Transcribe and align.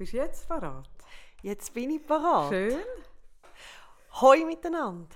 Bist 0.00 0.14
du 0.14 0.16
jetzt 0.16 0.48
parat? 0.48 0.88
Jetzt 1.42 1.74
bin 1.74 1.90
ich 1.90 2.06
parat. 2.06 2.48
Schön. 2.48 2.78
Hoi 4.22 4.46
miteinander. 4.46 5.14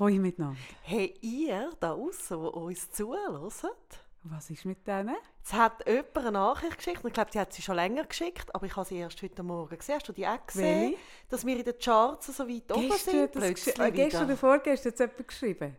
Hoi 0.00 0.18
miteinander. 0.18 0.58
Hey, 0.82 1.14
ihr 1.20 1.70
da 1.78 1.92
außen, 1.92 2.40
die 2.40 2.46
uns 2.48 2.90
zuhört, 2.90 4.02
Was 4.24 4.50
ist 4.50 4.64
mit 4.64 4.84
denen? 4.84 5.14
es 5.44 5.52
hat 5.52 5.86
jemand 5.86 6.16
eine 6.16 6.32
Nachricht 6.32 6.76
geschickt. 6.78 7.04
Ich 7.04 7.12
glaube, 7.12 7.30
sie 7.30 7.38
hat 7.38 7.52
sie 7.52 7.62
schon 7.62 7.76
länger 7.76 8.02
geschickt, 8.02 8.52
aber 8.52 8.66
ich 8.66 8.74
habe 8.74 8.84
sie 8.88 8.96
erst 8.96 9.22
heute 9.22 9.44
Morgen 9.44 9.78
gesehen. 9.78 9.94
Hast 9.94 10.08
du 10.08 10.12
die 10.12 10.26
auch 10.26 10.44
gesehen? 10.44 10.90
Welche? 10.90 10.98
Dass 11.28 11.46
wir 11.46 11.56
in 11.56 11.64
den 11.64 11.78
Charts 11.78 12.36
so 12.36 12.48
weit 12.48 12.72
oben 12.72 12.88
Gestern, 12.88 13.12
sind. 13.12 13.22
hat 13.22 13.36
das 13.36 13.42
Plötzlich 13.44 13.78
äh, 13.78 13.90
gestern 13.92 14.24
oder 14.24 14.36
vorgestern 14.36 14.90
hat 14.90 14.94
es 14.94 15.06
jemand 15.06 15.28
geschrieben. 15.28 15.76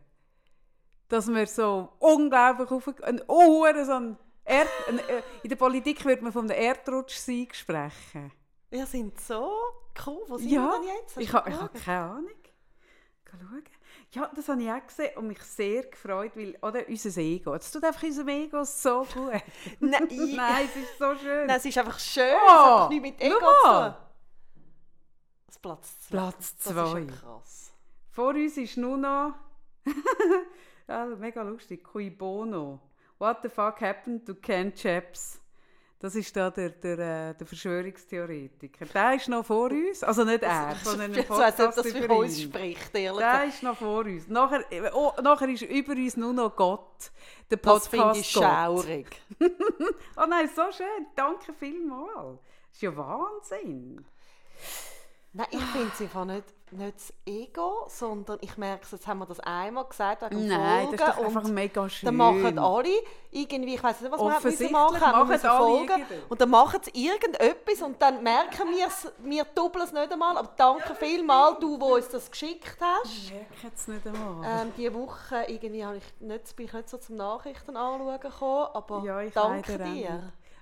Dass 1.10 1.28
wir 1.28 1.48
so 1.48 1.90
unglaublich 2.00 2.72
auf 2.72 2.88
ein 3.04 3.22
oh, 3.28 3.66
so 3.84 3.92
ein 3.92 4.18
Erd, 4.50 4.68
äh, 4.88 5.22
In 5.44 5.50
der 5.50 5.56
Politik 5.56 6.04
würde 6.06 6.24
man 6.24 6.32
von 6.34 6.50
einem 6.50 6.60
Erdrutschsieg 6.60 7.56
sprechen. 7.56 8.32
Wir 8.70 8.86
sind 8.86 9.20
so 9.22 9.52
cool. 10.06 10.24
Wo 10.28 10.38
sind 10.38 10.50
Ja, 10.50 10.62
wir 10.64 10.80
denn 10.80 10.88
jetzt? 10.98 11.16
Hast 11.16 11.24
Ich 11.24 11.34
habe 11.34 11.52
ha 11.60 11.68
keine 11.86 12.00
Ahnung. 12.02 12.30
Schauen. 13.30 13.64
Ja, 14.12 14.32
das 14.36 14.48
habe 14.50 14.62
ich 14.64 14.72
auch 14.72 14.88
gesehen 14.88 15.18
und 15.18 15.28
mich 15.28 15.42
sehr 15.44 15.84
gefreut, 15.84 16.32
weil 16.36 16.58
oder, 16.64 16.88
unser 16.88 17.22
Ego, 17.22 17.54
es 17.54 17.72
tut 17.72 17.84
einfach 17.84 18.02
unserem 18.02 18.28
Ego 18.30 18.64
so 18.64 19.06
gut. 19.14 19.34
Nein, 19.80 20.08
Nein, 20.36 20.66
es 20.68 20.76
ist 20.76 20.98
so 20.98 21.16
schön. 21.16 21.46
Nein, 21.46 21.58
es 21.58 21.66
ist 21.66 21.78
einfach 21.78 22.00
schön. 22.00 22.34
Oh, 22.34 22.48
es 22.48 22.52
hat 22.52 22.80
doch 22.82 22.90
nichts 22.90 23.04
mit 23.04 23.22
Ego 23.22 23.36
zu 23.38 23.70
tun. 23.70 23.94
Platz 25.62 26.00
2. 26.08 26.10
Platz 26.10 26.56
Das 26.58 26.66
ist 26.68 26.74
zwei. 26.74 27.00
ja 27.00 27.06
krass. 27.06 27.72
Vor 28.12 28.30
uns 28.30 28.58
ist 28.58 28.78
nur 28.78 28.98
noch. 28.98 29.34
ja, 30.88 31.06
mega 31.06 31.44
lustig. 31.44 31.84
Cui 31.84 32.10
Bono. 32.10 32.80
What 33.20 33.40
the 33.44 33.50
fuck 33.50 33.82
happened 33.82 34.26
to 34.26 34.34
Ken 34.36 34.74
Chaps? 34.74 35.40
Das 36.02 36.16
ist 36.16 36.34
da 36.34 36.50
der, 36.50 36.70
der, 36.70 36.94
äh, 37.32 37.34
der 37.36 37.46
Verschwörungstheoretiker. 37.46 38.86
Der 38.86 39.16
ist 39.16 39.28
noch 39.28 39.46
vor 39.46 39.70
uns. 39.70 40.02
Also 40.02 40.24
nicht 40.24 40.42
er, 40.44 40.74
sondern 40.82 41.14
ein 41.14 41.26
Podcast 41.26 41.60
das 41.60 41.92
für 41.92 41.98
über 42.06 42.16
uns 42.20 42.42
spricht, 42.42 42.96
ehrlich 42.96 43.20
Der 43.20 43.32
gesagt. 43.32 43.48
ist 43.50 43.64
noch 43.64 43.78
vor 43.78 44.06
uns. 44.06 44.28
Nachher, 44.30 44.64
oh, 44.96 45.12
nachher 45.22 45.50
ist 45.50 45.64
über 45.64 45.92
uns 45.92 46.16
nur 46.16 46.32
noch 46.32 46.56
Gott. 46.56 47.12
Der 47.52 47.58
Das 47.58 47.88
finde 47.90 48.06
Podcast 48.06 48.22
ich 48.22 48.34
Gott. 48.34 48.44
schaurig. 48.44 49.22
Oh 50.16 50.26
nein, 50.30 50.50
so 50.56 50.72
schön. 50.72 51.06
Danke 51.18 51.52
vielmals. 51.52 52.40
Das 52.68 52.76
ist 52.76 52.82
ja 52.82 52.96
Wahnsinn. 52.96 54.06
Nein, 55.32 55.46
ich 55.52 55.62
finde 55.62 55.92
es 55.94 56.02
einfach 56.02 56.26
nicht, 56.26 56.44
nicht 56.72 56.96
das 56.96 57.14
Ego, 57.24 57.86
sondern 57.88 58.40
ich 58.42 58.58
merke 58.58 58.84
es, 58.84 58.92
jetzt 58.92 59.06
haben 59.06 59.20
wir 59.20 59.28
das 59.28 59.40
einmal 59.42 59.86
gesagt 59.86 60.24
wegen 60.24 60.48
Nein, 60.48 60.90
das 60.92 61.10
ist 61.10 61.16
Folgen 61.16 61.38
einfach 61.38 61.50
mega 61.50 61.88
schön. 61.90 62.08
Dann 62.08 62.16
machen 62.16 62.58
alle 62.58 62.90
irgendwie, 63.30 63.76
ich 63.76 63.84
weiß 63.84 64.02
nicht, 64.02 64.12
was 64.12 64.20
wir 64.20 64.50
müssen 64.50 64.72
machen, 64.72 65.00
machen 65.00 65.28
müssen 65.28 65.50
folgen. 65.50 66.06
Und 66.30 66.42
dann 66.42 66.50
machen 66.50 66.80
sie 66.84 67.06
irgendetwas 67.06 67.82
und 67.84 68.02
dann 68.02 68.24
merken 68.24 68.72
wir 68.72 68.88
es, 68.88 69.12
wir 69.20 69.44
doppeln 69.46 69.86
es 69.86 69.94
nicht 69.94 70.12
einmal, 70.12 70.36
aber 70.36 70.52
danke 70.58 70.96
vielmals, 70.96 71.60
du, 71.60 71.80
wo 71.80 71.96
uns 71.96 72.10
das 72.10 72.32
geschickt 72.32 72.78
hast. 72.82 73.06
Ich 73.06 73.32
merke 73.32 73.72
es 73.76 73.88
nicht 73.88 74.08
einmal. 74.08 74.62
Ähm, 74.64 74.74
diese 74.76 74.94
Woche 74.96 75.44
irgendwie 75.48 75.86
habe 75.86 75.98
ich 75.98 76.04
nicht, 76.22 76.56
bin 76.56 76.66
ich 76.66 76.74
nicht 76.74 76.90
so 76.90 76.98
zum 76.98 77.18
Nachrichten 77.18 77.78
anschauen 77.78 78.20
gekommen, 78.20 78.68
aber 78.74 79.04
Ja, 79.04 79.22
danke 79.30 79.78
dir. 79.78 79.84
nicht. 79.84 80.10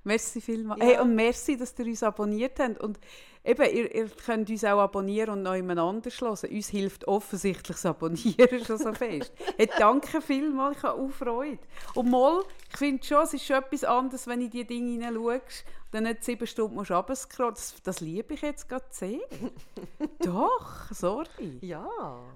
Merci 0.07 0.39
vielmals. 0.39 0.81
Ja. 0.81 0.87
Hey, 0.87 0.99
und 0.99 1.15
merci, 1.15 1.57
dass 1.57 1.77
ihr 1.77 1.85
uns 1.85 2.01
abonniert 2.01 2.59
habt. 2.59 2.79
Und 2.79 2.97
eben, 3.43 3.61
ihr, 3.63 3.93
ihr 3.93 4.09
könnt 4.09 4.49
uns 4.49 4.63
auch 4.63 4.79
abonnieren 4.79 5.31
und 5.31 5.43
noch 5.43 5.53
jemand 5.53 5.81
anders 5.81 6.21
hören. 6.21 6.49
Uns 6.49 6.69
hilft 6.69 7.07
offensichtlich 7.09 7.75
das 7.75 7.85
Abonnieren 7.85 8.63
schon 8.63 8.77
so 8.77 8.93
fest. 8.93 9.33
hey, 9.57 9.69
danke 9.77 10.21
vielmals, 10.21 10.77
ich 10.77 10.83
habe 10.83 11.01
auch 11.01 11.09
Freude. 11.09 11.59
Und 11.93 12.09
mal, 12.09 12.41
ich 12.71 12.77
finde 12.77 13.05
schon, 13.05 13.23
es 13.23 13.33
ist 13.33 13.45
schon 13.45 13.57
etwas 13.57 13.83
anderes, 13.83 14.27
wenn 14.27 14.39
du 14.39 14.45
in 14.45 14.51
die 14.51 14.63
Dinge 14.63 14.91
hineinschaust 14.91 15.65
dann 15.91 16.03
nicht 16.03 16.23
sieben 16.23 16.47
Stunden 16.47 16.75
musst 16.75 16.91
runterscrollen. 16.91 17.53
Das, 17.53 17.75
das 17.83 17.99
liebe 17.99 18.33
ich 18.33 18.41
jetzt 18.41 18.67
gerade 18.67 18.85
sehr. 18.89 19.19
Doch, 20.19 20.91
sorry. 20.91 21.59
Ja. 21.61 21.87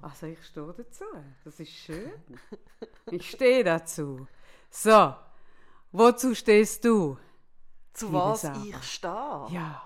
Also 0.02 0.26
ich 0.28 0.44
stehe 0.46 0.74
dazu. 0.78 1.06
Das 1.44 1.60
ist 1.60 1.72
schön. 1.72 2.12
Ich 3.12 3.30
stehe 3.30 3.64
dazu. 3.64 4.28
So, 4.70 5.14
wozu 5.92 6.34
stehst 6.36 6.84
du? 6.86 7.18
Zu 7.94 8.12
was 8.14 8.42
Sarah. 8.42 8.64
ich 8.66 8.84
stehe. 8.84 9.12
Ja, 9.50 9.84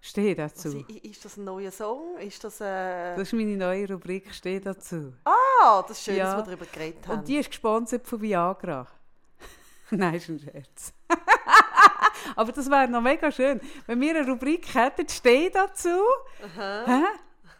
stehe 0.00 0.34
dazu. 0.34 0.84
I- 0.88 1.08
ist 1.10 1.24
das 1.24 1.36
ein 1.36 1.44
neuer 1.44 1.70
Song? 1.70 2.18
Ist 2.18 2.42
das 2.44 2.60
äh... 2.60 3.14
Das 3.16 3.22
ist 3.28 3.32
meine 3.32 3.56
neue 3.56 3.88
Rubrik, 3.88 4.32
stehe 4.34 4.60
dazu. 4.60 5.14
Ah, 5.24 5.82
das 5.82 5.98
ist 5.98 6.04
schön, 6.04 6.16
Ja. 6.16 6.24
dass 6.34 6.36
wir 6.36 6.42
darüber 6.56 6.66
geredet 6.66 7.06
haben. 7.08 7.18
Und 7.20 7.28
die 7.28 7.36
ist 7.38 7.48
gesponsert 7.48 8.06
von 8.06 8.20
Viagra. 8.20 8.86
Nein, 9.90 10.14
ist 10.14 10.28
ein 10.28 10.38
Scherz. 10.38 10.92
Aber 12.36 12.52
das 12.52 12.68
wäre 12.70 12.88
noch 12.88 13.00
mega 13.00 13.30
schön. 13.32 13.60
Wenn 13.86 14.00
wir 14.00 14.16
eine 14.16 14.28
Rubrik 14.28 14.74
hätten, 14.74 15.08
stehe 15.08 15.50
dazu, 15.50 15.88
hä? 16.56 17.02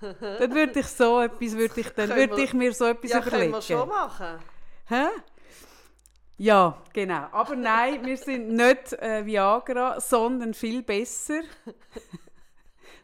dann 0.00 0.54
würde 0.54 0.80
ich 0.80 0.86
so 0.88 1.20
etwas, 1.20 1.52
würde 1.56 1.80
ich, 1.80 1.88
dann 1.90 2.10
würde 2.10 2.42
ich 2.42 2.52
mir 2.52 2.72
so 2.74 2.84
etwas 2.84 3.10
ja, 3.10 3.18
überlegen. 3.20 3.52
können 3.52 3.54
wir 3.54 3.62
schon 3.62 3.88
machen. 3.88 4.38
Hä? 4.86 5.06
Ja, 6.38 6.82
genau. 6.92 7.28
Aber 7.32 7.56
nein, 7.56 8.04
wir 8.04 8.16
sind 8.16 8.48
nicht 8.48 8.92
äh, 8.94 9.24
Viagra, 9.24 10.00
sondern 10.00 10.52
viel 10.52 10.82
besser. 10.82 11.40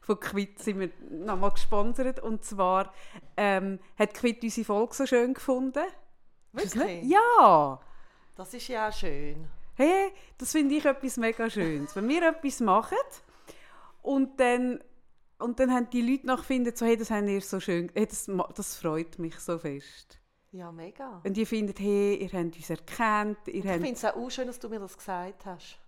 Von 0.03 0.21
Quid 0.21 0.59
sind 0.59 0.81
wir 0.81 0.91
nochmal 1.11 1.53
gesponsert. 1.53 2.21
Und 2.21 2.45
zwar 2.45 2.93
ähm, 3.37 3.79
hat 3.99 4.15
Quid 4.15 4.43
unsere 4.43 4.67
Folge 4.67 4.95
so 4.95 5.07
schön 5.07 5.33
gefunden. 5.33 5.85
Wirklich? 6.53 7.05
Ja! 7.05 7.81
Das 8.37 8.53
ist 8.53 8.69
ja 8.69 8.89
auch 8.89 8.93
schön. 8.93 9.49
Hey, 9.75 10.13
das 10.37 10.53
finde 10.53 10.75
ich 10.75 10.85
etwas 10.85 11.17
mega 11.17 11.49
Schönes. 11.49 11.97
Wenn 11.97 12.09
wir 12.09 12.23
etwas 12.29 12.61
machen 12.61 12.99
und 14.03 14.39
dann, 14.39 14.81
und 15.39 15.59
dann 15.59 15.73
haben 15.73 15.89
die 15.91 16.03
Leute 16.03 16.27
noch 16.27 16.45
finden, 16.45 16.77
so, 16.77 16.85
hey, 16.85 16.97
das 16.97 17.11
haben 17.11 17.29
ihr 17.29 17.41
so 17.41 17.61
schön, 17.61 17.91
hey, 17.95 18.07
das, 18.07 18.31
das 18.55 18.77
freut 18.77 19.19
mich 19.19 19.39
so 19.39 19.59
fest. 19.59 20.22
Ja, 20.53 20.71
mega. 20.71 21.21
Und 21.25 21.35
die 21.37 21.47
finden, 21.47 21.75
hey, 21.79 22.17
ihr 22.17 22.31
habt 22.31 22.57
uns 22.57 22.69
erkannt, 22.71 23.39
ihr 23.47 23.55
Ich 23.55 23.67
habt 23.67 23.81
finde 23.81 23.93
es 23.93 24.05
auch 24.05 24.31
schön, 24.31 24.47
dass 24.47 24.59
du 24.59 24.69
mir 24.69 24.79
das 24.81 24.97
gesagt 24.97 25.47
hast. 25.47 25.79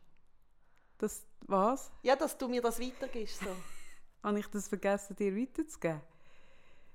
das, 0.98 1.26
was? 1.46 1.92
Ja, 2.02 2.16
dass 2.16 2.36
du 2.36 2.48
mir 2.48 2.62
das 2.62 2.80
weitergibst. 2.80 3.40
So. 3.40 3.54
Habe 4.22 4.38
ich 4.38 4.46
das 4.48 4.68
vergessen, 4.68 5.14
dir 5.16 5.36
weiterzugeben? 5.36 6.00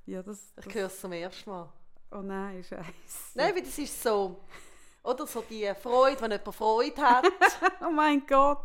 Ja, 0.07 0.23
das, 0.23 0.51
Ich 0.57 0.65
das 0.65 0.73
höre 0.73 0.87
es 0.87 0.99
zum 0.99 1.11
ersten 1.11 1.49
Mal. 1.49 1.71
oh 2.11 2.21
nein, 2.23 2.63
scheiße. 2.63 2.83
Nein, 3.35 3.53
weil 3.55 3.61
das 3.61 3.77
ist 3.77 4.01
so... 4.01 4.39
Oder 5.03 5.25
so 5.25 5.43
die 5.49 5.71
Freude, 5.81 6.21
wenn 6.21 6.31
jemand 6.31 6.55
Freude 6.55 7.01
hat. 7.01 7.25
Oh 7.81 7.91
mein 7.91 8.25
Gott. 8.27 8.57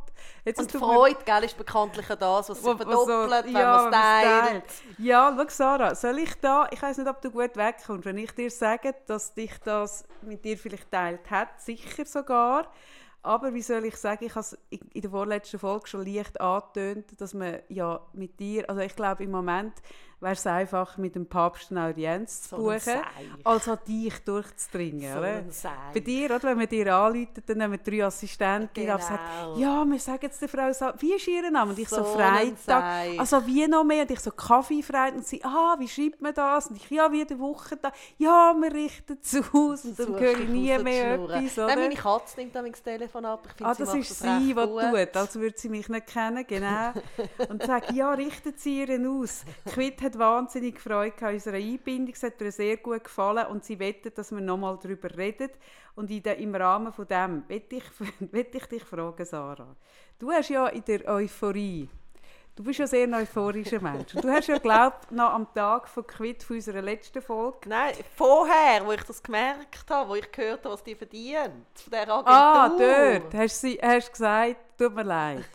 Jetzt 0.45 0.59
Und 0.61 0.75
du 0.75 0.79
mir- 0.79 0.85
Freude, 0.85 1.19
gell, 1.25 1.45
ist 1.45 1.57
bekanntlich 1.57 2.07
das, 2.07 2.21
was 2.21 2.47
sich 2.47 2.57
was 2.57 2.63
so- 2.65 2.77
verdoppelt, 2.77 3.45
wenn 3.47 3.53
ja, 3.53 3.77
man 3.77 3.87
es 3.87 3.91
teilt. 3.93 4.65
Ja, 4.99 5.35
schau 5.37 5.45
Sarah, 5.49 5.95
soll 5.95 6.19
ich 6.19 6.35
da, 6.41 6.69
ich 6.71 6.83
weiß 6.83 6.99
nicht, 6.99 7.09
ob 7.09 7.21
du 7.23 7.31
gut 7.31 7.57
wegkommst, 7.57 8.05
wenn 8.05 8.19
ich 8.19 8.33
dir 8.33 8.51
sage, 8.51 8.95
dass 9.07 9.33
dich 9.35 9.53
das 9.65 10.05
mit 10.23 10.45
dir 10.45 10.59
vielleicht 10.59 10.91
teilt 10.91 11.31
hat, 11.31 11.61
sicher 11.61 12.05
sogar, 12.05 12.71
aber 13.23 13.55
wie 13.55 13.63
soll 13.63 13.85
ich 13.87 13.97
sagen, 13.97 14.25
ich 14.25 14.33
habe 14.33 14.41
es 14.41 14.59
in 14.71 14.81
in 14.93 15.03
der 15.03 15.11
vorletzten 15.11 15.59
Folge 15.59 15.87
schon 15.89 16.05
leicht 16.07 16.41
angetönt, 16.41 17.19
dass 17.21 17.33
man 17.35 17.61
ja 17.69 18.01
mit 18.13 18.39
dir, 18.39 18.69
also 18.69 18.83
ich 18.83 18.95
glaube 18.95 19.25
im 19.25 19.31
Moment 19.31 19.73
wäre 20.25 20.33
es 20.33 20.47
einfach 20.47 20.97
mit 20.97 21.15
dem 21.15 21.27
Papst 21.27 21.71
eine 21.71 21.85
Audienz 21.85 22.49
zu 22.49 22.57
buchen, 22.57 23.01
als 23.45 23.69
an 23.69 23.79
dich 23.87 24.19
durchzudringen. 24.25 25.51
So. 25.53 25.69
Bei 25.93 26.01
dir, 26.01 26.27
oder, 26.35 26.43
wenn 26.45 26.57
man 26.59 26.69
dir 26.69 26.95
anruft, 26.95 27.43
dann 27.47 27.59
nehmen 27.59 27.79
drei 27.85 28.05
Assistenten 28.05 28.89
ab 28.91 29.01
und 29.01 29.03
sagen, 29.07 29.21
Genau. 29.55 29.59
ja, 29.59 29.85
wir 29.85 29.99
sagen 29.99 30.19
jetzt 30.23 30.41
der 30.43 30.49
Frau, 30.49 30.71
wie 30.99 31.13
ist 31.15 31.29
ihr 31.29 31.51
Name? 31.51 31.71
Und 31.73 31.79
ich 31.79 31.89
so, 31.89 31.97
So 31.97 32.05
Freitag. 32.05 33.19
Also 33.19 33.47
wie 33.47 33.67
noch 33.67 33.85
mehr? 33.85 34.03
Und 34.03 34.11
ich 34.11 34.21
so, 34.21 34.31
Kaffee 34.31 34.83
Freitag. 34.83 35.17
Und 35.17 35.27
sie, 35.27 35.43
ah, 35.45 35.77
wie 35.79 35.89
schreibt 35.89 36.21
man 36.21 36.35
das? 36.35 36.67
Und 36.69 36.77
ich, 36.77 36.91
ja, 36.91 37.11
wie 37.13 37.25
der 37.25 37.39
Wochentag. 37.39 37.93
Ja, 38.19 38.55
wir 38.59 38.73
richten 38.73 39.19
es 39.23 39.35
aus. 39.53 39.85
Und 39.85 39.99
dann 39.99 40.19
höre 40.19 40.39
ich 40.41 40.49
nie 40.49 40.77
mehr 40.79 41.15
etwas, 41.15 41.29
Nein, 41.57 41.65
oder? 41.67 41.77
meine 41.77 41.95
Katze 41.95 42.41
nimmt 42.41 42.55
das 42.55 42.83
Telefon 42.83 43.25
ab. 43.25 43.47
Ich 43.47 43.53
finde, 43.53 43.71
Ah, 43.71 43.75
sie 43.75 43.83
das 43.83 43.89
macht 43.93 44.01
ist 44.01 44.11
das 44.11 44.19
sie, 44.41 44.47
die 44.49 44.55
gut. 44.55 44.81
tut, 44.81 45.17
als 45.17 45.35
würde 45.37 45.59
sie 45.59 45.69
mich 45.69 45.89
nicht 45.89 46.07
kennen, 46.07 46.45
genau. 46.47 46.93
Und 47.49 47.63
sagt, 47.63 47.93
ja, 47.93 48.13
richtet 48.13 48.59
sie 48.61 48.81
ihren 48.81 49.07
aus. 49.07 49.45
Quid 49.67 50.01
hat 50.03 50.14
wahnsinnig 50.19 50.81
Freude 50.81 51.27
an 51.27 51.35
unserer 51.35 51.57
Einbindung, 51.57 52.15
es 52.15 52.23
hat 52.23 52.41
ihr 52.41 52.53
sehr 52.53 52.77
gut 52.79 53.05
gefallen 53.05 53.47
und 53.47 53.65
sie 53.65 53.79
wettet, 53.79 54.19
dass 54.19 54.33
wir 54.33 54.41
nochmal 54.41 54.79
darüber 54.83 55.15
reden. 55.17 55.51
Und 55.95 56.11
in 56.11 56.23
der, 56.23 56.39
im 56.39 56.55
Rahmen 56.55 56.93
von 56.93 57.07
dem 57.07 57.45
wette 57.49 57.77
ich, 57.77 57.85
wette 58.33 58.59
ich 58.59 58.67
dich 58.67 58.85
fragen, 58.85 59.25
Sarah. 59.25 59.77
Du 60.19 60.31
hast 60.31 60.49
ja 60.49 60.67
in 60.69 60.85
der 60.85 61.07
Euphorie, 61.09 61.89
du 62.57 62.63
bist 62.63 62.79
ja 62.79 62.87
sehr 62.87 63.09
euphorischer 63.09 63.81
Mensch. 63.81 64.15
Und 64.15 64.25
du 64.25 64.29
hast 64.31 64.49
ja, 64.49 64.57
ich, 64.57 65.11
noch 65.11 65.33
am 65.33 65.53
Tag 65.55 65.89
von 65.89 66.07
Quid 66.07 66.43
von 66.43 66.57
unserer 66.57 66.83
letzten 66.83 67.21
Folge 67.21 67.69
Nein, 67.69 67.95
vorher, 68.17 68.85
wo 68.87 68.93
ich 68.93 69.03
das 69.03 69.23
gemerkt 69.23 69.91
habe, 69.91 70.11
wo 70.11 70.15
ich 70.15 70.31
gehört 70.31 70.65
habe, 70.65 70.75
was 70.75 70.83
die 70.83 70.95
verdient. 70.95 71.67
Von 71.75 71.91
dieser 71.91 72.09
Agentur. 72.09 72.27
Ah, 72.27 72.69
dort 72.69 73.35
hast 73.35 73.63
du 73.63 73.77
hast 73.83 74.13
gesagt, 74.13 74.74
tut 74.77 74.95
mir 74.95 75.05
leid. 75.05 75.45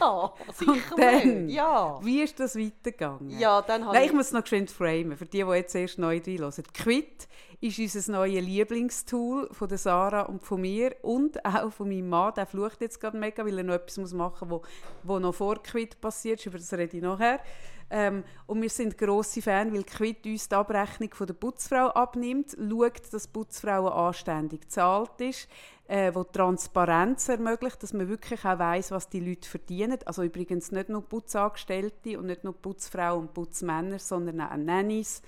Ja, 0.00 0.32
sicher 0.52 0.96
dann? 0.96 1.44
nicht. 1.46 1.54
Ja. 1.54 1.98
Wie 2.02 2.22
ist 2.22 2.38
das 2.38 2.56
weitergegangen? 2.56 3.38
Ja, 3.38 3.62
dann 3.62 3.82
Nein, 3.82 4.02
ich... 4.02 4.06
ich 4.08 4.12
muss 4.12 4.26
es 4.26 4.32
noch 4.32 4.42
geschwind 4.42 4.70
framen, 4.70 5.16
für 5.16 5.24
die, 5.24 5.42
die 5.42 5.50
jetzt 5.50 5.74
erst 5.74 5.98
neu 5.98 6.20
reinhören. 6.24 6.64
Quid 6.74 7.28
ist 7.60 7.78
unser 7.78 8.12
neues 8.12 8.44
Lieblingstool 8.44 9.48
von 9.52 9.68
der 9.68 9.78
Sarah 9.78 10.22
und 10.22 10.42
von 10.42 10.60
mir 10.60 10.94
und 11.02 11.44
auch 11.44 11.72
von 11.72 11.88
meinem 11.88 12.08
Mann. 12.08 12.34
Der 12.34 12.46
flucht 12.46 12.80
jetzt 12.80 13.00
gerade 13.00 13.16
mega, 13.16 13.44
weil 13.44 13.58
er 13.58 13.64
noch 13.64 13.74
etwas 13.74 14.12
machen 14.12 14.48
muss, 14.48 14.62
wo, 15.02 15.14
wo 15.14 15.18
noch 15.18 15.34
vor 15.34 15.62
Quid 15.62 16.00
passiert. 16.00 16.44
Über 16.44 16.58
das 16.58 16.72
rede 16.72 16.96
ich 16.96 17.02
nachher. 17.02 17.40
Ähm, 17.88 18.24
und 18.46 18.62
wir 18.62 18.70
sind 18.70 18.98
grosse 18.98 19.40
Fan, 19.40 19.72
weil 19.72 19.84
Quid 19.84 20.26
uns 20.26 20.48
die 20.48 20.54
Abrechnung 20.54 21.14
von 21.14 21.26
der 21.26 21.34
Putzfrau 21.34 21.88
abnimmt, 21.88 22.56
schaut, 22.58 23.12
dass 23.12 23.24
die 23.24 23.32
Putzfrau 23.32 23.88
anständig 23.88 24.62
gezahlt 24.62 25.20
ist, 25.20 25.48
äh, 25.86 26.12
wo 26.12 26.24
Transparenz 26.24 27.28
ermöglicht, 27.28 27.80
dass 27.82 27.92
man 27.92 28.08
wirklich 28.08 28.44
auch 28.44 28.58
weiß, 28.58 28.90
was 28.90 29.08
die 29.08 29.20
Leute 29.20 29.48
verdienen. 29.48 29.98
Also 30.04 30.24
übrigens 30.24 30.72
nicht 30.72 30.88
nur 30.88 31.02
Putzangestellte 31.02 32.18
und 32.18 32.26
nicht 32.26 32.42
nur 32.42 32.54
Putzfrauen 32.54 33.20
und 33.20 33.34
Putzmänner, 33.34 34.00
sondern 34.00 34.40
auch 34.40 34.56
Nannies, 34.56 35.22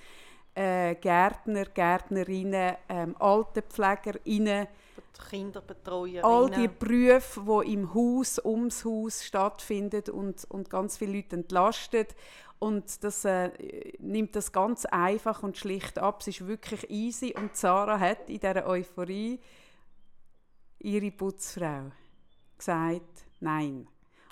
äh, 0.55 0.97
Gärtner, 0.97 1.67
Gärtnerinnen, 1.67 2.75
ähm, 2.89 3.15
Altenpflegerinnen, 3.21 4.67
Kinderbetreuerinnen. 5.31 6.25
all 6.25 6.51
die 6.51 6.69
Berufe, 6.69 7.65
die 7.65 7.73
im 7.73 7.93
Haus, 7.93 8.41
ums 8.45 8.85
Haus 8.85 9.25
stattfinden 9.25 10.11
und, 10.11 10.45
und 10.49 10.71
ganz 10.71 10.97
viele 10.97 11.15
Leute 11.15 11.37
entlastet. 11.37 12.15
Und 12.59 13.05
das 13.05 13.25
äh, 13.25 13.51
nimmt 14.01 14.35
das 14.35 14.51
ganz 14.53 14.85
einfach 14.87 15.43
und 15.43 15.57
schlicht 15.57 15.99
ab. 15.99 16.21
Es 16.21 16.29
ist 16.29 16.47
wirklich 16.47 16.91
easy. 16.91 17.35
Und 17.37 17.57
Sarah 17.57 18.01
hat 18.01 18.29
in 18.29 18.41
dieser 18.41 18.67
Euphorie 18.67 19.39
ihre 20.81 21.11
Putzfrau 21.11 21.93
gesagt, 22.57 23.27
nein. 23.41 23.87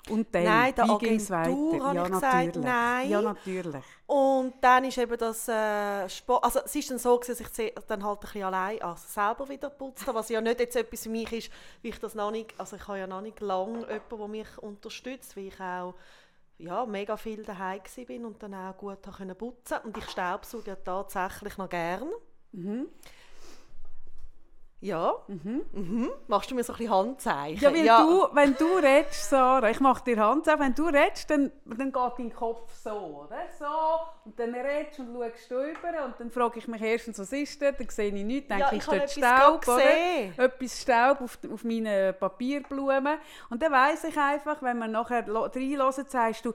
Und 0.09 0.33
dann, 0.33 0.43
Nein, 0.43 0.73
der 0.75 0.85
wie 0.85 0.97
ging's 0.99 1.31
Agentur 1.31 1.73
weiter? 1.73 1.83
habe 1.83 1.95
ja, 1.95 2.03
ich 2.03 2.11
gesagt, 2.11 2.33
natürlich. 2.33 2.65
nein. 2.65 3.09
Ja, 3.09 3.21
natürlich. 3.21 3.83
Und 4.05 4.53
dann 4.61 4.85
ist 4.85 4.97
eben 4.97 5.17
das 5.17 5.47
äh, 5.49 6.09
Sport, 6.09 6.43
also 6.43 6.59
es 6.63 6.75
ist 6.75 6.91
dann 6.91 6.97
so 6.97 7.17
dass 7.17 7.39
ich 7.39 7.73
dann 7.87 8.03
halt 8.03 8.19
ein 8.19 8.21
bisschen 8.21 8.43
allein 8.43 8.81
also 8.81 9.03
selber 9.05 9.49
wieder 9.49 9.69
putzt 9.69 10.07
habe, 10.07 10.17
was 10.17 10.29
ja 10.29 10.39
nicht 10.39 10.59
jetzt 10.59 10.75
etwas 10.75 11.03
für 11.03 11.09
mich 11.09 11.31
ist, 11.33 11.51
wie 11.81 11.89
ich 11.89 11.99
das 11.99 12.15
noch 12.15 12.31
nicht, 12.31 12.53
also 12.57 12.77
ich 12.77 12.87
habe 12.87 12.99
ja 12.99 13.07
noch 13.07 13.21
nicht 13.21 13.39
lange 13.41 13.79
jemanden, 13.79 14.17
der 14.17 14.27
mich 14.27 14.57
unterstützt, 14.59 15.35
weil 15.35 15.47
ich 15.47 15.59
auch 15.59 15.93
ja, 16.57 16.85
mega 16.85 17.17
viel 17.17 17.43
daheim 17.43 17.81
bin 18.07 18.25
und 18.25 18.41
dann 18.41 18.53
auch 18.53 18.77
gut 18.77 19.01
putzen 19.37 19.77
und 19.83 19.97
ich 19.97 20.09
staubsauge 20.09 20.77
tatsächlich 20.83 21.57
noch 21.57 21.69
gern. 21.69 22.09
Ja. 24.79 25.15
Mhm. 25.27 26.11
Machst 26.27 26.51
du 26.51 26.55
mir 26.55 26.63
so 26.63 26.71
ein 26.73 26.77
bisschen 26.77 26.93
Handzeichen? 26.93 27.57
Ja, 27.59 27.73
weil 27.73 28.05
du, 28.05 28.35
wenn 28.35 28.55
du 28.55 28.75
redest, 28.77 29.27
Sarah, 29.29 29.69
ich 29.71 29.79
mache 29.79 30.03
dir 30.03 30.17
Hand 30.23 30.47
auf, 30.47 30.59
wenn 30.59 30.75
du 30.75 30.85
redest, 30.85 31.31
dann, 31.31 31.51
dann 31.65 31.91
geht 31.91 32.11
dein 32.19 32.31
Kopf 32.31 32.71
so, 32.75 32.91
oder? 33.25 33.39
So, 33.57 33.65
und 34.25 34.39
dann 34.39 34.53
redest 34.53 34.99
und 34.99 35.15
schaust 35.17 35.49
du 35.49 35.55
rüber 35.55 36.05
und 36.05 36.19
dann 36.19 36.29
frage 36.29 36.59
ich 36.59 36.67
mich 36.67 36.81
erstens, 36.81 37.17
was 37.17 37.33
ist 37.33 37.59
das? 37.59 37.75
Dann 37.75 37.89
sehe 37.89 38.07
ich 38.15 38.23
nichts, 38.23 38.49
denke 38.49 38.63
Ja, 38.65 38.71
ich, 38.71 38.77
ich 38.79 38.85
dort 38.85 39.09
Staub, 39.09 39.61
gesehen. 39.65 40.33
oder? 40.35 40.43
Etwas 40.45 40.81
Staub 40.81 41.21
auf, 41.21 41.39
auf 41.51 41.63
meinen 41.63 42.13
Papierblumen. 42.19 43.17
Und 43.49 43.63
dann 43.63 43.71
weiss 43.71 44.03
ich 44.03 44.17
einfach, 44.17 44.61
wenn 44.61 44.77
man 44.77 44.91
nachher 44.91 45.25
reinhört, 45.27 46.11
sagst 46.11 46.45
du, 46.45 46.53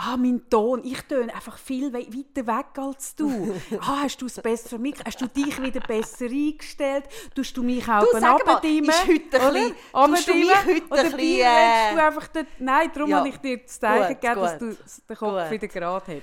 Ah, 0.00 0.16
mein 0.16 0.48
Ton, 0.48 0.82
ich 0.84 1.02
töne 1.02 1.34
einfach 1.34 1.58
viel 1.58 1.92
we 1.92 1.98
weiter 2.06 2.46
weg 2.46 2.66
als 2.78 3.16
du. 3.16 3.52
Ah, 3.80 4.02
hast 4.04 4.22
du 4.22 4.26
es 4.26 4.36
besser 4.40 4.68
für 4.68 4.78
mich? 4.78 4.94
Hast 5.04 5.20
du 5.20 5.26
dich 5.26 5.60
wieder 5.60 5.80
besser 5.80 6.26
eingestellt? 6.26 7.04
Tust 7.34 7.56
du 7.56 7.64
mich 7.64 7.82
auch 7.88 8.04
Du, 8.08 8.16
abdimmen? 8.16 8.88
ist 8.90 9.06
heute 9.08 9.40
ein 9.40 9.50
oder? 9.50 9.52
bisschen- 9.52 9.74
tust 10.14 10.28
du 10.28 10.34
mich 10.34 10.54
heute 10.56 10.82
Und 10.88 10.98
ein 11.00 11.12
bisschen, 11.16 11.40
äh, 11.40 11.94
du 11.94 12.02
einfach 12.04 12.28
dort, 12.28 12.46
Nein, 12.60 12.90
darum 12.94 13.10
Ja. 13.10 13.16
habe 13.18 13.28
ich 13.28 13.36
dir 13.38 13.56
das 13.58 13.80
Zeichen 13.80 14.06
Gut, 14.14 14.20
gegeben, 14.20 14.40
dass 14.40 14.52
gut. 14.52 14.60
du 14.60 14.76
den 15.08 15.16
Kopf 15.16 15.42
Gut. 15.42 15.50
wieder 15.50 15.66
gerade 15.68 16.06
hast. 16.06 16.22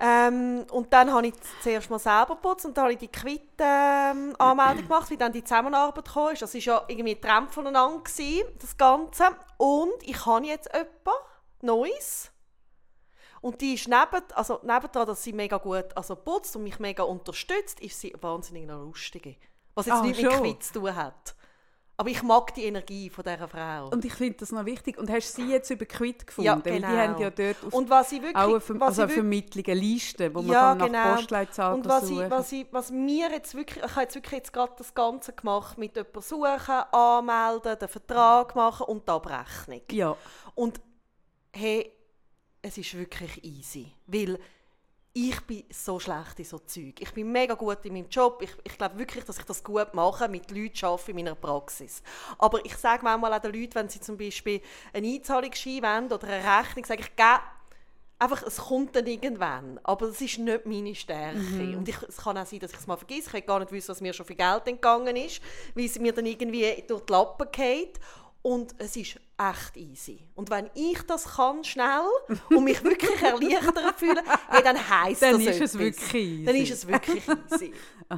Ähm, 0.00 0.64
und 0.72 0.92
dann 0.92 1.12
habe 1.12 1.26
ich 1.28 1.34
zuerst 1.62 1.90
mal 1.90 1.98
selber 1.98 2.34
geputzt 2.34 2.64
und 2.66 2.76
dann 2.76 2.84
habe 2.84 2.92
ich 2.94 2.98
die 2.98 3.08
Quit-Anmeldung 3.08 4.82
gemacht, 4.88 5.10
wie 5.10 5.16
dann 5.16 5.32
die 5.32 5.44
Zusammenarbeit 5.44 6.04
kam. 6.12 6.34
Das 6.38 6.54
war 6.54 6.60
ja 6.60 6.82
irgendwie 6.88 7.14
getrennt 7.14 7.50
voneinander, 7.52 8.02
gewesen, 8.02 8.44
das 8.58 8.76
Ganze. 8.76 9.24
Und 9.58 9.92
ich 10.02 10.24
habe 10.26 10.46
jetzt 10.46 10.68
jemanden 10.72 10.98
Neues. 11.60 12.30
Und 13.44 13.60
die 13.60 13.74
ist 13.74 13.88
neben, 13.88 14.24
also 14.34 14.58
nebendran, 14.62 15.06
dass 15.06 15.22
sie 15.22 15.34
mega 15.34 15.58
gut 15.58 15.94
also 15.94 16.16
putzt 16.16 16.56
und 16.56 16.62
mich 16.62 16.78
mega 16.78 17.02
unterstützt, 17.02 17.78
ist 17.80 18.00
sie 18.00 18.14
wahnsinnig 18.18 18.66
noch 18.66 18.78
lustige. 18.78 19.36
Was 19.74 19.84
jetzt 19.84 19.96
Ah, 19.96 20.00
nichts 20.02 20.22
mit 20.22 20.32
schon? 20.32 20.40
Quit 20.40 20.62
zu 20.62 20.72
tun 20.80 20.96
hat. 20.96 21.34
Aber 21.98 22.08
ich 22.08 22.22
mag 22.22 22.54
die 22.54 22.64
Energie 22.64 23.10
von 23.10 23.22
dieser 23.22 23.46
Frau. 23.46 23.90
Und 23.90 24.02
ich 24.02 24.14
finde 24.14 24.38
das 24.38 24.50
noch 24.50 24.64
wichtig. 24.64 24.96
Und 24.96 25.10
hast 25.10 25.36
du 25.36 25.42
sie 25.42 25.50
jetzt 25.50 25.68
über 25.68 25.84
Quid 25.84 26.26
gefunden? 26.26 26.46
Ja, 26.46 26.64
Weil 26.64 26.80
genau. 26.80 26.88
die 26.88 26.96
haben 26.96 27.18
ja 27.20 27.28
dort 27.28 27.74
und 27.74 27.90
was 27.90 28.12
ich 28.12 28.22
wirklich, 28.22 28.34
auch 28.34 28.48
eine, 28.48 28.80
was 28.80 28.88
also 28.88 29.02
eine 29.02 29.12
Vermittlung, 29.12 29.64
eine 29.66 29.74
Liste, 29.74 30.34
wo 30.34 30.40
man 30.40 30.50
Ja, 30.50 30.74
kann 30.74 30.90
nach 30.92 31.28
genau. 31.28 31.74
Und 31.74 31.86
was, 31.86 32.02
ich, 32.04 32.08
suchen 32.08 32.30
was, 32.30 32.52
ich, 32.52 32.66
was 32.70 32.90
mir 32.92 33.30
jetzt 33.30 33.54
wirklich, 33.54 33.84
ich 33.84 33.90
habe 33.90 34.00
jetzt 34.04 34.14
wirklich 34.14 34.38
jetzt 34.38 34.52
gerade 34.54 34.72
das 34.78 34.94
Ganze 34.94 35.34
gemacht 35.34 35.76
mit 35.76 35.94
jemandem 35.96 36.22
suchen, 36.22 36.74
anmelden, 36.92 37.78
den 37.78 37.88
Vertrag 37.88 38.56
machen 38.56 38.86
und 38.86 39.06
die 39.06 39.12
Abrechnung. 39.12 39.82
Ja, 39.90 40.16
Und 40.54 40.80
hey, 41.52 41.92
es 42.64 42.78
ist 42.78 42.96
wirklich 42.96 43.44
easy, 43.44 43.92
weil 44.06 44.38
ich 45.12 45.40
bin 45.42 45.62
so 45.70 46.00
schlecht 46.00 46.38
in 46.38 46.44
so 46.44 46.58
Zeug. 46.58 46.94
Ich 46.98 47.12
bin 47.12 47.30
mega 47.30 47.54
gut 47.54 47.84
in 47.84 47.92
meinem 47.92 48.08
Job. 48.08 48.42
Ich, 48.42 48.50
ich 48.64 48.76
glaube 48.76 48.98
wirklich, 48.98 49.22
dass 49.24 49.38
ich 49.38 49.44
das 49.44 49.62
gut 49.62 49.94
mache, 49.94 50.28
mit 50.28 50.50
Leuten 50.50 50.84
arbeite 50.84 51.10
in 51.12 51.16
meiner 51.18 51.36
Praxis. 51.36 52.02
Aber 52.38 52.64
ich 52.64 52.76
sage 52.76 53.04
manchmal 53.04 53.32
auch 53.34 53.38
den 53.38 53.52
Leuten, 53.52 53.76
wenn 53.76 53.88
sie 53.88 54.00
zum 54.00 54.16
Beispiel 54.16 54.60
eine 54.92 55.06
Einzahlungsschein 55.06 55.82
wollen 55.82 56.12
oder 56.12 56.26
eine 56.26 56.58
Rechnung, 56.58 56.84
sage 56.84 57.02
ich, 57.02 57.14
«Geh, 57.14 57.38
einfach, 58.18 58.42
es 58.42 58.56
kommt 58.56 58.96
dann 58.96 59.06
irgendwann. 59.06 59.78
Aber 59.84 60.06
es 60.06 60.20
ist 60.20 60.38
nicht 60.38 60.66
meine 60.66 60.94
Stärke. 60.94 61.38
Und 61.76 61.88
ich, 61.88 62.02
es 62.08 62.16
kann 62.16 62.38
auch 62.38 62.46
sein, 62.46 62.60
dass 62.60 62.72
ich 62.72 62.78
es 62.78 62.86
mal 62.86 62.96
vergesse. 62.96 63.28
Ich 63.28 63.32
will 63.34 63.42
gar 63.42 63.60
nicht 63.60 63.72
wissen, 63.72 63.88
was 63.88 64.00
mir 64.00 64.12
schon 64.12 64.26
für 64.26 64.34
Geld 64.34 64.66
entgangen 64.66 65.16
ist, 65.16 65.40
weil 65.74 65.84
es 65.84 65.98
mir 65.98 66.12
dann 66.12 66.26
irgendwie 66.26 66.82
durch 66.88 67.02
die 67.02 67.12
Lappen 67.12 67.48
geht. 67.52 68.00
Und 68.46 68.74
es 68.76 68.94
ist 68.94 69.18
echt 69.38 69.76
easy. 69.78 70.22
Und 70.34 70.50
wenn 70.50 70.68
ich 70.74 71.00
das 71.06 71.24
kann, 71.36 71.64
schnell, 71.64 72.04
und 72.50 72.64
mich 72.64 72.84
wirklich 72.84 73.22
erleichtert 73.22 73.96
fühle, 73.96 74.22
hey, 74.50 74.62
dann 74.62 74.76
heisst 74.76 75.22
Dann 75.22 75.32
das 75.32 75.40
ist 75.40 75.48
es 75.48 75.74
etwas. 75.74 75.78
wirklich 75.78 76.14
easy. 76.14 76.44
Dann 76.44 76.56
ist 76.56 76.70
es 76.70 76.86
wirklich 76.86 77.22
easy. 77.26 77.72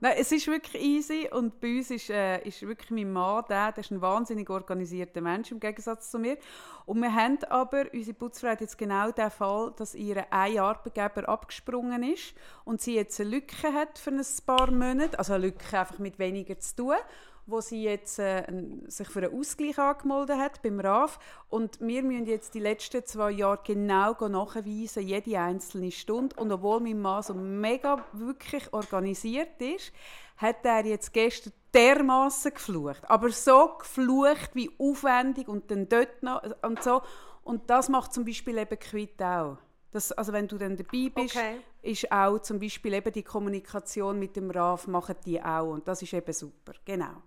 Nein, 0.00 0.14
es 0.18 0.32
ist 0.32 0.48
wirklich 0.48 0.82
easy 0.82 1.28
und 1.30 1.60
bei 1.60 1.76
uns 1.76 1.88
ist, 1.92 2.10
äh, 2.10 2.42
ist 2.42 2.62
wirklich 2.62 2.90
mein 2.90 3.12
Mann 3.12 3.44
der, 3.48 3.70
der 3.70 3.84
ist 3.84 3.92
ein 3.92 4.00
wahnsinnig 4.00 4.50
organisierter 4.50 5.20
Mensch 5.20 5.52
im 5.52 5.60
Gegensatz 5.60 6.10
zu 6.10 6.18
mir. 6.18 6.36
Und 6.84 7.00
wir 7.00 7.14
haben 7.14 7.38
aber, 7.48 7.84
unsere 7.92 8.16
Putzfrau 8.16 8.48
hat 8.48 8.60
jetzt 8.60 8.76
genau 8.76 9.12
den 9.12 9.30
Fall, 9.30 9.72
dass 9.76 9.94
ihr 9.94 10.26
ein 10.32 10.58
Arbeitgeber 10.58 11.28
abgesprungen 11.28 12.02
ist 12.02 12.34
und 12.64 12.80
sie 12.80 12.96
jetzt 12.96 13.20
eine 13.20 13.30
Lücke 13.30 13.72
hat 13.72 14.00
für 14.00 14.10
ein 14.10 14.20
paar 14.44 14.72
Monate, 14.72 15.16
also 15.16 15.34
eine 15.34 15.46
Lücke 15.46 15.78
einfach 15.78 16.00
mit 16.00 16.18
weniger 16.18 16.58
zu 16.58 16.74
tun 16.74 16.96
wo 17.46 17.60
sie 17.60 17.82
jetzt 17.84 18.18
äh, 18.18 18.44
sich 18.86 19.08
für 19.08 19.20
einen 19.24 19.38
Ausgleich 19.38 19.78
angemeldet 19.78 20.38
hat 20.38 20.62
beim 20.62 20.80
RAF. 20.80 21.18
Und 21.48 21.80
wir 21.80 22.02
müssen 22.02 22.26
jetzt 22.26 22.54
die 22.54 22.60
letzten 22.60 23.04
zwei 23.04 23.30
Jahre 23.30 23.60
genau 23.64 24.12
nachweisen, 24.28 25.06
jede 25.06 25.38
einzelne 25.38 25.90
Stunde. 25.90 26.36
Und 26.36 26.50
obwohl 26.52 26.80
mein 26.80 27.00
Mann 27.00 27.22
so 27.22 27.34
mega 27.34 28.04
wirklich 28.12 28.72
organisiert 28.72 29.60
ist, 29.60 29.92
hat 30.36 30.64
er 30.64 30.84
jetzt 30.84 31.12
gestern 31.12 31.52
dermaßen 31.72 32.54
geflucht. 32.54 33.02
Aber 33.08 33.30
so 33.30 33.76
geflucht 33.78 34.50
wie 34.54 34.70
aufwendig 34.78 35.48
und 35.48 35.70
dann 35.70 35.88
dort 35.88 36.22
noch 36.22 36.42
und 36.62 36.82
so. 36.82 37.02
Und 37.42 37.68
das 37.68 37.88
macht 37.88 38.14
zum 38.14 38.24
Beispiel 38.24 38.58
eben 38.58 38.78
Quit 38.78 39.20
auch. 39.22 39.58
Das, 39.90 40.10
also 40.12 40.32
wenn 40.32 40.48
du 40.48 40.58
dann 40.58 40.76
dabei 40.76 41.10
bist, 41.14 41.36
Okay. 41.36 41.58
ist 41.82 42.10
auch 42.10 42.38
zum 42.40 42.58
Beispiel 42.58 42.94
eben 42.94 43.12
die 43.12 43.22
Kommunikation 43.22 44.18
mit 44.18 44.34
dem 44.34 44.50
RAF, 44.50 44.88
machen 44.88 45.14
die 45.24 45.40
auch. 45.40 45.70
Und 45.70 45.86
das 45.86 46.02
ist 46.02 46.12
eben 46.14 46.32
super. 46.32 46.72
Genau. 46.84 47.22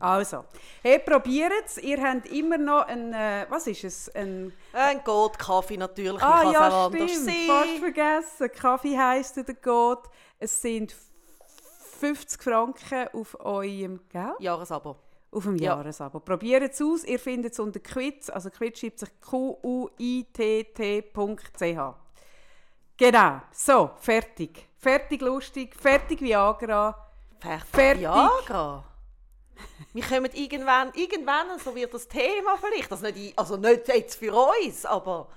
Also, 0.00 0.44
hey, 0.82 0.98
probiert 0.98 1.52
es. 1.64 1.78
Ihr 1.78 2.00
habt 2.02 2.26
immer 2.30 2.58
noch 2.58 2.86
ein, 2.86 3.12
äh, 3.12 3.46
was 3.48 3.66
ist 3.66 3.84
es? 3.84 4.14
Ein, 4.14 4.52
Ein 4.72 5.02
Gold 5.02 5.38
Kaffee 5.38 5.76
natürlich, 5.76 6.22
ah 6.22 6.44
es 6.46 6.52
ja, 6.52 6.68
auch 6.68 6.86
anders 6.86 7.10
stimmt, 7.10 7.24
sein. 7.26 7.46
fast 7.46 7.78
vergessen. 7.78 8.50
Kaffee 8.54 8.96
heisst 8.98 9.36
der 9.36 9.54
Gott. 9.54 10.04
Es 10.38 10.60
sind 10.60 10.94
50 12.00 12.40
Franken 12.42 13.08
auf 13.12 13.36
eurem, 13.40 14.00
gell? 14.08 14.34
Jahresabo. 14.38 14.96
Auf 15.30 15.42
dem 15.44 15.56
Ja. 15.56 15.74
Jahresabo. 15.74 16.20
Probiert 16.20 16.72
es 16.72 16.80
aus. 16.80 17.04
Ihr 17.04 17.18
findet 17.18 17.52
es 17.52 17.58
unter 17.58 17.80
Quiz. 17.80 18.30
Also 18.30 18.50
Quiz 18.50 18.78
schreibt 18.78 19.00
sich 19.00 19.10
Q-U-I-T-T.ch. 20.68 21.94
Genau. 22.96 23.40
So, 23.52 23.90
fertig. 23.98 24.68
Fertig 24.76 25.20
lustig, 25.22 25.74
fertig 25.74 26.20
Viagra. 26.20 26.94
Fertig. 27.40 27.68
Fertig. 27.70 28.00
Viagra. 28.02 28.84
Wir 29.92 30.02
kommen 30.04 30.30
irgendwann, 30.32 30.92
irgendwann, 30.94 31.58
so 31.58 31.74
wird 31.74 31.92
das 31.94 32.06
Thema 32.06 32.56
vielleicht, 32.56 32.90
also 32.90 33.06
nicht, 33.06 33.38
also 33.38 33.56
nicht 33.56 33.88
jetzt 33.88 34.18
für 34.18 34.34
uns, 34.34 34.84
aber 34.84 35.28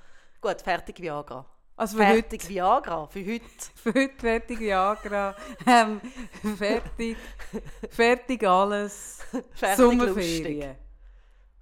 gut, 0.42 0.62
fertig 0.62 1.00
Viagra. 1.02 1.46
Also 1.76 1.98
für 1.98 2.04
fertig 2.04 2.44
heute, 2.44 2.50
Viagra, 2.50 3.08
für 3.08 3.26
heute. 3.26 3.44
für 3.76 3.94
heute 3.94 4.20
fertig 4.20 4.60
Viagra. 4.60 5.36
Ähm, 5.66 6.02
fertig, 6.58 7.18
fertig 7.90 8.48
alles. 8.48 9.20
Fertig 9.54 9.78
Sommerferien. 9.78 10.76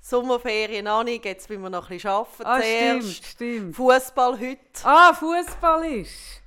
Sommerferien 0.01 0.85
noch 0.85 1.03
nicht, 1.03 1.23
jetzt 1.25 1.49
müssen 1.49 1.61
wir 1.61 1.69
noch 1.69 1.89
ein 1.89 1.95
bisschen 1.95 2.09
arbeiten 2.09 2.43
Ah, 2.43 2.61
stimmt, 2.61 3.25
stimmt. 3.25 3.75
Fußball 3.75 4.39
heute. 4.39 4.59
Ah, 4.83 5.13
Fußball 5.13 5.85
ist. 5.85 6.41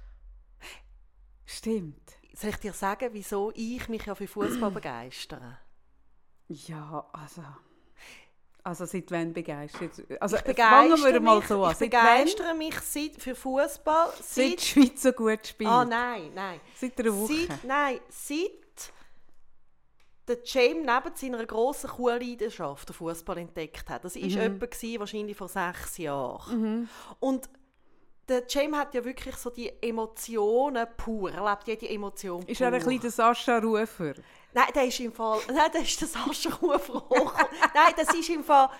Stimmt. 1.47 2.13
soll 2.35 2.51
ich 2.51 2.57
dir 2.57 2.73
sagen, 2.73 3.11
wieso 3.13 3.53
ich 3.55 3.89
mich 3.89 4.05
ja 4.05 4.15
für 4.15 4.27
Fußball 4.27 4.71
begeistere? 4.73 5.59
Ja, 6.49 7.07
also... 7.13 7.43
Also 8.65 8.85
seit 8.85 9.11
wann 9.11 9.33
begeistert? 9.33 9.91
Also 10.21 10.37
ich 10.37 10.43
begeistere 10.43 10.97
fangen 10.97 11.15
wir 11.15 11.21
mal 11.21 11.39
mich, 11.41 11.49
so 11.49 11.65
an. 11.65 11.73
Ich 11.73 11.79
begeistere 11.79 12.49
wann? 12.51 12.59
mich 12.59 12.79
seit, 12.79 13.17
für 13.21 13.35
Fußball 13.35 14.13
Seit 14.21 14.25
seit... 14.25 14.61
die 14.61 14.65
Schweiz 14.65 15.03
so 15.03 15.11
gut 15.13 15.45
spielt. 15.45 15.69
Ah 15.69 15.85
nein, 15.85 16.31
nein. 16.33 16.61
Seit 16.77 17.01
einer 17.01 17.13
Woche. 17.17 17.35
Seit, 17.49 17.65
nein, 17.65 18.01
seit 18.09 18.93
der 20.29 20.39
James 20.45 20.87
neben 20.87 21.17
seiner 21.17 21.45
grossen 21.45 21.91
Kuhleidenschaft 21.91 22.89
den 22.89 22.95
Fußball 22.95 23.39
entdeckt 23.39 23.89
hat. 23.91 24.05
Das 24.05 24.15
war 24.15 24.23
Mhm. 24.23 24.61
gewesen, 24.61 25.01
wahrscheinlich 25.01 25.37
vor 25.37 25.49
sechs 25.49 25.99
Jahren. 25.99 26.89
Und 27.19 27.51
der 28.29 28.45
James 28.49 28.79
hat 28.79 28.95
ja 28.95 29.05
wirklich 29.05 29.35
so 29.35 29.51
die 29.51 29.73
Emotionen 29.83 30.87
pur. 30.97 31.33
Er 31.33 31.45
lebt 31.51 31.67
jede 31.67 31.89
Emotion 31.93 32.43
Ist 32.47 32.59
pur. 32.59 32.67
er 32.69 32.73
ein 32.75 32.79
bisschen 32.79 33.01
der 33.01 33.11
Sascha 33.11 33.59
Rufer? 33.59 34.15
Nein, 34.55 34.69
der 34.75 34.85
ist 34.87 35.01
im 35.01 35.13
Fall. 35.13 35.41
Nein, 35.53 35.71
das 35.73 35.83
ist 35.83 36.03
Rufer 36.63 36.95
hoch. 36.95 37.35
Nein, 37.75 37.95
das 37.97 38.15
ist 38.15 38.29
im 38.29 38.45
Fall. 38.45 38.71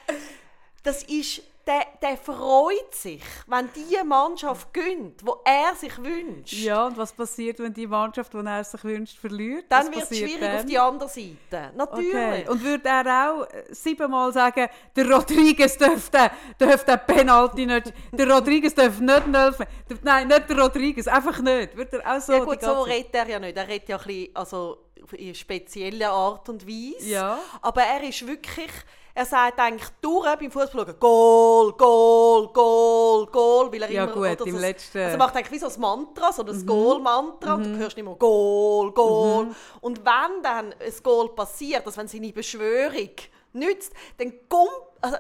Das 0.83 1.03
ist. 1.05 1.43
Der, 1.65 1.87
der 2.03 2.17
freut 2.17 2.93
sich, 2.93 3.23
wenn 3.47 3.69
die 3.73 3.97
Mannschaft 4.05 4.75
gönnt, 4.75 5.25
wo 5.25 5.37
er 5.45 5.77
sich 5.77 5.97
wünscht. 5.97 6.55
Ja, 6.55 6.87
und 6.87 6.97
was 6.97 7.13
passiert, 7.13 7.61
wenn 7.61 7.73
die 7.73 7.87
Mannschaft, 7.87 8.33
die 8.33 8.39
er 8.39 8.65
sich 8.65 8.83
wünscht, 8.83 9.17
verliert? 9.17 9.67
Dann 9.69 9.95
wird 9.95 10.11
es 10.11 10.19
schwierig 10.19 10.41
dann? 10.41 10.57
auf 10.57 10.65
die 10.65 10.79
andere 10.79 11.09
Seite. 11.09 11.71
Natürlich. 11.77 12.15
Okay. 12.15 12.49
Und 12.49 12.65
würde 12.65 12.89
er 12.89 13.31
auch 13.31 13.45
äh, 13.45 13.65
siebenmal 13.71 14.33
sagen, 14.33 14.69
der 14.97 15.11
Rodriguez 15.11 15.79
dürfte 15.79 16.33
den 16.59 17.01
Penalty 17.07 17.67
nicht, 17.67 17.93
der 18.11 18.29
Rodriguez 18.29 18.75
darf 18.75 18.99
nicht 18.99 19.27
helfen. 19.33 19.67
Nein, 20.03 20.27
nicht 20.27 20.51
der 20.51 20.59
Rodriguez, 20.59 21.07
einfach 21.07 21.39
nicht. 21.39 21.77
Würde 21.77 22.03
er 22.03 22.17
auch 22.17 22.21
so 22.21 22.33
Ja 22.33 22.45
gut, 22.45 22.61
so 22.61 22.83
redet 22.83 23.15
er 23.15 23.29
ja 23.29 23.39
nicht. 23.39 23.57
Er 23.57 23.69
redet 23.69 23.89
ja 23.89 23.99
ein 23.99 24.05
bisschen, 24.05 24.35
also 24.35 24.79
in 25.13 25.35
spezieller 25.35 26.11
Art 26.11 26.49
und 26.49 26.67
Weise. 26.67 27.09
Ja. 27.09 27.39
Aber 27.61 27.83
er 27.83 28.03
ist 28.03 28.27
wirklich, 28.27 28.71
er 29.15 29.27
sagt 29.27 29.59
eigentlich 29.61 29.89
durch 30.01 30.27
beim 30.37 30.51
Fußball 30.51 30.95
Goal, 30.95 31.73
Goal, 31.73 32.49
Goal, 32.53 33.27
Goal, 33.27 33.73
weil 33.73 33.83
er 33.83 33.91
Ja, 33.91 34.05
immer... 34.05 34.13
gut, 34.13 34.41
oder 34.41 34.47
im 34.47 34.55
so- 34.55 34.61
letzten- 34.61 34.99
Also 34.99 35.19
macht 35.19 35.37
eigentlich 35.37 35.51
wie 35.53 35.59
so 35.59 35.67
ein 35.69 35.81
Mantra, 35.81 36.33
so 36.33 36.43
Mhm. 36.43 36.47
das 36.47 36.67
Goal-Mantra 36.67 37.55
und 37.55 37.65
du 37.65 37.77
hörst 37.79 37.99
immer 37.99 38.15
Goal, 38.15 38.93
Goal. 38.93 39.49
Und 39.81 39.99
wenn 40.05 40.43
dann 40.43 40.73
ein 40.73 40.93
Goal 41.03 41.29
passiert, 41.31 41.85
also 41.87 41.99
wenn 42.01 42.09
seine 42.09 42.33
Beschwörung 42.33 43.11
nützt, 43.53 43.93
dann 44.19 44.33
kommt... 44.49 44.71
Also, 45.01 45.17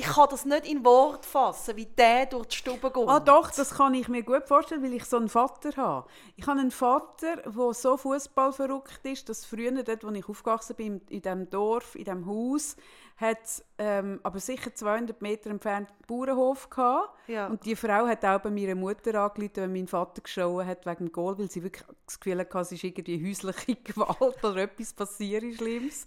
ich 0.00 0.04
kann 0.04 0.28
das 0.30 0.44
nicht 0.44 0.64
in 0.70 0.84
Wort 0.84 1.26
fassen, 1.26 1.74
wie 1.74 1.86
der 1.86 2.26
durch 2.26 2.46
die 2.46 2.54
Stube 2.56 2.88
geht. 2.88 3.08
Ah 3.08 3.18
doch, 3.18 3.50
das 3.50 3.70
kann 3.74 3.94
ich 3.94 4.06
mir 4.06 4.22
gut 4.22 4.46
vorstellen, 4.46 4.80
weil 4.84 4.92
ich 4.92 5.04
so 5.04 5.16
einen 5.16 5.28
Vater 5.28 5.70
habe. 5.76 6.06
Ich 6.36 6.46
habe 6.46 6.60
einen 6.60 6.70
Vater, 6.70 7.38
der 7.44 7.74
so 7.74 7.96
Fußball 7.96 8.52
verrückt 8.52 9.00
ist, 9.02 9.28
dass 9.28 9.44
früher, 9.44 9.72
dort, 9.82 10.04
wo 10.04 10.10
ich 10.10 10.28
aufgewachsen 10.28 10.76
bin, 10.76 11.00
in 11.08 11.20
diesem 11.20 11.50
Dorf, 11.50 11.96
in 11.96 12.04
diesem 12.04 12.26
Haus, 12.26 12.76
hat 13.20 13.64
ähm, 13.78 14.20
aber 14.22 14.38
sicher 14.38 14.72
200 14.74 15.20
Meter 15.20 15.50
entfernt 15.50 15.88
einen 15.90 15.98
Bauernhof 16.06 16.70
gehabt. 16.70 17.10
Ja. 17.28 17.48
Und 17.48 17.64
die 17.64 17.74
Frau 17.74 18.06
hat 18.06 18.24
auch 18.24 18.38
bei 18.40 18.50
meiner 18.50 18.76
Mutter 18.76 19.14
angerufen, 19.20 19.50
wenn 19.56 19.72
mein 19.72 19.88
Vater 19.88 20.22
geschaut 20.22 20.64
hat 20.64 20.86
wegen 20.86 21.06
dem 21.06 21.12
Goal, 21.12 21.36
weil 21.38 21.50
sie 21.50 21.62
wirklich 21.62 21.84
das 22.06 22.20
Gefühl 22.20 22.38
hatte, 22.38 22.58
es 22.58 22.72
ist 22.72 22.84
irgendwie 22.84 23.28
häusliche 23.28 23.74
Gewalt 23.84 24.44
oder 24.44 24.56
etwas 24.56 24.92
passiert 24.92 25.42
Schlimmes. 25.56 26.06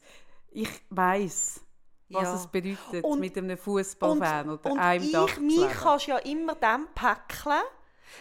Ich 0.51 0.70
weiß, 0.89 1.62
was 2.10 2.24
Ja. 2.24 2.34
es 2.36 2.48
bedeutet, 2.48 3.03
Und- 3.03 3.20
mit 3.20 3.38
einem 3.38 3.58
Fußballfan 3.58 4.50
oder 4.50 4.72
und 4.72 4.80
einem 4.80 5.03
ich, 5.03 5.12
Dach 5.12 5.38
mich 5.38 5.68
kannst 5.70 6.08
ja 6.08 6.18
immer 6.20 6.56
dann 6.56 6.88
päckeln, 6.96 7.62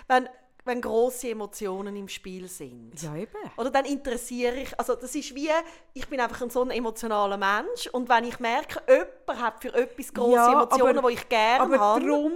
wenn, 0.08 0.28
wenn 0.64 0.80
grosse 0.80 1.30
Emotionen 1.30 1.96
im 1.96 2.08
Spiel 2.08 2.48
sind. 2.48 2.92
Ja, 3.02 3.14
eben. 3.16 3.32
Oder 3.56 3.70
dann 3.70 3.84
interessiere 3.84 4.56
ich, 4.62 4.78
also 4.78 4.94
das 4.94 5.14
ist 5.14 5.34
wie, 5.34 5.48
ich 5.94 6.08
bin 6.08 6.20
einfach 6.20 6.40
ein 6.42 6.50
so 6.50 6.62
ein 6.62 6.70
emotionaler 6.70 7.36
Mensch 7.36 7.86
und 7.92 8.08
wenn 8.08 8.24
ich 8.24 8.38
merke, 8.40 8.80
jemand 8.88 9.42
hat 9.42 9.62
für 9.62 9.74
etwas 9.74 10.12
grosse 10.12 10.34
Ja, 10.34 10.52
Emotionen, 10.52 11.04
die 11.06 11.12
ich 11.14 11.28
gerne 11.28 11.64
Aber 11.64 11.78
habe. 11.78 12.00
darum 12.06 12.32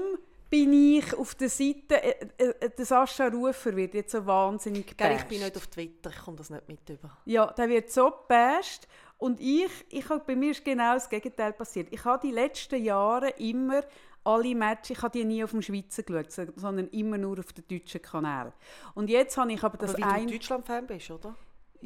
bin 0.50 0.72
ich 0.98 1.14
auf 1.16 1.34
der 1.34 1.48
Seite, 1.48 2.00
äh, 2.02 2.14
äh, 2.38 2.70
der 2.70 2.84
Sascha 2.86 3.26
Rufer 3.26 3.74
wird 3.74 3.94
jetzt 3.94 4.12
so 4.12 4.24
wahnsinnig 4.24 4.86
Gell, 4.96 5.10
ich 5.10 5.16
gebasht. 5.18 5.28
bin 5.28 5.40
nicht 5.40 5.56
auf 5.56 5.66
Twitter, 5.66 6.10
ich 6.10 6.24
komme 6.24 6.36
das 6.36 6.50
nicht 6.50 6.68
mit 6.68 6.88
über. 6.88 7.10
Ja, 7.24 7.46
der 7.46 7.68
wird 7.68 7.90
so 7.90 8.10
gebasht. 8.10 8.86
Und 9.18 9.40
ich, 9.40 9.70
ich 9.90 10.06
bei 10.06 10.36
mir 10.36 10.50
ist 10.50 10.64
genau 10.64 10.94
das 10.94 11.08
Gegenteil 11.08 11.52
passiert. 11.52 11.88
Ich 11.92 12.04
habe 12.04 12.24
die 12.26 12.32
letzten 12.32 12.82
Jahre 12.82 13.30
immer 13.30 13.82
alle 14.24 14.54
Matches, 14.54 14.90
ich 14.96 15.02
habe 15.02 15.16
die 15.18 15.24
nie 15.24 15.44
auf 15.44 15.50
dem 15.50 15.62
Schweizer 15.62 16.02
geschaut, 16.02 16.32
so- 16.32 16.44
sondern 16.56 16.88
immer 16.88 17.18
nur 17.18 17.38
auf 17.38 17.52
dem 17.52 17.64
deutschen 17.68 18.00
Kanal. 18.02 18.52
Und 18.94 19.10
jetzt 19.10 19.36
habe 19.36 19.52
ich 19.52 19.62
aber 19.62 19.76
das 19.78 19.94
Aber 19.94 20.04
weil 20.06 20.12
ein... 20.12 20.26
du 20.26 20.32
Deutschland-Fan 20.32 20.86
bist, 20.86 21.10
oder? 21.10 21.34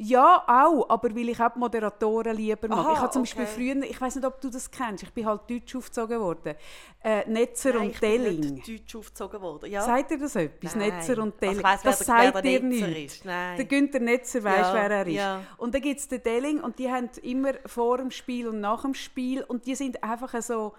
Ja, 0.01 0.45
auch, 0.47 0.89
aber 0.89 1.13
weil 1.13 1.27
ich 1.27 1.41
auch 1.41 1.51
die 1.51 1.59
Moderatoren 1.59 2.33
lieber 2.37 2.69
mag. 2.69 2.77
Aha, 2.79 2.93
ich 2.93 2.99
habe 2.99 3.11
zum 3.11 3.23
Beispiel 3.23 3.43
okay. 3.43 3.51
früher, 3.53 3.83
ich 3.83 3.99
weiß 3.99 4.15
nicht, 4.15 4.25
ob 4.25 4.39
du 4.39 4.49
das 4.49 4.71
kennst, 4.71 5.03
ich 5.03 5.11
bin 5.11 5.25
halt 5.25 5.41
deutsch 5.49 5.75
aufgezogen 5.75 6.21
worden, 6.21 6.55
äh, 7.03 7.29
Netzer 7.29 7.73
Nein, 7.73 7.81
und 7.81 7.89
ich 7.89 7.99
bin 7.99 8.23
Delling. 8.23 8.63
deutsch 8.65 8.95
aufgezogen 8.95 9.41
worden. 9.41 9.69
Ja. 9.69 9.81
Sagt 9.81 10.11
ihr 10.11 10.17
das 10.19 10.37
etwas? 10.37 10.73
Nein. 10.77 10.93
Netzer 10.93 11.21
und 11.21 11.33
Also 11.33 11.37
Delling? 11.41 11.63
wer 11.63 11.79
das 11.83 11.99
sagt 11.99 12.45
ihr 12.45 12.59
nicht. 12.63 13.25
Der 13.25 13.65
Günther 13.65 13.99
Netzer 13.99 14.41
weiss, 14.45 14.67
Ja, 14.67 14.73
wer 14.73 14.89
er 14.91 15.07
ist. 15.07 15.13
ja. 15.15 15.41
Und 15.57 15.75
dann 15.75 15.81
gibt 15.81 15.99
es 15.99 16.07
den 16.07 16.23
Delling 16.23 16.61
und 16.61 16.79
die 16.79 16.89
haben 16.89 17.09
immer 17.21 17.51
vor 17.65 17.97
dem 17.97 18.11
Spiel 18.11 18.47
und 18.47 18.61
nach 18.61 18.83
dem 18.83 18.93
Spiel 18.93 19.43
und 19.43 19.65
die 19.65 19.75
sind 19.75 20.01
einfach 20.01 20.41
so, 20.41 20.71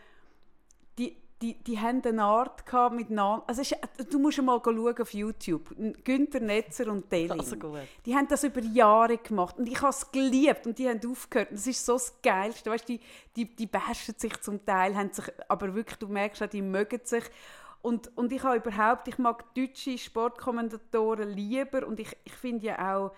die, 1.42 1.54
die, 1.54 1.78
haben 1.78 2.02
eine 2.04 2.23
Art 2.23 2.66
gehabt 2.66 2.94
miteinander. 2.94 3.42
Also 3.47 3.62
ist, 3.62 3.76
du 4.11 4.18
musst 4.18 4.42
mal 4.42 4.61
schauen 4.62 5.00
auf 5.00 5.14
YouTube. 5.14 5.75
Günther 6.04 6.40
Netzer 6.40 6.88
und 6.88 7.11
Delling. 7.11 7.40
Also. 7.40 7.56
Die 8.04 8.14
haben 8.14 8.28
das 8.28 8.44
über 8.44 8.61
Jahre 8.61 9.16
gemacht 9.16 9.59
und 9.59 9.66
ich 9.66 9.80
habe 9.80 9.90
es 9.90 10.11
geliebt 10.12 10.66
und 10.66 10.78
die 10.78 10.88
haben 10.88 11.00
aufgehört. 11.06 11.50
Und 11.50 11.59
das 11.59 11.66
ist 11.66 11.85
so 11.85 11.94
das 11.94 12.20
Geilste. 12.23 12.70
Weißt, 12.70 12.88
die, 12.88 13.00
die, 13.37 13.47
die 13.56 13.66
bashen 13.66 14.14
sich 14.18 14.38
zum 14.42 14.64
Teil, 14.64 14.94
haben 14.94 15.12
sich, 15.12 15.25
aber 15.49 15.75
wirklich, 15.75 15.99
du 15.99 16.09
merkst 16.09 16.42
auch, 16.42 16.49
die 16.49 16.62
mögen 16.62 17.00
sich. 17.04 17.25
Und, 17.82 18.14
und 18.18 18.30
ich 18.32 18.42
habe 18.42 18.56
überhaupt, 18.56 19.09
ich 19.09 19.16
mag 19.16 19.54
deutsche 19.54 19.97
Sportkommentatoren 19.97 21.30
lieber 21.30 21.87
und 21.87 21.99
ich, 21.99 22.14
ich 22.25 22.35
finde 22.35 22.66
ja 22.66 22.94
auch, 22.94 23.12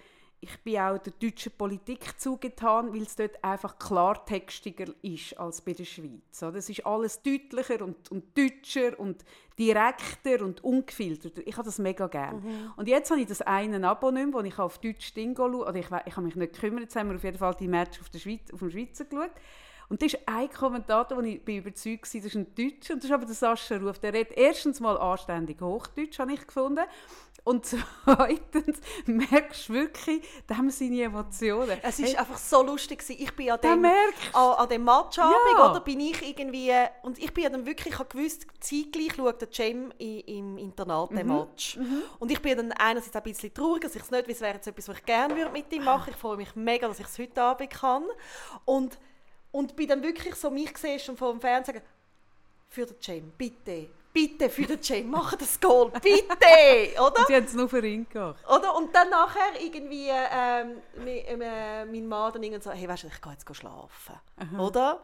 ich 0.45 0.61
bin 0.65 0.77
auch 0.79 0.99
der 0.99 1.13
deutschen 1.13 1.53
Politik 1.53 2.19
zugetan, 2.19 2.93
weil 2.93 3.03
es 3.03 3.15
dort 3.15 3.43
einfach 3.45 3.79
klartextiger 3.79 4.87
ist 5.01 5.39
als 5.39 5.61
bei 5.61 5.73
der 5.73 5.85
Schweiz. 5.85 6.41
Das 6.41 6.69
ist 6.69 6.85
alles 6.85 7.23
deutlicher 7.23 7.81
und, 7.81 8.11
und 8.11 8.37
deutscher 8.37 8.99
und 8.99 9.25
direkter 9.57 10.45
und 10.45 10.65
ungefilterter. 10.65 11.47
Ich 11.47 11.57
habe 11.57 11.67
das 11.67 11.79
mega 11.79 12.09
gern. 12.09 12.73
Und 12.77 12.89
jetzt 12.89 13.13
habe 13.13 13.21
ich 13.21 13.29
das 13.29 13.41
eine 13.41 13.87
Abo 13.89 14.11
nicht 14.11 14.27
mehr, 14.27 14.35
wo 14.35 14.41
ich 14.41 14.59
auf 14.59 14.79
Deutsch 14.79 15.15
Ding 15.15 15.37
schaue. 15.37 15.65
Oder 15.65 15.77
ich, 15.77 15.87
ich 16.07 16.17
habe 16.17 16.23
mich 16.23 16.35
nicht 16.35 16.55
gekümmert, 16.55 16.83
jetzt 16.83 16.97
haben 16.97 17.11
wir 17.11 17.17
auf 17.17 17.25
jeden 17.25 17.39
Fall 17.39 17.55
die 17.55 17.69
Match 17.69 18.01
auf, 18.01 18.11
der 18.11 18.19
Schweiz, 18.19 18.53
auf 18.53 18.59
dem 18.59 18.71
Schweizer 18.73 19.05
geschaut. 19.05 19.31
Und 19.89 20.03
das 20.03 20.15
ist 20.15 20.27
ein 20.27 20.51
Kommentator, 20.51 21.19
wo 21.19 21.23
ich 21.23 21.45
bin 21.45 21.59
überzeugt 21.59 22.13
war, 22.13 22.21
das 22.21 22.35
ist 22.35 22.35
ein 22.35 22.53
Deutscher. 22.57 22.95
Und 22.95 23.05
das 23.05 23.11
ist 23.11 23.13
aber 23.13 23.27
der 23.27 23.35
Sascha 23.37 23.77
Ruf. 23.77 24.01
Der 24.01 24.13
redet 24.13 24.37
erstens 24.37 24.81
mal 24.81 24.99
anständig 24.99 25.61
Hochdeutsch, 25.61 26.19
habe 26.19 26.33
ich 26.33 26.45
gefunden. 26.45 26.85
Und 27.45 27.67
zweitens 28.05 28.81
merkst 29.07 29.69
du 29.69 29.73
wirklich, 29.73 30.23
da 30.47 30.57
haben 30.59 30.71
seine 30.71 31.03
Emotionen. 31.03 31.77
Es 31.83 31.99
ist 31.99 32.17
einfach 32.17 32.39
so 32.39 32.63
lustig. 32.63 33.03
Ich 33.09 33.35
bin 33.35 33.51
an 33.51 33.61
dem, 33.61 33.85
an, 33.85 33.95
an 34.33 34.69
dem 34.69 34.85
Matchabend, 34.85 35.35
Ja. 35.59 35.71
oder 35.71 35.81
bin 35.81 35.99
ich 35.99 36.23
irgendwie 36.23 36.71
und 37.03 37.19
ich 37.19 37.35
bin 37.35 37.51
dann 37.53 37.67
wirklich, 37.67 37.95
ich 37.95 37.99
habe 37.99 38.09
gewusst, 38.17 38.47
zeitgleich 38.61 39.15
schaut 39.17 39.41
der 39.41 39.51
Cem 39.53 39.93
im 39.99 40.57
Internat 40.57 41.11
Mhm, 41.11 41.17
den 41.17 41.27
Match. 41.27 41.79
Und 42.21 42.31
ich 42.31 42.41
bin 42.41 42.57
dann 42.57 42.73
einerseits 42.73 43.17
ein 43.17 43.23
bisschen 43.25 43.53
traurig, 43.53 43.83
dass 43.83 43.97
ich 43.97 44.03
es 44.03 44.11
nicht, 44.13 44.27
weil 44.27 44.35
es 44.35 44.41
wäre 44.41 44.55
jetzt 44.55 44.67
etwas, 44.69 44.89
was 44.89 44.99
ich 44.99 45.05
gerne 45.05 45.35
würde 45.35 45.51
mit 45.51 45.73
ihm 45.73 45.83
machen. 45.85 46.11
Ich 46.11 46.17
freue 46.17 46.37
mich 46.37 46.55
mega, 46.55 46.87
dass 46.87 47.01
ich 47.01 47.07
es 47.07 47.19
heute 47.19 47.43
Abend 47.43 47.71
kann. 47.71 48.05
Und 48.65 48.99
und 49.51 49.77
bin 49.77 49.87
dann 49.89 50.03
wirklich 50.03 50.35
so 50.37 50.49
mich 50.51 50.73
gesehen 50.73 50.99
schon 50.99 51.17
vor 51.17 51.33
dem 51.33 51.41
Fernsehen 51.41 51.75
sagen, 51.75 51.87
für 52.71 52.87
den 52.87 52.97
Cem, 53.03 53.33
bitte, 53.37 53.91
bitte 54.13 54.51
für 54.51 54.63
den 54.63 54.83
Cem, 54.83 55.09
mach 55.11 55.35
das 55.37 55.59
Goal, 55.61 55.91
bitte, 55.91 57.01
oder? 57.01 57.25
Sie 57.27 57.35
haben 57.35 57.45
es 57.45 57.55
nur 57.55 57.69
für 57.69 57.85
ihn 57.87 58.07
gemacht. 58.09 58.45
Oder? 58.49 58.77
Und 58.77 58.95
dann 58.95 59.09
nachher 59.11 59.61
irgendwie 59.61 60.09
ähm, 60.11 60.83
mi- 61.05 61.25
äh, 61.27 61.85
mein 61.85 62.07
Mann 62.07 62.33
dann 62.33 62.43
irgendwie 62.43 62.63
so, 62.63 62.71
hey, 62.71 62.89
weißt 62.89 63.05
du, 63.05 63.07
ich 63.09 63.21
gehe 63.21 63.33
jetzt 63.33 63.57
schlafen. 63.57 64.21
Oder? 64.59 65.01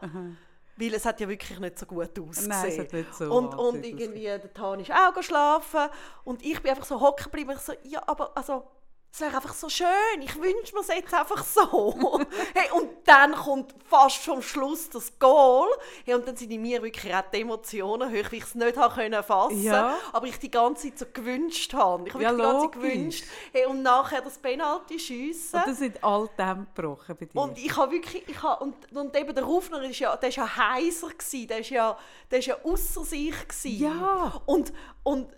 Weil 0.77 0.93
es 0.93 1.05
hat 1.05 1.19
ja 1.19 1.27
wirklich 1.27 1.59
nicht 1.59 1.77
so 1.77 1.85
gut 1.85 2.17
ausgesehen. 2.17 2.47
Nein, 2.49 2.69
es 2.71 2.79
hat 2.79 2.93
nicht 2.93 3.13
so 3.13 3.33
und, 3.33 3.53
und 3.55 3.85
irgendwie, 3.85 4.23
der 4.23 4.53
Tan 4.53 4.79
ist 4.79 4.91
auch 4.91 5.21
schlafen. 5.21 5.89
Und 6.23 6.41
ich 6.41 6.61
bin 6.61 6.71
einfach 6.71 6.85
so 6.85 7.01
hocken 7.01 7.25
geblieben. 7.25 7.51
Ich 7.53 7.59
so, 7.59 7.73
ja, 7.83 8.01
aber 8.07 8.31
also, 8.37 8.63
es 9.11 9.21
wäre 9.21 9.35
einfach 9.35 9.53
so 9.53 9.69
schön. 9.69 9.87
Ich 10.21 10.35
wünsche 10.35 10.73
mir 10.75 10.81
es 10.81 10.87
jetzt 10.87 11.13
einfach 11.13 11.43
so. 11.43 12.19
hey, 12.53 12.69
und 12.73 12.89
dann 13.05 13.33
kommt 13.33 13.73
fast 13.85 14.17
vom 14.17 14.41
Schluss 14.41 14.89
das 14.89 15.17
Goal. 15.17 15.67
Hey, 16.05 16.13
und 16.13 16.27
dann 16.27 16.37
sind 16.37 16.51
in 16.51 16.61
mir 16.61 16.81
wirklich 16.83 17.13
auch 17.13 17.23
die 17.33 17.41
Emotionen 17.41 18.09
hoch, 18.09 18.31
weil 18.31 18.33
ich 18.33 18.43
es 18.43 18.55
nicht 18.55 18.75
können 18.75 19.23
fassen 19.23 19.63
Ja. 19.63 19.97
aber 20.13 20.27
ich 20.27 20.37
die 20.37 20.51
ganze 20.51 20.89
Zeit 20.89 20.99
so 20.99 21.05
gewünscht 21.11 21.73
habe. 21.73 22.07
Ich 22.07 22.13
habe 22.13 22.23
Ja, 22.23 22.31
die 22.33 22.37
ganze 22.37 22.61
Zeit 22.65 22.71
gewünscht. 22.73 23.25
Hey, 23.51 23.65
und 23.65 23.81
nachher 23.81 24.21
das 24.21 24.37
Penalty 24.37 24.99
schiessen. 24.99 25.59
Und 25.59 25.67
das 25.67 25.79
sind 25.79 26.03
all 26.03 26.29
dem 26.37 26.67
gebrochen 26.75 27.15
bei 27.19 27.25
dir. 27.25 27.41
Und 27.41 27.57
ich 27.57 27.75
habe 27.75 27.91
wirklich, 27.91 28.27
ich 28.27 28.43
habe, 28.43 28.63
und, 28.63 28.75
und 28.95 29.15
eben 29.17 29.33
der 29.33 29.43
Rufner 29.43 29.81
ist 29.83 29.99
ja, 29.99 30.15
der 30.17 30.29
ist 30.29 30.35
ja 30.35 30.55
heiser 30.55 31.09
gsi, 31.17 31.47
der 31.47 31.59
ist 31.59 31.71
ja, 31.71 31.97
der 32.29 32.39
ist 32.39 32.45
ja 32.45 32.57
ausser 32.63 33.03
sich 33.03 33.35
gsi. 33.47 33.69
Ja. 33.69 34.39
Und, 34.45 34.71
und 35.03 35.33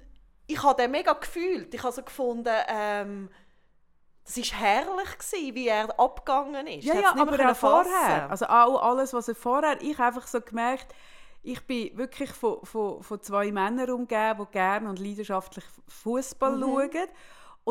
ich 0.47 0.61
habe 0.61 0.81
den 0.81 0.91
mega 0.91 1.13
gefühlt. 1.13 1.73
Ich 1.73 1.81
habe 1.81 1.93
so 1.93 2.03
gefunden, 2.03 2.53
ähm, 2.67 3.29
Das 4.23 4.37
war 4.37 4.59
herrlich, 4.59 5.17
gewesen, 5.17 5.55
wie 5.55 5.67
er 5.67 5.99
abgegangen 5.99 6.67
ist. 6.67 6.85
Ja, 6.85 6.95
ja, 6.95 7.15
aber 7.17 7.51
auch 7.51 7.55
vorher. 7.55 8.29
Also 8.29 8.45
auch 8.45 8.81
alles, 8.83 9.13
was 9.13 9.27
er 9.27 9.35
vorher... 9.35 9.81
Ich 9.81 9.97
habe 9.97 10.07
einfach 10.07 10.27
so 10.27 10.39
gemerkt, 10.41 10.93
ich 11.43 11.65
bin 11.65 11.97
wirklich 11.97 12.31
von, 12.31 12.63
von, 12.63 13.01
von 13.01 13.21
zwei 13.21 13.51
Männern 13.51 13.89
umgeben, 13.89 14.45
die 14.47 14.51
gerne 14.51 14.89
und 14.89 14.99
leidenschaftlich 14.99 15.65
Fußball 15.87 16.55
Mhm. 16.55 16.61
schauen. 16.61 17.07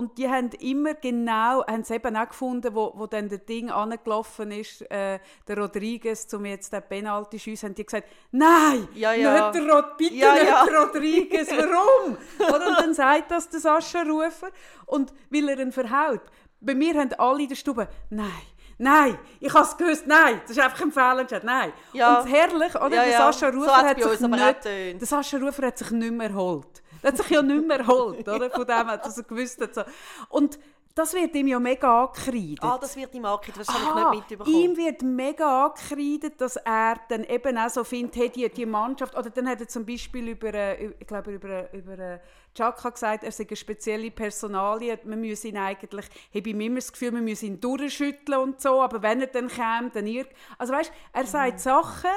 Und 0.01 0.17
die 0.17 0.27
haben 0.31 0.49
immer 0.61 0.95
genau, 0.95 1.63
haben 1.67 1.83
es 1.83 1.91
eben 1.91 2.17
auch 2.17 2.29
gefunden, 2.31 2.75
wo, 2.75 2.91
wo 2.97 3.07
dann 3.07 3.29
der 3.29 3.37
Ding 3.37 3.69
angelaufen 3.71 4.51
ist, 4.51 4.81
äh, 4.91 5.19
der 5.47 5.59
Rodriguez, 5.59 6.27
um 6.33 6.47
jetzt 6.47 6.73
den 6.73 6.83
Penalty 6.89 7.39
schiessen, 7.39 7.69
haben 7.69 7.75
die 7.75 7.85
gesagt, 7.85 8.09
nein, 8.31 8.89
Ja, 8.95 9.13
ja. 9.13 9.51
nicht 9.51 9.63
der 9.63 9.71
Rod, 9.75 9.99
bitte 9.99 10.15
Ja, 10.15 10.33
nicht 10.33 10.47
ja. 10.47 10.65
der 10.65 10.75
Rodriguez, 10.75 11.49
warum? 11.51 12.17
Oder? 12.39 12.69
Und 12.69 12.79
dann 12.79 12.95
sagt 12.95 13.31
das 13.31 13.51
der 13.51 13.61
Sascha 13.61 14.01
Rufer 14.01 14.49
und 14.87 15.13
weil 15.29 15.51
er 15.51 15.59
ihn 15.59 15.71
verhaut. 15.71 16.23
Bei 16.63 16.75
mir 16.75 16.95
haben 16.95 17.13
alle 17.19 17.43
in 17.43 17.49
der 17.51 17.57
Stube, 17.57 17.87
nein, 18.09 18.31
nein, 18.79 19.19
ich 19.39 19.53
habe 19.53 19.67
es 19.67 19.77
gewusst, 19.77 20.07
nein, 20.07 20.41
das 20.45 20.53
ist 20.53 20.61
einfach 20.61 20.81
ein 20.81 20.93
Fehlentscheid, 20.93 21.45
nein. 21.45 21.75
Ja. 21.93 22.21
Und 22.21 22.27
herrlich, 22.27 22.75
oder? 22.75 22.89
Ja, 22.97 23.03
der 23.03 23.09
ja. 23.13 23.31
Sascha 23.31 23.53
So 23.53 23.59
Rufer 23.59 23.77
hat's 23.77 24.03
hat 24.03 24.19
sich 24.19 24.29
nicht, 24.29 25.01
der 25.03 25.07
Sascha 25.07 25.37
Rufer 25.37 25.67
hat 25.67 25.77
sich 25.77 25.91
nicht 25.91 26.11
mehr 26.11 26.31
erholt. 26.31 26.83
Er 27.03 27.09
hat 27.13 27.17
sich 27.17 27.31
ja 27.31 27.43
nicht 27.43 27.67
mehr 27.67 27.81
erholt, 27.81 28.29
oder? 28.29 28.51
Von 28.51 28.67
dem, 28.67 28.87
dass 28.87 29.19
er 29.19 29.25
gewusst 29.25 29.61
hat. 29.61 29.75
So. 29.75 29.83
Und 30.29 30.59
das 30.95 31.15
wird 31.15 31.35
ihm 31.35 31.47
ja 31.47 31.61
mega 31.61 32.05
angekreidet. 32.05 32.63
Ah, 32.63 32.77
das 32.79 32.97
wird 32.97 33.15
ihm 33.15 33.25
angekreidet, 33.25 33.61
das 33.61 33.69
habe 33.69 34.01
ich 34.01 34.11
nicht 34.11 34.31
mitbekommen. 34.31 34.57
ihm 34.57 34.77
wird 34.77 35.03
mega 35.03 35.67
angekreidet, 35.67 36.41
dass 36.41 36.57
er 36.57 36.97
dann 37.09 37.25
eben 37.25 37.57
auch 37.59 37.71
so 37.71 37.85
findet, 37.85 38.17
hey, 38.17 38.29
die, 38.29 38.49
die 38.49 38.67
Mannschaft, 38.67 39.17
oder 39.17 39.31
dann 39.31 39.49
hat 39.49 39.61
er 39.61 39.69
zum 39.69 39.87
Beispiel 39.87 40.29
über, 40.29 40.53
äh, 40.53 40.93
ich 40.99 41.07
glaube, 41.07 41.33
über, 41.33 41.49
äh, 41.49 41.79
über 41.79 41.99
äh, 41.99 42.19
Chaka 42.55 42.91
gesagt, 42.91 43.25
er 43.25 43.31
sei 43.31 43.47
eine 43.49 43.57
spezielle 43.57 44.11
Personalie, 44.11 44.99
man 45.05 45.21
müsse 45.21 45.49
ihn 45.49 45.57
eigentlich, 45.57 46.07
habe 46.35 46.51
immer 46.51 46.75
das 46.77 46.93
Gefühl, 46.93 47.13
man 47.13 47.25
müsse 47.25 47.47
ihn 47.47 47.61
durchschütteln 47.61 48.39
und 48.41 48.61
so, 48.61 48.83
aber 48.83 49.01
wenn 49.01 49.21
er 49.21 49.29
dann 49.29 49.49
käme, 49.49 49.91
dann 49.95 50.07
ihr, 50.07 50.27
also 50.59 50.73
weißt, 50.73 50.93
er 51.13 51.27
sagt 51.27 51.61
Sachen, 51.61 52.11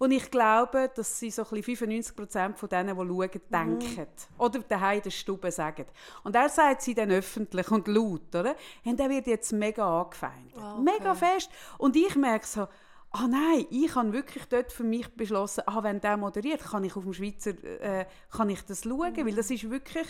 wo 0.00 0.06
ich 0.06 0.30
glaube, 0.30 0.90
dass 0.94 1.18
sie 1.18 1.30
so 1.30 1.42
ein 1.42 1.60
bisschen 1.60 1.88
95% 1.88 2.56
von 2.56 2.68
denen, 2.70 2.96
die 2.98 3.06
schauen, 3.06 3.40
denken. 3.52 4.06
Oder 4.38 4.60
daheim 4.60 4.96
in 4.96 5.02
der 5.02 5.10
Stube 5.10 5.52
sagen. 5.52 5.84
Und 6.24 6.34
er 6.34 6.48
sagt 6.48 6.80
sie 6.80 6.94
dann 6.94 7.10
öffentlich 7.10 7.70
und 7.70 7.86
laut, 7.86 8.34
oder? 8.34 8.56
Und 8.82 8.98
der 8.98 9.10
wird 9.10 9.26
jetzt 9.26 9.52
mega 9.52 10.00
angefeindet. 10.00 10.56
Mega 10.82 11.14
fest. 11.14 11.50
Und 11.76 11.96
ich 11.96 12.16
merke 12.16 12.46
so, 12.46 12.66
ah 13.10 13.28
nein, 13.28 13.66
ich 13.68 13.94
habe 13.94 14.12
wirklich 14.14 14.46
dort 14.46 14.72
für 14.72 14.84
mich 14.84 15.06
beschlossen, 15.14 15.64
ah, 15.66 15.82
wenn 15.82 16.00
der 16.00 16.16
moderiert, 16.16 16.62
kann 16.62 16.82
ich 16.82 16.96
auf 16.96 17.04
dem 17.04 17.12
Schweizer, 17.12 17.50
äh, 17.82 18.06
kann 18.30 18.48
ich 18.48 18.62
das 18.62 18.84
schauen, 18.84 19.14
weil 19.14 19.34
das 19.34 19.50
ist 19.50 19.68
wirklich 19.68 20.06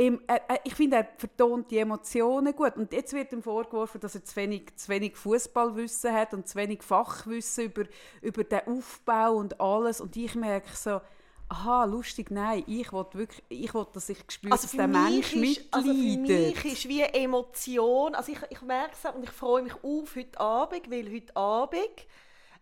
Em- 0.00 0.20
er, 0.26 0.40
er, 0.48 0.60
ich 0.64 0.74
finde, 0.74 0.96
er 0.96 1.08
vertont 1.18 1.70
die 1.70 1.78
Emotionen 1.78 2.54
gut. 2.56 2.74
Und 2.76 2.92
jetzt 2.92 3.12
wird 3.12 3.32
ihm 3.32 3.42
vorgeworfen, 3.42 4.00
dass 4.00 4.14
er 4.14 4.24
zu 4.24 4.34
wenig, 4.36 4.74
zu 4.76 4.88
wenig 4.88 5.16
Fußballwissen 5.16 6.12
hat 6.12 6.32
und 6.32 6.48
zu 6.48 6.54
wenig 6.56 6.82
Fachwissen 6.82 7.64
über, 7.66 7.84
über 8.22 8.44
den 8.44 8.66
Aufbau 8.66 9.34
und 9.34 9.60
alles. 9.60 10.00
Und 10.00 10.16
ich 10.16 10.34
merke 10.34 10.74
so, 10.74 11.00
aha, 11.50 11.84
lustig, 11.84 12.30
nein, 12.30 12.64
ich 12.66 12.92
will 12.92 13.04
wirklich, 13.12 13.44
ich 13.48 13.74
will, 13.74 13.86
dass 13.92 14.08
ich 14.08 14.18
spüre, 14.28 14.52
Also 14.52 14.62
dass 14.68 14.72
der 14.76 14.86
Mensch 14.88 15.34
mich 15.34 15.58
ist, 15.58 15.74
also 15.74 15.88
für 15.88 15.94
mitleidet. 15.94 16.64
mich 16.64 16.72
ist 16.72 16.88
wie 16.88 17.02
Emotion, 17.02 18.14
also 18.14 18.32
ich, 18.32 18.38
ich 18.50 18.62
merke 18.62 18.92
es 19.02 19.14
und 19.14 19.24
ich 19.24 19.30
freue 19.30 19.62
mich 19.64 19.74
auf 19.82 20.14
heute 20.16 20.38
Abend, 20.40 20.90
weil 20.90 21.12
heute 21.12 21.36
Abend 21.36 22.06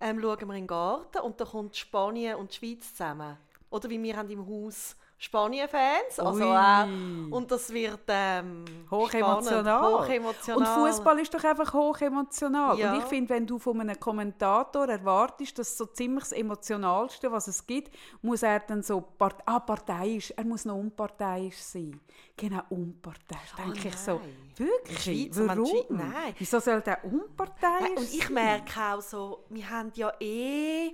ähm, 0.01 0.21
schauen 0.21 0.39
wir 0.49 0.55
in 0.55 0.63
den 0.63 0.67
Garten 0.67 1.19
und 1.19 1.41
da 1.41 1.45
kommt 1.45 1.77
Spanien 1.77 2.37
und 2.37 2.51
die 2.51 2.57
Schweiz 2.57 2.91
zusammen. 2.93 3.37
Oder 3.71 3.91
wie 3.91 4.03
wir 4.03 4.17
haben 4.17 4.31
im 4.31 4.47
Haus 4.47 4.97
Spanien-Fans, 5.21 6.21
also 6.21 6.45
auch, 6.45 6.87
und 7.33 7.51
das 7.51 7.73
wird 7.73 8.03
ähm, 8.07 8.65
Hochemotional. 8.89 9.99
hochemotional. 10.05 10.57
Und 10.57 10.67
Fußball 10.69 11.19
ist 11.19 11.35
doch 11.35 11.43
einfach 11.43 11.75
hochemotional. 11.75 12.79
Ja. 12.79 12.93
Und 12.93 13.01
ich 13.01 13.05
finde, 13.07 13.31
wenn 13.31 13.45
du 13.45 13.59
von 13.59 13.81
einem 13.81 13.99
Kommentator 13.99 14.89
erwartest, 14.89 15.59
dass 15.59 15.77
so 15.77 15.87
ziemlich 15.87 16.23
das 16.23 16.33
Emotionalste, 16.33 17.33
was 17.33 17.49
es 17.49 17.67
gibt, 17.67 17.93
muss 18.23 18.45
er 18.45 18.61
dann 18.61 18.85
so 18.85 19.01
part 19.01 19.43
ah, 19.45 19.59
parteiisch, 19.59 20.33
er 20.37 20.45
muss 20.45 20.65
noch 20.65 20.77
unparteiisch 20.77 21.57
sein. 21.57 22.01
Genau, 22.37 22.63
unparteiisch. 22.71 23.55
Oh 23.59 23.63
denke 23.63 23.89
ich 23.89 23.97
so, 23.97 24.21
wirklich? 24.55 25.03
Schweizer 25.03 25.49
Warum? 25.49 25.65
Mensch- 25.65 25.85
nein. 25.91 26.35
Wieso 26.39 26.61
soll 26.61 26.81
der 26.81 27.05
unparteiisch 27.05 27.81
Nein, 27.81 27.97
und 27.97 28.05
ich 28.05 28.25
sein? 28.25 28.35
merke 28.35 28.81
auch 28.81 29.01
so, 29.01 29.45
wir 29.49 29.69
haben 29.69 29.91
ja 29.95 30.13
eh 30.21 30.91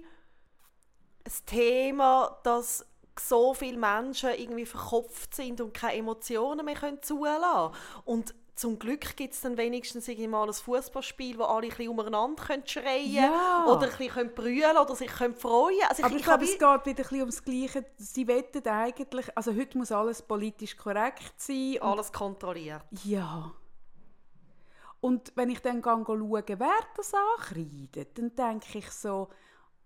ein 1.27 1.33
Thema, 1.45 2.39
dass 2.43 2.87
so 3.19 3.55
viele 3.55 3.79
Menschen 3.79 4.31
irgendwie 4.31 4.67
verkopft 4.67 5.35
sind 5.35 5.61
und 5.61 5.73
keine 5.75 5.99
Emotionen 5.99 6.65
mehr 6.65 6.75
können 6.75 7.03
zulassen 7.03 7.75
Und 8.05 8.35
zum 8.57 8.79
Glück 8.79 9.17
gibt 9.17 9.35
es 9.35 9.41
dann 9.41 9.57
wenigstens 9.57 10.07
mal 10.29 10.47
ein 10.47 10.53
Fußballspiel, 10.53 11.39
wo 11.39 11.43
alle 11.43 11.67
ein 11.67 11.69
bisschen 11.71 11.89
umeinander 11.89 12.43
können 12.45 12.67
schreien 12.67 13.13
Ja. 13.13 13.65
oder 13.67 13.87
ein 13.87 13.91
bisschen 13.91 14.09
können 14.11 14.35
brüllen 14.35 14.77
oder 14.77 14.95
sich 14.95 15.11
können 15.11 15.35
freuen 15.35 15.83
Also 15.89 16.05
Aber 16.05 16.13
ich, 16.15 16.21
ich 16.21 16.25
glaube, 16.25 16.45
es 16.45 16.53
geht 16.53 16.61
wieder 16.61 16.71
ein 16.87 16.95
bisschen 16.95 17.21
ums 17.21 17.43
Gleiche. 17.43 17.85
Sie 17.97 18.27
wettet 18.29 18.69
eigentlich, 18.69 19.37
also 19.37 19.53
heute 19.55 19.77
muss 19.77 19.91
alles 19.91 20.23
politisch 20.23 20.77
korrekt 20.77 21.35
sein. 21.37 21.79
alles 21.81 22.13
kontrolliert. 22.13 22.85
Ja. 23.05 23.51
Und 25.01 25.33
wenn 25.35 25.51
ich 25.51 25.61
dann 25.61 25.83
schaue, 25.83 26.07
wer 26.47 26.71
das 26.97 27.13
ankreidet, 27.13 28.17
dann 28.17 28.35
denke 28.35 28.79
ich 28.79 28.91
so, 28.91 29.29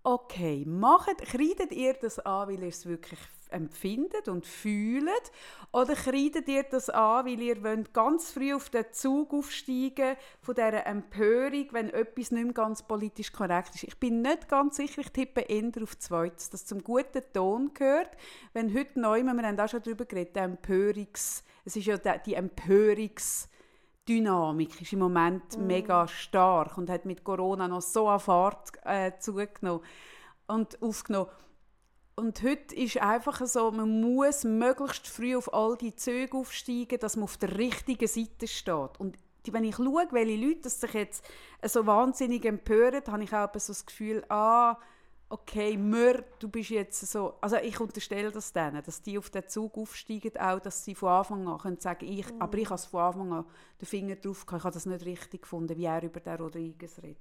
okay, 0.08 0.64
macht, 0.66 1.18
kreidet 1.18 1.70
ihr 1.70 1.92
das 1.92 2.18
an, 2.20 2.48
weil 2.48 2.62
ihr 2.62 2.68
es 2.68 2.86
wirklich 2.86 3.18
empfindet 3.50 4.28
und 4.28 4.46
fühlt? 4.46 5.32
Oder 5.70 5.94
kreidet 5.94 6.48
ihr 6.48 6.62
das 6.62 6.88
an, 6.88 7.26
weil 7.26 7.40
ihr 7.40 7.62
wollt 7.62 7.92
ganz 7.92 8.30
früh 8.30 8.54
auf 8.54 8.70
den 8.70 8.86
Zug 8.90 9.34
aufsteigen 9.34 10.16
von 10.40 10.54
dieser 10.54 10.86
Empörung, 10.86 11.66
wenn 11.72 11.90
etwas 11.90 12.30
nicht 12.30 12.44
mehr 12.44 12.54
ganz 12.54 12.82
politisch 12.82 13.32
korrekt 13.32 13.74
ist? 13.74 13.84
Ich 13.84 13.98
bin 13.98 14.22
nicht 14.22 14.48
ganz 14.48 14.76
sicher, 14.76 15.02
ich 15.02 15.10
tippe 15.10 15.42
eher 15.42 15.70
auf 15.82 15.98
Zweites, 15.98 16.48
das 16.48 16.64
zum 16.64 16.82
guten 16.82 17.22
Ton 17.34 17.74
gehört. 17.74 18.16
Wenn 18.54 18.74
heute 18.74 18.98
neu, 18.98 19.22
wir 19.22 19.30
haben 19.30 19.60
auch 19.60 19.68
schon 19.68 19.82
darüber 19.82 20.06
geredet, 20.06 20.36
der 20.36 20.44
Empörungs, 20.44 21.44
es 21.66 21.76
ist 21.76 21.86
ja 21.86 21.98
die 21.98 22.38
Empörungs- 22.38 23.48
Dynamik 24.08 24.80
ist 24.80 24.92
im 24.92 25.00
Moment 25.00 25.58
mega 25.58 26.08
stark 26.08 26.78
und 26.78 26.88
hat 26.88 27.04
mit 27.04 27.24
Corona 27.24 27.68
noch 27.68 27.82
so 27.82 28.08
an 28.08 28.20
Fahrt 28.20 28.72
äh, 28.84 29.12
zugenommen 29.18 29.82
und 30.46 30.80
aufgenommen. 30.82 31.28
Und 32.16 32.42
heute 32.42 32.74
ist 32.74 33.00
einfach 33.00 33.46
so, 33.46 33.70
man 33.70 34.00
muss 34.00 34.42
möglichst 34.44 35.06
früh 35.06 35.36
auf 35.36 35.52
all 35.52 35.76
die 35.76 35.94
Züge 35.94 36.36
aufsteigen, 36.36 36.98
dass 36.98 37.16
man 37.16 37.24
auf 37.24 37.36
der 37.36 37.56
richtigen 37.56 38.08
Seite 38.08 38.48
steht. 38.48 38.98
Und 38.98 39.16
die, 39.46 39.52
wenn 39.52 39.64
ich 39.64 39.76
schaue, 39.76 40.08
welche 40.10 40.36
Leute 40.36 40.62
das 40.62 40.80
sich 40.80 40.94
jetzt 40.94 41.24
so 41.62 41.86
wahnsinnig 41.86 42.44
empören, 42.44 43.02
habe 43.06 43.22
ich 43.22 43.32
auch 43.32 43.52
so 43.54 43.72
das 43.72 43.86
Gefühl, 43.86 44.24
ah, 44.30 44.78
okay, 45.30 45.76
Mör, 45.76 46.24
du 46.38 46.48
bist 46.48 46.70
jetzt 46.70 47.00
so, 47.06 47.34
also 47.40 47.56
ich 47.56 47.78
unterstelle 47.78 48.30
das 48.30 48.52
denen, 48.52 48.82
dass 48.82 49.02
die 49.02 49.18
auf 49.18 49.30
den 49.30 49.46
Zug 49.48 49.76
aufsteigen, 49.76 50.36
auch, 50.38 50.60
dass 50.60 50.84
sie 50.84 50.94
von 50.94 51.10
Anfang 51.10 51.46
an 51.48 51.58
können 51.58 51.80
sagen, 51.80 52.06
ich, 52.06 52.26
aber 52.38 52.58
ich 52.58 52.66
habe 52.66 52.76
es 52.76 52.86
von 52.86 53.00
Anfang 53.00 53.32
an 53.32 53.46
den 53.80 53.86
Finger 53.86 54.16
drauf 54.16 54.46
gehabt, 54.46 54.60
ich 54.60 54.64
habe 54.64 54.74
das 54.74 54.86
nicht 54.86 55.04
richtig 55.04 55.42
gefunden, 55.42 55.76
wie 55.76 55.84
er 55.84 56.02
über 56.02 56.20
den 56.20 56.36
Rodriguez 56.36 56.98
redet. 57.02 57.18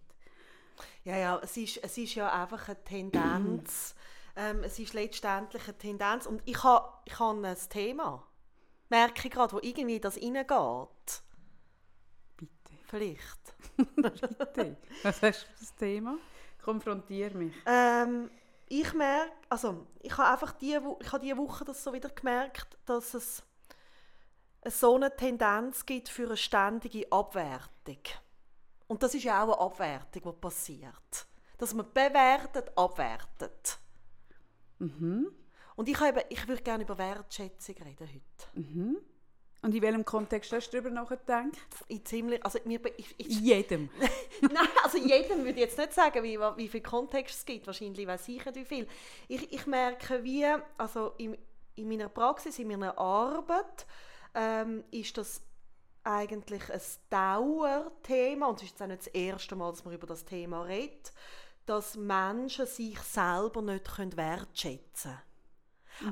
Ja, 1.03 1.17
ja, 1.17 1.39
es 1.43 1.57
ist, 1.57 1.83
es 1.83 1.97
ist 1.97 2.15
ja 2.15 2.31
einfach 2.31 2.67
eine 2.67 2.83
Tendenz. 2.83 3.95
ähm, 4.35 4.63
es 4.63 4.77
ist 4.79 4.93
letztendlich 4.93 5.67
eine 5.67 5.77
Tendenz. 5.77 6.25
Und 6.27 6.41
ich 6.45 6.63
habe 6.63 6.87
ich 7.05 7.19
ha 7.19 7.31
ein 7.31 7.57
Thema, 7.69 8.23
merke 8.89 9.27
ich 9.27 9.33
gerade, 9.33 9.53
wo 9.53 9.59
irgendwie 9.59 9.99
das 9.99 10.17
reingeht. 10.17 11.23
Bitte, 12.37 12.51
Vielleicht. 12.87 13.55
bitte. 13.95 14.77
Was 15.03 15.21
hast 15.21 15.43
du 15.43 15.47
für 15.47 15.59
das 15.59 15.75
Thema? 15.75 16.17
Konfrontier 16.67 17.33
mich. 17.33 17.55
Ähm, 17.65 18.29
ich 18.67 18.93
merke, 18.93 19.31
also 19.47 19.87
ich 20.01 20.11
habe 20.17 20.31
einfach 20.31 20.51
diese 20.51 20.81
ich 20.99 21.11
habe 21.13 21.23
diese 21.23 21.37
Woche 21.37 21.63
das 21.63 21.81
so 21.81 21.93
wieder 21.93 22.09
gemerkt, 22.09 22.77
dass 22.85 23.13
es 23.13 23.41
so 24.65 24.95
eine 24.95 25.15
Tendenz 25.15 25.85
gibt 25.85 26.09
für 26.09 26.25
eine 26.25 26.35
ständige 26.35 27.09
Abwertung. 27.09 28.01
Und 28.87 29.01
das 29.01 29.15
ist 29.15 29.23
ja 29.23 29.41
auch 29.41 29.53
eine 29.53 29.61
Abwertung, 29.61 30.33
die 30.33 30.41
passiert. 30.41 31.27
Dass 31.57 31.73
man 31.73 31.85
bewertet, 31.93 32.77
abwertet. 32.77 33.79
Und 35.77 35.87
ich, 35.87 35.97
habe, 36.01 36.25
ich 36.27 36.45
würde 36.49 36.61
gerne 36.61 36.83
über 36.83 36.97
Wertschätzung 36.97 37.75
reden 37.75 38.09
heute. 38.09 39.01
Und 39.67 39.75
in 39.75 39.81
welchem 39.81 40.05
Kontext 40.05 40.53
hast 40.53 40.69
du 40.69 40.77
darüber 40.77 41.01
nachgedacht? 41.01 41.51
In 41.89 42.05
ziemlich, 42.05 42.41
also 42.41 42.57
mir, 42.63 42.79
ich, 42.95 43.13
ich, 43.17 43.41
jedem. 43.41 43.89
Nein, 44.41 44.69
also 44.81 44.97
jedem 44.97 45.39
würde 45.39 45.49
ich 45.49 45.57
jetzt 45.57 45.77
nicht 45.77 45.91
sagen, 45.91 46.23
wie, 46.23 46.39
wie 46.39 46.69
viel 46.69 46.79
Kontext 46.79 47.39
es 47.39 47.45
gibt. 47.45 47.67
Wahrscheinlich 47.67 48.07
weiß 48.07 48.29
ich 48.29 48.45
nicht, 48.45 48.55
wie 48.55 48.63
viel. 48.63 48.87
Ich, 49.27 49.51
ich 49.51 49.67
merke, 49.67 50.23
wie, 50.23 50.45
also 50.77 51.11
in, 51.17 51.37
in 51.75 51.89
meiner 51.89 52.07
Praxis, 52.07 52.57
in 52.59 52.69
meiner 52.69 52.97
Arbeit, 52.97 53.85
ähm, 54.35 54.85
ist 54.89 55.17
das 55.17 55.41
eigentlich 56.05 56.71
ein 56.71 56.81
Dauerthema, 57.09 58.47
und 58.47 58.59
es 58.59 58.63
ist 58.63 58.69
jetzt 58.69 58.81
auch 58.83 58.87
nicht 58.87 59.01
das 59.01 59.07
erste 59.07 59.57
Mal, 59.57 59.71
dass 59.71 59.83
man 59.83 59.93
über 59.93 60.07
das 60.07 60.23
Thema 60.23 60.61
redet, 60.61 61.11
dass 61.65 61.97
Menschen 61.97 62.67
sich 62.67 62.97
selber 62.99 63.61
nicht 63.61 64.15
wertschätzen 64.15 65.11
können. 65.11 65.27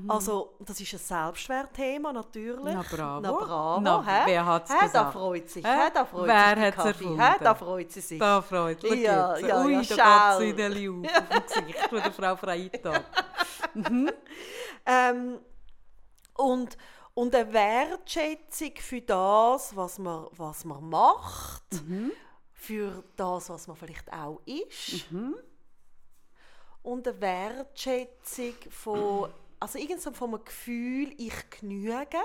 Also, 0.07 0.55
das 0.59 0.79
ist 0.79 0.93
ein 0.93 0.99
Selbstwertthema 0.99 2.11
natürlich. 2.11 2.73
Na 2.73 2.81
bravo. 2.89 3.21
Na 3.21 3.31
bravo. 3.31 3.81
Na, 3.81 4.25
wer 4.25 4.45
hat's 4.45 4.69
Da 4.69 4.79
gesagt? 4.79 5.13
freut 5.13 5.49
sich. 5.49 5.65
Hä? 5.65 5.89
Da 5.93 6.05
freut 6.05 6.27
Wer 6.27 6.55
hat's 6.61 6.75
Kaffee. 6.75 6.89
erfunden? 6.89 7.21
Hä? 7.21 7.35
Da 7.39 7.55
freut 7.55 7.91
sie 7.91 8.01
sich. 8.01 8.19
Da 8.19 8.41
freut 8.41 8.81
mich 8.83 9.01
Ja, 9.01 9.37
ja, 9.37 9.63
Ui, 9.63 9.73
ja, 9.73 9.81
da 9.81 10.39
geht 10.39 10.59
es 10.59 10.59
Ihnen 10.59 11.05
auf, 11.05 11.27
dem 11.29 11.43
Gesicht 11.65 11.79
von 11.89 11.97
der 12.01 12.11
Frau 12.11 12.35
Freitag. 12.35 13.03
Ähm, 14.85 15.39
und, 16.35 16.77
und 17.13 17.35
eine 17.35 17.53
Wertschätzung 17.53 18.71
für 18.77 19.01
das, 19.01 19.75
was 19.75 19.99
man, 19.99 20.27
was 20.31 20.65
man 20.65 20.89
macht, 20.89 21.63
für 22.53 23.03
das, 23.15 23.49
was 23.49 23.67
man 23.67 23.75
vielleicht 23.77 24.11
auch 24.11 24.41
ist. 24.45 25.05
Und 26.81 27.07
eine 27.07 27.21
Wertschätzung 27.21 28.53
von, 28.69 29.29
also 29.65 29.79
irgend 29.79 29.99
so 29.99 30.11
von 30.11 30.35
einem 30.35 30.45
Gefühl, 30.45 31.15
ich 31.17 31.49
genüge. 31.49 32.19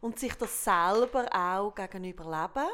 Und 0.00 0.18
sich 0.20 0.34
das 0.34 0.62
selber 0.62 1.26
auch 1.32 1.74
gegenüber 1.74 2.24
leben. 2.24 2.68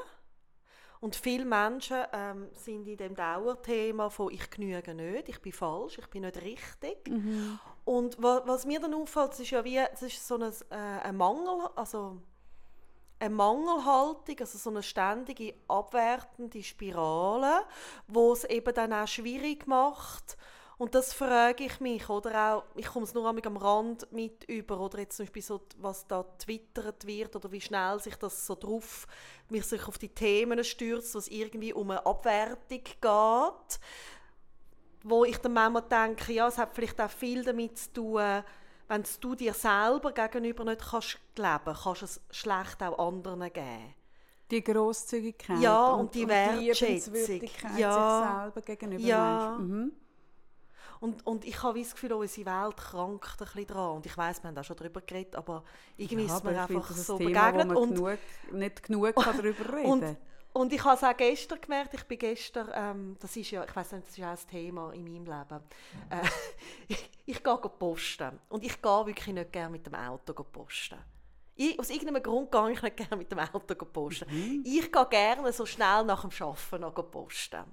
Und 1.00 1.16
viele 1.16 1.46
Menschen 1.46 1.96
ähm, 2.12 2.50
sind 2.52 2.86
in 2.86 2.98
dem 2.98 3.14
Dauerthema 3.14 4.10
von 4.10 4.30
«ich 4.30 4.50
genüge 4.50 4.94
nicht», 4.94 5.30
«ich 5.30 5.40
bin 5.40 5.52
falsch», 5.52 5.96
«ich 5.96 6.06
bin 6.08 6.24
nicht 6.24 6.36
richtig». 6.42 7.08
Und 7.86 8.22
wa 8.22 8.42
was 8.44 8.66
mir 8.66 8.78
dann 8.78 8.92
auffällt, 8.92 9.40
ist 9.40 9.50
ja 9.50 9.64
wie 9.64 9.76
das 9.76 10.02
ist 10.02 10.28
so 10.28 10.34
ein, 10.34 10.52
äh, 10.68 10.74
ein 11.02 11.16
Mangel, 11.16 11.70
also 11.76 12.20
eine 13.18 13.34
Mangelhaltung, 13.34 14.36
also 14.38 14.58
so 14.58 14.68
eine 14.68 14.82
ständige 14.82 15.54
abwertende 15.66 16.62
Spirale, 16.62 17.64
wo 18.06 18.34
es 18.34 18.44
eben 18.44 18.74
dann 18.74 18.92
auch 18.92 19.08
schwierig 19.08 19.66
macht. 19.66 20.36
Und 20.80 20.94
das 20.94 21.12
frage 21.12 21.64
ich 21.64 21.78
mich, 21.80 22.08
oder 22.08 22.54
auch, 22.54 22.64
ich 22.74 22.86
komme 22.86 23.04
es 23.04 23.12
nur 23.12 23.28
einmal 23.28 23.46
am 23.46 23.58
Rand 23.58 24.10
mit 24.12 24.44
über, 24.44 24.80
oder 24.80 25.00
jetzt 25.00 25.14
zum 25.18 25.26
Beispiel 25.26 25.42
so, 25.42 25.60
was 25.76 26.06
da 26.06 26.22
twittert 26.38 27.06
wird, 27.06 27.36
oder 27.36 27.52
wie 27.52 27.60
schnell 27.60 28.00
sich 28.00 28.16
das 28.16 28.46
so 28.46 28.54
drauf, 28.54 29.06
mich 29.50 29.66
sich 29.66 29.86
auf 29.86 29.98
die 29.98 30.08
Themen 30.08 30.64
stürzt, 30.64 31.14
was 31.14 31.28
irgendwie 31.28 31.74
um 31.74 31.90
eine 31.90 32.06
Abwertung 32.06 32.82
geht 32.82 33.80
wo 35.02 35.24
ich 35.24 35.36
dann 35.38 35.52
manchmal 35.52 35.82
denke, 35.82 36.32
ja, 36.32 36.48
es 36.48 36.56
hat 36.58 36.74
vielleicht 36.74 37.00
auch 37.00 37.10
viel 37.10 37.44
damit 37.44 37.78
zu 37.78 37.92
tun, 37.92 38.42
wenn 38.88 39.04
du 39.20 39.34
dir 39.34 39.54
selber 39.54 40.12
gegenüber 40.12 40.64
nicht 40.64 40.80
kannst 40.80 41.18
leben 41.36 41.58
kannst 41.64 42.00
du 42.02 42.04
es 42.06 42.20
schlecht 42.30 42.82
auch 42.82 42.98
anderen 43.06 43.52
geben. 43.52 43.94
Die 44.50 44.64
Grosszügigkeit 44.64 45.60
Ja, 45.60 45.92
und 45.92 46.14
die 46.14 46.26
Wertschätzung. 46.26 47.14
Liebenswürdigkeit 47.14 47.78
Ja. 47.78 47.92
sich 47.92 48.52
selber 48.54 48.60
gegenüber 48.62 49.02
Ja. 49.02 49.56
Menschen. 49.58 49.68
Mhm. 49.68 49.92
Und, 51.00 51.26
und 51.26 51.46
ich 51.46 51.62
habe 51.62 51.78
das 51.78 51.92
Gefühl, 51.92 52.12
unsere 52.12 52.46
Welt 52.46 52.76
krankt 52.76 53.40
ein 53.40 53.46
bisschen 53.46 53.66
dran. 53.66 53.96
Und 53.96 54.06
ich 54.06 54.16
weiss, 54.18 54.42
wir 54.42 54.48
haben 54.48 54.58
auch 54.58 54.64
schon 54.64 54.76
darüber 54.76 55.00
geredet, 55.00 55.34
aber 55.34 55.64
irgendwie 55.96 56.26
Ja, 56.26 56.36
ist 56.36 56.44
mir 56.44 56.50
finde, 56.50 56.80
einfach 56.80 56.90
so 56.90 57.16
Thema, 57.16 57.50
begegnet. 57.52 57.76
Und, 57.76 57.94
genug, 57.94 58.18
nicht 58.52 58.82
genug 58.82 59.14
kann 59.16 59.36
darüber 59.36 59.76
reden 59.76 59.90
und, 59.90 60.16
und 60.52 60.72
ich 60.72 60.84
habe 60.84 60.96
es 60.96 61.04
auch 61.04 61.16
gestern 61.16 61.60
gemerkt, 61.60 61.94
ich 61.94 62.04
bin 62.04 62.18
gestern, 62.18 62.68
ähm, 62.74 63.16
das 63.20 63.36
ist 63.36 63.50
ja, 63.50 63.64
ich 63.64 63.74
weiß 63.74 63.92
nicht, 63.92 64.08
das 64.08 64.18
ist 64.18 64.24
auch 64.24 64.28
ein 64.28 64.50
Thema 64.50 64.92
in 64.92 65.04
meinem 65.04 65.24
Leben. 65.24 65.60
Äh, 66.10 66.28
ich, 66.88 67.10
ich 67.24 67.42
gehe 67.42 67.56
posten 67.56 68.38
und 68.48 68.64
ich 68.64 68.82
gehe 68.82 69.06
wirklich 69.06 69.34
nicht 69.34 69.52
gerne 69.52 69.70
mit 69.70 69.86
dem 69.86 69.94
Auto 69.94 70.34
posten. 70.34 70.98
Ich, 71.54 71.78
aus 71.78 71.90
irgendeinem 71.90 72.22
Grund 72.22 72.50
gehe 72.50 72.72
ich 72.72 72.82
nicht 72.82 72.96
gerne 72.96 73.16
mit 73.16 73.30
dem 73.30 73.38
Auto 73.38 73.74
posten. 73.86 74.26
Ich 74.64 74.90
gehe 74.90 75.06
gerne 75.06 75.52
so 75.52 75.64
schnell 75.66 76.04
nach 76.04 76.22
dem 76.22 76.46
Arbeiten 76.46 76.80
noch 76.80 77.10
posten. 77.10 77.64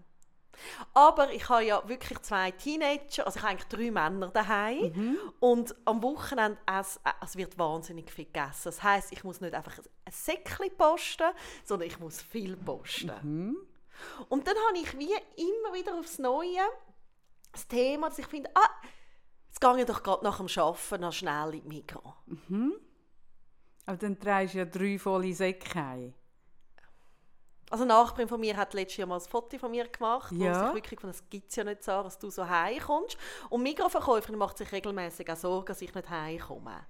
Aber 0.93 1.31
ich 1.31 1.47
habe 1.49 1.63
ja 1.65 1.87
wirklich 1.87 2.19
zwei 2.19 2.51
Teenager, 2.51 3.25
also 3.25 3.37
ich 3.37 3.43
habe 3.43 3.51
eigentlich 3.53 3.67
drei 3.67 3.91
Männer 3.91 4.27
daheim 4.29 5.17
und 5.39 5.75
am 5.85 6.01
Wochenende 6.03 6.57
es, 6.65 6.99
es 7.23 7.35
wird 7.35 7.57
wahnsinnig 7.57 8.11
viel 8.11 8.25
gegessen. 8.25 8.65
Das 8.65 8.81
heißt, 8.83 9.11
ich 9.11 9.23
muss 9.23 9.41
nicht 9.41 9.53
einfach 9.53 9.77
ein 9.77 10.11
Säckchen 10.11 10.75
posten, 10.77 11.31
sondern 11.63 11.87
ich 11.87 11.99
muss 11.99 12.21
viel 12.21 12.57
posten. 12.57 13.55
Und 14.29 14.47
dann 14.47 14.55
habe 14.67 14.77
ich 14.77 14.97
wie 14.97 15.13
immer 15.13 15.73
wieder 15.73 15.97
aufs 15.97 16.19
Neue 16.19 16.61
das 17.51 17.67
Thema, 17.67 18.09
dass 18.09 18.19
ich 18.19 18.27
finde, 18.27 18.49
ah, 18.53 18.69
jetzt 19.47 19.59
gehe 19.59 19.79
ich 19.79 19.85
doch 19.85 20.03
gerade 20.03 20.23
nach 20.23 20.37
dem 20.37 20.47
Arbeiten 20.63 21.01
noch 21.01 21.13
schnell 21.13 21.55
in 21.55 21.61
die 21.61 21.67
Migros. 21.67 22.13
Aber 23.85 23.97
dann 23.97 24.19
trägst 24.19 24.53
du 24.53 24.57
ja 24.59 24.65
drei 24.65 24.99
volle 24.99 25.33
Säcke 25.33 25.73
heim. 25.73 26.13
Also 27.69 27.83
eine 27.83 27.93
Nachbarin 27.93 28.27
von 28.29 28.39
mir 28.39 28.55
hat 28.55 28.73
letztes 28.73 28.97
Jahr 28.97 29.07
mal 29.07 29.15
ein 29.15 29.21
Foto 29.21 29.57
von 29.57 29.71
mir 29.71 29.87
gemacht, 29.87 30.31
wo 30.33 30.43
Ja. 30.43 30.65
sich 30.65 30.73
wirklich 30.75 30.99
von 31.01 31.09
das 31.09 31.21
gibt 31.29 31.49
es 31.49 31.55
ja 31.57 31.63
nicht 31.65 31.83
so, 31.83 32.01
dass 32.03 32.17
du 32.17 32.29
so 32.29 32.47
heimkommst. 32.47 33.17
Und 33.49 33.63
Mikroverkäuferin 33.63 34.37
macht 34.37 34.57
sich 34.57 34.71
regelmäßig 34.71 35.29
auch 35.31 35.35
Sorgen, 35.35 35.65
dass 35.67 35.81
ich 35.81 35.93
nicht 35.93 36.09
heimkomme. 36.09 36.85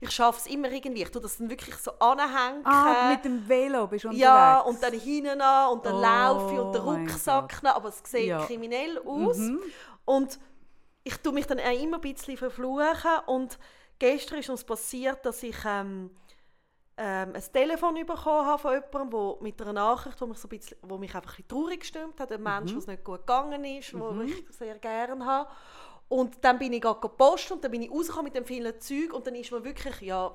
Ich 0.00 0.10
schaffe 0.10 0.38
es 0.40 0.46
immer 0.46 0.70
irgendwie. 0.70 1.02
Ich 1.02 1.10
tue 1.10 1.22
das 1.22 1.38
dann 1.38 1.48
wirklich 1.50 1.74
so 1.76 1.92
anhängen. 1.98 2.64
Ah, 2.66 3.08
mit 3.10 3.24
dem 3.24 3.48
Velo 3.48 3.86
bist 3.86 4.04
du 4.04 4.08
unterwegs? 4.08 4.22
ja, 4.22 4.60
und 4.60 4.82
dann 4.82 4.92
hinten 4.92 5.40
an 5.40 5.72
und 5.72 5.86
dann 5.86 5.94
Oh 5.94 6.00
laufe 6.00 6.54
ich 6.54 6.60
und 6.60 6.74
den 6.74 6.84
mein 6.84 7.06
Rucksack 7.08 7.62
noch, 7.62 7.76
aber 7.76 7.88
es 7.88 8.02
sieht 8.04 8.26
Ja. 8.26 8.40
Mhm. 8.40 8.44
kriminell 8.46 8.98
aus. 8.98 9.38
Und 10.04 10.38
ich 11.04 11.16
tue 11.18 11.32
mich 11.32 11.46
dann 11.46 11.58
auch 11.60 11.80
immer 11.80 11.96
ein 11.98 12.00
bisschen 12.00 12.36
verfluchen. 12.36 13.10
Und 13.26 13.58
gestern 13.98 14.38
ist 14.40 14.50
uns 14.50 14.64
passiert, 14.64 15.24
dass 15.24 15.42
ich 15.42 15.56
ähm, 15.64 16.10
ähm, 16.96 17.32
ein 17.34 17.42
Telefon 17.52 17.94
bekommen 17.94 18.46
habe 18.46 18.58
von 18.62 18.72
jemandem, 18.74 19.12
wo, 19.12 19.38
mit 19.40 19.60
einer 19.60 19.72
Nachricht, 19.72 20.20
die 20.20 20.26
mich, 20.26 20.38
so 20.38 20.46
ein 20.46 20.58
bisschen, 20.58 20.76
wo 20.82 20.96
mich 20.98 21.14
einfach 21.14 21.32
ein 21.32 21.44
bisschen 21.44 21.48
traurig 21.48 21.80
gestimmt 21.80 22.20
hat. 22.20 22.30
Ein 22.32 22.42
Mensch, 22.42 22.72
Mhm. 22.72 22.76
was 22.76 22.86
nicht 22.86 23.02
gut 23.04 23.20
gegangen 23.20 23.64
ist, 23.64 23.98
wo 23.98 24.20
ich 24.22 24.44
sehr 24.50 24.78
gerne 24.78 25.24
habe. 25.24 25.50
Und 26.08 26.44
dann 26.44 26.58
bin 26.58 26.72
ich 26.72 26.80
gerade 26.82 27.00
gepostet 27.00 27.52
und 27.52 27.64
dann 27.64 27.70
bin 27.70 27.82
ich 27.82 27.90
rausgekommen 27.90 28.24
mit 28.24 28.34
dem 28.36 28.44
vielen 28.44 28.78
Zeug 28.80 29.12
und 29.12 29.26
dann 29.26 29.34
ist 29.34 29.50
mir 29.50 29.64
wirklich, 29.64 30.00
ja, 30.02 30.30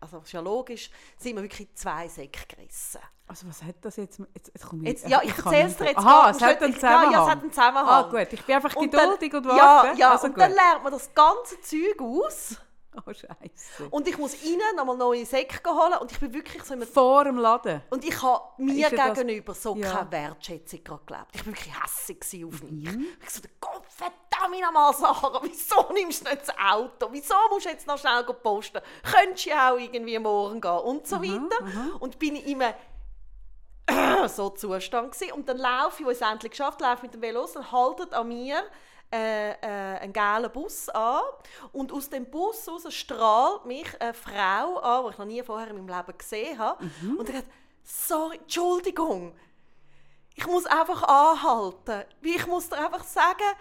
also 0.00 0.18
das 0.18 0.26
ist 0.28 0.32
ja 0.32 0.40
logisch, 0.40 0.90
sind 1.18 1.34
mir 1.34 1.42
wirklich 1.42 1.68
zwei 1.74 2.08
Säcke 2.08 2.46
gerissen. 2.48 3.00
Also 3.26 3.46
was 3.48 3.62
hat 3.62 3.76
das 3.82 3.96
jetzt... 3.96 4.18
Jetzt, 4.34 4.50
jetzt 4.54 4.66
komme 4.66 4.84
Jetzt, 4.88 5.06
ja, 5.08 5.20
ich 5.22 5.36
kann 5.36 5.52
erzähle 5.52 5.68
es 5.68 5.76
dir 5.76 5.84
jetzt 5.86 5.98
Aha, 5.98 6.30
es 6.30 6.40
hat 6.40 6.62
einen 6.62 6.74
Zusammenhang. 6.74 7.12
ja, 7.12 7.24
es 7.24 7.30
hat 7.30 7.42
einen 7.42 7.52
Zusammenhang. 7.52 7.86
Ah 7.88 8.02
gut, 8.10 8.32
ich 8.32 8.44
bin 8.44 8.54
einfach 8.56 8.74
Und 8.76 8.90
geduldig 8.90 9.30
dann, 9.32 9.40
und 9.44 9.48
warte. 9.50 9.58
Ja, 9.88 9.94
ja 9.94 10.10
also 10.12 10.26
und 10.26 10.34
gut. 10.34 10.42
dann 10.42 10.52
lernt 10.52 10.82
man 10.82 10.92
das 10.92 11.12
ganze 11.14 11.60
Zeug 11.60 12.00
aus 12.00 12.56
Oh 13.06 13.12
Scheiße. 13.12 13.88
und 13.90 14.08
ich 14.08 14.18
muss 14.18 14.34
innen 14.42 14.74
nochmal 14.76 14.96
neue 14.96 15.24
Säcke 15.24 15.70
holen 15.70 15.94
und 16.00 16.10
ich 16.10 16.18
bin 16.18 16.34
wirklich 16.34 16.62
so 16.64 16.74
im 16.74 16.82
Vor 16.82 17.24
dem 17.24 17.38
Laden. 17.38 17.82
und 17.90 18.04
ich 18.04 18.20
habe 18.20 18.42
mir 18.58 18.74
ja 18.74 18.88
gegenüber 18.88 19.54
so 19.54 19.76
Ja. 19.76 19.92
keine 19.92 20.10
Wertschätzung 20.10 20.80
gelebt. 20.84 21.26
Ich 21.32 21.40
war 21.40 21.46
wirklich 21.46 21.82
hässig 21.82 22.20
gewesen 22.20 22.44
auf 22.48 22.62
mich. 22.64 22.84
Mhm. 22.92 23.06
Ich 23.22 23.30
so, 23.30 23.42
Gott 23.60 23.84
verdammt 23.86 24.60
nochmal, 24.60 24.92
Sarah, 24.94 25.40
wieso 25.44 25.92
nimmst 25.92 26.26
du 26.26 26.30
nicht 26.30 26.42
das 26.48 26.54
Auto? 26.58 27.08
Wieso 27.12 27.34
musst 27.50 27.66
du 27.66 27.70
jetzt 27.70 27.86
noch 27.86 27.96
schnell 27.98 28.24
posten? 28.24 28.80
Könntest 29.04 29.46
du 29.46 29.50
ja 29.50 29.72
auch 29.72 29.78
irgendwie 29.78 30.18
morgen 30.18 30.60
gehen? 30.60 30.70
Und 30.78 31.06
so 31.06 31.22
weiter. 31.22 31.98
Und 32.00 32.18
bin 32.18 32.34
ich 32.36 32.46
immer 32.48 32.74
so 34.28 34.50
Zustand 34.50 35.12
gewesen. 35.12 35.32
Und 35.32 35.48
dann 35.48 35.58
laufe 35.58 36.00
ich, 36.00 36.06
wo 36.06 36.10
ich 36.10 36.20
es 36.20 36.28
endlich 36.28 36.50
geschafft 36.52 36.80
laufe 36.80 37.02
mit 37.02 37.14
dem 37.14 37.22
Velo 37.22 37.40
los, 37.40 37.52
dann 37.52 37.70
haltet 37.70 38.14
an 38.14 38.28
mir 38.28 38.62
äh, 39.12 39.50
äh, 39.52 39.98
einen 40.00 40.12
gelben 40.12 40.52
Bus 40.52 40.88
an 40.88 41.22
und 41.72 41.92
aus 41.92 42.08
dem 42.08 42.26
Bus 42.30 42.68
raus 42.68 42.92
strahlt 42.94 43.64
mich 43.66 44.00
eine 44.00 44.14
Frau 44.14 44.78
an, 44.78 45.04
die 45.04 45.10
ich 45.10 45.18
noch 45.18 45.26
nie 45.26 45.42
vorher 45.42 45.68
in 45.68 45.84
meinem 45.84 45.96
Leben 45.96 46.18
gesehen 46.18 46.58
habe. 46.58 46.84
Und 47.18 47.28
er 47.28 47.36
sagt, 47.36 47.48
sorry, 47.82 48.36
Entschuldigung, 48.36 49.34
ich 50.36 50.46
muss 50.46 50.64
einfach 50.66 51.02
anhalten. 51.02 52.04
Ich 52.22 52.46
muss 52.46 52.68
dir 52.68 52.78
einfach 52.78 53.04
sagen, 53.04 53.56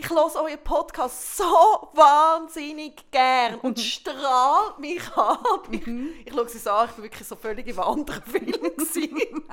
ich 0.00 0.08
höre 0.08 0.36
euren 0.36 0.62
Podcast 0.62 1.36
so 1.36 1.44
wahnsinnig 1.92 3.10
gern 3.10 3.56
und 3.56 3.80
strahlt 3.80 4.78
mich 4.78 5.02
an. 5.16 5.38
Ich, 5.72 5.86
ich 6.26 6.32
schaue 6.32 6.48
sie 6.48 6.58
so 6.58 6.70
an, 6.70 6.88
ich 6.88 6.96
war 6.96 7.04
wirklich 7.04 7.28
so 7.28 7.34
völlig 7.34 7.66
im 7.66 7.80
anderen 7.80 8.22
Film. 8.22 9.44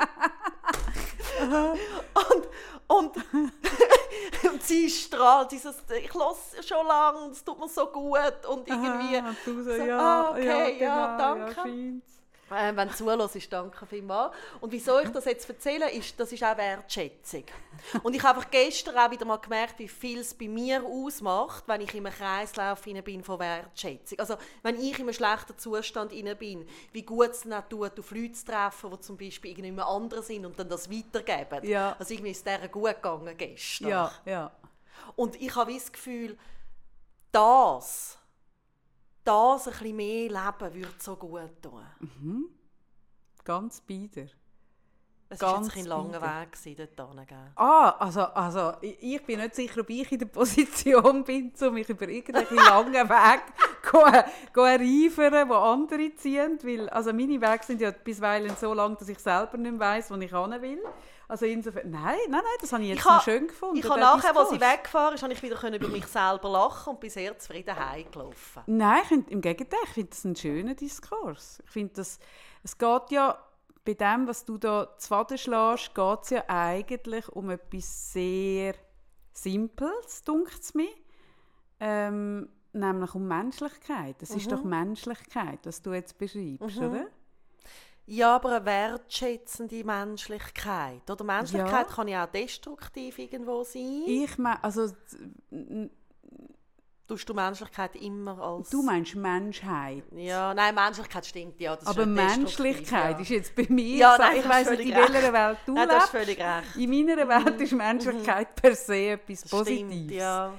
und, 2.14 2.48
und, 2.88 3.16
und 4.52 4.64
sie 4.64 4.88
strahlt, 4.88 5.50
sie 5.50 5.58
sagt, 5.58 5.90
ich 5.92 6.14
höre 6.14 6.36
schon 6.64 6.86
lange 6.86 7.32
es 7.32 7.44
tut 7.44 7.60
mir 7.60 7.68
so 7.68 7.88
gut 7.88 8.46
und 8.48 8.68
irgendwie... 8.68 9.18
Ah, 9.18 9.36
du 9.44 9.64
so, 9.64 9.72
ja, 9.72 10.00
ah, 10.00 10.30
okay, 10.32 10.78
ja, 10.80 11.18
genau, 11.18 11.46
danke. 11.46 11.70
Ja. 11.70 12.02
Äh, 12.52 12.76
wenn 12.76 12.88
du 12.88 12.94
zuhörst, 12.94 13.52
danke 13.52 13.86
vielmals. 13.88 14.36
Und 14.62 14.72
wieso 14.72 15.00
ich 15.00 15.10
das 15.10 15.26
jetzt 15.26 15.50
erzähle, 15.50 15.90
ist, 15.92 16.20
das 16.20 16.32
ist 16.32 16.44
auch 16.44 16.56
Wertschätzung. 16.58 17.46
Und 18.04 18.16
ich 18.16 18.22
habe 18.22 18.38
einfach 18.38 18.52
gestern 18.52 18.98
auch 18.98 19.10
wieder 19.10 19.26
mal 19.26 19.38
gemerkt, 19.38 19.80
wie 19.80 19.88
viel 19.88 20.20
es 20.20 20.34
bei 20.34 20.48
mir 20.48 20.84
ausmacht, 20.84 21.64
wenn 21.68 21.82
ich 21.82 21.94
in 21.96 22.06
einem 22.06 22.16
Kreislauf 22.16 22.82
bin 22.84 23.24
von 23.24 23.40
Wertschätzung. 23.40 24.20
Also 24.20 24.36
wenn 24.62 24.80
ich 24.80 25.00
in 25.00 25.06
einem 25.06 25.14
schlechten 25.14 25.58
Zustand 25.58 26.12
bin, 26.40 26.68
wie 26.92 27.02
gut 27.02 27.32
es 27.32 27.42
dann 27.42 27.68
tut, 27.68 28.00
auf 28.00 28.12
Leute 28.12 28.34
zu 28.34 28.46
treffen, 28.46 28.92
die 28.92 29.00
zum 29.00 29.18
Beispiel 29.18 29.58
irgendwie 29.58 29.82
andere 29.82 30.22
sind 30.22 30.46
und 30.46 30.60
dann 30.60 30.70
das 30.70 30.90
weitergeben. 30.90 31.68
Ja. 31.68 31.96
Also 31.98 32.14
irgendwie 32.14 32.32
ist 32.32 32.38
es 32.38 32.44
deren 32.44 32.72
gut 32.72 32.96
gegangen 32.96 33.36
gestern. 33.36 33.88
Ja, 33.88 34.12
ja. 34.26 34.52
Und 35.16 35.42
ich 35.42 35.56
habe 35.56 35.74
das 35.74 35.92
Gefühl, 35.92 36.38
das, 37.32 38.18
das 39.26 39.68
ein 39.68 39.74
bisschen 39.74 39.96
mehr 39.96 40.30
leben 40.30 40.74
würde 40.74 40.94
so 41.00 41.16
gut 41.16 41.62
tun. 41.62 42.50
Ganz 43.44 43.82
bieder. 43.82 44.28
Es 45.28 45.42
war 45.42 45.62
jetzt 45.62 45.76
ein 45.76 45.86
langer. 45.86 46.22
Weg 46.22 46.52
gewesen, 46.52 46.76
dort 46.96 47.10
hinzugehen. 47.10 47.52
Ah, 47.56 47.90
also, 48.00 48.22
also 48.22 48.74
ich 48.82 49.02
ich 49.02 49.26
bin 49.26 49.40
nicht 49.40 49.56
sicher, 49.56 49.82
ob 49.82 49.90
ich 49.90 50.12
in 50.12 50.20
der 50.20 50.28
Position 50.28 51.24
bin, 51.26 51.52
um 51.60 51.74
mich 51.74 51.90
über 51.90 52.08
irgendwelche 52.08 52.54
langen 52.54 52.94
go, 53.92 54.06
go 54.54 54.62
reifern, 54.62 55.50
wo 55.50 55.56
andere 55.56 56.16
ziehen. 56.16 56.60
Weil, 56.62 56.90
also 56.90 57.12
meine 57.12 57.42
Wege 57.42 57.64
sind 57.66 57.82
ja 57.82 57.92
bisweilen 57.92 58.56
so 58.56 58.74
lang, 58.74 58.98
dass 58.98 59.10
ich 59.10 59.20
selber 59.20 59.58
nicht 59.58 59.80
weiss, 59.80 60.12
wo 60.12 60.16
ich 60.16 60.32
hin 60.32 60.62
will. 60.62 60.84
Also 61.28 61.46
insofern, 61.46 61.90
nein, 61.90 62.18
nein, 62.30 62.32
nein, 62.32 62.44
das 62.62 62.72
habe 62.72 62.84
ich 62.84 62.90
jetzt 62.90 63.00
Ich 63.00 63.06
noch 63.06 63.24
schön 63.24 63.48
gefunden. 63.48 63.78
Ich 63.78 63.90
habe 63.90 64.00
nachher, 64.00 64.36
als 64.36 64.50
sie 64.50 64.58
Diskurs. 64.58 64.74
weggefahren 64.74 65.16
ist, 65.16 65.24
habe 65.24 65.34
ich 65.34 65.42
wieder 65.42 65.56
können 65.56 65.76
über 65.76 65.88
mich 65.88 66.06
selber 66.08 66.50
lachen 66.50 66.92
und 66.92 67.00
bin 67.00 67.10
sehr 67.10 67.38
zufrieden 67.38 67.76
heimgelaufen. 67.76 68.64
Nein, 68.68 69.00
ich 69.02 69.08
find, 69.08 69.32
im 69.32 69.42
Gegenteil, 69.42 69.80
ich 69.84 69.90
finde 69.90 70.10
das 70.10 70.26
einen 70.26 70.36
schönen 70.36 70.76
Diskurs. 70.76 71.62
Ich 71.66 71.72
finde, 71.72 71.94
das, 71.96 72.20
es 72.64 72.78
geht 72.78 73.12
ja 73.12 73.38
bei 73.84 73.94
dem, 73.94 74.28
was 74.28 74.46
du 74.46 74.58
da 74.58 74.96
zu 74.98 75.08
Faden 75.08 75.38
schlägst, 75.38 75.94
geht 75.94 76.20
es 76.24 76.30
ja 76.32 76.44
eigentlich 76.48 77.30
um 77.30 77.50
etwas 77.50 78.14
sehr 78.14 78.76
Simples, 79.32 80.24
dunkt 80.24 80.60
es 80.60 80.74
mir. 80.74 80.90
Ähm, 81.80 82.50
nämlich 82.76 83.16
um 83.16 83.28
Menschlichkeit. 83.28 84.22
Es 84.22 84.32
ist 84.32 84.52
doch 84.52 84.64
Menschlichkeit, 84.64 85.60
was 85.64 85.82
du 85.82 85.94
jetzt 85.94 86.18
beschreibst, 86.18 86.78
oder? 86.78 87.08
Ja, 88.08 88.36
aber 88.36 88.58
eine 88.58 88.66
wertschätzende 88.66 89.84
Menschlichkeit. 89.84 91.10
Oder 91.10 91.24
Menschlichkeit 91.24 91.88
Ja. 91.90 91.96
kann 91.96 92.08
ja 92.08 92.26
auch 92.26 92.32
destruktiv 92.32 93.18
irgendwo 93.18 93.64
sein. 93.64 94.04
Ich 94.06 94.38
meine, 94.38 94.64
also 94.64 94.90
Tust 97.08 97.30
du 97.30 97.36
Menschlichkeit 97.36 97.96
immer 97.98 98.40
als... 98.42 98.72
du 98.72 98.82
meinst 98.82 99.16
Menschheit. 99.16 100.04
Ja, 100.16 100.56
nein, 100.56 100.74
Menschlichkeit 100.74 101.24
stimmt, 101.24 101.62
ja. 101.62 101.76
Ist 101.76 101.86
Aber 101.86 102.04
destruktiv, 102.04 102.38
Menschlichkeit 102.38 103.18
ja. 103.18 103.22
ist 103.22 103.30
jetzt 103.30 103.56
bei 103.56 103.68
mir, 103.70 103.98
Ja, 103.98 104.18
nein, 104.18 104.38
ich 104.40 104.50
weiß 104.50 104.70
nicht, 104.72 104.80
in 104.82 104.96
welcher. 104.96 105.32
Welt 105.34 105.58
du 105.68 105.74
Nein, 105.76 105.88
lebst. 105.88 106.10
völlig 106.10 106.40
recht. 106.40 106.76
In 106.78 106.90
meiner 106.90 107.28
Welt 107.28 107.62
ist 107.62 107.74
Menschlichkeit 107.74 108.56
per 108.56 108.74
se 108.74 109.12
etwas 109.12 109.48
Positives. 109.48 109.94
Stimmt, 109.94 110.12
ja. 110.12 110.54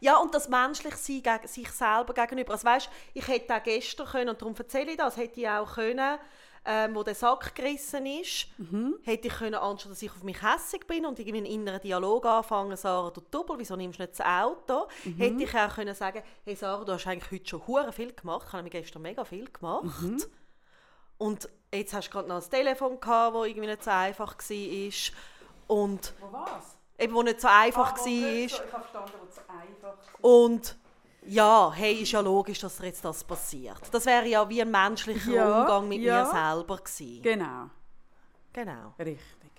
Ja, 0.00 0.18
und 0.18 0.32
das 0.32 0.48
menschlich 0.48 0.94
sein 0.94 1.22
sich 1.46 1.68
selber 1.70 2.14
gegenüber. 2.14 2.52
Also 2.52 2.64
weißt, 2.64 2.88
ich 3.14 3.26
hätte 3.26 3.52
auch 3.56 3.62
gestern 3.64 4.06
können, 4.06 4.28
und 4.28 4.40
darum 4.40 4.54
erzähle 4.56 4.92
ich 4.92 4.96
das, 4.96 5.16
hätte 5.16 5.40
ich 5.40 5.48
auch 5.48 5.74
können, 5.74 6.18
ähm, 6.64 6.94
wo 6.94 7.02
der 7.02 7.14
Sack 7.14 7.54
gerissen 7.54 8.06
ist, 8.06 8.46
Mhm. 8.58 8.94
hätte 9.02 9.26
ich 9.28 9.34
können, 9.34 9.54
anstatt 9.56 9.90
dass 9.92 10.02
ich 10.02 10.10
auf 10.10 10.22
mich 10.22 10.40
hässig 10.42 10.86
bin 10.86 11.04
und 11.06 11.18
irgendwie 11.18 11.38
einen 11.38 11.46
inneren 11.46 11.80
Dialog 11.80 12.24
anfangen, 12.26 12.76
Sarah, 12.76 13.10
du 13.10 13.20
Double, 13.30 13.58
wieso 13.58 13.74
nimmst 13.76 13.98
du 13.98 14.02
nicht 14.04 14.18
das 14.18 14.24
Auto? 14.26 14.86
Mhm. 15.04 15.16
Hätte 15.16 15.42
ich 15.42 15.54
auch 15.56 15.74
können 15.74 15.94
sagen, 15.94 16.22
hey 16.44 16.54
Sarah, 16.54 16.84
du 16.84 16.92
hast 16.92 17.06
eigentlich 17.06 17.30
heute 17.32 17.48
schon 17.50 17.66
hure 17.66 17.92
viel 17.92 18.12
gemacht, 18.12 18.44
ich 18.46 18.52
habe 18.52 18.62
nämlich 18.62 18.80
gestern 18.84 19.02
mega 19.02 19.24
viel 19.24 19.50
gemacht. 19.50 19.84
Mhm. 20.02 20.22
Und 21.18 21.48
jetzt 21.72 21.94
hast 21.94 22.08
du 22.08 22.12
gerade 22.12 22.28
noch 22.28 22.42
ein 22.42 22.50
Telefon 22.50 23.00
gehabt, 23.00 23.36
das 23.36 23.46
irgendwie 23.46 23.68
nicht 23.68 23.84
so 23.84 23.90
einfach 23.90 24.36
war. 24.36 25.76
Und 25.76 26.14
Wo 26.20 26.32
was? 26.32 26.76
eben, 26.98 27.14
wo 27.14 27.22
nicht 27.22 27.40
so 27.40 27.48
einfach 27.48 27.92
Ah, 27.94 27.98
war. 27.98 28.06
Ich 28.06 28.52
habe 28.60 28.68
verstanden, 28.68 29.12
wo 29.20 29.26
es 29.28 29.34
so 29.36 29.40
einfach 29.48 29.96
war. 30.20 30.30
Und 30.30 30.76
ja, 31.26 31.72
hey, 31.74 31.94
ist 32.02 32.12
ja 32.12 32.20
logisch, 32.20 32.60
dass 32.60 32.76
dir 32.78 32.86
jetzt 32.86 33.04
das 33.04 33.22
passiert. 33.24 33.80
Das 33.92 34.06
wäre 34.06 34.26
ja 34.26 34.48
wie 34.48 34.62
ein 34.62 34.70
menschlicher 34.70 35.30
Ja, 35.32 35.60
Umgang 35.62 35.88
mit 35.88 36.00
ja. 36.00 36.24
mir 36.24 36.30
selber 36.30 36.76
gewesen. 36.78 37.22
Genau, 37.22 37.70
Genau. 38.52 38.94
richtig. 38.98 39.52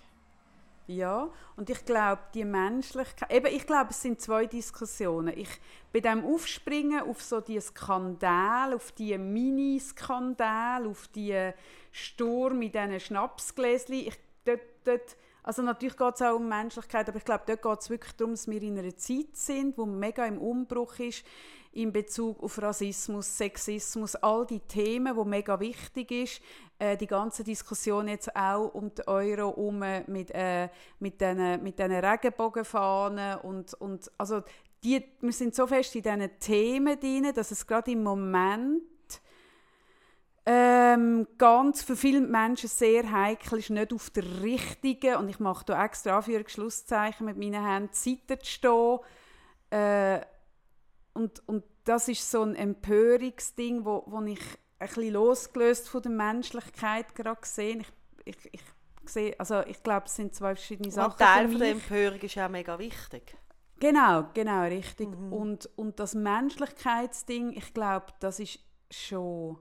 Ja, 0.85 1.29
und 1.55 1.69
ich 1.69 1.85
glaube, 1.85 2.21
die 2.33 2.43
Menschlichkeit, 2.43 3.31
eben, 3.31 3.45
ich 3.45 3.65
glaube, 3.65 3.91
es 3.91 4.01
sind 4.01 4.19
zwei 4.19 4.47
Diskussionen. 4.47 5.33
Ich, 5.37 5.47
bei 5.93 6.01
dem 6.01 6.25
Aufspringen 6.25 7.03
auf 7.09 7.21
so 7.23 7.39
die 7.39 7.61
Skandal, 7.61 8.73
auf 8.73 8.91
die 8.91 9.17
Mini-Skandal, 9.17 10.85
auf 10.85 11.07
die 11.07 11.51
Sturm 11.91 12.59
mit 12.59 12.75
diesen 12.75 12.99
Schnapsgläschen, 12.99 13.93
ich, 13.95 14.19
dort, 14.43 14.59
dort, 14.83 15.15
also 15.43 15.61
natürlich 15.61 15.97
geht 15.97 16.15
es 16.15 16.21
auch 16.21 16.35
um 16.35 16.47
Menschlichkeit, 16.47 17.07
aber 17.07 17.17
ich 17.17 17.25
glaube, 17.25 17.43
dort 17.45 17.61
geht 17.61 17.79
es 17.81 17.89
wirklich 17.89 18.13
darum, 18.13 18.33
dass 18.33 18.47
wir 18.47 18.61
in 18.61 18.79
einer 18.79 18.95
Zeit 18.95 19.35
sind, 19.35 19.77
wo 19.77 19.85
mega 19.85 20.25
im 20.25 20.37
Umbruch 20.37 20.97
ist 20.99 21.23
in 21.73 21.91
Bezug 21.91 22.41
auf 22.41 22.61
Rassismus, 22.61 23.37
Sexismus, 23.37 24.15
all 24.15 24.45
die 24.45 24.59
Themen, 24.59 25.15
wo 25.15 25.25
mega 25.25 25.59
wichtig 25.59 26.11
ist. 26.11 26.41
Äh, 26.77 26.97
die 26.97 27.07
ganze 27.07 27.43
Diskussion 27.43 28.07
jetzt 28.07 28.35
auch 28.35 28.73
um 28.73 28.93
die 28.93 29.07
Euro 29.07 29.49
um 29.49 29.79
mit 30.07 30.31
äh, 30.31 30.69
mit 30.99 31.19
diesen 31.19 31.63
mit 31.63 31.79
Regenbogenfahnen 31.79 33.39
und 33.39 33.73
und 33.73 34.11
also 34.17 34.43
die, 34.83 35.03
wir 35.21 35.31
sind 35.31 35.55
so 35.55 35.65
fest 35.65 35.95
in 35.95 36.03
diesen 36.03 36.39
Themen 36.39 36.99
drin, 36.99 37.31
dass 37.33 37.51
es 37.51 37.65
gerade 37.65 37.91
im 37.91 38.03
Moment 38.03 38.83
ähm, 40.45 41.27
ganz 41.37 41.83
für 41.83 41.95
viele 41.95 42.21
Menschen 42.21 42.67
sehr 42.67 43.09
heikel 43.11 43.59
ist, 43.59 43.69
nicht 43.69 43.93
auf 43.93 44.09
der 44.09 44.41
richtigen, 44.41 45.15
und 45.15 45.29
ich 45.29 45.39
mache 45.39 45.65
da 45.65 45.85
extra 45.85 46.21
für 46.21 46.43
Schlusszeichen 46.47 47.25
mit 47.25 47.37
meinen 47.37 47.65
Händen, 47.65 47.93
Seite 47.93 48.39
zu 48.39 48.45
stehen. 48.45 48.99
Äh, 49.69 50.21
und, 51.13 51.47
und 51.47 51.63
das 51.85 52.07
ist 52.07 52.29
so 52.29 52.41
ein 52.41 52.55
Empörungsding, 52.55 53.85
wo, 53.85 54.03
wo 54.07 54.21
ich 54.23 54.41
ein 54.79 54.87
bisschen 54.87 55.13
losgelöst 55.13 55.87
von 55.89 56.01
der 56.01 56.11
Menschlichkeit 56.11 57.15
gerade 57.15 57.41
sehe. 57.43 57.79
Ich, 58.25 58.35
ich, 58.35 58.53
ich 58.53 58.61
sehe, 59.09 59.39
also 59.39 59.61
ich 59.61 59.81
glaube, 59.81 60.07
es 60.07 60.15
sind 60.15 60.35
zwei 60.35 60.55
verschiedene 60.55 60.87
Und 60.87 60.93
Sachen 60.93 61.17
Teil 61.17 61.45
für 61.45 61.51
von 61.51 61.59
der. 61.61 61.71
Empörung 61.71 62.19
ist 62.19 62.35
ja 62.35 62.49
mega 62.49 62.79
wichtig. 62.79 63.37
Genau, 63.79 64.25
genau, 64.33 64.63
richtig. 64.63 65.09
Mhm. 65.09 65.33
Und, 65.33 65.69
und 65.75 65.99
das 65.99 66.15
Menschlichkeitsding, 66.15 67.51
ich 67.53 67.73
glaube, 67.73 68.07
das 68.19 68.39
ist 68.39 68.59
schon. 68.91 69.57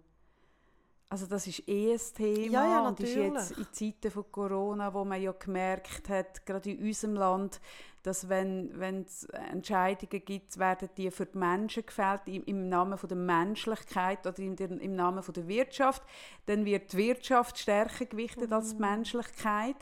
Also 1.13 1.27
das 1.27 1.47
ist 1.47 1.69
eh 1.69 1.93
ein 1.93 2.01
Thema 2.17 2.51
Ja, 2.51 2.65
ja, 2.65 2.89
und 2.89 2.99
ist 2.99 3.15
jetzt 3.15 3.51
in 3.59 3.67
Zeiten 3.71 4.11
von 4.11 4.25
Corona, 4.33 4.95
wo 4.95 5.05
man 5.05 5.21
ja 5.21 5.33
gemerkt 5.33 6.09
hat, 6.09 6.47
gerade 6.47 6.71
in 6.71 6.83
unserem 6.83 7.17
Land, 7.17 7.61
dass 8.03 8.31
wenn 8.31 8.71
wenn 8.81 9.03
es 9.03 9.25
Entscheidungen 9.25 10.25
gibt, 10.25 10.59
werden 10.59 10.89
die 10.97 11.11
für 11.11 11.27
die 11.27 11.37
Menschen 11.37 11.85
gefällt 11.85 12.23
im, 12.25 12.43
im 12.45 12.71
Namen 12.71 12.97
von 12.97 13.09
der 13.11 13.19
Menschlichkeit 13.19 14.27
oder 14.27 14.39
im, 14.39 14.57
im 14.57 14.97
Namen 14.97 15.23
von 15.23 15.35
der 15.35 15.47
Wirtschaft, 15.49 16.03
dann 16.47 16.65
wird 16.65 16.95
die 16.95 16.97
Wirtschaft 16.97 17.59
stärker 17.59 18.07
gewichtet 18.07 18.51
als 18.51 18.71
die 18.71 18.77
Mhm. 18.77 18.81
Menschlichkeit. 18.81 19.77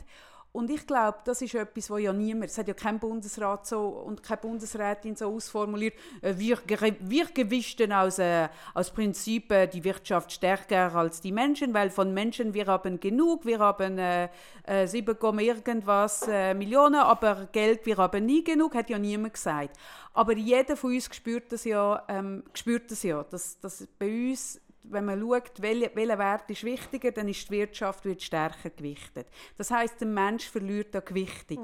Und 0.53 0.69
ich 0.69 0.85
glaube, 0.85 1.19
das 1.23 1.41
ist 1.41 1.55
etwas, 1.55 1.89
wo 1.89 1.97
ja 1.97 2.11
niemand, 2.11 2.51
es 2.51 2.57
hat 2.57 2.67
ja 2.67 2.73
kein 2.73 2.99
Bundesrat 2.99 3.65
so 3.65 3.87
und 3.87 4.21
keine 4.21 4.41
Bundesrätin 4.41 5.15
so 5.15 5.33
ausformuliert, 5.33 5.93
äh, 6.21 6.33
wir, 6.37 6.59
wir 6.99 7.25
gewichten 7.27 7.93
aus, 7.93 8.19
äh, 8.19 8.49
aus 8.73 8.91
Prinzip 8.91 9.49
äh, 9.51 9.67
die 9.67 9.81
Wirtschaft 9.83 10.29
stärker 10.29 10.93
als 10.93 11.21
die 11.21 11.31
Menschen, 11.31 11.73
weil 11.73 11.89
von 11.89 12.13
Menschen 12.13 12.53
wir 12.53 12.67
haben 12.67 12.99
genug, 12.99 13.45
wir 13.45 13.59
haben 13.59 13.97
äh, 13.97 14.27
äh, 14.63 14.87
7, 14.87 15.17
Komma 15.17 15.41
irgendwas 15.41 16.27
äh, 16.27 16.53
Millionen, 16.53 16.99
aber 16.99 17.47
Geld 17.53 17.85
wir 17.85 17.95
haben 17.95 18.25
nie 18.25 18.43
genug, 18.43 18.75
hat 18.75 18.89
ja 18.89 18.99
niemand 18.99 19.35
gesagt. 19.35 19.77
Aber 20.13 20.35
jeder 20.35 20.75
von 20.75 20.93
uns 20.93 21.09
spürt 21.15 21.49
das 21.53 21.63
ja, 21.63 22.03
ähm, 22.09 22.43
spürt 22.53 22.91
das 22.91 23.03
ja, 23.03 23.23
dass, 23.23 23.57
dass 23.61 23.87
bei 23.97 24.31
uns 24.31 24.59
wenn 24.83 25.05
man 25.05 25.19
schaut, 25.19 25.61
welcher 25.61 25.91
welcher 25.95 26.17
Wert 26.17 26.49
ist 26.49 26.63
wichtiger, 26.63 27.11
dann 27.11 27.27
ist 27.27 27.47
die 27.47 27.51
Wirtschaft 27.51 28.03
wird 28.05 28.21
stärker 28.21 28.69
gewichtet. 28.69 29.27
Das 29.57 29.71
heißt, 29.71 29.99
der 30.01 30.07
Mensch 30.07 30.49
verliert 30.49 30.95
an 30.95 31.03
Gewichtung. 31.05 31.63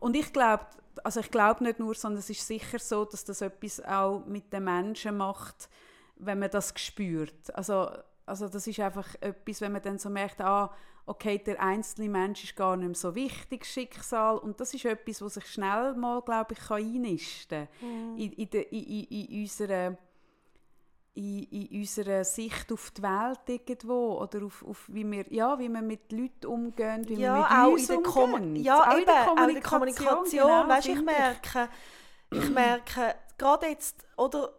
Und 0.00 0.16
ich 0.16 0.32
glaube, 0.32 0.66
also 1.04 1.20
ich 1.20 1.30
glaube 1.30 1.62
nicht 1.64 1.78
nur, 1.78 1.94
sondern 1.94 2.18
es 2.20 2.30
ist 2.30 2.46
sicher 2.46 2.78
so, 2.78 3.04
dass 3.04 3.24
das 3.24 3.40
etwas 3.40 3.80
auch 3.84 4.24
mit 4.26 4.52
den 4.52 4.64
Menschen 4.64 5.16
macht, 5.16 5.68
wenn 6.16 6.38
man 6.38 6.50
das 6.50 6.72
spürt. 6.76 7.54
Also, 7.54 7.90
also 8.24 8.48
das 8.48 8.66
ist 8.66 8.80
einfach 8.80 9.06
etwas, 9.20 9.60
wenn 9.60 9.72
man 9.72 9.82
dann 9.82 9.98
so 9.98 10.08
merkt, 10.10 10.40
ah, 10.40 10.72
okay, 11.08 11.38
der 11.38 11.62
einzelne 11.62 12.08
Mensch 12.08 12.42
ist 12.42 12.56
gar 12.56 12.76
nicht 12.76 12.86
mehr 12.86 12.94
so 12.96 13.14
wichtig, 13.14 13.60
das 13.60 13.68
Schicksal. 13.68 14.38
Und 14.38 14.58
das 14.60 14.74
ist 14.74 14.84
etwas, 14.86 15.22
was 15.22 15.34
sich 15.34 15.46
schnell 15.46 15.94
mal, 15.94 16.20
glaube 16.22 16.54
ich, 16.54 16.58
kann 16.58 16.78
einnisten 16.82 17.68
kann. 17.78 18.16
In, 18.18 18.32
in, 18.32 18.50
der- 18.50 18.72
in, 18.72 18.82
in, 18.84 19.04
in 19.26 19.42
unserer 19.42 19.96
in, 21.16 21.42
in 21.44 21.80
unserer 21.80 22.24
Sicht 22.24 22.70
auf 22.70 22.90
die 22.90 23.02
Welt 23.02 23.40
irgendwo 23.46 24.20
oder 24.20 24.44
auf, 24.44 24.64
auf 24.66 24.84
wie, 24.88 25.10
wir, 25.10 25.24
ja, 25.32 25.58
wie 25.58 25.68
wir 25.68 25.82
mit 25.82 26.12
Leuten 26.12 26.46
umgehen, 26.46 27.08
wie 27.08 27.14
ja, 27.14 27.34
wir 27.34 27.40
mit 27.40 27.50
auch 27.50 27.72
uns 27.72 27.88
in 27.88 28.04
umgehen. 28.04 28.56
ja, 28.56 28.80
Auch 28.82 28.98
eben, 28.98 29.10
auch 29.10 29.48
in 29.48 29.54
der 29.54 29.62
Kommunikation. 29.62 30.28
genau, 30.28 30.68
weißt, 30.68 30.88
ich 30.88 31.02
merke, 31.02 31.68
ich 32.30 32.50
merke 32.50 33.14
gerade 33.38 33.66
jetzt, 33.66 34.06
oder 34.16 34.52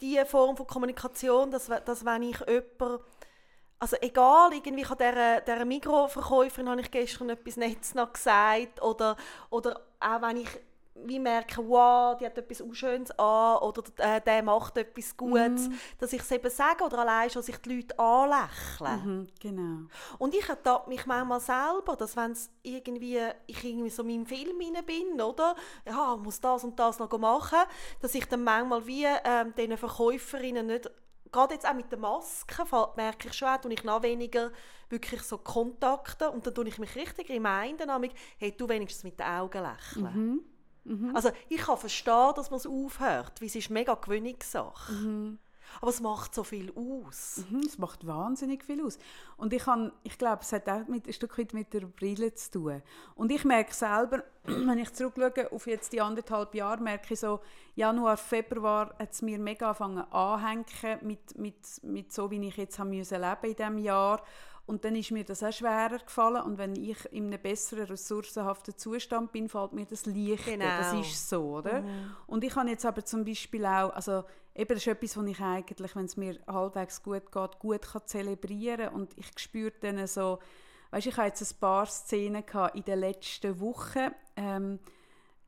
diese 0.00 0.24
Form 0.26 0.56
von 0.56 0.66
Kommunikation, 0.66 1.50
dass, 1.50 1.66
dass 1.84 2.04
wenn 2.04 2.22
ich 2.22 2.38
jemanden, 2.40 3.04
also 3.80 3.96
egal, 4.00 4.52
irgendwie 4.52 4.82
ich 4.82 4.88
dieser, 4.88 5.40
dieser 5.40 5.64
Mikroverkäuferin 5.64 6.68
habe 6.68 6.80
ich 6.80 6.90
gestern 6.90 7.30
etwas 7.30 7.56
Nettes 7.56 7.94
noch 7.94 8.12
gesagt 8.12 8.80
oder, 8.82 9.16
oder 9.50 9.80
auch 9.98 10.22
wenn 10.22 10.38
ich 10.38 10.48
wie 10.94 11.18
merke, 11.18 11.66
wow, 11.68 12.16
die 12.16 12.24
hat 12.24 12.38
etwas 12.38 12.60
Unschönes 12.60 13.10
an 13.18 13.58
oder 13.58 13.82
äh, 13.98 14.20
der 14.20 14.42
macht 14.42 14.76
etwas 14.76 15.16
Gutes, 15.16 15.68
dass 15.98 16.12
ich 16.12 16.20
es 16.20 16.30
eben 16.30 16.50
sage 16.50 16.84
oder 16.84 16.98
allein 16.98 17.28
schon, 17.30 17.40
dass 17.40 17.48
ich 17.48 17.58
die 17.58 17.76
Leute 17.76 17.98
anlächle. 17.98 18.96
Mhm, 19.04 19.26
genau. 19.40 19.88
Und 20.18 20.34
ich 20.34 20.48
ertappe 20.48 20.88
mich 20.88 21.04
manchmal 21.06 21.40
selber, 21.40 21.96
dass 21.96 22.16
wenn 22.16 22.36
irgendwie, 22.62 23.20
ich 23.46 23.64
irgendwie 23.64 23.90
so 23.90 24.02
in 24.02 24.08
meinem 24.08 24.26
Film 24.26 24.56
rein 24.60 24.84
bin, 24.84 25.20
oder? 25.20 25.56
Ja, 25.84 26.14
ich 26.14 26.22
muss 26.22 26.40
das 26.40 26.64
und 26.64 26.78
das 26.78 26.98
noch 26.98 27.18
machen, 27.18 27.58
dass 28.00 28.14
ich 28.14 28.26
dann 28.26 28.44
manchmal 28.44 28.86
wie 28.86 29.06
ähm, 29.24 29.52
diesen 29.56 29.76
Verkäuferinnen 29.76 30.66
nicht 30.66 30.90
gerade 31.32 31.54
jetzt 31.54 31.66
auch 31.68 31.74
mit 31.74 31.90
der 31.90 31.98
Maske 31.98 32.64
merke 32.94 33.26
ich 33.26 33.34
schon, 33.34 33.48
auch, 33.48 33.64
ich 33.64 33.82
noch 33.82 34.04
weniger 34.04 34.52
wirklich 34.88 35.20
so 35.22 35.38
Kontakte 35.38 36.30
und 36.30 36.46
dann 36.46 36.54
tue 36.54 36.68
ich 36.68 36.78
mich 36.78 36.94
richtig 36.94 37.28
reminden, 37.28 37.90
hey, 38.38 38.56
du 38.56 38.68
wenigstens 38.68 39.02
mit 39.02 39.18
den 39.18 39.26
Augen 39.26 39.62
lächeln. 39.62 40.14
Mhm. 40.14 40.53
Mhm. 40.84 41.14
Also 41.14 41.30
ich 41.48 41.62
kann 41.62 41.78
verstehen, 41.78 42.32
dass 42.36 42.50
man 42.50 42.58
es 42.58 42.66
aufhört, 42.66 43.40
weil 43.40 43.48
es 43.48 43.56
ist 43.56 43.70
mega 43.70 43.94
Gewöhnungssache. 43.94 44.92
Mhm. 44.92 45.38
Aber 45.80 45.90
es 45.90 46.00
macht 46.00 46.34
so 46.34 46.44
viel 46.44 46.72
aus. 46.76 47.42
Mhm, 47.50 47.60
es 47.66 47.78
macht 47.78 48.06
wahnsinnig 48.06 48.64
viel 48.64 48.84
aus. 48.84 48.98
Und 49.36 49.52
ich, 49.52 49.64
kann, 49.64 49.92
ich 50.02 50.18
glaube, 50.18 50.42
es 50.42 50.52
hat 50.52 50.68
auch 50.68 50.86
mit, 50.86 51.06
ein 51.06 51.12
Stück 51.12 51.38
weit 51.38 51.52
mit 51.52 51.72
der 51.72 51.80
Brille 51.80 52.34
zu 52.34 52.50
tun. 52.50 52.82
Und 53.14 53.32
ich 53.32 53.44
merke 53.44 53.74
selber, 53.74 54.24
wenn 54.44 54.78
ich 54.78 54.92
zurückschaue 54.92 55.50
auf 55.52 55.66
jetzt 55.66 55.92
die 55.92 56.00
anderthalb 56.00 56.54
Jahre, 56.54 56.82
merke 56.82 57.14
ich 57.14 57.20
so, 57.20 57.40
Januar, 57.74 58.16
Februar 58.16 58.94
hat 58.98 59.12
es 59.12 59.22
mir 59.22 59.38
mega 59.38 59.68
angefangen 59.68 60.04
anhängen 60.12 60.64
mit, 61.02 61.36
mit, 61.38 61.56
mit 61.82 62.12
so, 62.12 62.30
wie 62.30 62.46
ich 62.46 62.56
jetzt 62.56 62.78
haben 62.78 62.90
müssen 62.90 63.20
leben 63.20 63.44
in 63.44 63.56
diesem 63.56 63.78
Jahr. 63.78 64.22
Und 64.66 64.84
dann 64.84 64.96
ist 64.96 65.10
mir 65.10 65.24
das 65.24 65.42
auch 65.42 65.52
schwerer 65.52 65.98
gefallen. 65.98 66.42
Und 66.42 66.56
wenn 66.56 66.74
ich 66.74 66.96
in 67.12 67.26
einem 67.26 67.40
besseren, 67.40 67.84
ressourcenhaften 67.84 68.76
Zustand 68.78 69.30
bin, 69.30 69.48
fällt 69.48 69.74
mir 69.74 69.84
das 69.84 70.06
leichter. 70.06 70.52
Genau. 70.52 70.64
Das 70.64 70.94
ist 70.94 71.28
so, 71.28 71.56
oder? 71.56 71.82
Mhm. 71.82 72.16
Und 72.26 72.44
ich 72.44 72.56
habe 72.56 72.70
jetzt 72.70 72.86
aber 72.86 73.04
zum 73.04 73.24
Beispiel 73.24 73.66
auch, 73.66 73.90
also 73.90 74.24
eben, 74.54 74.68
das 74.68 74.78
ist 74.78 74.86
etwas, 74.86 75.16
was 75.18 75.26
ich 75.26 75.40
eigentlich, 75.40 75.96
wenn 75.96 76.06
es 76.06 76.16
mir 76.16 76.38
halbwegs 76.46 77.02
gut 77.02 77.30
geht, 77.30 77.58
gut 77.58 77.82
kann 77.82 78.02
zelebrieren 78.06 78.86
kann. 78.86 78.94
Und 78.94 79.18
ich 79.18 79.26
spüre 79.36 79.72
dann 79.80 80.06
so, 80.06 80.38
weißt, 80.92 81.08
ich 81.08 81.16
habe 81.16 81.28
jetzt 81.28 81.42
ein 81.42 81.60
paar 81.60 81.86
Szenen 81.86 82.44
in 82.72 82.84
den 82.84 83.00
letzten 83.00 83.60
Wochen, 83.60 84.14
ähm, 84.36 84.78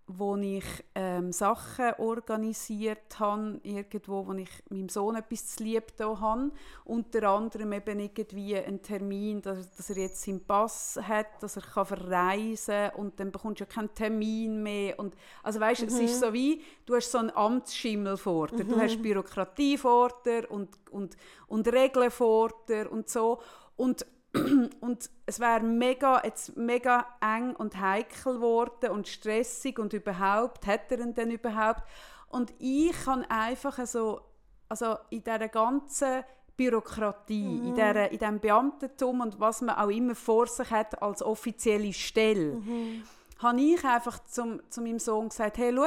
wo 0.09 0.37
ich 0.37 0.64
ähm, 0.95 1.33
Sachen 1.33 1.95
organisiert 1.99 3.19
habe, 3.19 3.59
irgendwo, 3.64 4.25
wo 4.27 4.33
ich 4.35 4.51
meinem 4.71 4.88
Sohn 4.88 5.16
etwas 5.16 5.57
zu 5.57 5.64
lieb 5.64 5.92
habe. 5.99 6.53
Unter 6.85 7.29
anderem 7.29 7.73
eben 7.73 7.99
irgendwie 7.99 8.57
einen 8.57 8.81
Termin, 8.83 9.42
dass, 9.42 9.75
dass 9.75 9.90
er 9.90 9.97
jetzt 9.97 10.23
seinen 10.23 10.45
Pass 10.45 10.99
hat, 11.03 11.42
dass 11.42 11.57
er 11.57 11.62
kann 11.62 11.87
verreisen 11.87 12.90
kann 12.90 13.01
und 13.01 13.19
dann 13.19 13.33
bekommst 13.33 13.61
du 13.61 13.64
ja 13.64 13.71
keinen 13.71 13.92
Termin 13.95 14.62
mehr. 14.62 14.97
Und, 14.99 15.16
also 15.42 15.59
weißt, 15.59 15.83
mhm. 15.83 15.88
es 15.88 15.99
ist 15.99 16.16
mhm. 16.16 16.27
so 16.27 16.33
wie, 16.33 16.62
du 16.85 16.95
hast 16.95 17.11
so 17.11 17.19
einen 17.19 17.31
Amtsschimmel 17.31 18.16
vor 18.16 18.47
dir. 18.47 18.64
Mhm. 18.64 18.69
Du 18.69 18.81
hast 18.81 19.03
Bürokratie 19.03 19.77
vor 19.77 20.11
dir 20.25 20.49
und, 20.49 20.69
und, 20.92 21.16
und 21.49 21.66
Regeln 21.66 22.12
vor 22.12 22.53
dir 22.69 22.90
und 22.92 23.09
so. 23.09 23.40
Und 23.77 24.07
und 24.81 25.11
es 25.27 25.40
wäre 25.40 25.61
mega, 25.61 26.22
jetzt 26.25 26.57
mega 26.57 27.07
eng 27.20 27.55
und 27.57 27.81
heikel 27.81 28.35
geworden 28.35 28.90
und 28.90 29.09
stressig 29.09 29.79
und 29.79 29.92
überhaupt, 29.92 30.66
hat 30.66 30.90
er 30.90 31.01
ihn 31.01 31.14
denn 31.14 31.31
überhaupt? 31.31 31.83
Und 32.29 32.53
ich 32.59 32.92
kann 33.05 33.25
einfach 33.25 33.85
so, 33.87 34.20
also 34.68 34.96
in 35.11 35.22
dieser 35.22 35.49
ganzen 35.49 36.25
Bürokratie, 36.57 37.61
mhm. 37.61 37.68
in, 37.68 37.75
dieser, 37.75 38.11
in 38.11 38.18
diesem 38.18 38.40
Beamtentum 38.40 39.20
und 39.20 39.38
was 39.38 39.61
man 39.61 39.77
auch 39.77 39.90
immer 39.90 40.14
vor 40.14 40.46
sich 40.46 40.70
hat 40.70 41.01
als 41.03 41.22
offizielle 41.22 41.92
Stelle, 41.92 42.55
mhm. 42.55 43.03
habe 43.38 43.61
ich 43.61 43.85
einfach 43.85 44.18
zum, 44.25 44.61
zu 44.70 44.81
meinem 44.81 44.99
Sohn 44.99 45.29
gesagt, 45.29 45.59
hey, 45.59 45.72
schau, 45.75 45.85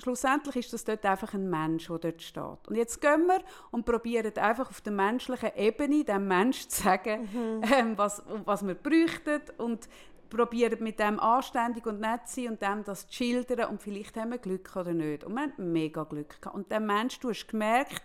schlussendlich 0.00 0.56
ist 0.56 0.72
das 0.72 0.84
dort 0.84 1.04
einfach 1.04 1.34
ein 1.34 1.48
Mensch, 1.48 1.88
der 1.88 1.98
dort 1.98 2.22
steht. 2.22 2.68
Und 2.68 2.74
jetzt 2.76 3.00
gehen 3.00 3.26
wir 3.26 3.40
und 3.70 3.84
probieren 3.84 4.36
einfach 4.36 4.70
auf 4.70 4.80
der 4.80 4.92
menschlichen 4.92 5.50
Ebene 5.56 6.04
dem 6.04 6.28
Menschen 6.28 6.70
zu 6.70 6.82
sagen, 6.82 7.28
mhm. 7.32 7.62
ähm, 7.72 7.98
was, 7.98 8.22
was 8.44 8.66
wir 8.66 8.74
bräuchten 8.74 9.42
und 9.58 9.88
probieren 10.30 10.82
mit 10.82 10.98
dem 10.98 11.20
anständig 11.20 11.86
und 11.86 12.00
nett 12.00 12.28
zu 12.28 12.42
sein 12.42 12.52
und 12.52 12.62
dem 12.62 12.84
das 12.84 13.08
zu 13.08 13.14
schildern 13.14 13.70
und 13.70 13.82
vielleicht 13.82 14.16
haben 14.16 14.30
wir 14.30 14.38
Glück 14.38 14.74
oder 14.76 14.92
nicht. 14.92 15.24
Und 15.24 15.34
wir 15.34 15.42
haben 15.42 15.72
mega 15.72 16.04
Glück 16.04 16.40
gehabt. 16.40 16.56
Und 16.56 16.70
der 16.70 16.80
Mensch, 16.80 17.18
du 17.18 17.30
hast 17.30 17.48
gemerkt, 17.48 18.02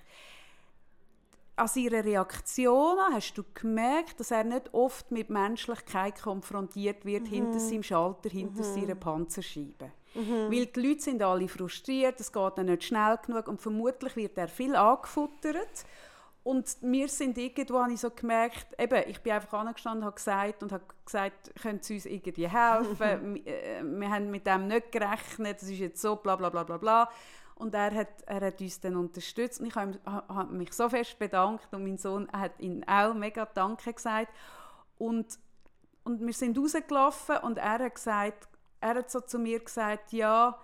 an 1.55 1.67
seiner 1.67 2.03
Reaktion 2.03 2.97
hast 3.13 3.37
du 3.37 3.43
gemerkt, 3.53 4.19
dass 4.19 4.31
er 4.31 4.43
nicht 4.43 4.73
oft 4.73 5.11
mit 5.11 5.29
Menschlichkeit 5.29 6.21
konfrontiert 6.21 7.05
wird, 7.05 7.23
mhm. 7.23 7.27
hinter 7.27 7.59
seinem 7.59 7.83
Schalter, 7.83 8.29
hinter 8.29 8.63
mhm. 8.63 8.73
seiner 8.73 8.95
Panzerscheibe. 8.95 9.91
Mhm. 10.15 10.51
Weil 10.51 10.65
die 10.67 10.79
Leute 10.79 11.01
sind 11.01 11.21
alle 11.21 11.47
frustriert, 11.47 12.19
es 12.19 12.31
geht 12.31 12.57
dann 12.57 12.67
nicht 12.67 12.85
schnell 12.85 13.19
genug 13.25 13.47
und 13.47 13.61
vermutlich 13.61 14.15
wird 14.15 14.37
er 14.37 14.47
viel 14.47 14.75
angefuttert. 14.75 15.85
Und 16.43 16.77
wir 16.81 17.07
sind 17.07 17.39
irgendwo, 17.39 17.79
habe 17.79 17.93
ich 17.93 17.99
so 17.99 18.11
gemerkt, 18.11 18.67
eben, 18.79 19.03
ich 19.09 19.19
bin 19.19 19.33
einfach 19.33 19.59
angestanden 19.59 20.05
habe 20.05 20.15
gesagt 20.15 20.61
und 20.61 20.71
habe 20.71 20.83
gesagt, 21.03 21.51
können 21.59 21.81
Sie 21.81 21.95
uns 21.95 22.05
irgendwie 22.05 22.47
helfen? 22.47 23.33
wir, 23.43 23.47
äh, 23.47 23.83
wir 23.83 24.09
haben 24.09 24.29
mit 24.29 24.45
dem 24.45 24.67
nicht 24.67 24.91
gerechnet, 24.91 25.61
das 25.61 25.69
ist 25.69 25.79
jetzt 25.79 26.01
so, 26.01 26.15
bla 26.15 26.35
bla 26.35 26.49
bla 26.49 26.63
bla 26.63 26.77
bla. 26.77 27.09
Und 27.55 27.73
er 27.73 27.91
hat, 27.95 28.21
er 28.27 28.41
hat 28.41 28.61
uns 28.61 28.79
dann 28.79 28.95
unterstützt 28.95 29.59
und 29.59 29.65
ich 29.65 29.75
habe, 29.75 29.99
habe 30.05 30.53
mich 30.53 30.71
so 30.73 30.87
fest 30.87 31.17
bedankt 31.17 31.73
und 31.73 31.83
mein 31.83 31.97
Sohn 31.97 32.29
hat 32.31 32.59
ihn 32.59 32.83
auch 32.87 33.13
mega 33.15 33.45
Danke 33.45 33.93
gesagt. 33.93 34.31
Und, 34.99 35.39
und 36.03 36.23
wir 36.23 36.33
sind 36.33 36.57
rausgelaufen 36.59 37.37
und 37.37 37.57
er 37.57 37.79
hat 37.79 37.95
gesagt, 37.95 38.47
er 38.79 38.95
hat 38.95 39.11
so 39.11 39.21
zu 39.21 39.39
mir 39.39 39.59
gesagt, 39.59 40.13
ja, 40.13 40.59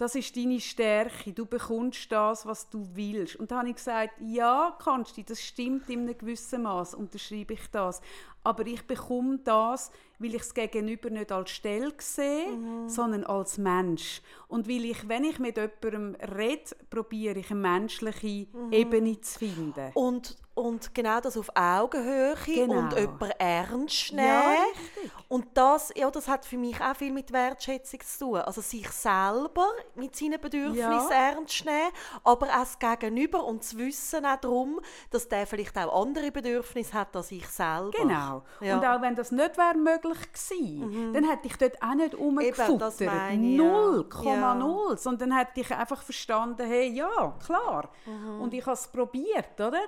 das 0.00 0.14
ist 0.14 0.34
deine 0.34 0.58
Stärke, 0.60 1.32
du 1.32 1.44
bekommst 1.44 2.10
das, 2.10 2.46
was 2.46 2.70
du 2.70 2.88
willst. 2.94 3.36
Und 3.36 3.50
da 3.50 3.58
habe 3.58 3.68
ich 3.68 3.76
gesagt, 3.76 4.14
ja, 4.20 4.74
kannst 4.82 5.18
du, 5.18 5.22
das 5.22 5.42
stimmt 5.42 5.90
in 5.90 6.00
einem 6.00 6.16
gewissen 6.16 6.62
Maß, 6.62 6.94
unterschreibe 6.94 7.52
ich 7.52 7.70
das. 7.70 8.00
Aber 8.42 8.66
ich 8.66 8.86
bekomme 8.86 9.40
das, 9.44 9.90
weil 10.18 10.34
ich 10.34 10.40
es 10.40 10.54
gegenüber 10.54 11.10
nicht 11.10 11.30
als 11.30 11.50
Stelle 11.50 11.92
sehe, 11.98 12.46
mhm. 12.46 12.88
sondern 12.88 13.24
als 13.24 13.58
Mensch. 13.58 14.22
Und 14.48 14.66
weil 14.66 14.86
ich, 14.86 15.06
wenn 15.06 15.24
ich 15.24 15.38
mit 15.38 15.58
jemandem 15.58 16.16
rede, 16.34 16.76
probiere 16.88 17.40
ich 17.40 17.50
eine 17.50 17.60
menschliche 17.60 18.46
mhm. 18.56 18.72
Ebene 18.72 19.20
zu 19.20 19.38
finden. 19.38 19.90
Und, 19.92 20.38
und 20.60 20.94
genau 20.94 21.20
das 21.20 21.36
auf 21.36 21.50
Augenhöhe 21.54 22.34
genau. 22.44 22.78
und 22.78 22.92
jemanden 22.92 23.30
ernst 23.38 24.12
nehmen. 24.12 24.26
Ja, 24.26 25.10
und 25.28 25.46
das, 25.54 25.92
ja, 25.96 26.10
das 26.10 26.28
hat 26.28 26.44
für 26.44 26.56
mich 26.56 26.80
auch 26.80 26.94
viel 26.96 27.12
mit 27.12 27.32
Wertschätzung 27.32 28.00
zu 28.00 28.18
tun. 28.18 28.36
Also 28.38 28.60
sich 28.60 28.88
selber 28.90 29.66
mit 29.94 30.14
seinen 30.16 30.40
Bedürfnissen 30.40 31.10
ja. 31.10 31.30
ernst 31.30 31.64
nehmen, 31.64 31.90
aber 32.24 32.46
auch 32.48 32.60
das 32.60 32.78
Gegenüber 32.78 33.44
und 33.44 33.64
zu 33.64 33.78
wissen 33.78 34.26
auch 34.26 34.36
darum, 34.36 34.80
dass 35.10 35.28
der 35.28 35.46
vielleicht 35.46 35.76
auch 35.78 36.02
andere 36.02 36.30
Bedürfnisse 36.30 36.92
hat 36.94 37.14
als 37.16 37.30
ich 37.32 37.46
selber. 37.46 37.90
Genau. 37.92 38.42
Ja. 38.60 38.76
Und 38.76 38.84
auch 38.84 39.00
wenn 39.00 39.14
das 39.14 39.30
nicht 39.30 39.56
wäre 39.56 39.76
möglich 39.76 40.32
gewesen. 40.32 41.08
Mhm. 41.08 41.14
Dann 41.14 41.28
hätte 41.28 41.46
ich 41.46 41.56
dort 41.56 41.82
auch 41.82 41.94
nicht 41.94 42.14
rumgefuttert. 42.14 43.00
Null, 43.36 44.04
Komma 44.08 44.54
null. 44.54 44.98
Sondern 44.98 45.36
hätte 45.36 45.60
ich 45.60 45.70
einfach 45.74 46.02
verstanden, 46.02 46.66
hey, 46.66 46.88
ja, 46.88 47.34
klar. 47.44 47.88
Mhm. 48.06 48.40
Und 48.40 48.54
ich 48.54 48.64
habe 48.66 48.74
es 48.74 48.88
probiert, 48.88 49.60
oder? 49.60 49.80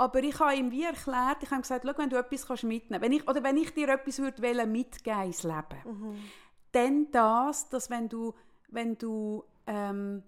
Aber 0.00 0.22
ich 0.22 0.38
habe 0.38 0.54
ihm 0.54 0.70
wie 0.70 0.84
erklärt, 0.84 1.42
ich 1.42 1.50
habe 1.50 1.60
gesagt, 1.60 1.84
wenn 1.84 2.08
du 2.08 2.16
etwas 2.16 2.46
kannst 2.46 2.64
mitnehmen 2.64 3.02
wenn 3.02 3.12
ich, 3.12 3.28
oder 3.28 3.42
wenn 3.42 3.56
ich 3.58 3.74
dir 3.74 3.88
etwas 3.90 4.18
würde 4.18 4.66
mitgeben 4.66 5.22
ins 5.24 5.42
Leben, 5.42 5.78
mhm. 5.84 6.16
dann 6.72 7.10
das, 7.10 7.68
dass 7.68 7.90
wenn 7.90 8.08
du, 8.08 8.32
wenn 8.68 8.96
du, 8.96 9.44
ähm, 9.66 10.22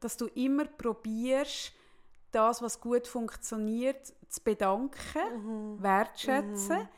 dass 0.00 0.16
du 0.16 0.26
immer 0.28 0.64
probierst, 0.64 1.72
das, 2.30 2.62
was 2.62 2.80
gut 2.80 3.06
funktioniert, 3.06 4.06
zu 4.28 4.42
bedanken, 4.42 5.76
mhm. 5.76 5.82
wertschätzen. 5.82 6.78
Mhm 6.78 6.88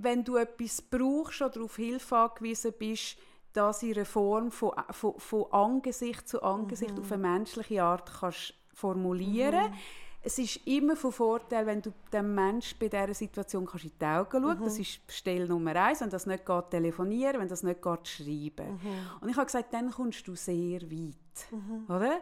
wenn 0.00 0.24
du 0.24 0.36
etwas 0.36 0.80
brauchst 0.80 1.42
oder 1.42 1.62
auf 1.62 1.76
Hilfe 1.76 2.16
angewiesen 2.16 2.72
bist, 2.78 3.18
das 3.52 3.82
in 3.82 3.94
einer 3.94 4.04
Form 4.04 4.50
von, 4.50 4.72
von, 4.90 5.18
von 5.18 5.52
Angesicht 5.52 6.28
zu 6.28 6.42
Angesicht 6.42 6.94
mhm. 6.94 7.00
auf 7.00 7.12
eine 7.12 7.22
menschliche 7.22 7.82
Art 7.82 8.10
kannst 8.20 8.54
formulieren. 8.72 9.70
Mhm. 9.70 9.76
Es 10.28 10.38
ist 10.38 10.56
immer 10.66 10.94
von 10.94 11.10
Vorteil, 11.10 11.64
wenn 11.64 11.80
du 11.80 11.90
dem 12.12 12.34
Menschen 12.34 12.76
bei 12.78 12.88
dieser 12.88 13.14
Situation 13.14 13.64
kannst 13.64 13.86
in 13.86 13.92
die 13.98 14.04
Augen 14.04 14.42
schauen 14.42 14.58
mhm. 14.58 14.64
Das 14.64 14.78
ist 14.78 15.00
Stelle 15.08 15.48
Nummer 15.48 15.74
eins. 15.74 16.02
Wenn 16.02 16.10
das 16.10 16.26
nicht 16.26 16.44
geht, 16.44 16.70
telefonieren, 16.70 17.40
wenn 17.40 17.48
das 17.48 17.62
nicht 17.62 17.80
geht, 17.80 18.06
schreiben. 18.06 18.72
Mhm. 18.74 19.22
Und 19.22 19.30
ich 19.30 19.36
habe 19.36 19.46
gesagt, 19.46 19.72
dann 19.72 19.90
kommst 19.90 20.28
du 20.28 20.34
sehr 20.34 20.82
weit. 20.82 21.50
Mhm. 21.50 21.86
Oder? 21.88 22.20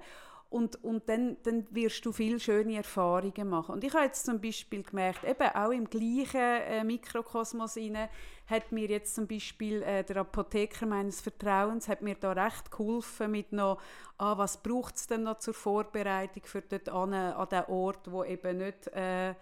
Und, 0.48 0.82
und 0.84 1.08
dann, 1.08 1.36
dann 1.42 1.66
wirst 1.70 2.06
du 2.06 2.12
viele 2.12 2.38
schöne 2.38 2.76
Erfahrungen 2.76 3.48
machen. 3.48 3.74
Und 3.74 3.84
ich 3.84 3.92
habe 3.92 4.04
jetzt 4.04 4.24
zum 4.24 4.40
Beispiel 4.40 4.84
gemerkt, 4.84 5.24
eben 5.24 5.48
auch 5.48 5.70
im 5.70 5.90
gleichen 5.90 6.40
äh, 6.40 6.84
Mikrokosmos 6.84 7.76
rein, 7.76 8.08
hat 8.46 8.70
mir 8.70 8.88
jetzt 8.88 9.16
zum 9.16 9.26
Beispiel 9.26 9.82
äh, 9.82 10.04
der 10.04 10.18
Apotheker 10.18 10.86
meines 10.86 11.20
Vertrauens 11.20 11.88
hat 11.88 12.00
mir 12.00 12.14
da 12.14 12.30
recht 12.30 12.70
geholfen 12.70 13.32
mit 13.32 13.52
noch, 13.52 13.80
ah, 14.18 14.38
was 14.38 14.62
braucht 14.62 14.94
es 14.94 15.08
denn 15.08 15.24
noch 15.24 15.38
zur 15.38 15.54
Vorbereitung 15.54 16.44
für 16.44 16.62
dort 16.62 16.88
an, 16.88 17.12
an 17.12 17.48
den 17.48 17.64
Ort, 17.64 18.10
wo 18.10 18.22
eben 18.22 18.58
nicht 18.58 18.86
äh, 18.88 19.34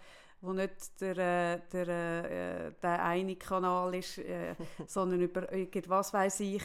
wo 0.45 0.53
nicht 0.53 1.01
der, 1.01 1.17
äh, 1.17 1.59
der, 1.71 1.87
äh, 1.87 2.71
der 2.81 3.03
eine 3.03 3.35
Kanal 3.35 3.95
ist, 3.95 4.19
äh, 4.19 4.55
sondern 4.87 5.21
über 5.21 5.51
irgendwas 5.51 6.13
weiß 6.13 6.41
ich. 6.41 6.63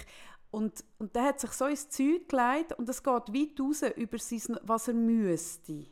Und, 0.50 0.84
und 0.98 1.14
der 1.14 1.24
hat 1.24 1.40
sich 1.40 1.53
so 1.53 1.66
ins 1.66 1.88
Zeug 1.88 2.28
gelegt 2.28 2.72
und 2.72 2.88
es 2.88 3.03
geht 3.03 3.12
weit 3.12 3.61
raus 3.61 3.82
über 3.96 4.18
sein, 4.18 4.59
was 4.62 4.88
er 4.88 4.94
müsste. 4.94 5.86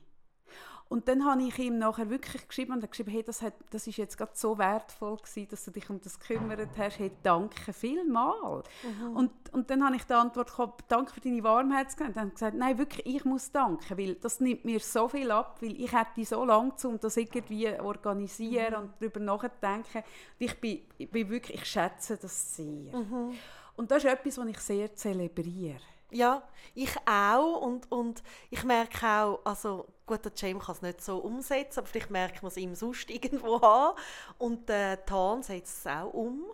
Und 0.89 1.07
dann 1.07 1.25
habe 1.27 1.43
ich 1.43 1.59
ihm 1.59 1.79
nachher 1.79 2.09
wirklich 2.09 2.49
geschrieben 2.49 2.73
und 2.73 2.83
er 2.83 2.89
geschrieben, 2.89 3.11
hey, 3.11 3.23
das, 3.23 3.43
hat, 3.43 3.53
das 3.71 3.87
ist 3.87 3.99
jetzt 3.99 4.17
gerade 4.17 4.33
so 4.35 4.57
wertvoll 4.57 5.19
gewesen, 5.19 5.49
dass 5.51 5.65
du 5.67 5.71
dich 5.71 5.89
um 5.91 6.01
das 6.01 6.19
gekümmert 6.19 6.71
hast. 6.79 6.99
Hey, 6.99 7.11
danke 7.23 7.75
vielmal. 7.75 8.63
Mhm. 8.83 9.17
Und, 9.17 9.31
und 9.53 9.69
dann 9.69 9.85
habe 9.85 9.97
ich 9.97 10.05
die 10.05 10.15
Antwort 10.15 10.49
bekommen, 10.49 10.73
danke 10.89 11.13
für 11.13 11.21
deine 11.21 11.43
Warmherzigkeit. 11.43 12.09
Und 12.09 12.17
dann 12.17 12.31
gesagt, 12.31 12.57
nein, 12.57 12.79
wirklich, 12.79 13.05
ich 13.05 13.25
muss 13.27 13.53
danken, 13.53 13.99
weil 13.99 14.15
das 14.15 14.41
nimmt 14.41 14.65
mir 14.65 14.81
so 14.81 15.09
viel 15.09 15.31
ab, 15.31 15.59
weil 15.61 15.79
ich 15.79 15.93
hätte 15.93 16.25
so 16.25 16.43
lange 16.43 16.73
um 16.85 16.99
das 16.99 17.19
irgendwie 17.19 17.69
organisieren 17.79 18.73
mhm. 18.73 18.81
und 18.81 18.93
darüber 18.99 19.21
nachdenken. 19.21 20.03
Ich 20.39 20.59
bin, 20.59 20.81
ich 20.97 21.11
bin 21.11 21.29
wirklich, 21.29 21.61
ich 21.61 21.67
schätze 21.67 22.17
das 22.17 22.57
sehr. 22.57 22.97
Mhm. 22.97 23.35
Und 23.79 23.93
das 23.93 24.03
ist 24.03 24.11
etwas, 24.11 24.37
was 24.37 24.47
ich 24.49 24.59
sehr 24.59 24.93
zelebriere. 24.97 25.79
Ja, 26.11 26.43
ich 26.75 26.91
auch 27.07 27.61
und, 27.61 27.91
und 27.93 28.25
ich 28.51 28.65
merke 28.65 29.07
auch, 29.07 29.41
also 29.45 29.87
gut, 30.05 30.25
der 30.25 30.33
James 30.35 30.65
kann 30.65 30.75
es 30.75 30.83
nicht 30.83 31.01
so 31.01 31.19
umsetzen, 31.19 31.79
aber 31.79 31.87
vielleicht 31.87 32.11
merkt 32.11 32.43
man 32.43 32.49
es 32.51 32.57
ihm 32.57 32.75
sonst 32.75 33.09
irgendwo 33.11 33.55
an. 33.57 33.95
Und 34.37 34.69
der 34.69 35.07
Tan 35.07 35.45
setzt 35.45 35.79
es 35.79 35.87
auch 35.87 36.13
um. 36.13 36.47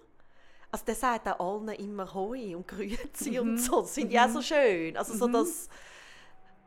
Also 0.71 0.85
der 0.85 0.97
sagt 0.97 1.27
auch 1.27 1.41
allen 1.41 1.69
immer 1.69 2.13
Hoi 2.13 2.55
und 2.55 2.69
Grüezi 2.69 3.31
mhm. 3.31 3.39
und 3.39 3.59
so. 3.59 3.81
Das 3.81 3.95
finde 3.95 4.13
ich 4.13 4.21
auch 4.21 4.29
so 4.29 4.41
mhm. 4.41 4.43
schön. 4.43 4.97
Also 4.99 5.17
so 5.17 5.27
mhm. 5.27 5.33
das... 5.33 5.69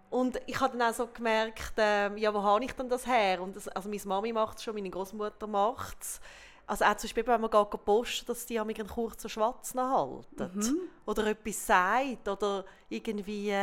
Und 0.09 0.41
ich 0.47 0.59
habe 0.59 0.75
dann 0.75 0.89
auch 0.89 0.95
so 0.95 1.05
gemerkt, 1.05 1.77
äh, 1.77 2.15
ja, 2.15 2.33
wo 2.33 2.41
habe 2.41 2.65
ich 2.65 2.71
denn 2.71 2.89
das 2.89 3.05
her? 3.05 3.43
Und 3.43 3.55
das, 3.55 3.67
also 3.67 3.89
meine 3.89 4.01
Mami 4.05 4.33
macht 4.33 4.57
es 4.57 4.63
schon, 4.63 4.73
meine 4.73 4.89
Großmutter 4.89 5.45
macht 5.45 6.01
es. 6.01 6.19
Also 6.67 6.83
auch 6.83 6.95
zum 6.97 7.07
Beispiel, 7.07 7.27
wenn 7.27 7.41
man 7.41 7.49
geht 7.49 7.85
posten, 7.85 8.25
dass 8.25 8.45
die 8.45 8.59
einen 8.59 8.87
kurzen 8.87 9.29
Schwatz 9.29 9.73
halten. 9.73 10.51
Mhm. 10.53 10.79
Oder 11.05 11.27
etwas 11.27 11.65
sagt. 11.65 12.27
Oder 12.27 12.65
irgendwie, 12.89 13.53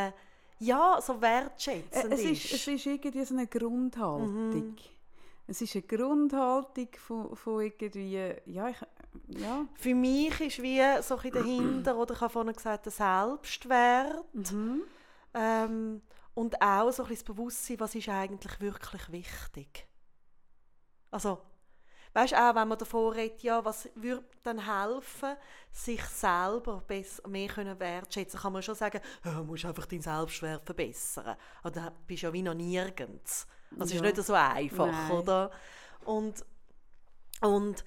ja, 0.58 1.00
so 1.02 1.20
wertschätzend 1.20 2.12
es 2.12 2.20
ist. 2.20 2.52
Es 2.52 2.66
ist 2.66 2.86
irgendwie 2.86 3.24
so 3.24 3.34
eine 3.34 3.46
Grundhaltung. 3.46 4.70
Mhm. 4.70 4.76
Es 5.46 5.60
ist 5.60 5.74
eine 5.74 5.82
Grundhaltung 5.82 6.88
von, 6.96 7.36
von 7.36 7.60
irgendwie, 7.60 8.32
ja, 8.46 8.68
ich, 8.70 8.78
ja. 9.28 9.66
Für 9.74 9.94
mich 9.94 10.40
ist 10.40 10.62
wie 10.62 10.80
so 11.02 11.18
ein 11.18 11.30
dahinter, 11.30 11.98
oder 11.98 12.14
ich 12.14 12.20
habe 12.22 12.32
vorhin 12.32 12.54
gesagt, 12.54 12.86
der 12.86 12.92
Selbstwert. 12.92 14.34
Mhm. 14.34 14.82
Ähm, 15.34 16.00
und 16.32 16.60
auch 16.62 16.90
so 16.90 17.02
ein 17.02 17.10
das 17.10 17.22
Bewusstsein, 17.22 17.78
was 17.80 17.94
ist 17.94 18.08
eigentlich 18.08 18.60
wirklich 18.60 19.12
wichtig. 19.12 19.86
Also, 21.10 21.38
Weißt 22.14 22.32
auch 22.34 22.54
wenn 22.54 22.68
man 22.68 22.78
davor 22.78 23.14
redet, 23.14 23.42
ja, 23.42 23.64
was 23.64 23.88
würde 23.96 24.24
dann 24.44 24.58
helfen, 24.58 25.36
sich 25.72 26.02
selber 26.04 26.80
besser, 26.86 27.26
mehr 27.28 27.48
können 27.48 27.78
wertschätzen 27.78 28.38
kann 28.38 28.52
man 28.52 28.62
schon 28.62 28.76
sagen, 28.76 29.00
ja, 29.24 29.32
du 29.32 29.42
musst 29.42 29.64
einfach 29.64 29.84
deinen 29.86 30.00
Selbstwert 30.00 30.64
verbessern. 30.64 31.36
Aber 31.62 31.70
dann 31.72 31.92
bist 32.06 32.22
du 32.22 32.28
ja 32.28 32.32
wie 32.32 32.42
noch 32.42 32.54
nirgends. 32.54 33.48
Das 33.72 33.90
ja. 33.90 33.96
ist 33.96 34.02
nicht 34.02 34.24
so 34.24 34.34
einfach, 34.34 34.86
Nein. 34.86 35.10
oder? 35.10 35.50
Und, 36.04 36.44
und 37.40 37.84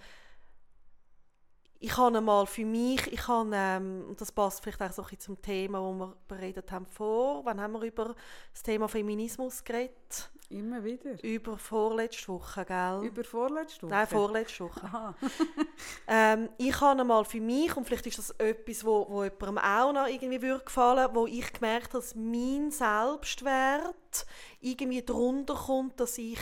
ich 1.79 1.95
habe 1.97 2.17
einmal 2.17 2.45
für 2.45 2.65
mich, 2.65 3.11
ich 3.11 3.27
habe, 3.27 3.51
ähm, 3.53 4.15
das 4.17 4.31
passt 4.31 4.63
vielleicht 4.63 4.81
auch 4.81 4.91
so 4.91 5.03
ein 5.03 5.19
zum 5.19 5.41
Thema, 5.41 5.81
wo 5.81 5.93
wir 5.93 6.15
beredet 6.27 6.71
haben 6.71 6.85
vor, 6.85 7.45
wann 7.45 7.61
haben 7.61 7.73
wir 7.73 7.81
über 7.81 8.15
das 8.51 8.63
Thema 8.63 8.87
Feminismus 8.87 9.63
geredet? 9.63 10.31
Immer 10.49 10.81
wieder? 10.83 11.21
Über 11.23 11.57
vorletzte 11.57 12.29
Woche, 12.29 12.63
gell? 12.63 13.01
Über 13.03 13.23
vorletzte 13.23 13.83
Woche? 13.83 13.93
Nein, 13.93 14.07
vorletzte 14.07 14.63
Woche. 14.63 15.15
ähm, 16.07 16.49
ich 16.57 16.79
habe 16.79 17.01
einmal 17.01 17.25
für 17.25 17.41
mich, 17.41 17.75
und 17.75 17.85
vielleicht 17.85 18.07
ist 18.07 18.17
das 18.17 18.31
etwas, 18.31 18.85
wo, 18.85 19.05
wo 19.09 19.23
jemandem 19.25 19.57
auch 19.57 19.91
noch 19.91 20.07
irgendwie 20.07 20.41
würde 20.41 20.63
gefallen, 20.63 21.09
wo 21.13 21.27
ich 21.27 21.51
gemerkt 21.51 21.93
habe, 21.93 21.99
dass 21.99 22.15
mein 22.15 22.71
Selbstwert 22.71 24.25
irgendwie 24.61 25.03
darunter 25.03 25.55
kommt, 25.55 25.99
dass 25.99 26.17
ich 26.17 26.39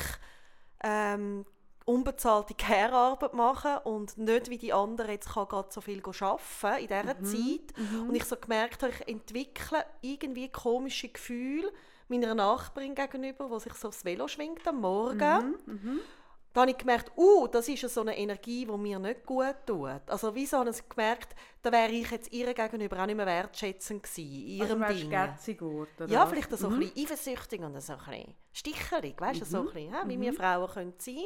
ähm, 0.83 1.45
unbezahlte 1.85 2.55
Care-Arbeit 2.55 3.33
machen 3.33 3.77
und 3.83 4.17
nicht 4.17 4.49
wie 4.49 4.57
die 4.57 4.73
anderen 4.73 5.11
jetzt 5.11 5.33
kann 5.33 5.47
gerade 5.47 5.69
so 5.71 5.81
viel 5.81 6.01
arbeiten 6.03 6.81
in 6.81 6.87
dieser 6.87 7.03
mhm. 7.03 7.25
Zeit. 7.25 7.77
Mhm. 7.77 8.09
Und 8.09 8.15
ich 8.15 8.25
so 8.25 8.35
gemerkt 8.35 8.83
habe, 8.83 8.91
ich 8.91 9.07
entwickle 9.07 9.85
irgendwie 10.01 10.49
komische 10.49 11.09
Gefühle, 11.09 11.71
meiner 12.07 12.35
Nachbarin 12.35 12.95
gegenüber, 12.95 13.49
die 13.51 13.59
sich 13.59 13.73
so 13.73 13.89
aufs 13.89 14.03
Velo 14.03 14.27
schwingt 14.27 14.67
am 14.67 14.81
Morgen. 14.81 15.55
Mhm, 15.65 15.73
mh. 15.73 15.99
Da 16.55 16.61
habe 16.61 16.71
ich 16.71 16.77
gemerkt, 16.77 17.11
uh, 17.17 17.47
das 17.47 17.67
ist 17.67 17.81
so 17.93 17.99
eine 17.99 18.17
Energie, 18.17 18.65
die 18.65 18.77
mir 18.77 18.97
nicht 18.97 19.25
gut 19.25 19.57
tut. 19.65 19.99
Also 20.07 20.33
wieso 20.33 20.59
habe 20.59 20.69
ich 20.69 20.87
gemerkt, 20.87 21.35
da 21.61 21.69
wäre 21.69 21.91
ich 21.91 22.09
jetzt 22.09 22.31
ihr 22.31 22.53
gegenüber 22.53 23.01
auch 23.01 23.05
nicht 23.05 23.17
mehr 23.17 23.25
wertschätzend 23.25 24.03
gewesen, 24.03 24.21
in 24.21 24.47
ihrem 24.47 24.81
also 24.81 24.97
Ding. 24.97 25.57
Geworden, 25.57 26.09
ja, 26.09 26.25
vielleicht 26.25 26.57
so 26.57 26.69
mhm. 26.69 26.75
ein 26.75 26.79
bisschen 26.79 27.03
eifersüchtig 27.03 27.59
und 27.59 27.81
so 27.81 27.91
ein 27.91 27.99
bisschen 27.99 28.35
stichelig, 28.53 29.19
weißt 29.19 29.41
du, 29.41 29.45
mhm. 29.45 29.49
so 29.49 29.59
ein 29.59 29.65
bisschen, 29.65 30.09
wie 30.09 30.15
mhm. 30.15 30.21
wir 30.21 30.33
Frauen 30.33 30.69
können 30.71 30.93
sein 30.97 31.25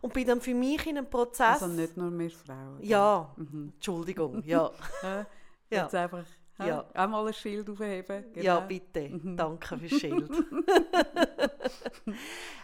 und 0.00 0.12
bin 0.12 0.26
dann 0.26 0.40
für 0.40 0.54
mich 0.54 0.84
in 0.88 0.98
einem 0.98 1.08
Prozess... 1.08 1.62
Also 1.62 1.68
nicht 1.68 1.96
nur 1.96 2.18
wir 2.18 2.30
Frauen. 2.30 2.82
Ja, 2.82 3.32
mhm. 3.36 3.74
Entschuldigung, 3.76 4.42
ja. 4.44 4.72
ja. 5.04 5.26
Jetzt 5.70 5.94
einfach 5.94 6.24
ja. 6.66 6.84
Auch 6.94 7.08
mal 7.08 7.26
ein 7.26 7.34
Schild 7.34 7.70
aufheben. 7.70 8.32
Genau. 8.32 8.44
Ja, 8.44 8.60
bitte. 8.60 9.08
Mhm. 9.08 9.36
Danke 9.36 9.78
fürs 9.78 10.00
Schild. 10.00 10.30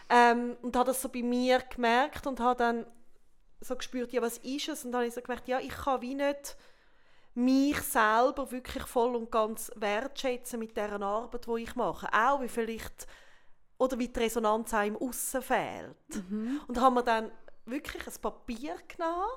ähm, 0.09 0.57
und 0.61 0.75
habe 0.75 0.87
das 0.87 1.01
so 1.01 1.09
bei 1.09 1.23
mir 1.23 1.59
gemerkt 1.73 2.27
und 2.27 2.39
habe 2.39 2.57
dann 2.57 2.85
so 3.61 3.75
gespürt, 3.75 4.11
ja, 4.11 4.21
was 4.21 4.37
ist 4.39 4.67
es? 4.67 4.83
Und 4.85 4.91
dann 4.91 4.99
habe 4.99 5.07
ich 5.07 5.13
so 5.13 5.21
gemerkt, 5.21 5.47
ja, 5.47 5.59
ich 5.59 5.69
kann 5.69 6.01
wie 6.01 6.15
nicht 6.15 6.57
mich 7.35 7.81
selber 7.81 8.49
wirklich 8.51 8.83
voll 8.83 9.15
und 9.15 9.31
ganz 9.31 9.71
wertschätzen 9.75 10.59
mit 10.59 10.75
der 10.77 11.01
Arbeit, 11.01 11.47
die 11.47 11.63
ich 11.63 11.75
mache. 11.75 12.07
Auch 12.13 12.41
wie 12.41 12.47
vielleicht, 12.47 13.07
oder 13.77 13.99
wie 13.99 14.07
die 14.07 14.19
Resonanz 14.19 14.73
auch 14.73 14.85
im 14.85 14.97
Aussen 14.97 15.41
fehlt. 15.41 16.29
Mhm. 16.29 16.61
Und 16.67 16.79
habe 16.79 16.95
mir 16.95 17.03
dann 17.03 17.31
wirklich 17.65 18.07
ein 18.07 18.21
Papier 18.21 18.75
genommen 18.87 19.29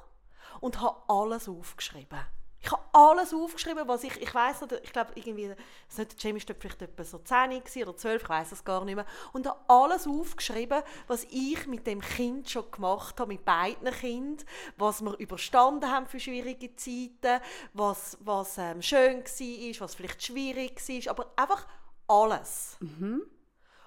und 0.61 0.81
habe 0.81 1.03
alles 1.09 1.49
aufgeschrieben 1.49 2.21
ich 2.61 2.73
habe 2.73 2.83
alles 2.93 3.33
aufgeschrieben, 3.33 3.87
was 3.87 4.03
ich, 4.03 4.21
ich 4.21 4.35
weiß 4.35 4.63
nicht, 4.63 4.81
ich 4.83 4.93
glaube 4.93 5.13
irgendwie, 5.15 5.55
das 5.89 5.99
nicht, 5.99 6.23
Jamie 6.23 6.41
war 6.49 6.57
vielleicht 6.59 6.83
etwa 6.83 7.05
so 7.05 7.19
10 7.19 7.63
oder 7.83 7.97
12, 7.97 8.23
ich 8.23 8.29
weiß 8.29 8.53
es 8.53 8.65
gar 8.65 8.85
nicht 8.85 8.97
mehr, 8.97 9.07
und 9.33 9.47
habe 9.47 9.61
alles 9.69 10.07
aufgeschrieben, 10.07 10.83
was 11.07 11.25
ich 11.31 11.67
mit 11.67 11.87
dem 11.87 12.01
Kind 12.01 12.51
schon 12.51 12.71
gemacht 12.71 13.21
habe, 13.21 13.33
mit 13.33 13.45
beiden 13.45 13.93
Kindern, 13.93 14.45
was 14.77 15.01
wir 15.03 15.17
überstanden 15.19 15.91
haben 15.91 16.07
für 16.07 16.19
schwierige 16.19 16.75
Zeiten, 16.75 17.41
was, 17.75 18.19
was 18.21 18.59
ähm, 18.59 18.83
schön 18.83 19.19
war, 19.19 19.81
was 19.81 19.95
vielleicht 19.95 20.23
schwierig 20.23 20.81
war, 20.89 21.11
aber 21.13 21.33
einfach 21.37 21.67
alles. 22.09 22.77
Mhm. 22.81 23.23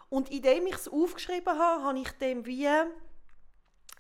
Und 0.10 0.30
indem 0.30 0.68
ich 0.68 0.76
es 0.76 0.88
aufgeschrieben 0.88 1.58
habe, 1.58 1.84
habe 1.84 2.00
ich 2.00 2.12
dem 2.14 2.46
wie 2.46 2.68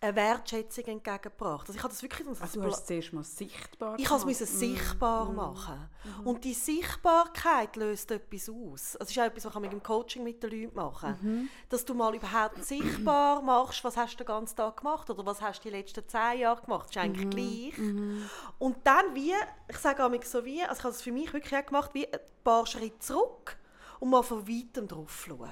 eine 0.01 0.15
Wertschätzung 0.15 0.83
entgegengebracht. 0.85 1.67
Also 1.67 1.77
ich 1.77 1.83
habe 1.83 1.93
das 1.93 2.01
wirklich... 2.01 2.27
Also 2.27 2.59
du 2.59 2.67
hast 2.67 2.79
es 2.79 2.85
zuerst 2.85 3.13
mal 3.13 3.23
sichtbar 3.23 3.99
Ich 3.99 4.09
musste 4.09 4.43
es 4.43 4.53
mm. 4.53 4.57
sichtbar 4.57 5.25
mm. 5.25 5.35
machen. 5.35 5.89
Mm. 6.03 6.27
Und 6.27 6.43
die 6.43 6.55
Sichtbarkeit 6.55 7.75
löst 7.75 8.09
etwas 8.09 8.49
aus. 8.49 8.97
Das 8.99 9.11
ist 9.11 9.19
auch 9.19 9.25
etwas, 9.25 9.45
was 9.45 9.53
ich 9.53 9.61
mit 9.61 9.71
dem 9.71 9.83
Coaching 9.83 10.23
mit 10.23 10.41
den 10.41 10.49
Leuten 10.49 10.75
mache. 10.75 11.17
Mhm. 11.21 11.49
Dass 11.69 11.85
du 11.85 11.93
mal 11.93 12.15
überhaupt 12.15 12.65
sichtbar 12.65 13.43
machst, 13.43 13.83
was 13.83 13.95
hast 13.95 14.13
du 14.13 14.17
den 14.23 14.27
ganzen 14.27 14.55
Tag 14.55 14.77
gemacht 14.77 15.07
oder 15.11 15.23
was 15.23 15.39
hast 15.39 15.63
du 15.63 15.69
die 15.69 15.75
letzten 15.75 16.07
zehn 16.07 16.39
Jahre 16.39 16.61
gemacht. 16.61 16.89
Das 16.89 16.95
ist 16.95 16.97
eigentlich 16.97 17.25
mhm. 17.25 17.29
gleich. 17.29 17.77
Mhm. 17.77 18.29
Und 18.57 18.77
dann 18.83 19.13
wie, 19.13 19.33
ich 19.67 19.77
sage 19.77 20.03
auch 20.03 20.23
so 20.23 20.43
wie, 20.43 20.63
also 20.63 20.79
ich 20.79 20.83
habe 20.83 20.95
es 20.95 21.01
für 21.03 21.11
mich 21.11 21.31
wirklich 21.31 21.55
auch 21.55 21.65
gemacht, 21.65 21.93
wie 21.93 22.11
ein 22.11 22.19
paar 22.43 22.65
Schritte 22.65 22.97
zurück 22.99 23.55
und 23.99 24.09
mal 24.09 24.23
von 24.23 24.47
weitem 24.47 24.87
drauf 24.87 25.25
schauen. 25.27 25.49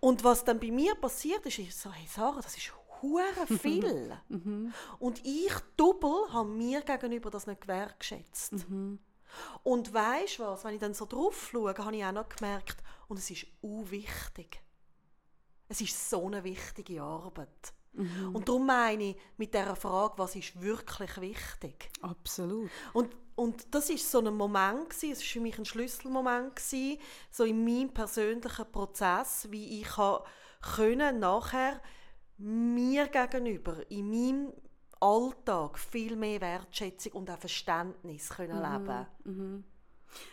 Und 0.00 0.24
was 0.24 0.44
dann 0.44 0.58
bei 0.58 0.70
mir 0.70 0.94
passiert 0.94 1.44
ist, 1.46 1.58
ist 1.58 1.80
so, 1.80 1.92
hey 1.92 2.06
Sarah, 2.08 2.40
das 2.40 2.56
ist 2.56 2.72
hure 3.02 3.46
viel. 3.46 4.18
Mhm. 4.28 4.72
Und 4.98 5.24
ich 5.24 5.52
doppel 5.76 6.32
habe 6.32 6.48
mir 6.48 6.82
gegenüber 6.82 7.30
das 7.30 7.46
nicht 7.46 7.62
gewertschätzt. 7.62 8.68
Mhm. 8.68 8.98
Und 9.62 9.92
weißt 9.92 10.38
du 10.38 10.42
was, 10.44 10.64
wenn 10.64 10.74
ich 10.74 10.80
dann 10.80 10.94
so 10.94 11.06
drauf 11.06 11.50
schaue, 11.52 11.76
habe 11.76 11.96
ich 11.96 12.04
auch 12.04 12.12
noch 12.12 12.28
gemerkt, 12.28 12.76
und 13.08 13.18
es 13.18 13.30
ist 13.30 13.46
wichtig. 13.62 14.62
Es 15.68 15.80
ist 15.80 16.10
so 16.10 16.26
eine 16.26 16.42
wichtige 16.44 17.02
Arbeit. 17.02 17.72
Mhm. 17.92 18.34
Und 18.34 18.48
darum 18.48 18.66
meine 18.66 19.10
ich 19.10 19.16
mit 19.36 19.52
dieser 19.54 19.76
Frage, 19.76 20.14
was 20.16 20.36
ist 20.36 20.60
wirklich 20.60 21.20
wichtig? 21.20 21.90
Absolut. 22.02 22.70
Und, 22.92 23.16
und 23.34 23.74
das 23.74 23.90
ist 23.90 24.10
so 24.10 24.20
ein 24.20 24.34
Moment 24.34 24.90
gewesen, 24.90 25.12
es 25.12 25.20
war 25.20 25.26
für 25.26 25.40
mich 25.40 25.58
ein 25.58 25.64
Schlüsselmoment 25.64 26.56
gewesen, 26.56 26.98
so 27.30 27.44
in 27.44 27.64
meinem 27.64 27.92
persönlichen 27.92 28.70
Prozess, 28.70 29.48
wie 29.50 29.80
ich 29.80 29.88
können 30.76 31.18
nachher 31.18 31.80
mir 32.40 33.08
gegenüber 33.08 33.76
in 33.90 34.10
meinem 34.10 34.52
Alltag 35.00 35.78
viel 35.78 36.16
mehr 36.16 36.40
Wertschätzung 36.40 37.12
und 37.12 37.30
auch 37.30 37.38
Verständnis 37.38 38.28
können 38.30 38.58
mhm. 38.58 38.86
leben 38.86 39.06
mhm. 39.24 39.64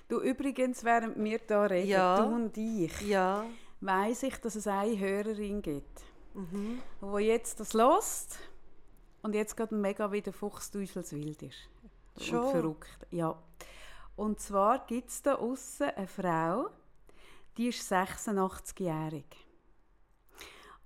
Du 0.07 0.21
übrigens, 0.21 0.83
während 0.83 1.23
wir 1.23 1.39
da 1.39 1.65
reden, 1.65 1.89
ja. 1.89 2.17
du 2.17 2.33
und 2.33 2.57
ich, 2.57 2.99
ja. 3.01 3.45
weiss 3.79 4.23
ich, 4.23 4.35
dass 4.37 4.55
es 4.55 4.65
eine 4.65 4.97
Hörerin 4.97 5.61
gibt, 5.61 6.01
mhm. 6.33 6.81
wo 6.99 7.19
jetzt 7.19 7.59
das 7.59 7.73
lässt 7.73 8.39
und 9.21 9.35
jetzt 9.35 9.55
gerade 9.55 9.75
mega 9.75 10.11
wie 10.11 10.21
der 10.21 10.33
Fuchsteufelswild 10.33 11.43
ist. 11.43 11.69
Schon? 12.19 12.45
Und 12.45 12.51
verrückt. 12.51 13.07
Ja. 13.11 13.37
Und 14.15 14.39
zwar 14.39 14.85
gibt 14.87 15.09
es 15.09 15.21
da 15.21 15.35
außen 15.35 15.91
eine 15.91 16.07
Frau, 16.07 16.69
die 17.57 17.67
ist 17.67 17.91
86-jährig. 17.91 19.46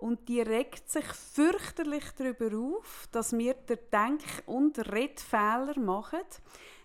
Und 0.02 0.28
die 0.28 0.42
regt 0.42 0.90
sich 0.90 1.06
fürchterlich 1.06 2.04
darüber 2.18 2.58
auf, 2.58 3.08
dass 3.12 3.32
wir 3.38 3.54
den 3.54 3.80
Denk- 3.92 4.44
und 4.46 4.78
Redfehler 4.92 5.80
machen, 5.80 6.22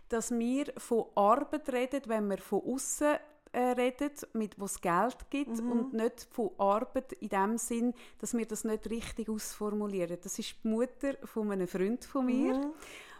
dass 0.08 0.30
wir 0.30 0.66
von 0.76 1.06
Arbeit 1.14 1.68
reden, 1.72 2.02
wenn 2.06 2.28
wir 2.28 2.38
von 2.38 2.62
außen 2.62 3.16
äh, 3.52 3.60
reden, 3.72 4.10
mit 4.34 4.58
wo 4.60 4.66
es 4.66 4.80
Geld 4.80 5.16
gibt 5.30 5.60
Mhm. 5.62 5.72
und 5.72 5.92
nicht 5.94 6.26
von 6.30 6.50
Arbeit 6.58 7.12
in 7.14 7.28
dem 7.30 7.56
Sinn, 7.58 7.94
dass 8.18 8.36
wir 8.36 8.44
das 8.46 8.64
nicht 8.64 8.88
richtig 8.90 9.30
ausformulieren. 9.30 10.18
Das 10.22 10.38
ist 10.38 10.56
die 10.62 10.68
Mutter 10.68 11.14
von 11.24 11.50
einem 11.52 11.66
Freund 11.66 12.04
von 12.04 12.26
mir, 12.26 12.54
Mhm. 12.54 12.72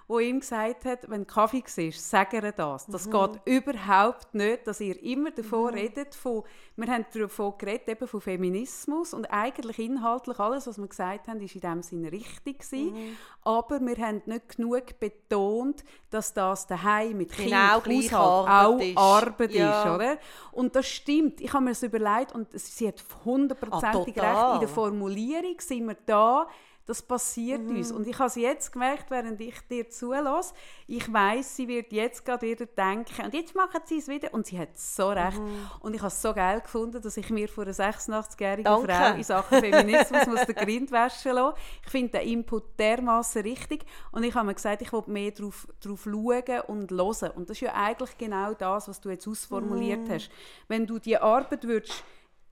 Wo 0.09 0.21
ihm 0.21 0.39
gesagt 0.41 0.85
hat, 0.85 1.11
wenn 1.11 1.27
Kaffee 1.27 1.65
siehst, 1.67 2.09
sag 2.11 2.33
ihr 2.33 2.53
das. 2.53 2.87
Mhm. 2.87 2.93
Das 2.93 3.11
geht 3.11 3.41
überhaupt 3.45 4.35
nicht, 4.35 4.67
dass 4.67 4.81
ihr 4.81 5.03
immer 5.03 5.33
davon 5.33 5.75
redet, 5.75 6.15
von, 6.15 6.45
wir 6.77 6.87
haben 6.87 7.05
davon 7.13 7.55
geredet, 7.59 7.89
eben 7.89 8.07
von 8.07 8.21
Feminismus 8.21 9.13
und 9.13 9.25
eigentlich 9.27 9.79
inhaltlich 9.81 10.39
alles, 10.39 10.67
was 10.69 10.79
wir 10.79 10.87
gesagt 10.87 11.27
haben, 11.27 11.41
ist 11.41 11.55
in 11.57 11.61
dem 11.61 11.83
Sinne 11.83 12.13
richtig 12.13 12.61
gewesen, 12.61 12.93
Mhm. 12.95 13.17
aber 13.43 13.81
wir 13.81 13.97
haben 13.97 14.23
nicht 14.27 14.57
genug 14.57 14.99
betont, 15.01 15.83
dass 16.11 16.33
das 16.33 16.67
daheim 16.69 17.17
mit 17.19 17.37
Genau 17.37 17.81
Kind, 17.81 18.13
Haushalt 18.13 18.49
Arbeit 18.49 18.53
auch 18.55 18.81
ist. 18.81 18.97
Arbeit 18.99 19.51
Ja. 19.53 19.83
ist, 19.83 19.95
oder? 19.95 20.19
Und 20.53 20.77
das 20.77 20.87
stimmt. 20.87 21.41
Ich 21.41 21.53
habe 21.53 21.65
mir 21.65 21.71
das 21.71 21.83
überlegt 21.83 22.33
und 22.33 22.49
sie 22.59 22.87
hat 22.87 23.03
hundertprozentig 23.25 24.21
Ah, 24.23 24.51
recht. 24.51 24.55
In 24.55 24.61
der 24.61 24.69
Formulierung 24.69 25.57
sind 25.59 25.87
wir 25.87 25.97
da, 26.07 26.47
das 26.87 27.03
passiert 27.03 27.63
Mhm. 27.63 27.77
uns. 27.77 27.93
Und 27.93 28.07
ich 28.07 28.17
habe 28.19 28.29
es 28.29 28.37
jetzt 28.37 28.73
gemerkt, 28.73 29.11
während 29.11 29.41
ich 29.41 29.55
dir 29.69 29.91
zulasse. 29.91 30.55
Ich 30.87 31.13
weiß, 31.13 31.57
sie 31.57 31.67
wird 31.67 31.93
jetzt 31.93 32.25
gerade 32.25 32.47
wieder 32.47 32.67
denken, 32.67 33.25
und 33.25 33.35
jetzt 33.35 33.55
machen 33.55 33.81
sie 33.85 33.99
es 33.99 34.09
wieder. 34.09 34.33
Und 34.33 34.47
sie 34.47 34.59
hat 34.59 34.79
so 34.79 35.09
recht. 35.11 35.39
Mhm. 35.39 35.71
Und 35.81 35.95
ich 35.95 36.01
habe 36.01 36.09
es 36.09 36.23
so 36.23 36.33
geil 36.33 36.61
gefunden, 36.61 37.03
dass 37.03 37.17
ich 37.17 37.29
mir 37.31 37.49
von 37.49 37.65
einer 37.65 37.75
86-jährigen 37.75 38.65
Danke. 38.65 38.93
Frau 38.93 39.15
in 39.15 39.25
Sachen 39.25 39.61
Feminismus 39.61 40.27
muss 40.27 40.47
den 40.47 40.55
Grind 40.55 40.93
waschen 40.93 41.33
lassen. 41.33 41.57
Ich 41.85 41.91
finde 41.91 42.19
den 42.19 42.29
Input 42.29 42.79
dermaßen 42.79 43.43
richtig. 43.43 43.85
Und 44.13 44.23
ich 44.23 44.35
habe 44.35 44.47
mir 44.47 44.55
gesagt, 44.55 44.83
ich 44.83 44.93
will 44.93 45.03
mehr 45.07 45.33
darauf 45.33 45.67
drauf 45.81 46.05
schauen 46.05 46.61
und 46.69 46.91
hören. 46.91 47.31
Und 47.35 47.51
das 47.51 47.57
ist 47.57 47.61
ja 47.63 47.75
eigentlich 47.75 48.17
genau 48.17 48.55
das, 48.55 48.89
was 48.89 49.01
du 49.01 49.11
jetzt 49.11 49.27
ausformuliert 49.27 50.09
hast. 50.09 50.31
Wenn 50.69 50.87
du 50.87 50.99
die 50.99 51.19
Arbeit 51.19 51.65
würdest 51.67 52.05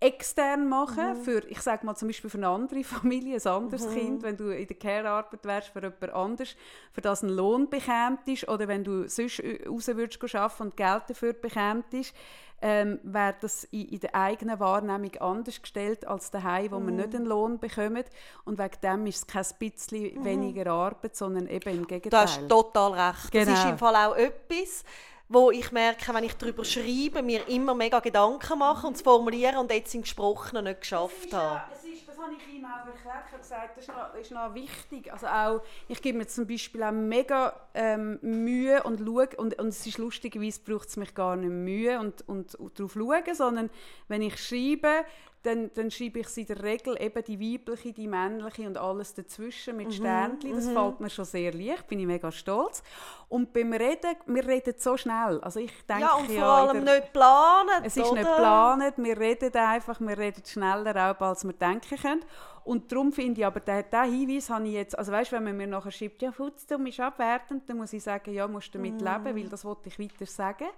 extern 0.05 0.69
machen, 0.69 1.17
für, 1.17 1.39
ich 1.49 1.61
sage 1.61 1.87
mal 1.87 1.95
zum 1.95 2.09
Beispiel 2.09 2.29
für 2.31 2.39
eine 2.39 2.49
andere 2.49 2.85
Familie, 2.85 3.37
ein 3.43 3.47
anderes 3.47 3.89
Kind, 3.91 4.23
wenn 4.23 4.37
du 4.37 4.51
in 4.51 4.67
der 4.67 4.77
Care-Arbeit 4.77 5.45
wärst 5.45 5.69
für 5.69 5.81
jemand 5.81 6.11
anderes, 6.13 6.57
für 6.93 7.01
das 7.01 7.23
einen 7.23 7.33
Lohn 7.35 7.71
bekämtest 7.71 8.49
oder 8.49 8.69
wenn 8.69 8.85
du 8.85 9.09
sonst 9.09 9.39
äh, 9.41 9.67
raus 9.69 9.89
würdest 9.89 10.23
arbeiten 10.35 10.63
und 10.65 10.77
Geld 10.77 11.03
dafür 11.09 11.33
bekämtest, 11.33 12.15
ähm, 12.63 12.99
wäre 13.03 13.35
das 13.41 13.65
in, 13.65 13.89
in 13.89 14.01
der 14.01 14.15
eigenen 14.15 14.59
Wahrnehmung 14.61 15.15
anders 15.21 15.61
gestellt 15.61 16.07
als 16.07 16.31
daheim, 16.31 16.71
wo 16.71 16.79
man 16.81 16.97
nicht 16.97 17.15
einen 17.15 17.27
Lohn 17.27 17.59
bekommt 17.59 18.05
und 18.45 18.59
wegen 18.59 18.81
dem 18.83 19.07
ist 19.07 19.17
es 19.19 19.27
kein 19.27 19.45
bisschen 19.59 20.25
weniger 20.25 20.71
Arbeit, 20.71 21.15
sondern 21.17 21.47
eben 21.47 21.71
im 21.71 21.83
Du 21.83 21.87
Gegenteil. 21.89 22.23
hast 22.23 22.49
total 22.49 22.93
recht. 22.93 23.35
Das 23.35 23.49
ist 23.49 23.55
Genau. 23.63 23.71
im 23.71 23.79
Fall 23.79 23.97
auch 23.97 24.17
etwas, 24.17 24.85
wo 25.29 25.51
ich 25.51 25.73
merke, 25.73 26.13
wenn 26.13 26.25
ich 26.25 26.35
darüber 26.35 26.65
schreibe, 26.65 27.23
mir 27.23 27.49
immer 27.49 27.75
mega 27.75 28.01
Gedanken 28.01 28.59
mache 28.59 28.87
und 28.87 28.97
es 28.97 29.03
formulieren 29.03 29.57
und 29.57 29.71
jetzt 29.71 29.95
im 29.95 30.03
Gesprochenen 30.03 30.65
nicht 30.65 30.81
geschafft 30.81 31.33
habe. 31.33 31.63
es 31.73 31.85
ist, 31.85 32.07
das 32.07 32.19
habe 32.19 32.33
ich 32.35 32.55
ihm 32.55 32.65
auch 32.65 32.87
erklärt. 32.87 33.25
Ich 33.33 33.39
gesagt, 33.39 33.77
das 33.77 33.85
ist 33.85 33.95
noch, 33.95 34.15
ist 34.15 34.31
noch 34.31 34.55
wichtig. 34.55 35.13
Also 35.13 35.27
auch, 35.27 35.63
ich 35.89 36.03
gebe 36.03 36.19
mir 36.19 36.27
zum 36.27 36.47
Beispiel 36.47 36.83
auch 36.83 36.93
mega 36.93 37.55
ähm, 37.75 38.19
Mühe 38.21 38.83
und 38.83 39.01
schaue, 39.01 39.29
und, 39.37 39.59
und 39.59 39.69
es 39.69 39.87
ist 39.87 39.99
lustigerweise 39.99 40.61
braucht 40.61 40.89
es 40.89 40.97
mich 40.97 41.15
gar 41.15 41.37
nicht 41.37 41.51
Mühe 41.51 41.99
und, 41.99 42.27
und, 42.29 42.55
und 42.55 42.79
darauf 42.79 42.93
schauen, 42.93 43.35
sondern 43.35 43.71
wenn 44.09 44.23
ich 44.23 44.37
schreibe, 44.37 45.05
dann, 45.45 45.71
dann 45.75 45.91
schreibe 45.91 46.21
ich 46.21 46.27
es 46.27 46.37
in 46.39 46.47
der 46.47 46.63
Regel 46.63 46.97
eben 47.01 47.23
die 47.23 47.39
weibliche, 47.39 47.93
die 47.93 48.09
männliche 48.09 48.67
und 48.67 48.77
alles 48.79 49.15
dazwischen 49.15 49.77
mit 49.77 49.95
Sternchen. 49.95 50.55
Das 50.55 50.69
fällt 50.69 51.01
mir 51.01 51.11
schon 51.11 51.25
sehr 51.27 51.53
leicht, 51.53 51.87
bin 51.87 52.01
ich 52.01 52.07
mega 52.07 52.33
stolz. 52.33 52.83
Und 53.29 53.53
beim 53.53 53.73
Reden, 53.73 54.17
wir 54.27 54.47
reden 54.47 54.75
so 54.79 54.97
schnell. 54.97 55.41
Also 55.43 55.61
ich 55.61 55.73
denke 55.87 56.03
Ja, 56.03 56.15
und 56.15 56.27
vor 56.27 56.35
ja, 56.35 56.55
allem 56.55 56.85
der- 56.85 57.01
nicht 57.01 57.13
planen. 57.13 57.85
es 57.85 57.97
ist 57.97 58.05
oder? 58.07 58.15
nicht 58.21 58.29
geplant, 58.29 58.95
wir 58.97 59.19
reden 59.21 59.55
einfach, 59.55 60.01
wir 60.01 60.19
reden 60.19 60.43
schneller 60.45 61.11
auch, 61.17 61.21
als 61.21 61.45
wir 61.45 61.53
denken 61.53 61.97
können. 61.99 62.25
Und 62.65 62.91
darum 62.91 63.13
finde 63.13 63.43
ich, 63.43 63.47
aber 63.47 63.61
diesen 63.61 64.05
Hinweis 64.05 64.49
habe 64.49 64.67
ich 64.67 64.73
jetzt, 64.73 64.99
also 64.99 65.13
weißt, 65.13 65.33
wenn 65.33 65.45
man 65.45 65.55
mir 65.55 65.67
nachher 65.67 65.91
schreibt, 65.91 66.23
ja, 66.23 66.33
Futzdumm 66.33 66.87
ist 66.87 66.99
abwertend, 66.99 67.69
dann 67.69 67.77
muss 67.77 67.93
ich 67.93 68.03
sagen, 68.03 68.33
ja, 68.33 68.49
musst 68.49 68.75
du 68.75 68.79
damit 68.79 69.03
leben, 69.03 69.37
weil 69.37 69.49
das 69.51 69.67
wollte 69.67 69.89
ich 69.91 69.99
weiter 69.99 70.25
sagen. 70.25 70.69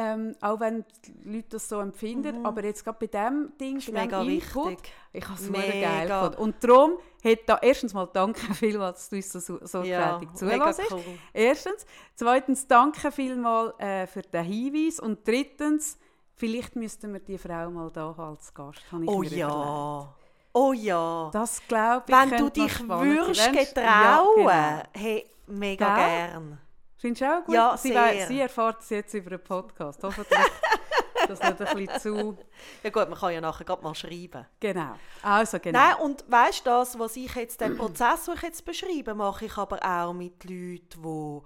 Ähm, 0.00 0.36
auch 0.40 0.60
wenn 0.60 0.84
die 1.04 1.28
Leute 1.36 1.48
das 1.50 1.68
so 1.68 1.80
empfinden, 1.80 2.46
aber 2.46 2.62
jetzt 2.64 2.84
gerade 2.84 2.98
bei 3.00 3.06
diesem 3.08 3.52
Ding, 3.58 3.82
bei 3.92 4.02
mega 4.04 4.22
Input, 4.22 4.66
wichtig. 4.70 4.92
ich 5.12 5.24
habe 5.28 5.34
es 5.34 5.50
Mega. 5.50 5.88
geil 5.88 6.06
gefunden. 6.08 6.36
Und 6.40 6.54
darum 6.62 6.92
hat 7.24 7.38
da 7.46 7.58
erstens 7.60 7.94
mal 7.94 8.06
danke 8.12 8.40
vielmals, 8.54 9.08
dass 9.08 9.10
du 9.10 9.16
uns 9.16 9.46
so 9.46 9.58
so- 9.66 9.82
Ja, 9.82 10.20
zulässt. 10.34 10.82
cool. 10.92 11.02
Erstens. 11.32 11.84
Zweitens, 12.14 12.66
danke 12.68 13.10
vielmals 13.10 13.76
äh, 13.80 14.06
für 14.06 14.22
den 14.22 14.44
Hinweis. 14.44 15.00
Und 15.00 15.26
drittens, 15.26 15.98
vielleicht 16.36 16.76
müssten 16.76 17.12
wir 17.12 17.18
die 17.20 17.36
Frau 17.36 17.68
mal 17.68 17.90
da 17.90 18.14
haben 18.16 18.36
als 18.36 18.54
Gast. 18.54 18.80
habe 18.92 19.02
ich 19.02 19.10
Oh 19.10 19.18
mir 19.18 19.26
überlegt. 19.26 19.36
ja. 19.40 20.14
Oh 20.54 20.72
ja. 20.72 21.30
Das 21.32 21.60
glaube 21.66 22.04
ich, 22.06 22.14
Wenn 22.14 22.30
du 22.38 22.50
dich 22.50 22.88
würdest 22.88 23.52
getrauen, 23.52 23.84
Ja, 23.84 24.22
genau. 24.36 24.82
hey, 24.94 25.26
mega 25.48 25.94
Gell? 25.96 26.28
gern. 26.30 26.60
Findest 26.98 27.22
du 27.22 27.26
auch 27.26 27.44
gut? 27.44 27.54
Ja, 27.54 27.76
sie, 27.76 27.92
sehr. 27.92 28.26
sie 28.26 28.40
erfahrt 28.40 28.82
es 28.82 28.90
jetzt 28.90 29.14
über 29.14 29.30
einen 29.30 29.42
Podcast. 29.42 30.02
Hoffentlich 30.02 30.38
das 31.28 31.40
nicht 31.40 31.60
ein 31.60 31.86
bisschen 31.86 32.00
zu... 32.00 32.38
Ja 32.82 32.90
gut, 32.90 33.08
man 33.08 33.18
kann 33.18 33.32
ja 33.32 33.40
nachher 33.40 33.64
gerade 33.64 33.82
mal 33.82 33.94
schreiben. 33.94 34.46
Genau. 34.58 34.94
Also 35.22 35.58
genau. 35.60 35.78
Nein, 35.78 35.94
und 36.02 36.24
weißt 36.28 36.60
du, 36.60 36.70
das, 36.70 36.98
was 36.98 37.16
ich 37.16 37.34
jetzt, 37.36 37.60
den 37.60 37.76
Prozess, 37.76 38.24
den 38.24 38.34
ich 38.34 38.42
jetzt 38.42 38.64
beschreibe, 38.64 39.14
mache 39.14 39.44
ich 39.44 39.56
aber 39.56 39.78
auch 39.82 40.12
mit 40.12 40.42
Leuten, 40.44 41.02
die 41.02 41.40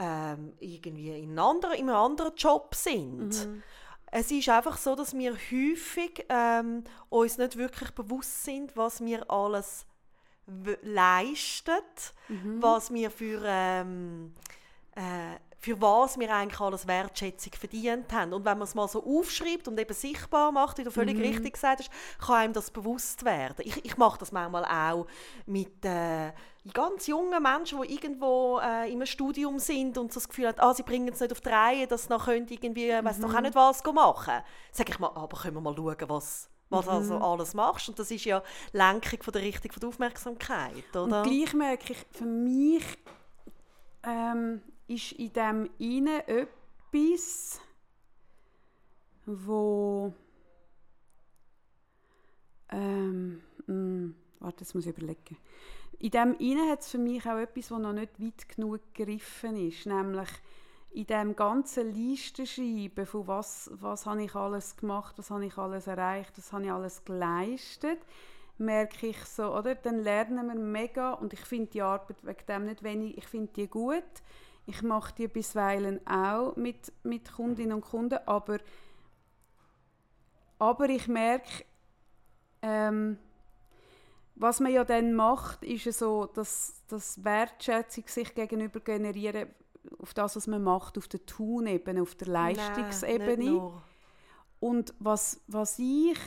ähm, 0.00 0.52
irgendwie 0.58 1.16
in, 1.22 1.30
einem 1.30 1.38
anderen, 1.38 1.74
in 1.76 1.88
einem 1.88 1.98
anderen 1.98 2.34
Job 2.34 2.74
sind. 2.74 3.46
Mhm. 3.46 3.62
Es 4.10 4.30
ist 4.30 4.48
einfach 4.48 4.78
so, 4.78 4.94
dass 4.94 5.16
wir 5.16 5.32
häufig 5.32 6.24
ähm, 6.28 6.84
uns 7.08 7.38
nicht 7.38 7.56
wirklich 7.56 7.90
bewusst 7.90 8.44
sind, 8.44 8.76
was 8.76 9.00
wir 9.00 9.30
alles 9.30 9.86
leisten, 10.82 11.72
Mhm. 12.28 12.62
was 12.62 12.92
wir 12.92 13.10
für, 13.10 13.42
ähm, 13.44 14.32
äh, 14.98 15.38
für 15.60 15.80
was 15.80 16.18
wir 16.18 16.32
eigentlich 16.32 16.60
alles 16.60 16.86
Wertschätzung 16.86 17.52
verdient 17.52 18.12
haben. 18.12 18.32
Und 18.32 18.44
wenn 18.44 18.58
man 18.58 18.66
es 18.66 18.74
mal 18.74 18.86
so 18.86 19.04
aufschreibt 19.04 19.66
und 19.66 19.78
eben 19.78 19.92
sichtbar 19.92 20.52
macht, 20.52 20.78
wie 20.78 20.84
du 20.84 20.90
völlig 20.90 21.16
Mhm. 21.16 21.22
richtig 21.22 21.54
gesagt 21.54 21.80
hast, 21.80 21.90
kann 22.24 22.36
einem 22.36 22.52
das 22.52 22.70
bewusst 22.70 23.24
werden. 23.24 23.56
Ich, 23.64 23.84
ich 23.84 23.96
mache 23.96 24.18
das 24.18 24.30
manchmal 24.30 24.64
auch 24.64 25.06
mit 25.46 25.84
äh, 25.84 26.32
ganz 26.72 27.08
jungen 27.08 27.42
Menschen, 27.42 27.82
die 27.82 27.92
irgendwo 27.92 28.60
äh, 28.62 28.92
im 28.92 29.04
Studium 29.04 29.58
sind 29.58 29.98
und 29.98 30.12
so 30.12 30.20
das 30.20 30.28
Gefühl 30.28 30.48
haben, 30.48 30.60
ah, 30.60 30.74
sie 30.74 30.84
bringen 30.84 31.08
es 31.08 31.20
nicht 31.20 31.32
auf 31.32 31.40
die 31.40 31.48
Reihe, 31.48 31.86
dass 31.88 32.04
sie 32.04 32.10
noch 32.10 32.26
können 32.26 32.46
irgendwie, 32.48 32.92
mhm. 32.92 33.04
weiß 33.04 33.20
doch 33.20 33.34
auch 33.34 33.40
nicht 33.40 33.54
was 33.56 33.82
machen. 33.84 34.34
Sag 34.70 34.88
ich 34.88 34.98
mal, 35.00 35.10
aber 35.14 35.36
können 35.38 35.56
wir 35.56 35.60
mal 35.60 35.74
schauen, 35.74 35.96
was 36.08 36.50
was 36.70 36.86
also 36.86 37.16
alles 37.16 37.54
machst. 37.54 37.88
Und 37.88 37.98
das 37.98 38.10
ist 38.10 38.26
ja 38.26 38.42
Lenkung 38.72 39.22
von 39.22 39.32
der 39.32 39.40
Richtung 39.40 39.72
von 39.72 39.80
der 39.80 39.88
Aufmerksamkeit, 39.88 40.84
oder? 40.94 41.22
Und 41.22 41.22
gleich 41.22 41.54
merke 41.54 41.94
ich, 41.94 41.98
für 42.12 42.26
mich 42.26 42.84
ähm, 44.02 44.60
ist 44.88 45.12
in 45.12 45.32
dem 45.32 45.70
inne 45.78 46.26
etwas, 46.26 47.60
wo 49.26 50.12
ähm, 52.70 53.42
mh, 53.66 54.14
warte, 54.40 54.64
jetzt 54.64 54.74
muss 54.74 54.86
ich 54.86 54.96
überlegen. 54.96 55.36
In 55.98 56.10
dem 56.10 56.36
inne 56.38 56.70
hat 56.70 56.80
es 56.80 56.90
für 56.90 56.98
mich 56.98 57.26
auch 57.26 57.38
etwas, 57.38 57.68
das 57.68 57.78
noch 57.78 57.92
nicht 57.92 58.20
weit 58.20 58.48
genug 58.48 58.80
gegriffen 58.94 59.56
ist, 59.56 59.86
nämlich 59.86 60.28
in 60.90 61.06
dem 61.06 61.36
ganzen 61.36 61.92
Listenschreiben 61.92 63.04
von 63.04 63.26
was, 63.26 63.70
was 63.74 64.06
habe 64.06 64.22
ich 64.22 64.34
alles 64.34 64.76
gemacht, 64.76 65.18
was 65.18 65.30
habe 65.30 65.44
ich 65.44 65.58
alles 65.58 65.86
erreicht, 65.86 66.32
was 66.38 66.52
habe 66.52 66.64
ich 66.64 66.72
alles 66.72 67.04
geleistet, 67.04 67.98
merke 68.56 69.08
ich 69.08 69.22
so, 69.24 69.54
oder? 69.54 69.74
Dann 69.74 69.98
lernen 69.98 70.46
wir 70.46 70.54
mega 70.54 71.12
und 71.12 71.32
ich 71.32 71.40
finde 71.40 71.70
die 71.72 71.82
Arbeit 71.82 72.24
wegen 72.24 72.46
dem 72.46 72.64
nicht 72.64 72.82
wenig, 72.82 73.18
ich 73.18 73.26
finde 73.26 73.52
die 73.52 73.68
gut. 73.68 74.04
Ich 74.68 74.82
mache 74.82 75.14
die 75.14 75.28
bisweilen 75.28 76.06
auch 76.06 76.54
mit, 76.56 76.92
mit 77.02 77.32
Kundinnen 77.32 77.72
und 77.72 77.80
Kunden, 77.80 78.18
aber, 78.26 78.58
aber 80.58 80.90
ich 80.90 81.08
merke, 81.08 81.64
ähm, 82.60 83.18
was 84.34 84.60
man 84.60 84.70
ja 84.70 84.84
dann 84.84 85.14
macht, 85.14 85.64
ist 85.64 85.86
ja 85.86 85.92
so, 85.92 86.26
dass, 86.26 86.82
dass 86.86 87.24
Wertschätzung 87.24 88.04
sich 88.08 88.34
gegenüber 88.34 88.80
generieren 88.80 89.48
auf 90.00 90.12
das, 90.12 90.36
was 90.36 90.46
man 90.46 90.62
macht, 90.62 90.98
auf 90.98 91.08
der 91.08 91.24
Tun-Ebene, 91.24 92.02
auf 92.02 92.14
der 92.14 92.28
Nein, 92.28 92.56
Leistungsebene. 92.56 93.44
nur. 93.50 93.82
Und 94.60 94.92
was, 94.98 95.40
was 95.46 95.78
ich 95.78 96.18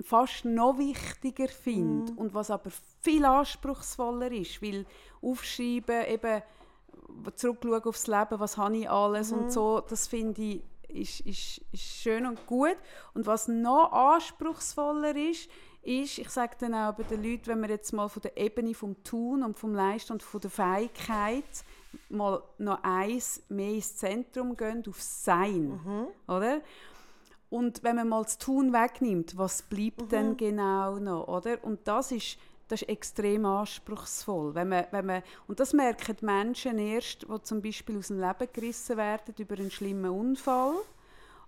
fast 0.00 0.46
noch 0.46 0.78
wichtiger 0.78 1.48
finde 1.48 2.12
Mhm. 2.12 2.18
und 2.18 2.34
was 2.34 2.50
aber 2.50 2.70
viel 3.02 3.26
anspruchsvoller 3.26 4.32
ist, 4.32 4.62
weil 4.62 4.86
aufschreiben, 5.20 6.06
eben 6.06 6.42
zurückschauen 7.34 7.84
aufs 7.84 8.06
Leben, 8.06 8.38
was 8.40 8.56
habe 8.56 8.76
ich 8.76 8.90
alles 8.90 9.30
Mhm. 9.32 9.38
und 9.38 9.52
so, 9.52 9.80
das 9.80 10.06
finde 10.06 10.42
ich 10.42 10.62
ist, 10.88 11.20
ist, 11.20 11.60
ist 11.72 11.82
schön 11.82 12.24
und 12.24 12.46
gut. 12.46 12.76
Und 13.14 13.26
was 13.26 13.48
noch 13.48 13.90
anspruchsvoller 13.92 15.16
ist, 15.16 15.48
ist, 15.82 16.18
ich 16.18 16.30
sage 16.30 16.54
dann 16.60 16.72
auch 16.74 16.94
bei 16.94 17.02
den 17.02 17.22
Leuten, 17.22 17.46
wenn 17.48 17.62
wir 17.62 17.68
jetzt 17.68 17.92
mal 17.92 18.08
von 18.08 18.22
der 18.22 18.36
Ebene 18.36 18.74
vom 18.74 19.02
Tun 19.02 19.42
und 19.42 19.58
vom 19.58 19.74
Leisten 19.74 20.12
und 20.12 20.22
von 20.22 20.40
der 20.40 20.50
Fähigkeit 20.50 21.44
mal 22.08 22.42
noch 22.58 22.78
eins 22.84 23.42
mehr 23.48 23.70
ins 23.74 23.96
Zentrum 23.96 24.56
gehen, 24.56 24.84
auf 24.88 25.02
Sein, 25.02 25.80
Mhm. 25.84 26.06
oder? 26.28 26.60
Und 27.50 27.82
wenn 27.82 27.96
man 27.96 28.08
mal 28.08 28.22
das 28.22 28.38
Tun 28.38 28.72
wegnimmt, 28.72 29.36
was 29.36 29.62
bleibt 29.62 30.02
Mhm. 30.02 30.08
denn 30.08 30.36
genau 30.36 30.98
noch, 30.98 31.26
oder? 31.28 31.62
Und 31.64 31.86
das 31.88 32.12
ist, 32.12 32.38
das 32.68 32.82
ist 32.82 32.88
extrem 32.88 33.44
anspruchsvoll. 33.44 34.54
Wenn 34.54 34.68
man, 34.68 34.86
wenn 34.90 35.06
man, 35.06 35.22
und 35.46 35.60
das 35.60 35.72
merken 35.72 36.16
die 36.20 36.24
Menschen 36.24 36.78
erst, 36.78 37.22
die 37.22 37.42
zum 37.42 37.62
Beispiel 37.62 37.98
aus 37.98 38.08
dem 38.08 38.20
Leben 38.20 38.48
gerissen 38.52 38.96
werden 38.96 39.34
über 39.38 39.54
einen 39.56 39.70
schlimmen 39.70 40.10
Unfall 40.10 40.74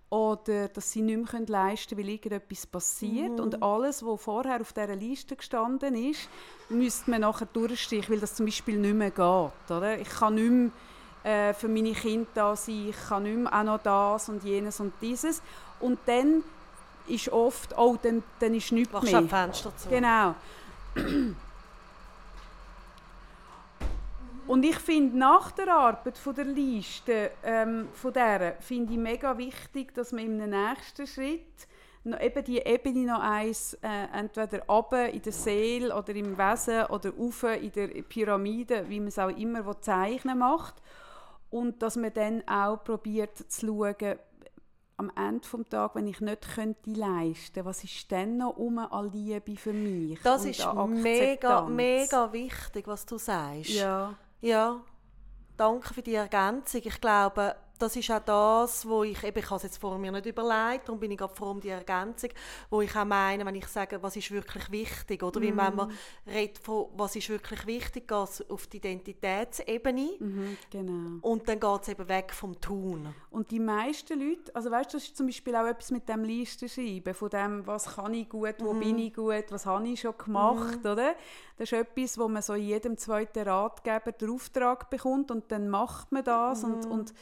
oder 0.09 0.69
dass 0.69 0.93
sie 0.93 1.03
nicht 1.03 1.33
mehr 1.33 1.43
leisten 1.47 1.97
können, 1.97 2.07
weil 2.07 2.15
irgendetwas 2.15 2.67
passiert. 2.67 3.41
Und 3.41 3.63
alles, 3.63 4.05
was 4.05 4.23
vorher 4.23 4.61
auf 4.61 4.73
dieser 4.73 4.95
Liste 4.95 5.37
gestanden 5.37 5.95
ist, 5.95 6.29
müsste 6.69 7.11
man 7.11 7.23
nachher 7.23 7.47
durchstreichen, 7.47 8.15
weil 8.15 8.21
das 8.21 8.35
zum 8.35 8.47
Beispiel 8.47 8.79
nicht 8.79 8.95
mehr 8.95 9.11
geht. 9.11 9.77
Oder? 9.77 9.99
Ich 9.99 10.09
kann 10.09 10.35
nicht 10.37 10.73
mehr 11.25 11.51
äh, 11.51 11.55
für 11.55 11.69
meine 11.69 11.93
Kinder 11.93 12.29
da 12.35 12.57
sein, 12.57 12.91
ich 12.91 13.09
kann 13.09 13.25
nicht 13.25 13.37
mehr 13.37 13.53
auch 13.53 13.65
noch 13.65 13.83
das 13.83 14.29
und 14.29 14.45
jenes 14.45 14.79
und 14.79 14.93
dieses. 15.01 15.43
Und 15.81 15.99
dann 16.07 16.45
ist 17.09 17.29
oft, 17.31 17.77
oh, 17.77 17.97
dann, 18.01 18.23
dann 18.39 18.55
ist 18.55 18.73
nichts 18.73 18.93
Machst 18.93 19.11
mehr. 19.11 19.19
ein 19.19 19.29
Fenster 19.29 19.77
zu. 19.77 19.89
Genau. 19.89 20.35
Und 24.47 24.65
ich 24.65 24.79
finde, 24.79 25.19
nach 25.19 25.51
der 25.51 25.75
Arbeit 25.75 26.17
von 26.17 26.35
der 26.35 26.45
Liste, 26.45 27.33
ähm, 27.43 27.89
von 27.93 28.13
der, 28.13 28.57
finde 28.61 28.93
ich 28.93 28.99
mega 28.99 29.37
wichtig, 29.37 29.93
dass 29.93 30.13
man 30.13 30.25
im 30.25 30.37
nächsten 30.37 31.07
Schritt 31.07 31.67
noch 32.05 32.21
eben 32.21 32.45
die 32.45 32.59
Ebene 32.59 33.13
noch 33.13 33.21
eins, 33.21 33.75
äh, 33.83 34.07
entweder 34.13 34.65
runter 34.67 35.09
in 35.09 35.23
der 35.23 35.33
Seele 35.33 35.95
oder 35.95 36.15
im 36.15 36.39
Wesen 36.39 36.87
oder 36.87 37.11
rauf 37.11 37.43
in 37.43 37.73
der 37.73 37.89
Pyramide, 38.03 38.89
wie 38.89 39.01
man 39.01 39.09
es 39.09 39.19
auch 39.19 39.37
immer 39.37 39.67
will 39.67 39.81
zeichnen 39.81 40.39
macht. 40.39 40.77
Und 41.51 41.83
dass 41.83 41.97
man 41.97 42.15
dann 42.15 42.47
auch 42.47 42.85
probiert 42.85 43.37
zu 43.37 43.67
schauen, 43.67 44.19
am 44.99 45.11
Ende 45.15 45.41
des 45.41 45.69
Tages, 45.69 45.95
wenn 45.95 46.07
ich 46.07 46.21
nicht 46.21 46.55
könnte 46.55 46.91
leisten 46.91 47.65
was 47.65 47.85
ist 47.85 48.11
dann 48.11 48.39
noch 48.39 48.57
um 48.57 48.79
an 48.79 49.11
Liebe 49.13 49.57
für 49.57 49.73
mich? 49.73 50.21
Das 50.23 50.45
ist 50.45 50.67
mega, 50.89 51.63
mega 51.63 52.33
wichtig, 52.33 52.87
was 52.87 53.05
du 53.05 53.19
sagst. 53.19 53.71
Ja. 53.71 54.15
Ja, 54.41 54.81
danke 55.57 55.93
für 55.95 56.03
die 56.03 56.15
Ergänzung. 56.15 56.83
Ich 56.85 57.01
glaube, 57.01 57.57
das 57.79 57.97
ist 57.97 58.11
auch 58.11 58.21
das, 58.21 58.87
wo 58.89 59.03
ich, 59.05 59.23
eben, 59.25 59.39
ich 59.39 59.47
habe 59.47 59.57
es 59.57 59.63
jetzt 59.65 59.79
vor 59.79 59.97
mir 59.99 60.11
nicht 60.13 60.27
überlegt, 60.27 60.89
darum 60.89 60.99
bin 61.01 61.11
ich 61.11 61.19
gerade 61.19 61.35
froh 61.35 61.51
um 61.51 61.61
die 61.61 61.69
Ergänzung, 61.69 62.31
wo 62.71 62.81
ich 62.83 62.95
auch 62.97 63.05
meine, 63.05 63.45
wenn 63.45 63.55
ich 63.55 63.67
sage, 63.69 64.03
was 64.03 64.17
ist 64.17 64.31
wirklich 64.31 64.71
wichtig, 64.71 65.23
oder 65.23 65.41
wie 65.41 65.57
wenn 65.57 65.75
man 65.75 65.91
redet 66.27 66.59
von, 66.59 66.87
was 66.97 67.17
ist 67.17 67.29
wirklich 67.29 67.67
wichtig, 67.67 68.09
geht 68.09 68.29
es 68.29 68.51
auf 68.51 68.67
die 68.67 68.79
Identitätsebene 68.79 70.11
Mhm, 70.21 70.57
genau. 70.71 71.19
und 71.29 71.49
dann 71.49 71.61
geht 71.61 71.83
es 71.83 71.89
eben 71.89 72.09
weg 72.09 72.33
vom 72.33 72.61
Tun. 72.61 73.15
Und 73.31 73.51
die 73.51 73.61
meisten 73.61 74.19
Leute, 74.21 74.55
also 74.55 74.71
weißt 74.71 74.93
du, 74.93 74.97
das 74.97 75.05
ist 75.05 75.17
zum 75.17 75.27
Beispiel 75.27 75.55
auch 75.57 75.67
etwas 75.67 75.91
mit 75.91 76.09
dem 76.09 76.25
Listenschreiben, 76.25 77.15
von 77.15 77.29
dem, 77.31 77.67
was 77.67 77.97
kann 77.97 78.15
ich 78.15 78.29
gut, 78.29 78.55
wo 78.61 78.73
Mhm. 78.73 78.81
bin 78.81 78.99
ich 78.99 79.15
gut, 79.15 79.45
was 79.51 79.67
habe 79.67 79.87
ich 79.89 80.01
schon 80.01 80.17
gemacht, 80.17 80.81
oder? 80.81 81.15
Das 81.59 81.71
ist 81.71 81.73
etwas, 81.73 82.19
wo 82.19 82.29
man 82.29 82.43
so 82.43 82.55
in 82.55 82.65
jedem 82.67 82.97
zweiten 82.99 83.41
Ratgeber 83.49 84.13
den 84.13 84.31
Auftrag 84.31 84.91
bekommt 84.91 85.31
und 85.31 85.51
dann 85.51 85.69
macht 85.69 86.13
man 86.13 86.25
das 86.25 86.63
Mhm. 86.63 86.73
und, 86.75 86.87
und 86.87 87.15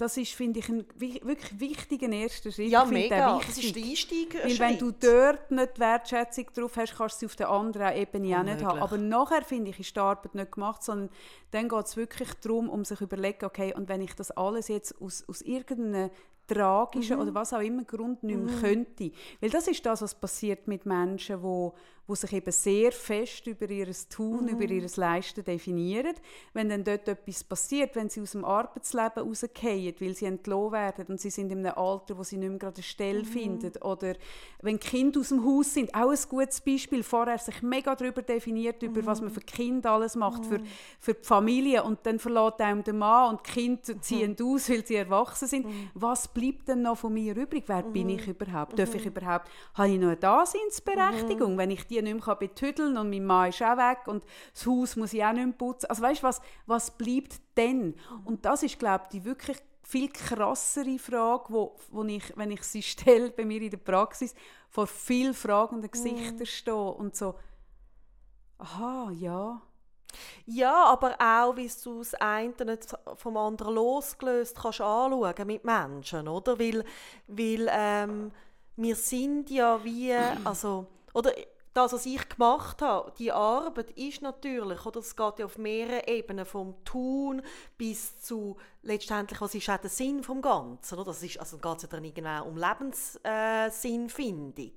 das 0.00 0.16
ist, 0.16 0.32
finde 0.32 0.60
ich, 0.60 0.68
ein 0.68 0.84
wi- 0.96 1.20
wirklich 1.24 1.60
wichtiger 1.60 2.08
erster 2.08 2.50
Schritt. 2.50 2.68
Ja, 2.70 2.84
mega. 2.84 3.36
wichtig. 3.38 3.46
Das 3.54 3.64
ist 3.64 3.76
der 3.76 3.82
Einstieg. 3.84 4.34
Weil 4.42 4.58
wenn 4.58 4.78
du 4.78 4.90
dort 4.92 5.50
nicht 5.50 5.76
die 5.76 5.80
Wertschätzung 5.80 6.46
drauf 6.54 6.76
hast, 6.76 6.96
kannst 6.96 7.16
du 7.16 7.18
sie 7.20 7.26
auf 7.26 7.36
der 7.36 7.48
anderen 7.50 7.94
Ebene 7.96 8.38
auch 8.38 8.42
nicht 8.42 8.64
haben. 8.64 8.78
Aber 8.80 8.96
nachher, 8.98 9.42
finde 9.42 9.70
ich, 9.70 9.80
ist 9.80 9.94
die 9.94 10.00
Arbeit 10.00 10.34
nicht 10.34 10.52
gemacht, 10.52 10.82
sondern 10.82 11.10
dann 11.50 11.68
geht 11.68 11.86
es 11.86 11.96
wirklich 11.96 12.32
darum, 12.42 12.68
um 12.68 12.84
sich 12.84 12.98
zu 12.98 13.04
überlegen, 13.04 13.44
okay, 13.44 13.74
und 13.74 13.88
wenn 13.88 14.00
ich 14.00 14.14
das 14.14 14.30
alles 14.30 14.68
jetzt 14.68 15.00
aus, 15.00 15.24
aus 15.28 15.42
irgendeinem 15.42 16.10
tragischen 16.46 17.16
Mhm. 17.16 17.22
oder 17.22 17.34
was 17.34 17.52
auch 17.52 17.60
immer 17.60 17.84
Grund 17.84 18.24
nicht 18.24 18.36
mehr 18.40 18.54
könnte. 18.60 19.12
Weil 19.40 19.50
das 19.50 19.68
ist 19.68 19.86
das, 19.86 20.02
was 20.02 20.14
passiert 20.16 20.66
mit 20.66 20.84
Menschen, 20.84 21.42
wo, 21.42 21.74
wo 22.10 22.16
sich 22.16 22.32
eben 22.32 22.50
sehr 22.50 22.90
fest 22.90 23.46
über 23.46 23.70
ihr 23.70 23.86
Tun, 24.08 24.48
über 24.48 24.64
Mhm. 24.64 24.70
ihr 24.80 24.86
Leisten 24.96 25.44
definieren. 25.44 26.14
Wenn 26.52 26.68
dann 26.68 26.82
dort 26.82 27.06
etwas 27.06 27.44
passiert, 27.44 27.94
wenn 27.94 28.08
sie 28.08 28.20
aus 28.20 28.32
dem 28.32 28.44
Arbeitsleben 28.44 29.22
rausgehen, 29.22 29.94
weil 30.00 30.14
sie 30.16 30.24
entlohnt 30.26 30.72
werden 30.72 31.06
und 31.08 31.20
sie 31.20 31.30
sind 31.30 31.52
in 31.52 31.64
einem 31.64 31.78
Alter, 31.78 32.18
wo 32.18 32.24
sie 32.24 32.36
nicht 32.36 32.48
mehr 32.48 32.58
gerade 32.58 32.74
eine 32.78 32.82
Stelle 32.82 33.20
Mhm. 33.20 33.24
finden 33.26 33.72
oder 33.82 34.14
wenn 34.60 34.80
Kinder 34.80 35.20
aus 35.20 35.28
dem 35.28 35.44
Haus 35.44 35.72
sind, 35.72 35.94
auch 35.94 36.10
ein 36.10 36.18
gutes 36.28 36.60
Beispiel, 36.60 37.04
vorher 37.04 37.38
sich 37.38 37.62
mega 37.62 37.94
darüber 37.94 38.22
definiert, 38.22 38.82
über 38.82 39.06
was 39.06 39.20
Mhm. 39.20 39.26
man 39.28 39.34
für 39.34 39.40
Kinder 39.42 39.92
alles 39.92 40.16
macht, 40.16 40.44
für, 40.46 40.60
für 40.98 41.14
die 41.14 41.24
Familie 41.24 41.84
und 41.84 42.00
dann 42.04 42.18
verlässt 42.18 42.60
einem 42.60 42.82
der 42.82 42.94
Mann 42.94 43.36
und 43.36 43.46
die 43.46 43.52
Kinder 43.52 43.94
Mhm. 43.94 44.02
ziehen 44.02 44.36
aus, 44.42 44.68
weil 44.68 44.84
sie 44.84 44.96
erwachsen 44.96 45.46
sind. 45.46 45.66
Was 45.94 46.26
bleibt 46.26 46.66
denn 46.66 46.82
noch 46.82 46.98
von 46.98 47.14
mir 47.14 47.36
übrig? 47.36 47.64
Wer 47.68 47.84
bin 47.84 48.08
Mhm. 48.08 48.14
ich 48.14 48.26
überhaupt? 48.26 48.76
Darf 48.76 48.96
ich 48.96 49.06
überhaupt, 49.06 49.48
habe 49.74 49.88
ich 49.90 49.98
noch 50.00 50.08
eine 50.08 50.16
Daseinsberechtigung, 50.16 51.56
wenn 51.56 51.70
ich 51.70 51.86
die 51.86 51.99
nicht 52.02 52.26
mehr 52.26 52.36
betüdeln 52.36 52.94
kann 52.94 53.06
und 53.06 53.10
mein 53.10 53.24
Mann 53.24 53.48
ist 53.48 53.62
auch 53.62 53.76
weg 53.76 54.06
und 54.06 54.24
das 54.52 54.66
Haus 54.66 54.96
muss 54.96 55.12
ich 55.12 55.24
auch 55.24 55.32
nicht 55.32 55.44
mehr 55.44 55.54
putzen? 55.54 55.86
Also 55.86 56.02
weißt 56.02 56.22
du, 56.22 56.26
was, 56.26 56.40
was 56.66 56.90
bleibt 56.90 57.40
denn? 57.56 57.94
Und 58.24 58.44
das 58.44 58.62
ist, 58.62 58.78
glaube 58.78 59.04
ich, 59.04 59.10
die 59.10 59.24
wirklich 59.24 59.58
viel 59.82 60.08
krassere 60.08 60.98
Frage, 60.98 61.44
wo, 61.48 61.76
wo 61.90 62.04
ich, 62.04 62.36
wenn 62.36 62.50
ich 62.50 62.62
sie 62.62 62.82
stelle 62.82 63.30
bei 63.30 63.44
mir 63.44 63.60
in 63.62 63.70
der 63.70 63.78
Praxis, 63.78 64.34
vor 64.68 64.86
viel 64.86 65.34
fragenden 65.34 65.90
Gesichtern 65.90 66.46
stehe 66.46 66.76
und 66.76 67.16
so, 67.16 67.34
aha, 68.58 69.10
ja, 69.10 69.60
Ja, 70.46 70.84
aber 70.84 71.16
auch, 71.20 71.56
wie 71.56 71.70
du 71.84 71.98
das 71.98 72.14
eine 72.14 72.54
nicht 72.64 72.94
vom 73.16 73.36
anderen 73.36 73.74
losgelöst 73.74 74.56
kannst 74.60 74.80
anschauen 74.80 75.46
mit 75.46 75.64
Menschen, 75.64 76.28
oder? 76.28 76.58
Weil, 76.58 76.84
weil 77.26 77.68
ähm, 77.70 78.32
wir 78.76 78.96
sind 78.96 79.50
ja 79.50 79.82
wie, 79.84 80.14
also, 80.44 80.86
oder 81.12 81.32
das, 81.72 81.92
was 81.92 82.04
ich 82.04 82.28
gemacht 82.28 82.82
habe, 82.82 83.12
die 83.18 83.30
Arbeit 83.30 83.92
ist 83.92 84.22
natürlich, 84.22 84.84
oder 84.86 84.98
es 85.00 85.14
geht 85.14 85.38
ja 85.38 85.44
auf 85.44 85.56
mehreren 85.56 86.02
Ebenen, 86.06 86.44
vom 86.44 86.74
Tun 86.84 87.42
bis 87.78 88.20
zu 88.20 88.56
letztendlich, 88.82 89.40
was 89.40 89.54
ist 89.54 89.70
auch 89.70 89.78
der 89.78 89.90
Sinn 89.90 90.24
vom 90.24 90.42
Ganzen, 90.42 90.94
oder? 90.94 91.04
Das 91.06 91.22
ist, 91.22 91.38
also 91.38 91.58
geht 91.58 91.76
es 91.76 91.82
ja 91.82 91.88
dann 91.88 92.04
irgendwann 92.04 92.42
um 92.42 92.56
Lebenssinnfindung. 92.56 94.72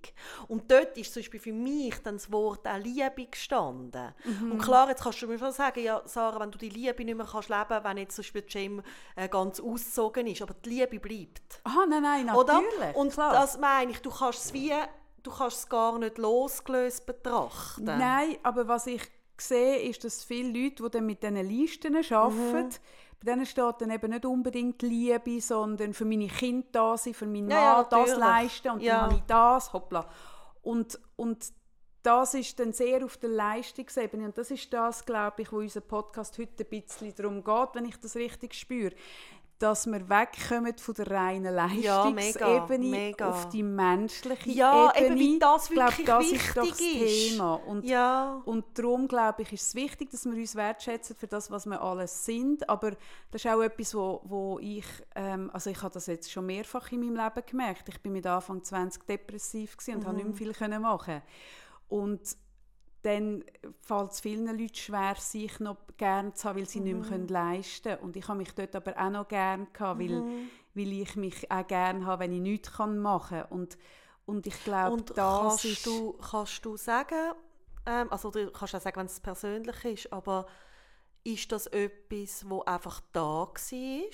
Und 0.48 0.70
dort 0.70 0.98
ist 0.98 1.14
zum 1.14 1.22
Beispiel 1.22 1.40
für 1.40 1.54
mich 1.54 1.96
dann 2.04 2.16
das 2.16 2.32
Wort 2.32 2.68
auch 2.68 2.78
Liebe 2.78 3.26
gestanden. 3.26 4.14
Und 4.52 4.60
klar, 4.60 4.90
jetzt 4.90 5.04
kannst 5.04 5.22
du 5.22 5.28
mir 5.28 5.40
schon 5.40 5.52
sagen, 5.52 5.84
ja, 5.84 6.02
Sarah, 6.06 6.40
wenn 6.42 6.52
du 6.52 6.58
die 6.58 6.70
Liebe 6.70 7.04
nicht 7.04 7.16
mehr 7.16 7.26
kannst 7.26 7.50
leben, 7.50 7.84
wenn 7.84 7.98
jetzt 7.98 8.16
zum 8.16 8.24
Beispiel 8.24 8.44
Jim 8.48 8.84
äh, 9.16 9.28
ganz 9.30 9.60
ausgezogen 9.60 10.28
ist, 10.28 10.42
aber 10.42 10.54
die 10.54 10.70
Liebe 10.70 11.00
bleibt. 11.00 11.62
aha, 11.64 11.86
nein, 11.88 12.04
nein, 12.04 12.30
Oder? 12.36 12.62
natürlich, 12.62 12.96
Und 12.96 13.14
klar. 13.14 13.34
das 13.34 13.58
meine 13.58 13.92
ich, 13.92 14.02
du 14.02 14.12
kannst 14.12 14.46
es 14.46 14.54
wie, 14.54 14.74
du 15.24 15.32
kannst 15.32 15.58
es 15.58 15.70
gar 15.70 15.98
nicht 15.98 16.18
losgelöst 16.18 17.06
betrachten. 17.06 17.86
Nein, 17.86 18.38
aber 18.44 18.68
was 18.68 18.88
ich 18.88 19.02
sehe, 19.38 19.78
ist, 19.90 20.04
dass 20.04 20.24
viele 20.24 20.50
Leute, 20.50 20.84
die 20.84 20.90
dann 20.90 21.06
mit 21.06 21.24
diesen 21.24 21.36
Listen 21.48 21.96
arbeiten, 21.96 22.76
bei 23.20 23.32
denen 23.32 23.46
steht 23.46 23.76
dann 23.80 23.90
eben 23.92 24.12
nicht 24.12 24.26
unbedingt 24.26 24.82
Liebe, 24.82 25.40
sondern 25.42 25.94
für 25.94 26.06
meine 26.06 26.28
Kinder 26.28 26.68
da 26.72 26.98
sein, 26.98 27.14
für 27.14 27.26
meinen 27.26 27.50
Ja, 27.50 27.76
Mann 27.76 27.86
das 27.90 28.16
leisten 28.18 28.72
und 28.72 28.82
Ja. 28.82 28.94
dann 28.94 29.02
habe 29.04 29.14
ich 29.16 29.24
das, 29.28 29.74
hoppla. 29.74 30.10
Und, 30.62 31.00
und 31.16 31.54
das 32.04 32.34
ist 32.34 32.60
dann 32.60 32.74
sehr 32.74 33.04
auf 33.04 33.16
der 33.18 33.30
Leistungsebene 33.30 34.26
und 34.26 34.38
das 34.38 34.52
ist 34.52 34.72
das, 34.74 35.06
glaube 35.06 35.42
ich, 35.42 35.52
wo 35.54 35.58
unser 35.58 35.80
Podcast 35.82 36.38
heute 36.38 36.66
ein 36.66 36.70
bisschen 36.70 37.16
darum 37.16 37.44
geht, 37.44 37.70
wenn 37.76 37.86
ich 37.86 37.98
das 37.98 38.16
richtig 38.18 38.54
spüre, 38.54 38.94
dass 39.60 39.86
wir 39.88 40.10
wegkommen 40.10 40.78
von 40.78 40.94
der 40.96 41.10
reinen 41.12 41.46
Ja, 41.82 42.10
Leistungsebene 42.10 42.86
mega. 42.90 43.30
auf 43.30 43.50
die 43.50 43.64
menschliche 43.64 44.50
Ja, 44.52 44.92
Ebene. 44.96 45.22
eben, 45.22 45.40
das 45.40 45.70
Ich 45.70 45.76
glaube, 45.76 46.04
das 46.06 46.32
ist 46.32 46.58
doch 46.58 46.68
das 46.68 46.80
ist. 46.82 47.30
Thema. 47.32 47.56
Und 47.56 47.86
Ja. 47.86 48.42
und 48.46 48.66
darum 48.78 49.08
glaube 49.08 49.44
ich, 49.44 49.54
ist 49.54 49.68
es 49.68 49.76
wichtig, 49.76 50.12
dass 50.12 50.26
wir 50.26 50.34
uns 50.34 50.56
wertschätzen 50.56 51.16
für 51.16 51.28
das, 51.28 51.50
was 51.50 51.66
wir 51.66 51.82
alles 51.82 52.26
sind. 52.26 52.68
Aber 52.70 52.92
das 53.32 53.46
ist 53.46 53.48
auch 53.52 53.62
etwas, 53.62 53.96
wo, 53.96 54.22
wo 54.24 54.60
ich, 54.60 54.86
ähm, 55.16 55.50
also 55.54 55.70
ich 55.70 55.82
habe 55.82 55.94
das 55.94 56.08
jetzt 56.08 56.32
schon 56.32 56.46
mehrfach 56.46 56.92
in 56.92 57.00
meinem 57.00 57.16
Leben 57.16 57.46
gemerkt. 57.46 57.88
Ich 57.90 58.02
bin 58.02 58.12
mit 58.14 58.28
Anfang 58.28 58.64
20 58.64 59.06
depressiv 59.06 59.78
und 59.88 60.06
habe 60.06 60.16
nicht 60.18 60.26
mehr 60.28 60.54
viel 60.54 60.80
machen. 60.80 61.22
Und 61.88 62.22
dann 63.04 63.44
fällt 63.82 64.12
es 64.12 64.22
vielen 64.22 64.46
Leuten 64.58 64.76
schwer, 64.76 65.16
sich 65.16 65.60
noch 65.60 65.78
gern 65.98 66.34
zu 66.34 66.48
haben, 66.48 66.60
weil 66.60 66.68
sie 66.68 66.80
nicht 66.80 66.98
mehr 66.98 67.08
können 67.08 67.28
leisten 67.28 67.84
können. 67.84 68.02
Und 68.02 68.16
ich 68.16 68.28
habe 68.28 68.38
mich 68.38 68.54
dort 68.54 68.76
aber 68.76 68.98
auch 68.98 69.10
noch 69.10 69.28
gern 69.28 69.68
gehabt, 69.74 70.00
weil, 70.00 70.24
weil 70.74 70.92
ich 70.94 71.16
mich 71.16 71.52
auch 71.52 71.68
gern 71.68 72.06
habe, 72.06 72.24
wenn 72.24 72.34
ich 72.34 72.42
nichts 72.42 72.72
kann 72.72 72.98
machen 72.98 73.42
kann. 73.42 73.52
Und, 73.52 73.78
und 74.26 74.48
ich 74.48 74.64
glaube, 74.64 74.94
Und 74.94 75.18
das 75.18 75.42
kannst 75.42 75.66
ist... 75.66 75.86
du, 75.86 76.14
kannst 76.14 76.66
du 76.66 76.78
sagen, 76.78 77.34
ähm, 77.86 78.10
also 78.10 78.32
du 78.32 78.50
kannst 78.52 78.74
auch 78.76 78.82
sagen, 78.82 78.96
wenn 78.96 79.06
es 79.06 79.20
persönlich 79.20 79.86
ist, 79.86 80.14
aber 80.14 80.46
ist 81.26 81.52
das 81.52 81.68
etwas, 81.68 82.50
wo 82.50 82.62
einfach 82.62 83.02
da 83.12 83.48
war? 83.48 84.06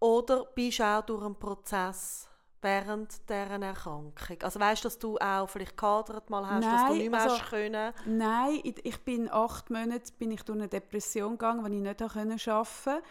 Oder 0.00 0.44
bist 0.46 0.78
du 0.78 0.84
auch 0.84 1.02
durch 1.02 1.22
einen 1.22 1.38
Prozess 1.38 2.28
während 2.62 3.28
dieser 3.28 3.60
Erkrankung? 3.60 4.42
Also 4.42 4.60
weißt 4.60 4.84
du, 4.84 4.86
dass 4.86 4.98
du 4.98 5.18
auch 5.18 5.48
vielleicht 5.48 5.76
gehadert 5.76 6.30
mal 6.30 6.46
hast, 6.48 6.64
Nein, 6.64 6.76
dass 6.76 6.86
du 6.88 6.94
nicht 6.94 7.10
mehr 7.10 7.20
also- 7.20 7.38
hast 7.38 7.50
können? 7.50 7.92
Nein, 8.06 8.60
ich, 8.62 9.00
bin 9.00 9.30
acht 9.30 9.70
Monate 9.70 10.12
bin 10.18 10.30
ich 10.30 10.42
durch 10.42 10.58
eine 10.58 10.68
Depression 10.68 11.32
gegangen, 11.32 11.64
die 11.64 11.76
ich 11.76 11.82
nicht 11.82 12.02
arbeiten 12.02 12.38
konnte. 12.38 13.02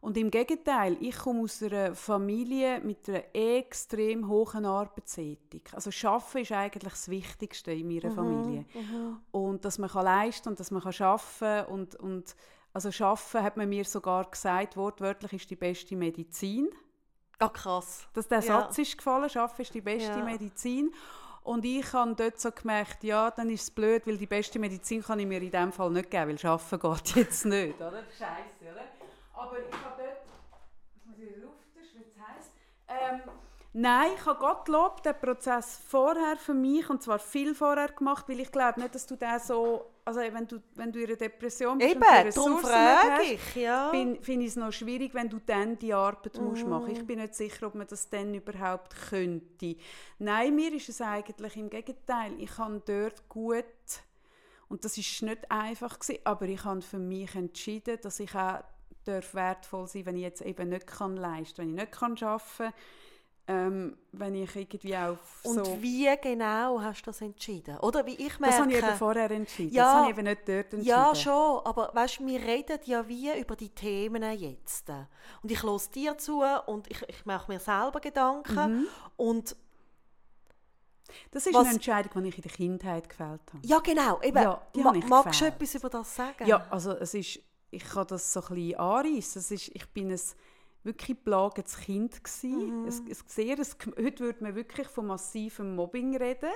Und 0.00 0.16
im 0.16 0.30
Gegenteil, 0.30 0.96
ich 1.00 1.16
komme 1.16 1.42
aus 1.42 1.60
einer 1.60 1.92
Familie 1.92 2.80
mit 2.80 3.08
einer 3.08 3.24
extrem 3.34 4.28
hohen 4.28 4.64
Arbeitsethik. 4.64 5.74
Also 5.74 5.90
Schaffen 5.90 6.42
ist 6.42 6.52
eigentlich 6.52 6.92
das 6.92 7.08
Wichtigste 7.08 7.72
in 7.72 7.88
meiner 7.88 8.12
Familie. 8.12 8.64
Und 9.32 9.64
dass 9.64 9.78
man 9.78 9.90
kann 9.90 10.04
leisten 10.04 10.50
und 10.50 10.60
dass 10.60 10.70
man 10.70 10.82
kann 10.82 10.92
schaffen 10.92 11.64
und 11.66 11.96
und 11.96 12.36
also 12.72 12.92
Schaffen 12.92 13.42
hat 13.42 13.56
man 13.56 13.68
mir 13.68 13.84
sogar 13.84 14.30
gesagt, 14.30 14.76
wortwörtlich 14.76 15.32
ist 15.32 15.50
die 15.50 15.56
beste 15.56 15.96
Medizin. 15.96 16.68
Ah, 17.40 17.48
krass. 17.48 18.06
Dass 18.14 18.26
der 18.26 18.40
Ja. 18.40 18.62
Satz 18.62 18.78
ist 18.78 18.96
gefallen, 18.98 19.28
Schaffen 19.30 19.62
ist 19.62 19.72
die 19.74 19.80
beste 19.80 20.18
Ja. 20.18 20.24
Medizin. 20.24 20.92
Und 21.44 21.64
ich 21.64 21.92
habe 21.92 22.14
dort 22.14 22.38
so 22.40 22.50
gemerkt, 22.50 23.02
ja, 23.04 23.30
dann 23.30 23.48
ist 23.48 23.62
es 23.62 23.70
blöd, 23.70 24.06
weil 24.06 24.18
die 24.18 24.26
beste 24.26 24.58
Medizin 24.58 25.02
kann 25.02 25.18
ich 25.20 25.26
mir 25.26 25.40
in 25.40 25.50
dem 25.50 25.72
Fall 25.72 25.90
nicht 25.90 26.10
geben, 26.10 26.30
weil 26.30 26.38
Schaffen 26.38 26.78
geht 26.78 27.14
jetzt 27.16 27.44
nicht, 27.46 27.76
oder? 27.76 28.02
Scheiße, 28.18 28.72
oder? 28.72 28.84
Aber 29.34 29.56
ich 29.58 29.72
habe 29.84 30.02
dort, 30.02 31.06
muss 31.06 31.16
ich 31.18 31.36
Luft, 31.42 31.54
wie 31.74 32.00
es 32.00 32.28
heisst, 32.28 32.50
ähm, 32.88 33.20
Nein, 33.72 34.10
ich 34.16 34.26
habe 34.26 34.38
Gottlob 34.40 35.02
den 35.02 35.14
Prozess 35.20 35.80
vorher 35.86 36.36
für 36.36 36.54
mich, 36.54 36.88
und 36.90 37.02
zwar 37.02 37.18
viel 37.18 37.54
vorher 37.54 37.88
gemacht, 37.88 38.28
weil 38.28 38.40
ich 38.40 38.50
glaube 38.50 38.80
nicht, 38.80 38.94
dass 38.94 39.06
du 39.06 39.14
den 39.14 39.38
so, 39.38 39.86
also 40.08 40.20
wenn 40.20 40.46
du, 40.46 40.62
wenn 40.74 40.90
du 40.90 41.00
in 41.00 41.06
einer 41.06 41.16
Depression 41.16 41.76
bist 41.76 41.90
Eben, 41.90 42.02
und 42.02 42.26
Ressourcen 42.26 42.66
frage 42.66 43.22
ich, 43.24 43.54
ja. 43.56 43.90
finde 43.90 44.44
ich 44.44 44.48
es 44.48 44.56
noch 44.56 44.72
schwierig, 44.72 45.12
wenn 45.12 45.28
du 45.28 45.38
dann 45.44 45.78
die 45.78 45.92
Arbeit 45.92 46.40
musst 46.40 46.64
Mhm. 46.64 46.70
machen 46.70 46.90
Ich 46.90 47.06
bin 47.06 47.18
nicht 47.18 47.34
sicher, 47.34 47.66
ob 47.66 47.74
man 47.74 47.86
das 47.86 48.08
dann 48.08 48.32
überhaupt 48.32 48.94
könnte. 49.10 49.76
Nein, 50.18 50.54
mir 50.54 50.72
ist 50.72 50.88
es 50.88 51.02
eigentlich 51.02 51.56
im 51.56 51.68
Gegenteil. 51.68 52.32
Ich 52.38 52.56
habe 52.56 52.82
dort 52.86 53.28
gut, 53.28 53.64
und 54.68 54.84
das 54.84 54.96
ist 54.96 55.22
nicht 55.22 55.50
einfach 55.50 55.98
gewesen, 55.98 56.20
aber 56.24 56.46
ich 56.46 56.64
habe 56.64 56.80
für 56.80 56.98
mich 56.98 57.34
entschieden, 57.34 57.98
dass 58.02 58.18
ich 58.18 58.34
auch 58.34 58.64
darf 59.04 59.34
wertvoll 59.34 59.86
sein 59.86 60.04
wenn 60.06 60.16
ich 60.16 60.22
jetzt 60.22 60.42
eben 60.42 60.68
nicht 60.68 60.86
kann 60.86 61.16
leisten 61.16 61.58
wenn 61.58 61.70
ich 61.70 61.80
nicht 61.80 61.92
kann 61.92 62.16
arbeiten 62.20 62.74
ähm, 63.48 63.96
wenn 64.12 64.34
ich 64.34 64.54
irgendwie 64.54 64.94
Und 65.42 65.64
so... 65.64 65.78
wie 65.80 66.08
genau 66.20 66.80
hast 66.82 67.00
du 67.02 67.06
das 67.06 67.22
entschieden? 67.22 67.78
Oder 67.78 68.04
wie 68.04 68.14
ich 68.14 68.38
merke... 68.38 68.54
das 68.56 68.60
habe 68.60 68.72
ich 68.72 68.78
eben 68.78 68.96
vorher 68.96 69.30
entschieden. 69.30 69.74
Ja, 69.74 69.84
das 69.84 69.92
habe 69.94 70.04
ich 70.04 70.18
eben 70.18 70.24
nicht 70.26 70.40
dort 70.48 70.72
entschieden. 70.74 70.84
Ja, 70.84 71.14
schon, 71.14 71.60
aber 71.64 71.90
weißt, 71.94 72.20
wir 72.26 72.40
reden 72.40 72.78
ja 72.84 73.08
wie 73.08 73.40
über 73.40 73.56
die 73.56 73.70
Themen 73.70 74.22
jetzt. 74.38 74.90
Und 75.42 75.50
ich 75.50 75.62
höre 75.62 75.80
dir 75.94 76.18
zu 76.18 76.42
und 76.66 76.90
ich, 76.90 77.02
ich 77.08 77.24
mache 77.24 77.50
mir 77.50 77.58
selber 77.58 78.00
Gedanken. 78.00 78.80
Mhm. 78.80 78.86
Und 79.16 79.56
Das 81.30 81.46
ist 81.46 81.54
Was- 81.54 81.64
eine 81.64 81.74
Entscheidung, 81.74 82.22
die 82.22 82.28
ich 82.28 82.36
in 82.36 82.42
der 82.42 82.52
Kindheit 82.52 83.08
gefällt 83.08 83.40
habe. 83.52 83.66
ja, 83.66 83.78
genau, 83.78 84.20
eben, 84.20 84.42
Ja, 84.42 84.60
ma 84.74 84.92
magst 84.92 85.40
du 85.40 85.46
etwas 85.46 85.74
über 85.74 85.88
das 85.88 86.14
sagen? 86.14 86.46
Ja, 86.46 86.66
also 86.68 86.92
es 86.92 87.14
ist, 87.14 87.40
ich 87.70 87.84
kann 87.84 88.06
das 88.08 88.30
so 88.30 88.42
ein 88.42 88.54
bisschen 88.54 88.78
anreissen. 88.78 89.38
Es 89.40 89.50
ist, 89.50 89.68
ich 89.68 89.86
bin 89.88 90.10
ein 90.12 90.20
wirklich 90.88 91.22
plagendes 91.22 91.76
Kind 91.76 92.24
gsi. 92.24 92.72
Es, 92.86 93.02
es, 93.08 93.24
sehr, 93.28 93.58
es, 93.58 93.76
heute 93.96 94.24
würde 94.24 94.42
man 94.42 94.54
wirklich 94.54 94.88
von 94.88 95.06
massivem 95.06 95.76
Mobbing 95.76 96.16
reden. 96.16 96.50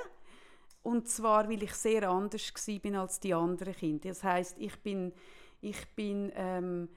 Und 0.82 1.08
zwar, 1.08 1.48
weil 1.48 1.62
ich 1.62 1.74
sehr 1.74 2.08
anders 2.10 2.52
bin 2.82 2.96
als 2.96 3.20
die 3.20 3.34
anderen 3.34 3.74
Kinder. 3.74 4.08
Das 4.08 4.24
heißt, 4.24 4.56
ich 4.58 4.76
bin, 4.80 5.12
ich 5.60 5.86
bin 5.94 6.32
ähm, 6.34 6.88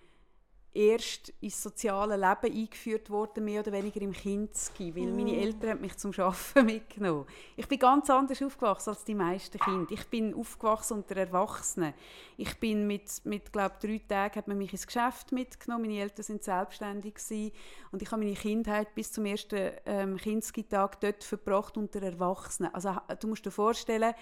erst 0.76 1.34
ins 1.40 1.64
soziale 1.64 2.16
Leben 2.16 2.54
eingeführt 2.54 3.10
worden, 3.10 3.46
mehr 3.46 3.62
oder 3.62 3.72
weniger 3.72 4.02
im 4.02 4.12
Kinski, 4.12 4.94
weil 4.94 5.08
meine 5.08 5.38
Eltern 5.38 5.72
haben 5.72 5.82
mich 5.82 5.96
zum 5.98 6.12
Arbeiten 6.18 6.66
mitgenommen. 6.66 7.26
Ich 7.56 7.68
bin 7.68 7.80
ganz 7.80 8.10
anders 8.10 8.42
aufgewachsen 8.42 8.90
als 8.90 9.06
die 9.06 9.16
meisten 9.16 9.58
Kinder. 9.58 9.90
Ich 9.90 10.06
bin 10.08 10.34
aufgewachsen 10.34 10.98
unter 10.98 11.16
Erwachsenen. 11.16 11.94
Ich 12.36 12.60
bin 12.60 12.86
mit, 12.86 13.10
mit 13.24 13.54
glaube 13.54 13.76
drei 13.82 14.02
Tagen 14.06 14.36
hat 14.36 14.48
man 14.48 14.58
mich 14.58 14.74
ins 14.74 14.86
Geschäft 14.86 15.32
mitgenommen. 15.32 15.86
Meine 15.86 16.02
Eltern 16.02 16.24
sind 16.24 16.44
selbstständig 16.44 17.16
gewesen. 17.16 17.52
und 17.92 18.02
ich 18.02 18.12
habe 18.12 18.22
meine 18.22 18.36
Kindheit 18.36 18.94
bis 18.94 19.14
zum 19.14 19.26
ersten 19.26 19.72
ähm, 19.86 20.18
Kinski-Tag 20.18 21.00
dort 21.00 21.24
verbracht 21.24 21.78
unter 21.78 22.02
Erwachsenen. 22.02 22.74
Also 22.76 22.98
du 23.20 23.28
musst 23.30 23.46
dir 23.46 23.52
vorstellen, 23.52 24.14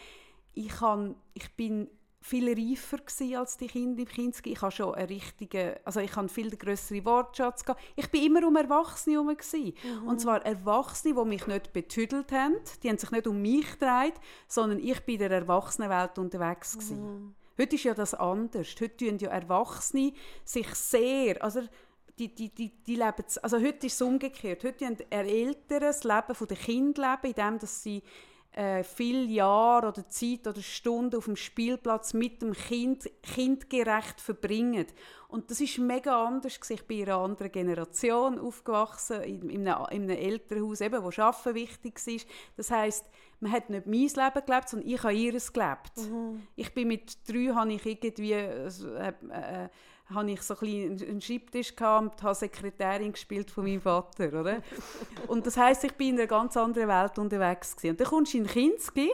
ich, 0.54 0.70
kann, 0.70 1.16
ich 1.34 1.52
bin 1.56 1.90
viel 2.24 2.48
reifer 2.48 3.00
als 3.38 3.58
die 3.58 3.68
Kinder 3.68 4.02
im 4.02 4.08
Kinski. 4.08 4.54
Ich 4.54 4.62
habe 4.62 4.72
schon 4.72 4.96
eine 4.96 5.10
richtige, 5.10 5.80
also 5.84 6.00
ich 6.00 6.16
habe 6.16 6.30
viel 6.30 6.50
größere 6.56 7.04
Wortschatz 7.04 7.66
gehabt. 7.66 7.82
Ich 7.98 8.10
bin 8.10 8.24
immer 8.24 8.48
um 8.48 8.56
Erwachsene 8.56 9.18
herum 9.18 9.36
gsi. 9.36 9.74
Und 10.06 10.22
zwar 10.22 10.46
Erwachsene, 10.46 11.14
die 11.14 11.26
mich 11.26 11.46
nicht 11.48 11.74
betüdelt 11.74 12.32
haben. 12.32 12.56
Die 12.82 12.90
haben 12.90 12.98
sich 12.98 13.12
nicht 13.12 13.28
um 13.28 13.42
mich 13.42 13.72
gedreht, 13.74 14.16
sondern 14.48 14.80
ich 14.80 15.02
bin 15.02 15.16
in 15.16 15.30
der 15.30 15.32
Erwachsenenwelt 15.32 16.18
unterwegs 16.18 16.78
gsi. 16.78 16.96
Heute 17.58 17.76
ist 17.76 17.84
ja 17.84 17.94
das 17.94 18.14
anders. 18.14 18.74
Heute 18.80 18.98
tun 18.98 19.18
ja 19.20 19.30
Erwachsene 19.30 20.14
sich 20.46 20.74
sehr, 20.76 21.44
also 21.44 21.62
die, 22.18 22.34
die, 22.34 22.50
die, 22.50 22.72
die 22.84 22.96
leben, 22.96 23.26
also 23.42 23.58
heute 23.58 23.88
ist 23.88 23.94
es 23.94 24.02
umgekehrt. 24.02 24.64
Heute 24.64 24.86
tun 24.86 24.98
Eltern 25.10 25.82
das 25.82 26.04
Leben 26.04 26.48
der 26.50 26.58
Kinder 26.58 27.18
leben, 27.22 27.34
indem 27.36 27.60
dass 27.60 27.84
sie 27.84 28.02
äh, 28.56 28.84
viele 28.84 29.26
Jahre 29.26 29.88
oder 29.88 30.08
Zeit 30.08 30.46
oder 30.48 30.62
Stunden 30.62 31.16
auf 31.16 31.26
dem 31.26 31.36
Spielplatz 31.36 32.14
mit 32.14 32.42
dem 32.42 32.54
Kind 32.54 33.10
kindgerecht 33.24 34.22
verbringen. 34.22 34.86
Und 35.28 35.50
das 35.50 35.62
ist 35.62 35.80
mega 35.80 36.26
anders. 36.28 36.60
Ich 36.70 36.86
bin 36.86 37.00
in 37.00 37.10
einer 37.10 37.18
anderen 37.18 37.52
Generation 37.52 38.38
aufgewachsen, 38.38 39.22
in, 39.24 39.50
in, 39.50 39.68
einem, 39.68 39.86
in 39.90 40.04
einem 40.04 40.18
Elternhaus, 40.18 40.82
eben, 40.82 41.04
wo 41.04 41.10
Arbeiten 41.22 41.56
wichtig 41.56 42.00
ist. 42.06 42.28
Das 42.56 42.70
heißt, 42.70 43.06
man 43.40 43.52
hat 43.52 43.70
nicht 43.70 43.88
mein 43.88 44.02
Leben 44.02 44.46
gelebt, 44.46 44.70
sondern 44.70 44.90
ich 44.90 45.04
habe 45.04 45.14
ihres 45.14 45.52
gelebt. 45.52 45.92
Ich 46.56 46.74
bin 46.74 46.88
mit 46.88 47.28
drei, 47.28 47.54
habe 47.56 47.74
ich 47.74 47.86
irgendwie, 47.86 48.34
äh, 48.34 48.68
äh, 48.68 49.70
habe 50.14 50.32
ich 50.32 50.42
so 50.42 50.56
ein 50.62 51.00
einen 51.02 51.22
Schreibtisch 51.22 51.76
gehabt 51.76 52.16
und 52.16 52.24
habe 52.24 52.36
Sekretärin 52.36 53.12
gespielt 53.12 53.52
von 53.52 53.64
meinem 53.66 53.82
Vater, 53.82 54.28
oder? 54.40 54.62
und 55.28 55.46
das 55.46 55.58
heißt, 55.58 55.84
ich 55.84 55.94
bin 55.94 56.10
in 56.10 56.20
einer 56.20 56.28
ganz 56.28 56.58
anderen 56.58 56.88
Welt 56.88 57.18
unterwegs 57.18 57.76
gewesen. 57.76 57.92
Und 57.92 58.00
dann 58.00 58.08
kommst 58.08 58.34
du 58.34 58.38
in 58.38 58.48
Kinski 58.48 59.12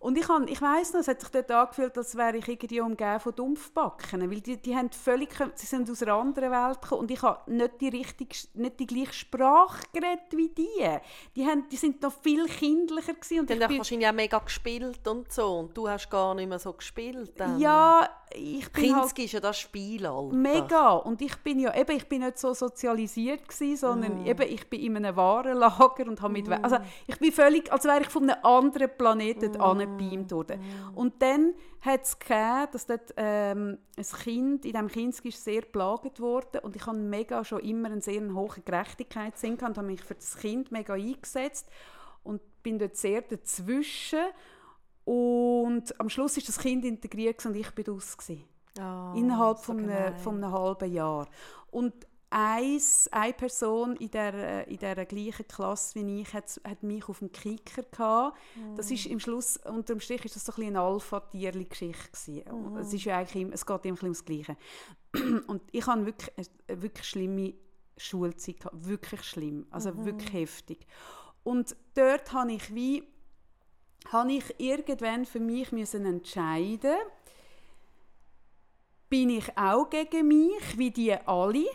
und 0.00 0.16
ich, 0.16 0.26
han, 0.30 0.48
ich 0.48 0.62
weiss 0.62 0.94
noch, 0.94 1.00
es 1.00 1.08
hat 1.08 1.20
sich 1.20 1.28
dort 1.28 1.50
angefühlt, 1.50 1.96
als 1.98 2.16
wäre 2.16 2.38
ich 2.38 2.48
irgendwie 2.48 2.80
umgeben 2.80 3.20
von 3.20 3.34
Dumpfbacken, 3.34 4.30
weil 4.30 4.40
die, 4.40 4.56
die 4.56 4.74
haben 4.74 4.90
völlig, 4.90 5.28
sie 5.54 5.66
sind 5.66 5.90
aus 5.90 6.02
einer 6.02 6.14
anderen 6.14 6.50
Welt 6.50 6.80
gekommen 6.80 7.02
und 7.02 7.10
ich 7.10 7.20
habe 7.20 7.52
nicht 7.52 7.78
die, 7.82 7.90
richtige, 7.90 8.34
nicht 8.54 8.80
die 8.80 8.86
gleiche 8.86 9.12
Sprache 9.12 9.82
geredet 9.92 10.34
wie 10.34 10.48
die. 10.48 10.98
Die, 11.36 11.44
haben, 11.44 11.68
die 11.70 11.76
sind 11.76 12.00
noch 12.00 12.14
viel 12.22 12.46
kindlicher 12.46 13.12
gewesen 13.12 13.40
und 13.40 13.50
Die 13.50 13.62
haben 13.62 13.76
wahrscheinlich 13.76 14.08
auch 14.08 14.14
mega 14.14 14.38
gespielt 14.38 15.06
und 15.06 15.30
so. 15.30 15.58
Und 15.58 15.76
du 15.76 15.86
hast 15.86 16.08
gar 16.08 16.34
nicht 16.34 16.48
mehr 16.48 16.58
so 16.58 16.72
gespielt. 16.72 17.32
Dann. 17.38 17.60
ja, 17.60 18.08
ich 18.32 18.70
bin 18.70 18.94
halt 18.94 19.02
Kinski 19.02 19.24
ist 19.24 19.32
ja 19.32 19.40
das 19.40 19.58
Spielalter. 19.58 20.34
Mega. 20.34 20.92
Und 20.92 21.20
ich 21.20 21.36
bin 21.38 21.58
ja 21.58 21.74
eben, 21.74 21.96
ich 21.96 22.08
bin 22.08 22.22
nicht 22.22 22.38
so 22.38 22.54
sozialisiert 22.54 23.48
gewesen, 23.48 23.76
sondern 23.76 24.24
eben, 24.24 24.42
ich 24.42 24.68
bin 24.68 24.80
in 24.80 24.96
einem 24.96 25.16
Warenlager 25.16 26.06
und 26.06 26.22
habe 26.22 26.32
mit, 26.32 26.48
also 26.48 26.78
ich 27.06 27.18
bin 27.18 27.32
völlig, 27.32 27.72
als 27.72 27.84
wäre 27.84 28.02
ich 28.02 28.08
von 28.08 28.30
einem 28.30 28.42
anderen 28.44 28.90
Planeten 28.96 29.52
mm. 29.52 29.60
Angebeamt 29.90 30.32
worden. 30.32 30.60
Und 30.94 31.20
dann 31.22 31.54
hat 31.80 32.02
es 32.02 32.18
gegeben, 32.18 32.68
dass 32.72 32.86
dort 32.86 33.14
ähm, 33.16 33.78
ein 33.96 34.04
Kind, 34.04 34.64
in 34.64 34.72
diesem 34.72 34.88
Kind 34.88 35.24
ist 35.24 35.44
sehr 35.44 35.62
plagt 35.62 36.20
worden 36.20 36.60
und 36.62 36.76
ich 36.76 36.86
habe 36.86 36.98
mega 36.98 37.44
schon 37.44 37.60
immer 37.60 37.90
einen 37.90 38.00
sehr 38.00 38.22
hohen 38.34 38.64
Gerechtigkeitssinn 38.64 39.56
gehabt 39.56 39.76
und 39.76 39.78
habe 39.78 39.86
mich 39.86 40.02
für 40.02 40.14
das 40.14 40.36
Kind 40.36 40.70
mega 40.72 40.94
eingesetzt 40.94 41.68
und 42.22 42.40
bin 42.62 42.78
dort 42.78 42.96
sehr 42.96 43.22
dazwischen 43.22 44.18
und 45.04 45.98
am 45.98 46.08
Schluss 46.08 46.36
ist 46.36 46.48
das 46.48 46.58
Kind 46.58 46.84
integriert 46.84 47.44
und 47.46 47.56
ich 47.56 47.70
bin 47.70 47.88
aus 47.94 48.16
Oh, 48.78 49.12
innerhalb 49.16 49.58
so 49.58 49.64
von, 49.64 49.80
einem, 49.80 50.16
von 50.16 50.36
einem 50.36 50.52
halben 50.52 50.92
Jahr. 50.92 51.26
Und 51.70 51.92
eins, 52.30 53.08
eine 53.10 53.32
Person 53.32 53.96
in 53.96 54.10
der, 54.10 54.66
in 54.68 54.78
der 54.78 55.04
gleichen 55.04 55.46
Klasse 55.46 55.96
wie 55.96 56.22
ich 56.22 56.32
hat, 56.32 56.60
hat 56.66 56.82
mich 56.82 57.08
auf 57.08 57.18
dem 57.18 57.32
Kicker 57.32 57.82
gehabt. 57.82 58.38
Das 58.76 58.90
ist 58.90 59.06
im 59.06 59.20
Schluss, 59.20 59.56
unter 59.56 59.94
dem 59.94 60.00
Strich 60.00 60.24
ist 60.24 60.36
das 60.36 60.44
so 60.44 60.52
ein 60.52 60.68
eine 60.68 60.80
Alpha-Tierli-Geschichte 60.80 62.10
gewesen. 62.10 62.76
Es 62.76 62.92
ist 62.92 63.04
ja 63.04 63.18
eigentlich, 63.18 63.48
es 63.52 63.66
geht 63.66 63.84
immer 63.84 64.02
ums 64.02 64.24
Gleiche. 64.24 64.56
Und 65.48 65.62
ich 65.72 65.86
hatte 65.86 66.06
wirklich 66.06 66.30
eine 66.68 66.82
wirklich 66.82 67.06
schlimme 67.08 67.54
Schulzeit 67.96 68.60
gehabt, 68.60 68.86
wirklich 68.86 69.22
schlimm, 69.24 69.66
also 69.70 70.04
wirklich 70.04 70.32
heftig. 70.32 70.86
Und 71.42 71.76
dort 71.94 72.32
habe 72.32 72.52
ich 72.52 72.74
wie, 72.74 73.02
habe 74.12 74.32
ich 74.32 74.54
irgendwann 74.58 75.26
für 75.26 75.40
mich 75.40 75.72
müssen 75.72 76.06
entscheiden 76.06 76.96
bin 79.10 79.28
ich 79.28 79.58
auch 79.58 79.90
gegen 79.90 80.28
mich, 80.28 80.78
wie 80.78 80.92
die 80.92 81.12
alle, 81.12 81.66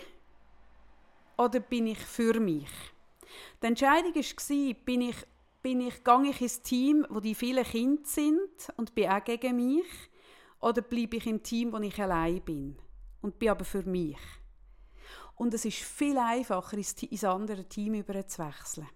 oder 1.38 1.60
bin 1.60 1.88
ich 1.88 2.00
für 2.00 2.40
mich? 2.40 2.70
Die 3.62 3.68
Entscheidung 3.68 4.16
war, 4.16 4.74
bin 4.86 5.02
ich, 5.02 5.16
bin 5.62 5.82
ich, 5.82 6.04
gehe 6.04 6.30
ich 6.30 6.42
ins 6.42 6.62
Team, 6.62 7.06
wo 7.10 7.20
die 7.20 7.36
vielen 7.36 7.64
Kinder 7.64 8.04
sind 8.06 8.70
und 8.78 8.94
bin 8.96 9.10
auch 9.10 9.24
gegen 9.24 9.56
mich, 9.56 9.86
oder 10.60 10.82
bleibe 10.82 11.18
ich 11.18 11.28
im 11.28 11.44
Team, 11.44 11.74
wo 11.74 11.78
ich 11.78 12.02
allein 12.02 12.42
bin 12.42 12.78
und 13.22 13.38
bin 13.40 13.50
aber 13.50 13.66
für 13.66 13.84
mich? 13.84 14.18
Und 15.36 15.54
es 15.54 15.66
ist 15.66 15.80
viel 15.80 16.18
einfacher, 16.18 16.78
ins, 16.78 16.94
ins 17.04 17.24
andere 17.24 17.66
Team 17.66 17.96
überzuwechseln. 17.96 18.88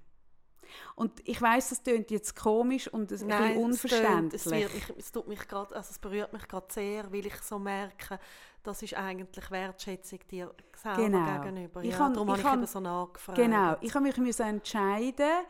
Und 0.95 1.27
ich 1.27 1.41
weiß, 1.41 1.69
das 1.69 1.83
klingt 1.83 2.11
jetzt 2.11 2.35
komisch 2.35 2.87
und 2.87 3.11
ein 3.11 3.27
Nein, 3.27 3.57
bisschen 3.57 3.71
es 3.71 3.85
tönt- 3.85 4.35
unverständlich. 4.35 4.45
Es, 4.45 4.51
wird, 4.51 4.75
ich, 4.75 4.97
es, 4.97 5.11
tut 5.11 5.27
mich 5.27 5.47
grad, 5.47 5.73
also 5.73 5.89
es 5.89 5.99
berührt 5.99 6.31
mich 6.31 6.47
gerade 6.47 6.67
sehr, 6.69 7.11
weil 7.11 7.25
ich 7.25 7.35
so 7.37 7.57
merke, 7.57 8.19
das 8.63 8.81
ist 8.81 8.93
eigentlich 8.95 9.49
Wertschätzung 9.51 10.19
dir 10.29 10.53
selber 10.75 10.97
Genau. 11.03 11.41
gegenüber. 11.41 11.81
Ich 11.83 11.91
ja, 11.91 11.97
kann- 11.97 12.13
darum 12.13 12.29
ich 12.35 12.43
habe 12.43 12.47
ich 12.49 12.53
eben 12.63 12.67
so 12.67 12.79
nachgefragt. 12.79 13.37
Genau, 13.37 13.75
ich 13.81 13.93
habe 13.93 14.03
mich 14.03 14.17
müssen 14.17 14.45
entscheiden, 14.45 15.45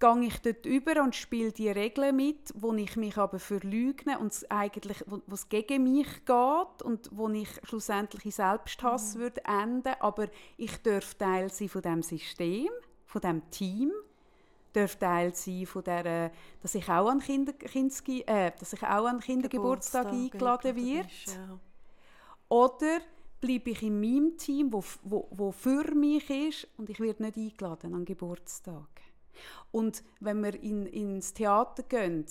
gehe 0.00 0.20
ich 0.24 0.38
dort 0.42 0.66
über 0.66 1.00
und 1.02 1.14
spiele 1.14 1.52
die 1.52 1.68
Regeln 1.70 2.16
mit, 2.16 2.52
wo 2.56 2.72
ich 2.74 2.96
mich 2.96 3.16
aber 3.16 3.38
verleugne 3.38 4.18
und 4.18 4.34
eigentlich, 4.50 5.04
wo 5.06 5.20
es 5.32 5.48
gegen 5.48 5.84
mich 5.84 6.24
geht 6.24 6.82
und 6.82 7.08
wo 7.12 7.28
ich 7.28 7.48
schlussendlich 7.62 8.24
in 8.24 8.30
Selbsthass 8.32 9.14
würde 9.16 9.44
enden, 9.44 9.94
aber 10.00 10.26
ich 10.56 10.82
darf 10.82 11.14
Teil 11.14 11.50
sein 11.50 11.68
von 11.68 11.82
dem 11.82 12.02
System, 12.02 12.68
von 13.06 13.20
dem 13.20 13.48
Team, 13.50 13.92
darf 14.72 14.96
Teil 14.96 15.34
sein 15.36 15.66
von 15.66 15.84
der, 15.84 16.32
dass 16.62 16.74
ich 16.74 16.88
auch 16.88 17.08
an 17.08 17.20
Kinder, 17.20 17.52
Kindsgi- 17.52 18.26
äh, 18.26 18.50
dass 18.58 18.72
ich 18.72 18.82
auch 18.82 19.06
an 19.06 19.20
Kindergeburtstag 19.20 20.06
eingeladen 20.06 20.74
wird. 20.74 21.06
ist, 21.06 21.36
ja. 21.36 21.58
Oder 22.52 23.00
bleibe 23.40 23.70
ich 23.70 23.82
in 23.82 23.98
meinem 23.98 24.36
Team, 24.36 24.70
wo, 24.74 24.84
wo, 25.04 25.26
wo 25.30 25.52
für 25.52 25.94
mich 25.94 26.28
ist 26.28 26.68
und 26.76 26.90
ich 26.90 27.00
werde 27.00 27.22
nicht 27.22 27.38
eingeladen 27.38 27.94
an 27.94 28.04
Geburtstag. 28.04 29.00
Und 29.70 30.04
wenn 30.20 30.42
wir 30.42 30.62
in, 30.62 30.84
ins 30.84 31.32
Theater 31.32 31.82
gehen 31.84 32.26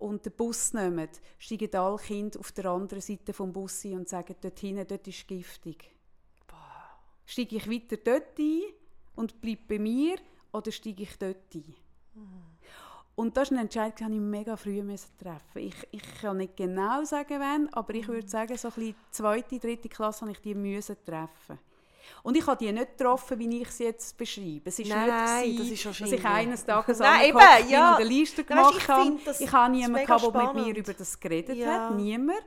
und 0.00 0.26
den 0.26 0.32
Bus 0.32 0.72
nehmen, 0.72 1.08
steigen 1.38 1.72
alle 1.76 1.98
Kinder 1.98 2.40
auf 2.40 2.50
der 2.50 2.64
anderen 2.64 3.00
Seite 3.00 3.32
vom 3.32 3.52
Bus 3.52 3.84
ein 3.84 3.94
und 3.94 4.08
sagen, 4.08 4.34
dort 4.40 4.58
hinten, 4.58 4.88
dort 4.88 5.06
ist 5.06 5.28
giftig. 5.28 5.94
Steige 7.24 7.54
ich 7.54 7.70
weiter 7.70 7.96
dort 7.96 8.36
ein 8.40 8.62
und 9.14 9.40
bleibe 9.40 9.62
bei 9.68 9.78
mir 9.78 10.16
oder 10.52 10.72
steige 10.72 11.04
ich 11.04 11.16
dort 11.16 11.54
ein? 11.54 11.74
Und 13.20 13.36
das 13.36 13.48
ist 13.48 13.52
eine 13.52 13.60
Entscheidung, 13.62 14.08
die 14.08 14.14
ich 14.14 14.20
mega 14.20 14.56
früh 14.56 14.82
müssen 14.82 15.10
treffen 15.18 15.58
ich, 15.58 15.74
ich 15.90 16.02
kann 16.20 16.38
nicht 16.38 16.56
genau 16.56 17.04
sagen, 17.04 17.38
wann, 17.38 17.68
aber 17.72 17.94
ich 17.94 18.08
würde 18.08 18.26
sagen, 18.28 18.56
so 18.56 18.68
ein 18.68 18.74
bisschen 18.74 18.94
zweite, 19.10 19.58
dritte 19.58 19.88
Klasse 19.88 20.22
habe 20.22 20.32
ich 20.32 20.40
die 20.40 20.54
müssen 20.54 20.96
treffen. 21.04 21.58
Und 22.22 22.36
ich 22.36 22.46
habe 22.46 22.56
die 22.64 22.72
nicht 22.72 22.96
getroffen, 22.98 23.38
wie 23.38 23.60
ich 23.62 23.70
sie 23.70 23.84
jetzt 23.84 24.16
beschreibe. 24.16 24.62
Es 24.64 24.78
ist 24.78 24.88
Nein, 24.88 25.00
nicht 25.04 25.10
das 25.12 25.42
gewesen, 25.42 25.72
ist 25.90 26.00
dass 26.00 26.12
ich 26.12 26.24
eines 26.24 26.64
Tages 26.64 26.98
Nein, 27.00 27.28
eben, 27.28 27.38
ja. 27.68 27.90
und 27.90 28.00
eine 28.00 28.04
Liste 28.08 28.40
Nein, 28.40 28.46
gemacht 28.48 28.74
ich 28.78 28.88
habe. 28.88 29.16
das- 29.24 29.40
Ich 29.40 29.52
habe 29.52 29.72
das 29.72 29.80
niemanden, 29.86 30.06
gehabt, 30.06 30.34
der 30.34 30.52
mit 30.54 30.66
mir 30.66 30.76
über 30.76 30.92
das 30.94 31.20
geredet 31.20 31.56
Ja. 31.56 31.88
hat. 31.90 31.96
Niemand. 31.96 32.40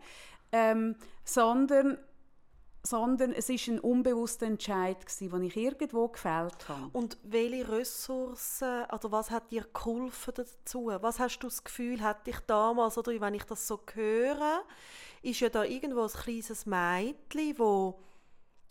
Ähm, 0.51 0.95
sondern, 1.23 1.97
sondern 2.85 3.31
es 3.31 3.49
ist 3.49 3.67
ein 3.67 3.79
unbewusster 3.79 4.45
Entscheid, 4.45 4.97
den 5.19 5.43
ich 5.43 5.55
irgendwo 5.55 6.09
gefällt 6.09 6.67
habe. 6.67 6.89
Und 6.91 7.17
welche 7.23 7.69
Ressourcen, 7.71 8.83
oder 8.91 9.11
was 9.11 9.31
hat 9.31 9.51
dir 9.51 9.65
geholfen 9.73 10.33
dazu? 10.35 10.91
Was 10.99 11.19
hast 11.19 11.39
du 11.39 11.47
das 11.47 11.63
Gefühl, 11.63 12.01
hat 12.01 12.27
dich 12.27 12.39
damals, 12.41 12.97
oder 12.97 13.13
wenn 13.21 13.35
ich 13.35 13.45
das 13.45 13.67
so 13.67 13.79
höre, 13.93 14.63
ist 15.21 15.39
ja 15.39 15.47
da 15.47 15.63
irgendwo 15.63 16.01
ein 16.01 16.09
kleines 16.09 16.65
Mädchen, 16.65 17.57
wo, 17.57 17.99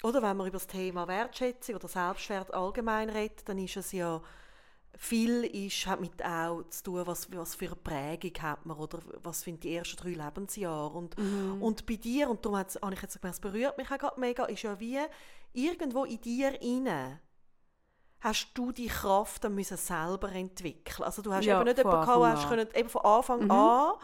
oder 0.02 0.20
wenn 0.20 0.36
man 0.36 0.46
über 0.46 0.58
das 0.58 0.66
Thema 0.66 1.08
Wertschätzung 1.08 1.76
oder 1.76 1.88
Selbstwert 1.88 2.52
allgemein 2.52 3.08
redet, 3.08 3.48
dann 3.48 3.56
ist 3.56 3.78
es 3.78 3.92
ja, 3.92 4.20
viel 5.02 5.44
ist, 5.44 5.86
hat 5.86 6.00
mit 6.00 6.24
auch 6.24 6.62
zu 6.68 6.84
tun, 6.84 7.06
was, 7.06 7.30
was 7.32 7.56
für 7.56 7.66
eine 7.66 7.76
Prägung 7.76 8.40
hat 8.40 8.64
man, 8.64 8.76
oder 8.76 9.00
was 9.22 9.40
sind 9.40 9.64
die 9.64 9.74
ersten 9.74 9.96
drei 9.96 10.10
Lebensjahre. 10.10 10.96
Und, 10.96 11.16
und 11.60 11.84
bei 11.86 11.96
dir, 11.96 12.30
und 12.30 12.44
darum 12.44 12.58
habe 12.58 12.94
ich 12.94 13.02
jetzt 13.02 13.20
gemerkt, 13.20 13.34
es 13.34 13.40
berührt 13.40 13.76
mich 13.78 13.90
auch 13.90 13.98
gerade 13.98 14.20
mega, 14.20 14.44
ist 14.44 14.62
ja 14.62 14.78
wie 14.78 15.00
irgendwo 15.52 16.04
in 16.04 16.20
dir 16.20 16.60
inne 16.62 17.20
hast 18.20 18.50
du 18.54 18.70
die 18.70 18.86
Kraft 18.86 19.42
dann 19.42 19.56
müssen 19.56 19.76
selber 19.76 20.30
entwickeln. 20.30 21.04
Also 21.04 21.22
du 21.22 21.32
hast 21.32 21.44
Ja, 21.44 21.56
eben 21.56 21.64
nicht 21.64 21.78
jemanden 21.78 22.06
gehabt, 22.06 22.24
hast 22.24 22.48
können, 22.48 22.68
eben 22.72 22.88
von 22.88 23.04
Anfang 23.04 23.50
an. 23.50 23.94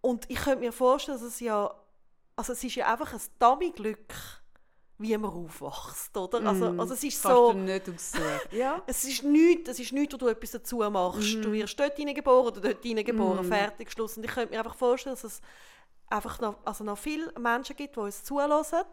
Und 0.00 0.30
ich 0.30 0.38
könnte 0.38 0.60
mir 0.60 0.72
vorstellen, 0.72 1.18
dass 1.18 1.26
es 1.26 1.40
ja, 1.40 1.74
also 2.36 2.52
es 2.54 2.64
ist 2.64 2.74
ja 2.74 2.90
einfach 2.90 3.12
ein 3.12 3.20
Dummy-Glück, 3.38 4.14
wie 5.04 5.16
man 5.18 5.30
aufwächst, 5.30 6.16
oder? 6.16 6.44
Also, 6.46 6.72
Mm, 6.72 6.80
also 6.80 6.94
es 6.94 7.04
ist 7.04 7.22
so... 7.22 7.52
nicht 7.52 7.90
ja. 8.52 8.82
Es 8.86 9.04
ist 9.04 9.22
nichts, 9.22 9.68
es 9.68 9.78
ist 9.78 9.92
nichts, 9.92 10.14
wo 10.14 10.18
du 10.18 10.28
etwas 10.28 10.52
dazu 10.52 10.78
machst. 10.78 11.36
Mhm. 11.36 11.42
Du 11.42 11.52
wirst 11.52 11.78
dort 11.78 11.96
hineingeboren 11.96 12.46
oder 12.46 12.60
dort 12.60 12.82
hineingeboren, 12.82 13.44
fertig, 13.44 13.92
Schluss. 13.92 14.16
Und 14.16 14.24
ich 14.24 14.30
könnte 14.30 14.52
mir 14.52 14.58
einfach 14.58 14.74
vorstellen, 14.74 15.14
dass 15.14 15.24
es 15.24 15.40
einfach 16.08 16.40
noch, 16.40 16.56
also 16.64 16.84
noch 16.84 16.98
viele 16.98 17.32
Menschen 17.38 17.76
gibt, 17.76 17.96
die 17.96 18.00
uns 18.00 18.24
zulassen, 18.24 18.84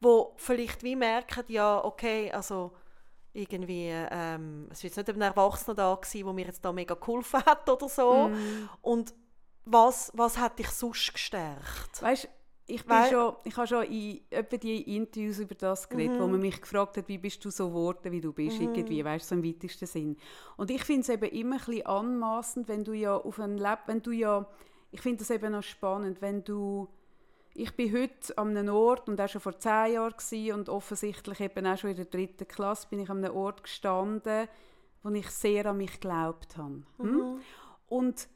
die 0.00 0.22
vielleicht 0.36 0.82
wie 0.82 0.96
merken, 0.96 1.44
ja, 1.48 1.82
okay, 1.84 2.30
also 2.32 2.72
irgendwie, 3.32 3.90
ähm, 3.90 4.68
es 4.70 4.82
war 4.82 4.88
jetzt 4.88 4.96
nicht 4.96 5.10
ein 5.10 5.20
Erwachsener 5.20 5.74
da 5.74 5.94
gewesen, 5.94 6.24
der 6.24 6.32
mir 6.32 6.46
jetzt 6.46 6.64
da 6.64 6.72
mega 6.72 6.94
geholfen 6.94 7.44
hat 7.44 7.68
oder 7.68 7.88
so. 7.88 8.28
Mhm. 8.28 8.68
Und 8.82 9.14
was, 9.64 10.10
was 10.14 10.38
hat 10.38 10.58
dich 10.58 10.70
sonst 10.70 11.12
gestärkt? 11.12 12.00
Weißt, 12.00 12.28
ich, 12.68 12.82
bin 12.84 12.90
Weil- 12.96 13.10
schon, 13.10 13.36
ich 13.44 13.56
habe 13.56 13.66
schon 13.66 13.84
in 13.84 14.20
etwa 14.30 14.56
die 14.56 14.96
Interviews 14.96 15.38
über 15.38 15.54
das 15.54 15.88
geredet, 15.88 16.16
Mhm. 16.16 16.20
wo 16.22 16.26
man 16.26 16.40
mich 16.40 16.60
gefragt 16.60 16.96
hat, 16.96 17.08
wie 17.08 17.18
bist 17.18 17.44
du 17.44 17.50
so 17.50 17.68
geworden, 17.68 18.10
wie 18.10 18.20
du 18.20 18.32
bist, 18.32 18.60
irgendwie, 18.60 19.04
weißt, 19.04 19.28
so 19.28 19.34
im 19.36 19.44
weitesten 19.44 19.86
Sinn. 19.86 20.16
Und 20.56 20.70
ich 20.70 20.82
finde 20.84 21.02
es 21.02 21.08
eben 21.08 21.30
immer 21.30 21.56
ein 21.56 21.64
bisschen 21.64 21.86
anmassend, 21.86 22.68
wenn 22.68 22.82
du 22.84 22.92
ja 22.92 23.16
auf 23.16 23.38
ein 23.38 23.56
Leben, 23.56 23.80
wenn 23.86 24.02
du 24.02 24.10
ja, 24.10 24.46
ich 24.90 25.00
finde 25.00 25.18
das 25.18 25.30
eben 25.30 25.52
noch 25.52 25.62
spannend, 25.62 26.20
wenn 26.20 26.42
du, 26.42 26.88
ich 27.54 27.74
bin 27.76 27.92
heute 27.92 28.36
an 28.36 28.56
einem 28.56 28.74
Ort 28.74 29.08
und 29.08 29.20
auch 29.20 29.28
schon 29.28 29.40
vor 29.40 29.58
zehn 29.58 29.94
Jahren 29.94 30.12
gewesen, 30.16 30.52
und 30.58 30.68
offensichtlich 30.68 31.40
eben 31.40 31.66
auch 31.66 31.78
schon 31.78 31.90
in 31.90 31.96
der 31.96 32.04
dritten 32.06 32.48
Klasse 32.48 32.88
bin 32.90 32.98
ich 33.00 33.08
an 33.10 33.24
einem 33.24 33.34
Ort 33.36 33.62
gestanden, 33.62 34.48
wo 35.02 35.10
ich 35.10 35.30
sehr 35.30 35.66
an 35.66 35.76
mich 35.76 35.92
geglaubt 36.00 36.56
habe. 36.56 36.82
Hm? 36.98 37.38
Und 37.88 38.28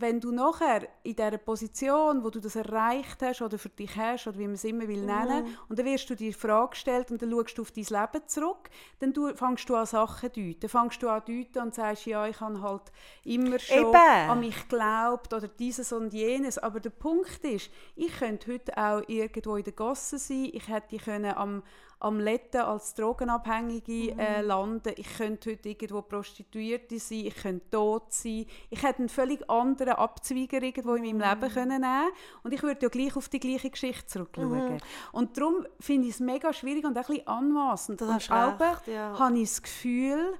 wenn 0.00 0.20
du 0.20 0.32
nachher 0.32 0.88
in 1.02 1.14
dieser 1.14 1.38
Position, 1.38 2.24
wo 2.24 2.30
du 2.30 2.40
das 2.40 2.56
erreicht 2.56 3.22
hast 3.22 3.42
oder 3.42 3.58
für 3.58 3.68
dich 3.68 3.94
hast 3.96 4.26
oder 4.26 4.38
wie 4.38 4.46
man 4.46 4.54
es 4.54 4.64
immer 4.64 4.88
will 4.88 5.04
nennen, 5.04 5.56
und 5.68 5.78
dann 5.78 5.86
wirst 5.86 6.08
du 6.10 6.14
dir 6.14 6.28
die 6.28 6.32
Frage 6.32 6.70
gestellt 6.70 7.10
und 7.10 7.20
dann 7.20 7.30
schaust 7.30 7.58
du 7.58 7.62
auf 7.62 7.70
dein 7.70 7.84
Leben 7.84 8.28
zurück, 8.28 8.70
dann 8.98 9.12
du, 9.12 9.34
fängst 9.34 9.68
du 9.68 9.76
an 9.76 9.86
Sachen 9.86 10.32
zu 10.32 10.40
deuten. 10.40 10.60
Dann 10.60 10.70
fängst 10.70 11.02
du 11.02 11.08
an 11.08 11.22
deuten 11.26 11.62
und 11.62 11.74
sagst, 11.74 12.06
ja, 12.06 12.26
ich 12.26 12.40
habe 12.40 12.60
halt 12.62 12.92
immer 13.24 13.58
schon 13.58 13.78
Eben. 13.78 13.96
an 13.96 14.40
mich 14.40 14.68
geglaubt 14.68 15.32
oder 15.34 15.48
dieses 15.48 15.92
und 15.92 16.12
jenes. 16.12 16.58
Aber 16.58 16.80
der 16.80 16.90
Punkt 16.90 17.44
ist, 17.44 17.70
ich 17.96 18.18
könnte 18.18 18.52
heute 18.52 18.76
auch 18.76 19.02
irgendwo 19.06 19.56
in 19.56 19.64
der 19.64 19.72
Gosse 19.72 20.18
sein, 20.18 20.50
ich 20.52 20.68
hätte 20.68 20.96
können 20.98 21.34
am 21.34 21.62
am 22.00 22.18
Letten 22.18 22.62
als 22.62 22.94
Drogenabhängige 22.94 24.16
äh, 24.18 24.40
landen. 24.40 24.92
Ich 24.96 25.18
könnte 25.18 25.50
heute 25.50 25.68
irgendwo 25.68 26.02
Prostituierte 26.02 26.98
sein, 26.98 27.26
ich 27.26 27.36
könnte 27.36 27.70
tot 27.70 28.12
sein. 28.12 28.46
Ich 28.70 28.82
hätte 28.82 29.00
einen 29.00 29.08
völlig 29.08 29.48
anderen 29.48 29.94
Abzweiger 29.94 30.62
irgendwo 30.62 30.94
in 30.94 31.02
meinem 31.02 31.20
Leben 31.20 31.52
können 31.52 31.80
nehmen 31.82 32.10
und 32.42 32.52
ich 32.52 32.62
würde 32.62 32.80
ja 32.82 32.88
gleich 32.88 33.16
auf 33.16 33.28
die 33.28 33.40
gleiche 33.40 33.70
Geschichte 33.70 34.06
zurückschauen. 34.06 34.80
Und 35.12 35.36
darum 35.36 35.66
finde 35.78 36.08
ich 36.08 36.14
es 36.14 36.20
mega 36.20 36.52
schwierig 36.52 36.84
und 36.84 36.96
auch 36.98 37.02
ein 37.02 37.16
bisschen 37.16 37.26
anmassend. 37.26 38.00
Das 38.00 38.28
und 38.28 38.34
auch 38.34 38.86
ja. 38.86 39.18
habe 39.18 39.38
ich 39.38 39.48
das 39.50 39.62
Gefühl, 39.62 40.38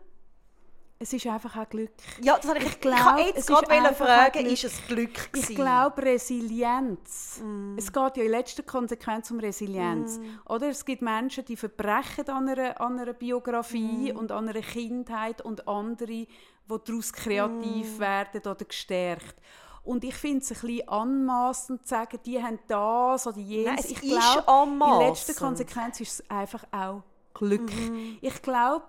es 1.03 1.14
ist 1.14 1.26
einfach 1.26 1.57
auch 1.57 1.68
Glück. 1.68 1.90
Ja, 2.20 2.36
das 2.36 2.46
habe 2.46 2.59
ich, 2.59 2.66
Ich 2.66 2.72
ich, 2.72 2.80
glaub, 2.80 3.18
ich 3.18 3.26
es 3.30 3.34
jetzt 3.36 3.46
gerade 3.48 3.94
fragen, 3.94 4.46
ist 4.46 4.64
es 4.64 4.86
Glück 4.86 5.11
Ich 5.16 5.32
gewesen? 5.32 5.55
glaube 5.55 6.03
Resilienz. 6.03 7.40
Mm. 7.42 7.78
Es 7.78 7.90
geht 7.90 8.16
ja 8.18 8.22
in 8.22 8.30
letzter 8.30 8.62
Konsequenz 8.62 9.30
um 9.30 9.40
Resilienz. 9.40 10.20
Oder 10.46 10.68
es 10.68 10.84
gibt 10.84 11.01
Menschen, 11.01 11.46
die 11.46 11.57
verbrechen 11.57 12.28
an 12.28 12.51
einer, 12.51 12.78
an 12.80 12.98
einer 12.98 13.14
Mm. 13.14 13.18
Biografie 13.18 14.12
und 14.12 14.30
an 14.30 14.51
einer 14.51 14.61
Kindheit 14.61 15.40
und 15.40 15.66
andere, 15.66 16.07
die 16.07 16.28
daraus 16.68 17.12
kreativ 17.14 17.96
Mm. 17.96 18.01
werden 18.01 18.40
oder 18.42 18.64
gestärkt. 18.66 19.36
Und 19.82 20.05
ich 20.05 20.14
finde 20.14 20.40
es 20.44 20.51
ein 20.51 20.61
bisschen 20.61 20.88
anmassend 20.88 21.82
zu 21.84 21.88
sagen, 21.88 22.18
die 22.26 22.42
haben 22.42 22.59
das 22.68 23.26
oder 23.26 23.38
jenes. 23.38 23.66
Nein, 23.66 23.76
es 23.78 23.90
ich 23.90 24.03
ist 24.03 24.34
glaube, 24.44 24.94
in 25.01 25.09
letzter 25.09 25.32
Konsequenz 25.32 25.98
ist 26.01 26.20
es 26.20 26.30
einfach 26.30 26.64
auch 26.70 27.03
Glück. 27.32 27.72
Mhm. 27.74 28.18
Ich 28.20 28.42
glaube, 28.42 28.84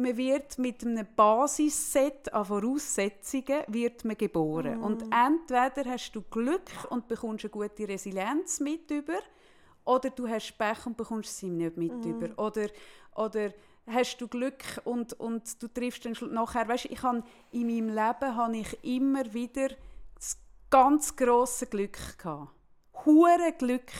man 0.00 0.16
wird 0.16 0.58
mit 0.58 0.84
einem 0.84 1.06
Basisset 1.14 2.32
an 2.32 2.44
Voraussetzungen 2.44 3.62
wird 3.68 4.04
man 4.04 4.16
geboren. 4.16 4.78
Mhm. 4.78 4.84
Und 4.84 5.02
entweder 5.02 5.90
hast 5.90 6.12
du 6.12 6.22
Glück 6.22 6.70
und 6.88 7.06
bekommst 7.08 7.44
eine 7.44 7.50
gute 7.50 7.86
Resilienz 7.88 8.60
mit 8.60 8.90
über, 8.90 9.18
oder 9.84 10.10
du 10.10 10.28
hast 10.28 10.56
Pech 10.58 10.86
und 10.86 10.96
bekommst 10.96 11.36
sie 11.38 11.48
nicht 11.48 11.76
mit 11.76 11.92
Mhm. 11.92 12.10
über. 12.10 12.38
Oder, 12.38 12.68
oder 13.14 13.52
hast 13.86 14.18
du 14.18 14.28
Glück 14.28 14.62
und, 14.84 15.12
und 15.14 15.62
du 15.62 15.68
triffst 15.68 16.04
dann 16.04 16.14
nachher, 16.32 16.68
weißt, 16.68 16.86
ich 16.86 17.02
habe 17.02 17.22
in 17.50 17.66
meinem 17.66 17.88
Leben 17.88 18.36
habe 18.36 18.56
ich 18.56 18.84
immer 18.84 19.32
wieder 19.32 19.68
das 20.14 20.38
ganz 20.70 21.16
große 21.16 21.66
Glück 21.66 22.18
gehabt. 22.18 22.50
Hure 23.04 23.52
Glück, 23.56 23.90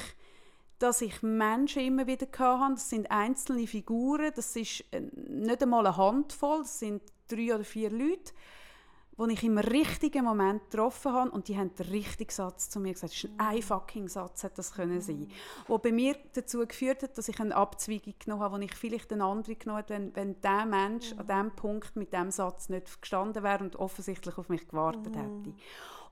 dass 0.81 1.03
ich 1.03 1.22
Menschen 1.22 1.83
immer 1.83 2.07
wieder 2.07 2.26
hatte. 2.39 2.74
Das 2.74 2.91
sind 2.91 3.11
einzelne 3.11 3.66
Figuren, 3.66 4.33
das 4.35 4.57
ist 4.57 4.83
äh, 4.91 5.03
nicht 5.28 5.62
einmal 5.62 5.87
eine 5.87 5.97
Handvoll, 5.97 6.61
das 6.61 6.81
sind 6.81 7.03
drei 7.28 7.55
oder 7.55 7.64
vier 7.64 7.91
Leute, 7.91 8.33
wo 9.18 9.26
ich 9.26 9.45
im 9.45 9.59
richtigen 9.59 10.24
Moment 10.24 10.70
getroffen 10.70 11.12
habe 11.12 11.31
und 11.33 11.49
die 11.49 11.59
haben 11.59 11.74
den 11.74 11.87
richtigen 11.89 12.31
Satz 12.31 12.70
zu 12.70 12.81
mir 12.81 12.95
gesagt. 12.95 13.12
Es 13.12 13.24
ist 13.24 13.31
ein, 13.37 13.57
ein 13.57 13.62
fucking 13.62 14.09
Satz 14.09 14.43
hat 14.43 14.57
das 14.57 14.72
können 14.72 15.03
sein, 15.03 15.28
wo 15.68 15.76
bei 15.76 15.93
mir 15.93 16.16
dazu 16.33 16.66
geführt 16.66 17.03
hat, 17.03 17.18
dass 17.18 17.28
ich 17.28 17.39
eine 17.39 17.55
Abzweigung 17.55 18.14
genommen 18.18 18.43
habe, 18.43 18.57
wo 18.57 18.61
ich 18.62 18.74
vielleicht 18.74 19.12
eine 19.12 19.24
andere 19.24 19.57
genommen 19.57 19.83
habe, 19.83 19.91
wenn, 19.91 20.16
wenn 20.16 20.41
der 20.41 20.64
Mensch 20.64 21.12
an 21.12 21.26
diesem 21.26 21.51
Punkt 21.57 21.95
mit 21.97 22.14
dem 22.14 22.31
Satz 22.31 22.70
nicht 22.70 23.03
gestanden 23.03 23.43
wäre 23.43 23.62
und 23.62 23.76
offensichtlich 23.76 24.39
auf 24.39 24.49
mich 24.49 24.66
gewartet 24.66 25.14
hätte. 25.14 25.53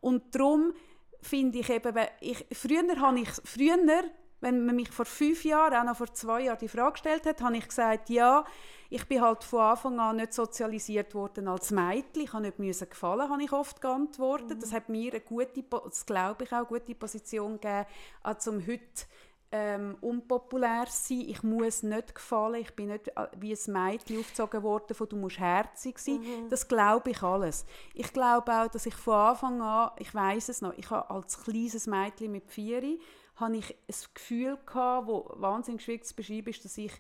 Und 0.03 0.35
darum 0.35 0.75
finde 1.23 1.59
ich 1.59 1.71
eben, 1.71 1.97
ich, 2.21 2.45
früher 2.53 3.01
habe 3.01 3.21
ich, 3.21 3.31
früher, 3.45 4.05
wenn 4.41 4.65
man 4.67 4.77
mich 4.77 4.91
vor 4.91 5.05
fünf 5.05 5.45
Jahren, 5.45 5.75
auch 5.75 5.85
noch 5.85 5.97
vor 5.97 6.13
zwei 6.13 6.43
Jahren 6.43 6.59
die 6.59 6.69
Frage 6.69 6.93
gestellt 6.93 7.27
hat, 7.27 7.41
habe 7.41 7.57
ich 7.57 7.67
gesagt, 7.67 8.09
ja, 8.11 8.45
ich 8.91 9.07
bin 9.07 9.21
halt 9.21 9.45
von 9.45 9.61
Anfang 9.61 10.01
an 10.01 10.17
nicht 10.17 10.33
sozialisiert 10.33 11.15
worden 11.15 11.49
als 11.49 11.71
Mädchen. 11.71 12.23
Ich 12.23 12.33
habe 12.33 12.45
nicht 12.45 12.59
müssen 12.59 12.89
gefallen, 12.89 13.29
habe 13.29 13.43
ich 13.43 13.53
oft 13.53 13.81
geantwortet. 13.81 14.57
Mhm. 14.57 14.61
Das 14.61 14.73
hat 14.73 14.89
mir 14.89 15.13
eine 15.13 15.21
gute, 15.21 15.63
das 15.63 16.07
glaube 16.07 16.45
ich 16.45 16.53
auch, 16.53 16.59
eine 16.59 16.67
gute 16.67 16.95
Position 16.95 17.61
gegeben, 17.61 17.87
auch 18.23 18.39
zum 18.39 18.67
heute 18.67 19.05
ähm, 19.51 19.97
unpopulär 20.01 20.87
sein. 20.89 21.25
Ich 21.27 21.43
muss 21.43 21.83
nicht 21.83 22.15
gefallen. 22.15 22.61
Ich 22.61 22.75
bin 22.75 22.89
nicht 22.89 23.09
äh, 23.09 23.29
wie 23.39 23.53
ein 23.53 23.73
Mädchen 23.73 24.21
aufgezogen 24.21 24.63
worden 24.63 24.95
von 24.95 25.09
«du 25.09 25.17
musst 25.17 25.39
herzig 25.39 25.99
sein». 25.99 26.21
Mhm. 26.21 26.49
Das 26.51 26.69
glaube 26.69 27.11
ich 27.11 27.23
alles. 27.23 27.65
Ich 27.95 28.13
glaube 28.13 28.53
auch, 28.53 28.69
dass 28.69 28.87
ich 28.87 28.95
von 28.95 29.15
Anfang 29.15 29.63
an, 29.63 29.91
ich 29.99 30.15
weiß 30.15 30.51
es 30.51 30.61
noch, 30.61 30.77
ich 30.77 30.91
habe 30.91 31.11
als 31.11 31.43
kleines 31.43 31.87
Mädchen 31.87 32.33
mit 32.33 32.51
vier 32.51 32.99
habe 33.41 33.57
ich 33.57 33.71
ein 33.71 33.95
Gefühl 34.15 34.59
gehabt, 34.67 35.09
das 35.09 35.41
wahnsinnig 35.41 35.83
schwierig 35.83 36.07
zu 36.07 36.15
beschreiben 36.15 36.49
ist, 36.49 36.65
dass 36.65 36.79
ich 36.79 36.93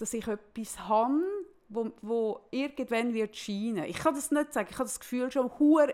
dass 0.00 0.14
ich 0.14 0.26
etwas 0.26 0.88
habe, 0.88 1.20
wo, 1.68 1.92
wo 2.02 2.40
irgendwann 2.50 3.14
wird 3.14 3.36
scheinen. 3.36 3.84
Ich 3.84 3.98
kann 3.98 4.14
das 4.14 4.30
nicht 4.30 4.52
sagen. 4.52 4.68
Ich 4.70 4.76
habe 4.76 4.88
das 4.88 4.98
Gefühl 4.98 5.30
schon 5.30 5.50
vor 5.50 5.86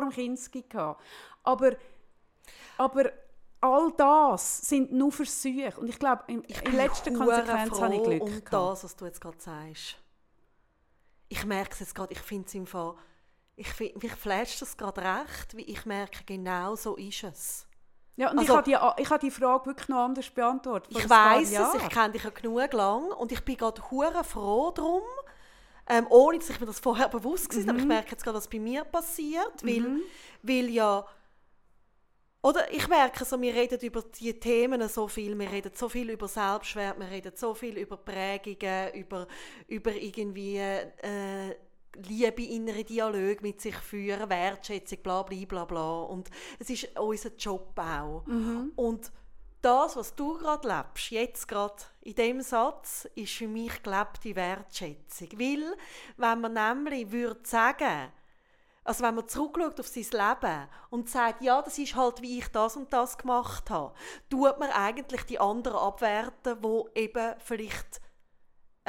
dem 0.00 0.10
Kinski 0.10 0.62
gehabt. 0.68 1.02
Aber, 1.42 1.76
aber 2.76 3.10
all 3.60 3.92
das 3.96 4.60
sind 4.60 4.92
nur 4.92 5.10
Versuche. 5.10 5.72
Und 5.78 5.88
ich 5.88 5.98
glaube, 5.98 6.24
in, 6.28 6.42
in 6.42 6.72
letzter 6.72 7.12
Konsequenz 7.12 7.80
habe 7.80 7.96
ich 7.96 8.02
Glück 8.02 8.22
um 8.22 8.28
gehabt. 8.28 8.52
das, 8.52 8.84
was 8.84 8.96
du 8.96 9.06
jetzt 9.06 9.20
gerade 9.20 9.40
sagst. 9.40 9.96
Ich 11.30 11.44
merke 11.44 11.72
es 11.72 11.80
jetzt 11.80 11.94
gerade, 11.94 12.12
ich 12.12 12.20
finde 12.20 12.46
es 12.46 12.54
im 12.54 12.66
Fall, 12.66 12.94
ich, 13.56 13.68
find, 13.68 14.00
mich 14.02 14.12
flasht 14.12 14.62
das 14.62 14.76
gerade 14.76 15.02
recht, 15.02 15.56
wie 15.56 15.62
ich 15.62 15.84
merke, 15.84 16.24
genau 16.24 16.76
so 16.76 16.96
ist 16.96 17.24
es. 17.24 17.67
Ja, 18.18 18.32
und 18.32 18.38
also, 18.40 18.52
ich 18.52 18.74
habe 18.74 18.94
die, 18.96 19.02
ich 19.02 19.10
habe 19.10 19.20
die 19.20 19.30
Frage 19.30 19.66
wirklich 19.66 19.88
noch 19.88 19.98
anders 19.98 20.28
beantwortet. 20.28 20.90
Ich 20.90 21.08
weiß 21.08 21.52
es, 21.52 21.74
ich 21.74 21.88
kenne 21.88 22.10
dich 22.10 22.24
ja 22.24 22.30
genug 22.30 22.72
lang 22.72 23.12
und 23.12 23.30
ich 23.30 23.44
bin 23.44 23.56
gerade 23.56 23.80
hure 23.92 24.24
froh 24.24 24.72
darum, 24.72 25.02
ähm, 25.88 26.04
ohne 26.10 26.38
dass 26.38 26.50
ich 26.50 26.58
mir 26.58 26.66
das 26.66 26.80
vorher 26.80 27.08
bewusst 27.16 27.54
war, 27.54 27.62
mhm. 27.62 27.68
aber 27.68 27.78
ich 27.78 27.84
merke 27.84 28.10
jetzt 28.10 28.24
gerade, 28.24 28.36
was 28.36 28.48
bei 28.48 28.58
mir 28.58 28.82
passiert, 28.82 29.62
weil, 29.62 29.80
mhm. 29.80 30.02
weil 30.42 30.68
ja 30.68 31.06
oder 32.42 32.72
ich 32.72 32.88
merke 32.88 33.24
so, 33.24 33.40
wir 33.40 33.54
reden 33.54 33.78
über 33.80 34.02
die 34.02 34.38
Themen 34.38 34.88
so 34.88 35.06
viel, 35.06 35.38
wir 35.38 35.50
reden 35.52 35.72
so 35.74 35.88
viel 35.88 36.10
über 36.10 36.26
Selbstwert, 36.26 36.98
wir 36.98 37.10
reden 37.10 37.32
so 37.36 37.54
viel 37.54 37.78
über 37.78 37.96
Prägungen, 37.96 38.94
über, 38.94 39.28
über 39.68 39.92
irgendwie 39.92 40.56
äh, 40.56 41.54
Liebe, 41.96 42.42
innere 42.42 42.84
Dialog 42.84 43.42
mit 43.42 43.60
sich 43.60 43.76
führen, 43.76 44.28
Wertschätzung, 44.28 44.98
bla 45.02 45.22
bla 45.22 45.44
bla 45.46 45.64
bla. 45.64 46.00
Und 46.02 46.30
es 46.58 46.70
ist 46.70 46.98
unser 46.98 47.34
Job 47.36 47.72
auch. 47.76 48.24
Mhm. 48.26 48.72
Und 48.76 49.10
das, 49.62 49.96
was 49.96 50.14
du 50.14 50.38
gerade 50.38 50.68
lebst, 50.68 51.10
jetzt 51.10 51.48
gerade 51.48 51.82
in 52.02 52.14
dem 52.14 52.40
Satz, 52.40 53.08
ist 53.14 53.32
für 53.32 53.48
mich 53.48 53.82
gelebte 53.82 54.36
Wertschätzung. 54.36 55.28
Weil, 55.32 55.76
wenn 56.16 56.40
man 56.40 56.52
nämlich 56.52 57.10
würde 57.10 57.40
sagen, 57.42 58.12
also 58.84 59.04
wenn 59.04 59.16
man 59.16 59.28
zurückschaut 59.28 59.80
auf 59.80 59.86
sein 59.86 60.04
Leben 60.04 60.68
und 60.88 61.10
sagt, 61.10 61.42
ja, 61.42 61.60
das 61.60 61.76
ist 61.76 61.94
halt, 61.94 62.22
wie 62.22 62.38
ich 62.38 62.48
das 62.48 62.74
und 62.74 62.90
das 62.92 63.18
gemacht 63.18 63.68
habe, 63.68 63.94
tut 64.30 64.58
man 64.58 64.70
eigentlich 64.70 65.24
die 65.24 65.38
anderen 65.38 65.76
abwerten, 65.76 66.56
wo 66.62 66.88
eben 66.94 67.34
vielleicht 67.38 68.00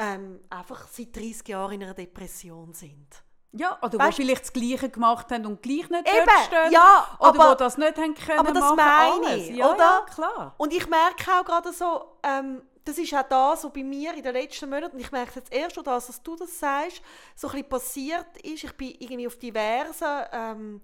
ähm, 0.00 0.40
einfach 0.48 0.88
seit 0.88 1.14
30 1.14 1.46
Jahren 1.48 1.72
in 1.74 1.84
einer 1.84 1.94
Depression 1.94 2.72
sind. 2.72 3.22
Ja, 3.52 3.78
oder 3.82 3.98
weißt, 3.98 4.16
die 4.16 4.22
vielleicht 4.22 4.42
das 4.42 4.52
Gleiche 4.52 4.88
gemacht 4.88 5.30
haben 5.30 5.44
und 5.44 5.60
gleich 5.60 5.90
nicht 5.90 6.08
eben, 6.08 6.26
dort 6.26 6.44
stehen. 6.46 6.72
Ja, 6.72 7.18
oder 7.18 7.28
aber, 7.28 7.56
das 7.56 7.76
nicht 7.76 7.98
haben 7.98 8.14
können 8.14 8.38
Aber 8.38 8.52
das 8.52 8.76
machen, 8.76 8.76
meine 8.76 9.26
alles. 9.26 9.48
ich, 9.48 9.56
ja, 9.56 9.66
oder? 9.66 9.78
Ja, 9.78 10.06
klar. 10.14 10.54
Und 10.56 10.72
ich 10.72 10.88
merke 10.88 11.30
auch 11.32 11.44
gerade 11.44 11.72
so, 11.72 12.16
ähm, 12.22 12.62
das 12.84 12.96
ist 12.96 13.12
auch 13.12 13.28
da 13.28 13.56
so 13.56 13.70
bei 13.70 13.82
mir 13.82 14.14
in 14.14 14.22
den 14.22 14.32
letzten 14.32 14.70
Monaten, 14.70 14.96
und 14.96 15.02
ich 15.02 15.12
merke 15.12 15.32
jetzt 15.34 15.52
erst 15.52 15.74
schon 15.74 15.84
das, 15.84 16.06
dass 16.06 16.22
du 16.22 16.36
das 16.36 16.58
sagst, 16.58 17.02
so 17.34 17.48
ein 17.48 17.52
bisschen 17.52 17.68
passiert 17.68 18.36
ist, 18.42 18.64
ich 18.64 18.72
bin 18.72 18.94
irgendwie 18.98 19.26
auf 19.26 19.36
diversen, 19.36 20.24
ähm, 20.32 20.80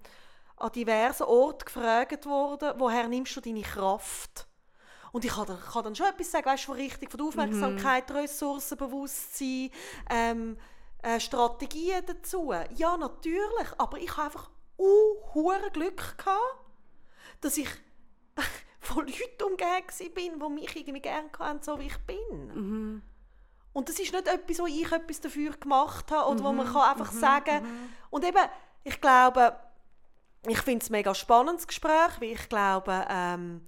an 0.57 0.71
diversen 0.73 1.23
Orten 1.23 1.65
gefragt 1.65 2.25
worden, 2.25 2.73
woher 2.77 3.07
nimmst 3.07 3.35
du 3.35 3.41
deine 3.41 3.61
Kraft? 3.61 4.46
Und 5.11 5.25
ich 5.25 5.31
kann, 5.31 5.45
kann 5.45 5.83
dann 5.83 5.95
schon 5.95 6.07
etwas 6.07 6.31
sagen, 6.31 6.45
weißt 6.45 6.63
du, 6.63 6.67
von 6.67 6.75
richtig, 6.75 7.09
von 7.11 7.17
der 7.17 7.27
Aufmerksamkeit, 7.27 8.09
mhm. 8.09 8.15
Ressourcenbewusstsein, 8.17 9.71
ähm, 10.09 10.57
äh, 11.01 11.19
Strategien 11.19 12.03
dazu. 12.05 12.53
Ja, 12.75 12.97
natürlich, 12.97 13.67
aber 13.77 13.97
ich 13.97 14.11
habe 14.17 14.25
einfach 14.25 14.49
uh, 14.77 15.51
Glück 15.71 16.17
gehabt, 16.17 16.57
dass 17.41 17.57
ich 17.57 17.69
von 18.79 19.05
Leuten 19.05 19.43
umgeben 19.43 20.13
bin, 20.13 20.39
die 20.39 20.49
mich 20.49 20.75
irgendwie 20.75 21.01
gerne 21.01 21.29
hatten, 21.39 21.61
so 21.61 21.79
wie 21.79 21.87
ich 21.87 21.97
bin. 21.99 22.47
Mhm. 22.53 23.01
Und 23.73 23.89
das 23.89 23.99
ist 23.99 24.11
nicht 24.11 24.27
etwas, 24.27 24.59
wo 24.59 24.65
ich 24.65 24.91
etwas 24.91 25.21
dafür 25.21 25.51
gemacht 25.51 26.11
habe 26.11 26.31
oder 26.31 26.39
mhm. 26.39 26.45
wo 26.45 26.51
man 26.51 26.67
mhm. 26.67 26.73
kann 26.73 26.91
einfach 26.91 27.11
mhm. 27.11 27.19
sagen 27.19 27.63
mhm. 27.63 27.89
Und 28.09 28.25
eben, 28.25 28.43
ich 28.83 28.99
glaube, 28.99 29.55
ich 30.47 30.59
finde 30.59 30.83
es 30.83 30.89
ein 30.89 30.93
mega 30.93 31.13
spannendes 31.13 31.67
Gespräch, 31.67 32.19
weil 32.19 32.31
ich 32.31 32.49
glaube, 32.49 33.05
ähm, 33.09 33.61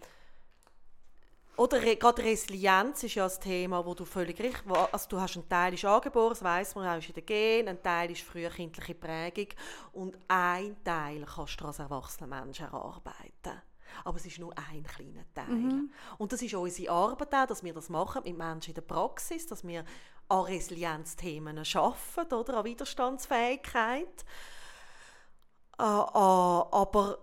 oder 1.60 1.82
re 1.82 1.98
gerade 1.98 2.24
Resilienz 2.24 3.04
ist 3.04 3.16
ja 3.16 3.26
ein 3.26 3.40
Thema, 3.42 3.86
wo 3.86 3.94
du 3.94 4.06
völlig 4.06 4.40
richtig, 4.40 4.64
wo, 4.66 4.76
also 4.76 5.10
du 5.10 5.20
hast 5.20 5.36
einen 5.36 5.50
Teil 5.50 5.74
ist 5.74 5.84
angeboren, 5.84 6.30
das 6.30 6.42
weiss 6.42 6.74
man 6.74 6.88
auch, 6.88 7.06
in 7.06 7.14
den 7.14 7.26
Gen, 7.26 7.68
ein 7.68 7.84
Teil 7.84 8.12
ist 8.12 8.22
frühkindliche 8.22 8.96
Prägung 8.96 9.48
und 9.92 10.18
ein 10.30 10.82
Teil 10.86 11.26
kannst 11.26 11.60
du 11.60 11.66
als 11.66 11.80
erwachsener 11.80 12.28
Mensch 12.28 12.62
erarbeiten. 12.62 13.62
Aber 14.06 14.16
es 14.16 14.26
ist 14.26 14.40
nur 14.40 14.54
ein 14.58 14.84
kleiner 14.84 15.26
Teil. 15.34 15.50
Mhm. 15.50 15.92
Und 16.18 16.32
das 16.32 16.42
ist 16.42 16.54
unsere 16.54 16.94
Arbeit 16.94 17.36
auch, 17.36 17.48
dass 17.48 17.62
wir 17.62 17.74
das 17.74 17.90
machen 17.90 18.22
mit 18.24 18.38
Menschen 18.38 18.70
in 18.70 18.76
der 18.76 18.82
Praxis, 18.82 19.46
dass 19.46 19.68
wir 19.68 19.84
an 20.30 20.46
Resilienzthemen 20.46 21.58
arbeiten, 21.58 22.34
oder 22.36 22.58
an 22.60 22.66
Widerstandsfähigkeit. 22.66 24.26
Äh, 25.78 25.84
äh, 25.84 25.86
aber 25.86 27.18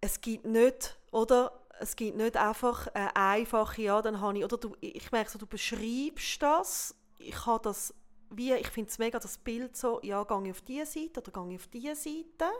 es 0.00 0.20
gibt 0.20 0.44
nicht, 0.44 0.96
oder 1.12 1.52
es 1.80 1.96
gibt 1.96 2.16
nicht 2.16 2.36
einfach 2.36 2.86
eine 2.88 3.16
einfache, 3.16 3.82
ja, 3.82 4.02
dann 4.02 4.20
habe 4.20 4.38
ich, 4.38 4.44
oder 4.44 4.58
du, 4.58 4.76
ich 4.80 5.10
merke 5.10 5.30
so, 5.30 5.38
du 5.38 5.46
beschreibst 5.46 6.40
das, 6.42 6.94
ich 7.18 7.46
habe 7.46 7.62
das, 7.62 7.94
wie, 8.30 8.52
ich 8.54 8.68
finde 8.68 8.90
es 8.90 8.98
mega, 8.98 9.18
das 9.18 9.38
Bild 9.38 9.76
so, 9.76 9.98
ja, 10.02 10.22
gehe 10.24 10.42
ich 10.44 10.50
auf 10.50 10.60
diese 10.60 10.86
Seite 10.86 11.20
oder 11.20 11.32
gehe 11.32 11.54
ich 11.54 11.60
auf 11.60 11.66
diese 11.68 11.96
Seite 11.96 12.50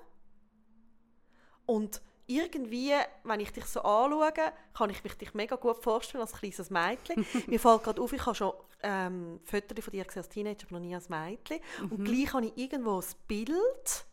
und 1.66 2.02
irgendwie, 2.26 2.92
wenn 3.24 3.40
ich 3.40 3.52
dich 3.52 3.64
so 3.64 3.80
anschaue, 3.82 4.32
kann 4.72 4.90
ich 4.90 5.02
mich 5.02 5.14
dich 5.14 5.34
mega 5.34 5.56
gut 5.56 5.82
vorstellen 5.82 6.22
als 6.22 6.32
kleines 6.32 6.70
Mädchen. 6.70 7.26
Mir 7.48 7.58
fällt 7.58 7.82
gerade 7.82 8.00
auf, 8.00 8.12
ich 8.12 8.24
habe 8.24 8.36
schon 8.36 8.52
ähm, 8.82 9.40
Fotos 9.44 9.84
von 9.84 9.92
dir 9.92 10.04
gesehen 10.04 10.22
als 10.22 10.28
Teenager, 10.28 10.66
aber 10.66 10.78
noch 10.78 10.86
nie 10.86 10.94
als 10.94 11.08
Mädchen. 11.08 11.58
Mhm. 11.80 11.92
Und 11.92 12.04
gleich 12.04 12.32
habe 12.32 12.46
ich 12.46 12.56
irgendwo 12.56 12.98
ein 12.98 13.04
Bild, 13.26 14.06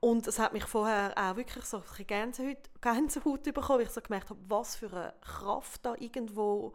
und 0.00 0.26
es 0.26 0.38
hat 0.38 0.52
mich 0.52 0.64
vorher 0.64 1.12
auch 1.16 1.36
wirklich 1.36 1.64
so 1.64 1.78
ein 1.78 2.06
Gänsehaut, 2.06 2.70
Gänsehaut 2.80 3.42
bekommen, 3.42 3.80
weil 3.80 3.86
ich 3.86 3.90
so 3.90 4.00
gemerkt 4.00 4.30
habe, 4.30 4.40
was 4.48 4.76
für 4.76 4.92
eine 4.92 5.14
Kraft 5.20 5.84
da 5.84 5.94
irgendwo 5.98 6.74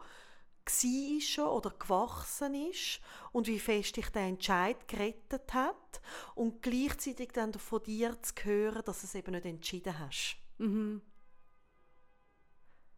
war 0.66 1.20
schon 1.20 1.48
oder 1.48 1.70
gewachsen 1.70 2.54
ist 2.54 3.00
und 3.32 3.46
wie 3.46 3.58
fest 3.58 3.96
dich 3.96 4.08
der 4.10 4.22
Entscheid 4.22 4.88
gerettet 4.88 5.52
hat 5.52 6.00
und 6.34 6.62
gleichzeitig 6.62 7.32
dann 7.32 7.52
von 7.52 7.82
dir 7.82 8.20
zu 8.22 8.34
hören, 8.42 8.82
dass 8.84 9.00
du 9.00 9.06
es 9.06 9.14
eben 9.14 9.32
nicht 9.32 9.44
entschieden 9.44 9.98
hast. 9.98 10.36
Mhm. 10.58 11.02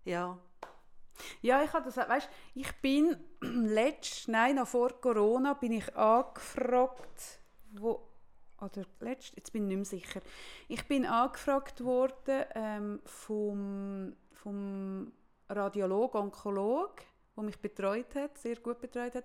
Ja. 0.05 0.39
Ja, 1.41 1.63
ich 1.63 1.73
habe 1.73 1.91
das, 1.91 1.97
weißt, 1.97 2.29
ich 2.55 2.73
bin 2.81 3.17
letzt, 3.41 4.29
nein, 4.29 4.57
noch 4.57 4.69
vor 4.69 5.01
Corona 5.01 5.55
bin 5.55 5.73
ich 5.73 5.97
angefragt, 5.97 7.41
wo 7.73 8.06
oder 8.61 8.85
letzt, 9.01 9.35
jetzt 9.37 9.53
bin 9.53 9.65
ich 9.65 9.69
nicht 9.69 9.91
mehr 9.91 10.01
sicher. 10.01 10.21
Ich 10.69 10.87
bin 10.87 11.05
angefragt 11.07 11.85
worden 11.85 12.45
ähm, 12.55 13.01
vom, 13.05 14.15
vom 14.33 15.13
Radiolog, 15.49 16.15
Onkolog, 16.15 17.03
der 17.37 17.45
mich 17.45 17.59
betreut 17.59 18.15
hat, 18.15 18.39
sehr 18.39 18.57
gut 18.57 18.81
betreut 18.81 19.15
hat. 19.15 19.25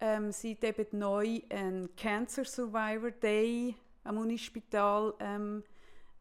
Ähm, 0.00 0.30
sie 0.30 0.52
hat 0.54 0.64
eben 0.64 0.98
neu 0.98 1.40
einen 1.50 1.94
Cancer 1.96 2.44
Survivor 2.44 3.10
Day 3.10 3.74
am 4.04 4.18
Unispital 4.18 5.14
ähm, 5.18 5.64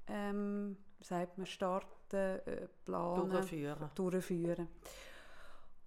ähm, 0.07 0.77
sagt 1.01 1.37
man, 1.37 1.45
starten, 1.45 2.15
äh, 2.15 2.67
planen, 2.85 3.29
durchführen. 3.29 3.89
durchführen. 3.95 4.67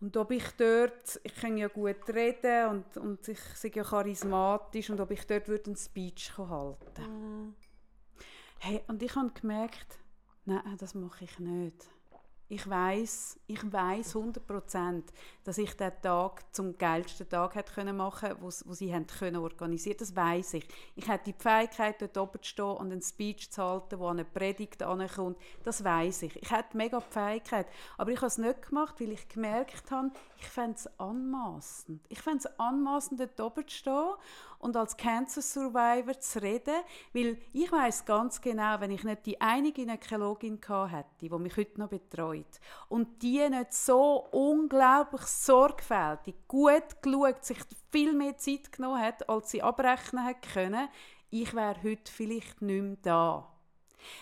Und 0.01 0.17
ob 0.17 0.31
ich 0.31 0.45
dort, 0.57 1.21
ich 1.23 1.35
kann 1.35 1.59
ja 1.59 1.69
gut 1.69 2.09
reden 2.09 2.69
und, 2.69 2.97
und 2.97 3.29
ich 3.29 3.39
bin 3.61 3.73
ja 3.75 3.85
charismatisch 3.85 4.89
und 4.89 4.99
ob 5.01 5.11
ich 5.11 5.27
dort 5.27 5.47
würde 5.49 5.67
einen 5.67 5.77
Speech 5.77 6.37
halten 6.39 7.03
Mhm. 7.03 7.55
Hey, 8.63 8.83
und 8.89 9.03
ich 9.03 9.15
habe 9.15 9.31
gemerkt, 9.31 9.99
nein, 10.45 10.77
das 10.79 10.95
mache 10.95 11.25
ich 11.25 11.39
nicht. 11.39 11.89
Ich 12.53 12.69
weiß, 12.69 13.39
ich 13.47 13.73
weiß 13.73 14.17
100%, 14.17 15.05
dass 15.45 15.57
ich 15.57 15.77
den 15.77 15.93
Tag 16.03 16.43
zum 16.53 16.77
geilsten 16.77 17.29
Tag 17.29 17.55
hätte 17.55 17.73
können 17.73 17.97
machen, 17.97 18.35
wo, 18.41 18.49
wo 18.65 18.75
sie 18.75 18.93
haben 18.93 19.07
können 19.07 19.37
organisieren. 19.37 19.99
Das 20.01 20.17
weiß 20.17 20.55
ich. 20.55 20.67
Ich 20.97 21.07
hätte 21.07 21.33
die 21.33 21.41
Fähigkeit, 21.41 22.03
dort 22.03 22.19
oben 22.19 22.43
zu 22.43 22.49
stehen 22.49 22.65
und 22.65 22.91
einen 22.91 23.03
Speech 23.03 23.53
zu 23.53 23.63
halten, 23.63 24.01
wo 24.01 24.09
eine 24.09 24.25
Predigt 24.25 24.83
ankommt. 24.83 25.39
Das 25.63 25.85
weiß 25.85 26.23
ich. 26.23 26.43
Ich 26.43 26.51
hätte 26.51 26.77
mega 26.77 26.99
die 26.99 27.13
Fähigkeit, 27.13 27.69
aber 27.97 28.11
ich 28.11 28.19
habe 28.19 28.27
es 28.27 28.39
nicht 28.39 28.63
gemacht, 28.69 29.01
weil 29.01 29.13
ich 29.13 29.29
gemerkt 29.29 29.89
habe, 29.93 30.11
ich 30.37 30.49
fände 30.49 30.75
es 30.77 30.99
anmaßend. 30.99 32.05
Ich 32.09 32.21
fände 32.21 32.39
es 32.39 32.59
anmaßend, 32.59 33.21
dort 33.21 33.41
oben 33.41 33.69
zu 33.69 33.77
stehen 33.77 34.15
und 34.61 34.77
als 34.77 34.97
Cancer 34.97 35.43
Survivor 35.43 36.19
zu 36.21 36.41
reden, 36.41 36.77
weil 37.13 37.39
ich 37.53 37.71
weiß 37.71 38.05
ganz 38.05 38.41
genau, 38.41 38.81
wenn 38.81 38.91
ich 38.91 39.03
nicht 39.03 39.27
die 39.27 39.41
eine 39.41 39.73
Gynäkologin 39.73 40.61
hätte, 40.69 41.09
die 41.21 41.29
mich 41.31 41.57
heute 41.57 41.81
noch 41.81 41.89
betreut 41.89 42.61
und 42.89 43.23
die 43.23 43.49
nicht 43.49 43.73
so 43.73 44.29
unglaublich 44.31 45.23
sorgfältig, 45.23 46.35
gut 46.47 47.03
geschaut, 47.03 47.45
sich 47.45 47.59
viel 47.91 48.13
mehr 48.13 48.37
Zeit 48.37 48.71
genommen 48.71 49.01
hat, 49.01 49.29
als 49.29 49.51
sie 49.51 49.63
abrechnen 49.63 50.27
hätte 50.27 50.49
können, 50.53 50.89
ich 51.31 51.55
wäre 51.55 51.83
heute 51.83 52.13
vielleicht 52.13 52.61
nicht 52.61 52.83
mehr 52.83 52.97
da. 53.03 53.50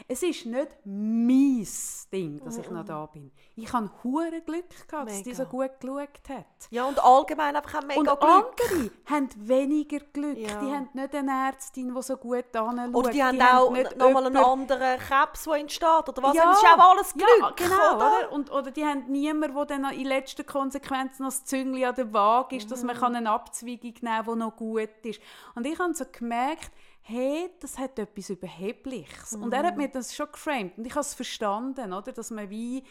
Es 0.06 0.22
ist 0.22 0.46
nicht 0.46 0.68
mein 0.84 1.66
Ding, 2.12 2.40
dass 2.44 2.58
ich 2.58 2.70
noch 2.70 2.84
da 2.84 3.06
bin. 3.06 3.30
Ich 3.56 3.72
habe 3.72 3.90
hure 4.04 4.40
Glück 4.44 4.88
gehabt, 4.88 5.08
dass 5.10 5.22
die 5.22 5.34
so 5.34 5.44
gut 5.44 5.70
geschaut 5.80 6.08
hat. 6.28 6.46
Ja, 6.70 6.84
und 6.86 7.02
allgemein 7.02 7.56
einfach 7.56 7.82
mega 7.84 7.98
Und 8.00 8.06
Glück. 8.06 8.22
andere 8.22 8.90
haben 9.06 9.28
weniger 9.36 9.98
Glück. 10.12 10.38
Ja. 10.38 10.60
Die 10.60 10.72
haben 10.72 10.88
nicht 10.92 11.14
eine 11.14 11.48
Ärztin, 11.48 11.94
die 11.94 12.02
so 12.02 12.16
gut 12.16 12.54
anschaut. 12.54 12.94
Oder 12.94 13.10
die, 13.10 13.22
haben 13.22 13.40
auch 13.40 13.70
nochmal 13.96 14.26
einen 14.26 14.36
anderen 14.36 14.98
Krebs, 14.98 15.44
der 15.44 15.54
entsteht. 15.54 16.08
Oder 16.08 16.22
was? 16.22 16.34
Ja, 16.36 16.44
das 16.44 16.58
ist 16.62 16.64
auch 16.68 16.90
alles 16.90 17.12
Glück, 17.14 17.28
ja, 17.40 17.50
genau, 17.56 17.96
oder? 17.96 18.06
oder? 18.18 18.32
Und, 18.32 18.50
oder 18.52 18.70
die 18.70 18.84
haben 18.84 19.06
niemanden, 19.10 19.54
der 19.56 19.64
dann 19.66 19.84
in 19.92 20.06
letzter 20.06 20.44
Konsequenz 20.44 21.18
noch 21.18 21.28
das 21.28 21.44
Züngli 21.44 21.84
an 21.84 21.94
der 21.94 22.12
Waage 22.12 22.56
ist, 22.56 22.70
dass 22.70 22.82
man 22.84 22.96
Mhm. 22.98 23.16
eine 23.16 23.30
Abzweigung 23.30 23.94
nehmen 24.00 24.02
kann, 24.02 24.24
die 24.26 24.34
noch 24.36 24.56
gut 24.56 24.88
ist. 25.04 25.20
Und 25.54 25.66
ich 25.66 25.78
habe 25.78 25.94
so 25.94 26.04
gemerkt, 26.10 26.70
hey, 27.08 27.50
das 27.60 27.78
hat 27.78 27.98
etwas 27.98 28.30
Überhebliches. 28.30 29.32
Und 29.34 29.52
er 29.52 29.64
hat 29.64 29.76
Mhm. 29.76 29.82
mir 29.82 29.88
das 29.88 30.14
schon 30.14 30.30
geframed. 30.30 30.76
Und 30.78 30.86
ich 30.86 30.92
habe 30.92 31.00
es 31.00 31.14
verstanden, 31.14 31.92
oder? 31.92 32.12
dass 32.12 32.30
man 32.30 32.48
wie 32.50 32.84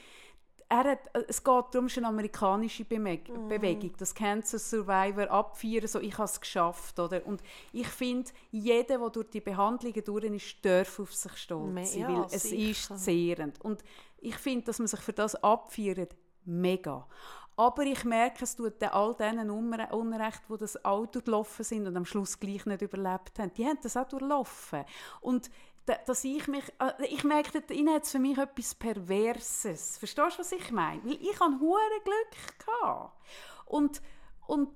er 0.69 0.83
hat, 0.83 0.99
es 1.29 1.41
geht 1.41 1.47
darum, 1.71 1.85
es 1.85 1.93
ist 1.93 1.97
eine 1.99 2.07
amerikanische 2.07 2.83
Bemeg 2.83 3.29
Mhm. 3.29 3.47
Bewegung, 3.47 3.93
das 3.97 4.13
Cancer 4.13 4.59
Survivor 4.59 5.31
abfeiern, 5.31 5.87
so 5.87 5.99
ich 6.01 6.13
habe 6.17 6.25
es 6.25 6.41
geschafft. 6.41 6.99
Oder? 6.99 7.25
Und 7.25 7.41
ich 7.71 7.87
finde, 7.87 8.29
jeder, 8.51 8.97
der 8.97 9.09
durch 9.09 9.29
die 9.29 9.39
Behandlungen 9.39 10.03
durch 10.03 10.25
ist, 10.25 10.65
darf 10.65 10.99
auf 10.99 11.13
sich 11.13 11.37
stolz 11.37 11.71
Me- 11.73 11.85
sein, 11.85 12.01
ja, 12.01 12.07
weil 12.09 12.25
es 12.31 12.43
sicher. 12.43 12.95
ist 12.95 13.03
zehrend. 13.05 13.61
Und 13.63 13.81
ich 14.19 14.35
finde, 14.35 14.65
dass 14.65 14.79
man 14.79 14.87
sich 14.89 14.99
für 14.99 15.13
das 15.13 15.35
abfeiert, 15.41 16.15
mega. 16.43 17.07
Aber 17.57 17.83
ich 17.83 18.03
merke, 18.05 18.43
es 18.43 18.55
tut 18.55 18.81
all 18.83 19.15
denen 19.15 19.49
Unre- 19.49 19.91
Unrecht, 19.91 20.41
die 20.47 20.57
das 20.57 20.85
Auto 20.85 21.21
gelaufen 21.21 21.63
sind 21.65 21.87
und 21.87 21.97
am 21.97 22.05
Schluss 22.05 22.39
gleich 22.39 22.65
nicht 22.67 22.81
überlebt 22.83 23.37
haben. 23.39 23.51
Die 23.55 23.65
haben 23.65 23.79
das 23.81 23.97
auch 23.97 24.07
durchlaufen. 24.07 24.85
Und 25.21 25.49
da- 25.87 25.97
dass 26.05 26.23
ich 26.23 26.47
mich, 26.47 26.63
äh, 26.79 27.05
ich 27.05 27.23
merke, 27.23 27.57
innen 27.73 27.93
hat 27.95 28.03
es 28.03 28.11
für 28.11 28.19
mich 28.19 28.37
etwas 28.37 28.75
Perverses. 28.75 29.97
Verstehst 29.97 30.35
du, 30.37 30.39
was 30.41 30.51
ich 30.51 30.71
meine? 30.71 31.03
Weil 31.03 31.13
ich 31.21 31.39
hatte 31.39 31.59
hure 31.59 31.79
Glück. 32.03 32.57
Gehabt. 32.65 33.13
Und, 33.65 34.01
und 34.45 34.69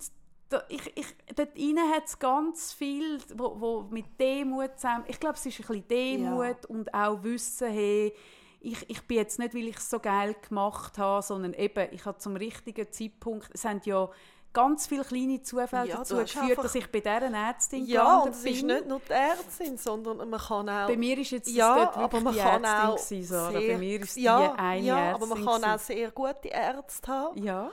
da, 0.50 0.64
ich, 0.68 0.92
ich, 0.98 1.06
dort 1.36 1.56
innen 1.58 1.90
hat 1.92 2.06
es 2.08 2.18
ganz 2.20 2.74
viel, 2.74 3.20
wo, 3.36 3.60
wo 3.62 3.82
mit 3.90 4.20
Demut 4.20 4.72
zusammen, 4.76 5.06
ich 5.08 5.20
glaube, 5.20 5.36
es 5.36 5.46
ist 5.46 5.60
ein 5.60 5.68
bisschen 5.68 5.88
Demut 5.88 6.66
und 6.66 6.94
auch 6.94 7.22
Wissen, 7.24 7.70
hey, 7.72 8.14
ich, 8.62 8.90
ich 8.90 9.02
bin 9.08 9.18
jetzt 9.18 9.40
nicht, 9.40 9.54
weil 9.56 9.68
ich 9.68 9.78
es 9.78 9.90
so 9.90 10.00
geil 10.00 10.36
gemacht 10.48 10.98
habe, 10.98 11.22
sondern 11.22 11.54
eben, 11.54 11.88
ich 11.92 12.06
habe 12.06 12.18
zum 12.20 12.36
richtigen 12.36 12.92
Zeitpunkt, 12.92 13.50
es 13.54 13.66
haben 13.66 13.82
ja 13.86 14.08
ganz 14.54 14.86
viele 14.88 15.04
kleine 15.04 15.42
Zufälle 15.42 15.88
Ja, 15.88 15.98
dazu 15.98 16.18
geführt, 16.18 16.58
dass 16.64 16.76
ich 16.76 16.92
bei 16.92 17.00
dieser 17.00 17.32
Ärztin 17.34 17.86
Ja, 17.86 18.18
und 18.20 18.32
es 18.32 18.44
ist 18.44 18.58
bin. 18.60 18.68
nicht 18.68 18.86
nur 18.88 19.00
die 19.00 19.14
Ärztin, 19.14 19.78
sondern 19.78 20.30
man 20.30 20.40
kann 20.40 20.68
auch... 20.70 20.88
Bei 20.88 20.98
mir 20.98 21.18
ist 21.18 21.32
jetzt 21.32 21.48
das 21.48 21.56
ja, 21.56 21.76
dort 21.86 21.98
aber 21.98 22.20
man 22.20 22.34
die 22.34 22.40
kann 22.40 22.64
Ärztin 22.64 22.80
auch 22.90 22.96
gewesen, 22.96 23.24
Sarah. 23.24 23.52
sehr, 23.60 23.72
Bei 23.74 23.78
mir 23.78 24.02
ist 24.02 24.18
ja, 24.18 24.48
die 24.54 24.60
eine 24.60 24.86
ja, 24.86 25.00
Ärztin 25.00 25.24
aber 25.24 25.36
man 25.36 25.46
kann 25.46 25.64
auch 25.64 25.68
gewesen. 25.68 25.86
sehr 25.86 26.12
gute 26.12 26.48
Ärzte 26.50 27.08
haben 27.12 27.44
Ja, 27.44 27.72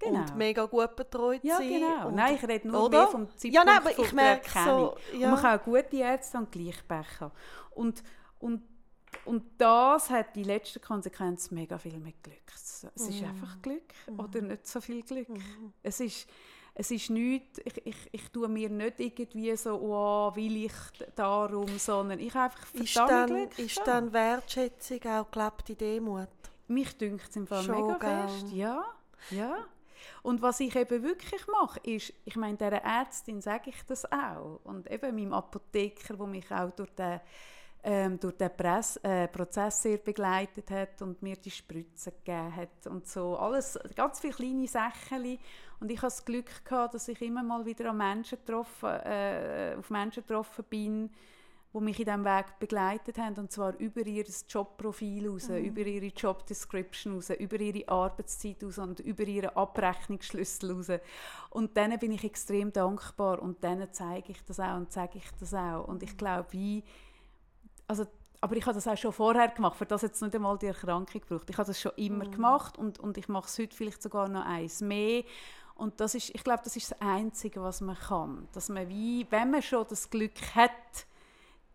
genau. 0.00 0.18
und 0.18 0.36
mega 0.36 0.64
gut 0.66 0.96
betreut 0.96 1.44
ja, 1.44 1.56
sein. 1.58 1.68
genau. 1.68 2.08
Und, 2.08 2.14
Nein, 2.16 2.34
ich 2.34 2.48
rede 2.48 2.68
nur 2.68 2.84
oder? 2.86 2.98
mehr 2.98 3.06
vom 3.08 3.28
Zeitpunkt 3.30 3.54
Ja, 3.54 3.64
nein, 3.64 3.76
aber 3.78 3.90
ich 3.98 4.12
merke 4.12 4.50
so... 4.64 4.96
Und 5.12 5.20
Ja. 5.20 5.30
man 5.30 5.40
kann 5.40 5.60
auch 5.60 5.64
gute 5.64 5.96
Ärzte 5.96 6.38
und 6.38 6.50
gleich 6.50 6.86
Pech 6.88 7.20
haben. 7.20 7.32
Und, 7.70 8.02
und, 8.40 8.62
und 9.26 9.44
das 9.58 10.10
hat 10.10 10.34
die 10.36 10.44
letzte 10.44 10.80
Konsequenz 10.80 11.50
mega 11.50 11.78
viel 11.78 11.98
mit 11.98 12.22
Glück. 12.22 12.36
Es 12.54 12.86
es 12.94 13.08
ist 13.08 13.20
Mhm. 13.22 13.28
einfach 13.28 13.62
Glück 13.62 13.94
oder 14.18 14.40
nicht 14.42 14.66
so 14.66 14.80
viel 14.80 15.02
Glück. 15.02 15.28
Es 15.82 16.00
ist, 16.00 16.28
es 16.74 16.90
ist 16.90 17.10
nichts, 17.10 17.58
ich, 17.64 17.86
ich, 17.86 17.96
ich 18.12 18.28
tue 18.30 18.48
mir 18.48 18.68
nicht 18.68 19.00
irgendwie 19.00 19.56
so, 19.56 19.76
oh, 19.80 20.34
will 20.36 20.64
ich 20.66 20.72
darum, 21.14 21.78
sondern 21.78 22.18
ich 22.20 22.34
einfach 22.34 22.72
ist 22.74 22.92
verdammt 22.92 23.10
dann, 23.30 23.36
Glück. 23.50 23.58
ist 23.58 23.80
dann 23.86 24.12
Wertschätzung 24.12 25.00
auch 25.06 25.30
gelebte 25.30 25.74
Demut? 25.74 26.28
Mich 26.68 26.96
dünkt 26.98 27.28
es 27.30 27.36
im 27.36 27.46
Fall 27.46 27.62
Schon, 27.62 27.86
mega 27.86 27.98
gell? 27.98 28.28
fest. 28.28 28.52
Ja, 28.52 28.84
ja. 29.30 29.56
Und 30.22 30.42
was 30.42 30.60
ich 30.60 30.74
eben 30.76 31.02
wirklich 31.02 31.46
mache, 31.48 31.80
ist, 31.80 32.12
ich 32.24 32.36
meine, 32.36 32.56
dieser 32.56 32.82
Ärztin 32.82 33.40
sage 33.40 33.70
ich 33.70 33.82
das 33.86 34.04
auch. 34.12 34.60
Und 34.64 34.90
eben 34.90 35.14
meinem 35.16 35.32
Apotheker, 35.32 36.16
der 36.16 36.26
mich 36.26 36.50
auch 36.52 36.70
durch 36.72 36.90
den, 36.90 37.20
ähm, 37.82 38.18
durch 38.18 38.36
den 38.36 38.50
Press, 38.56 38.96
äh, 39.02 39.28
Prozess 39.28 39.82
sehr 39.82 39.98
begleitet 39.98 40.70
hat 40.70 41.02
und 41.02 41.22
mir 41.22 41.36
die 41.36 41.50
Spritzen 41.50 42.12
gegeben 42.24 42.56
hat 42.56 42.86
und 42.88 43.06
so. 43.06 43.36
Alles, 43.36 43.78
ganz 43.94 44.20
viele 44.20 44.34
kleine 44.34 44.66
Sachen. 44.66 45.38
Und 45.78 45.90
ich 45.90 45.98
hatte 45.98 46.06
das 46.06 46.24
Glück, 46.24 46.64
gehabt, 46.64 46.94
dass 46.94 47.08
ich 47.08 47.20
immer 47.22 47.42
mal 47.42 47.64
wieder 47.64 47.90
an 47.90 47.98
Menschen 47.98 48.38
getroffen, 48.38 48.88
äh, 48.88 49.76
auf 49.78 49.90
Menschen 49.90 50.22
getroffen 50.22 50.64
bin, 50.68 51.10
die 51.74 51.80
mich 51.80 51.98
in 51.98 52.06
diesem 52.06 52.24
Weg 52.24 52.58
begleitet 52.58 53.18
haben, 53.18 53.36
und 53.36 53.52
zwar 53.52 53.76
über 53.78 54.00
ihr 54.06 54.24
Jobprofil 54.48 55.28
raus, 55.28 55.48
über 55.50 55.82
ihre 55.82 56.06
Job 56.06 56.46
Description 56.46 57.14
raus, 57.14 57.30
über 57.30 57.60
ihre 57.60 57.86
Arbeitszeit 57.88 58.64
raus 58.64 58.78
und 58.78 59.00
über 59.00 59.24
ihren 59.24 59.50
Abrechnungsschlüssel 59.50 60.72
raus. 60.72 60.88
Und 61.50 61.76
denen 61.76 61.98
bin 61.98 62.12
ich 62.12 62.24
extrem 62.24 62.72
dankbar 62.72 63.42
und 63.42 63.62
denen 63.62 63.92
zeige 63.92 64.32
ich 64.32 64.42
das 64.44 64.58
auch 64.58 64.76
und 64.76 64.90
sage 64.90 65.18
ich 65.18 65.30
das 65.38 65.52
auch. 65.52 65.86
Und 65.86 66.02
ich 66.02 66.16
glaube, 66.16 66.46
wie, 66.52 66.82
also 67.88 68.06
aber 68.40 68.54
ich 68.56 68.64
habe 68.66 68.74
das 68.74 68.86
auch 68.86 68.96
schon 68.98 69.12
vorher 69.12 69.48
gemacht, 69.48 69.76
für 69.76 69.86
das 69.86 70.02
jetzt 70.02 70.20
nicht 70.22 70.34
einmal 70.34 70.58
die 70.58 70.66
Erkrankung 70.66 71.20
gebraucht. 71.22 71.48
Ich 71.48 71.56
habe 71.56 71.66
das 71.66 71.80
schon 71.80 71.92
immer 71.96 72.26
gemacht 72.26 72.76
und, 72.78 73.00
und 73.00 73.16
ich 73.16 73.28
mache 73.28 73.46
es 73.46 73.58
heute 73.58 73.74
vielleicht 73.74 74.02
sogar 74.02 74.28
noch 74.28 74.44
eins 74.44 74.82
mehr. 74.82 75.24
Und 75.74 76.00
das 76.00 76.14
ist, 76.14 76.30
ich 76.34 76.44
glaube, 76.44 76.60
das 76.62 76.76
ist 76.76 76.90
das 76.90 77.00
Einzige, 77.00 77.62
was 77.62 77.80
man 77.80 77.96
kann. 77.96 78.46
Dass 78.52 78.68
man 78.68 78.88
wie, 78.88 79.26
wenn 79.30 79.50
man 79.50 79.62
schon 79.62 79.86
das 79.88 80.08
Glück 80.10 80.54
hat, 80.54 80.70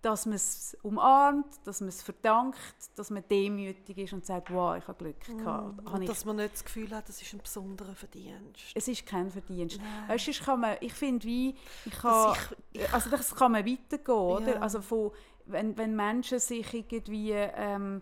dass 0.02 0.26
man 0.26 0.34
es 0.36 0.76
umarmt, 0.82 1.46
dass 1.66 1.80
man 1.82 1.90
es 1.90 2.02
verdankt, 2.02 2.58
dass 2.96 3.12
man 3.12 3.24
demütig 3.30 3.98
ist 4.00 4.14
und 4.14 4.26
sagt, 4.26 4.52
wow, 4.52 4.76
ich 4.76 4.88
habe 4.88 4.98
Glück 5.04 5.20
gehabt. 5.22 5.46
Habe 5.46 5.82
Und 5.92 6.02
ich 6.04 6.10
dass 6.10 6.26
man 6.26 6.38
nicht 6.38 6.54
das 6.54 6.64
Gefühl 6.64 6.90
hat, 6.96 7.08
das 7.08 7.22
ist 7.22 7.34
ein 7.34 7.40
besonderer 7.40 7.94
Verdienst. 7.94 8.72
es 8.74 8.88
ist 8.88 9.06
kein 9.06 9.30
Verdienst. 9.30 9.78
Nein. 9.78 10.10
Weißt, 10.10 10.44
kann 10.44 10.60
man, 10.60 10.78
ich 10.82 10.94
finde, 10.94 11.24
wie, 11.28 11.56
ich 11.86 11.92
kann, 12.00 12.36
ich- 12.74 12.92
also 12.94 13.10
das 13.12 13.36
kann 13.36 13.52
man 13.52 13.64
weitergehen, 13.66 14.16
oder? 14.18 14.54
Ja. 14.56 14.60
Also 14.62 14.82
von, 14.82 15.12
wenn, 15.46 15.78
wenn 15.78 15.96
Menschen 15.96 16.40
sich 16.40 16.74
irgendwie, 16.74 17.32
ähm, 17.32 18.02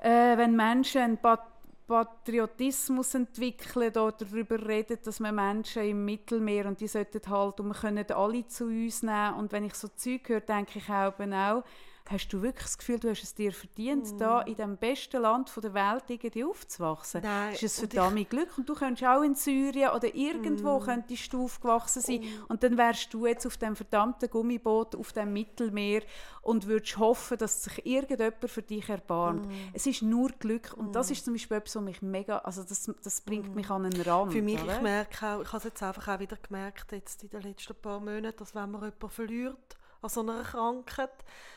äh, 0.00 0.36
wenn 0.36 0.56
Menschen 0.56 1.02
einen 1.02 1.18
Pat 1.18 1.42
Patriotismus 1.88 3.14
entwickeln 3.14 3.88
oder 3.92 4.12
darüber 4.12 4.62
reden, 4.68 4.98
dass 5.02 5.20
man 5.20 5.34
Menschen 5.34 5.84
im 5.84 6.04
Mittelmeer 6.04 6.66
und 6.66 6.78
die 6.82 6.86
sollten 6.86 7.22
halt, 7.30 7.60
und 7.60 7.68
wir 7.68 7.74
können 7.74 8.12
alle 8.12 8.46
zu 8.46 8.66
uns 8.66 9.02
nehmen. 9.02 9.34
Und 9.38 9.52
wenn 9.52 9.64
ich 9.64 9.72
so 9.72 9.88
Zeug 9.88 10.28
höre, 10.28 10.42
denke 10.42 10.80
ich 10.80 10.90
auch, 10.90 11.18
auch 11.18 11.64
Hast 12.10 12.28
du 12.28 12.40
wirklich 12.40 12.64
das 12.64 12.78
Gefühl, 12.78 12.98
du 12.98 13.10
hast 13.10 13.22
es 13.22 13.34
dir 13.34 13.52
verdient, 13.52 14.12
Mm. 14.14 14.18
da 14.18 14.40
in 14.42 14.54
dem 14.56 14.76
besten 14.78 15.20
Land 15.20 15.52
der 15.62 15.74
Welt 15.74 16.04
irgendwie 16.08 16.42
aufzuwachsen? 16.44 17.20
Nein, 17.22 17.52
ist 17.52 17.62
es 17.62 17.78
und 17.80 17.92
ich- 17.92 17.98
verdammt 18.00 18.30
Glück. 18.30 18.56
Und 18.56 18.66
du 18.68 18.74
könntest 18.74 19.06
auch 19.06 19.22
in 19.22 19.34
Syrien 19.34 19.90
oder 19.90 20.14
irgendwo 20.14 20.78
Mm. 20.80 20.82
könntest 20.84 21.32
du 21.32 21.44
aufgewachsen 21.44 22.00
sein 22.00 22.22
und 22.48 22.62
dann 22.62 22.78
wärst 22.78 23.12
du 23.12 23.26
jetzt 23.26 23.46
auf 23.46 23.58
dem 23.58 23.76
verdammten 23.76 24.30
Gummiboot 24.30 24.96
auf 24.96 25.12
dem 25.12 25.34
Mittelmeer 25.34 26.02
und 26.40 26.66
würdest 26.66 26.96
hoffen, 26.98 27.36
dass 27.36 27.62
sich 27.64 27.84
irgendjemand 27.84 28.48
für 28.50 28.62
dich 28.62 28.88
erbarmt. 28.88 29.46
Mm. 29.46 29.52
Es 29.74 29.86
ist 29.86 30.00
nur 30.00 30.30
Glück 30.30 30.72
und 30.78 30.94
das 30.94 31.10
ist 31.10 31.24
zum 31.26 31.34
Beispiel 31.34 31.58
etwas, 31.58 31.76
was 31.76 31.82
mich 31.82 32.00
mega, 32.00 32.38
also 32.38 32.62
das, 32.62 32.90
das 33.04 33.20
bringt 33.20 33.54
mich 33.54 33.68
an 33.68 33.84
einen 33.84 34.00
Rand. 34.00 34.30
Mm. 34.30 34.32
Für 34.32 34.42
mich, 34.42 34.62
oder? 34.62 34.76
ich 34.76 34.80
merke 34.82 35.26
auch, 35.26 35.42
ich 35.42 35.48
habe 35.48 35.58
es 35.58 35.64
jetzt 35.64 35.82
einfach 35.82 36.08
auch 36.14 36.20
wieder 36.20 36.36
gemerkt, 36.36 36.90
jetzt 36.92 37.22
in 37.22 37.28
den 37.28 37.42
letzten 37.42 37.74
paar 37.74 38.00
Monaten, 38.00 38.36
dass 38.38 38.54
wenn 38.54 38.70
man 38.70 38.80
jemanden 38.82 39.10
verliert 39.10 39.76
an 40.02 40.08
so 40.08 40.20
einer 40.20 40.42
Krankheit, 40.42 41.10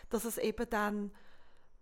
dass 0.09 0.25
es 0.25 0.37
eben 0.37 0.69
dann 0.69 1.11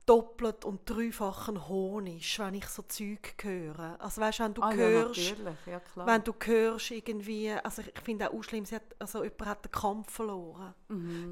doppelt 0.05 0.65
und 0.65 0.89
dreifachen 0.89 1.67
Honig, 1.67 2.39
wenn 2.39 2.55
ich 2.55 2.65
so 2.65 2.81
Zeug 2.81 3.35
höre. 3.43 3.95
Also 3.99 4.21
weißt, 4.21 4.39
wenn 4.39 4.53
du 4.55 4.61
Ah, 4.63 4.71
ja, 4.71 4.77
hörst. 4.77 5.35
Ja, 5.67 5.79
klar. 5.79 6.07
wenn 6.07 6.23
du 6.23 6.33
hörst 6.43 6.89
irgendwie, 6.91 7.51
also 7.51 7.83
ich 7.83 8.01
finde 8.03 8.31
auch 8.31 8.41
schlimm, 8.43 8.65
sie 8.65 8.75
hat, 8.75 8.95
also 8.97 9.23
jemand 9.23 9.45
hat 9.45 9.65
den 9.65 9.71
Kampf 9.71 10.11
verloren. 10.11 10.73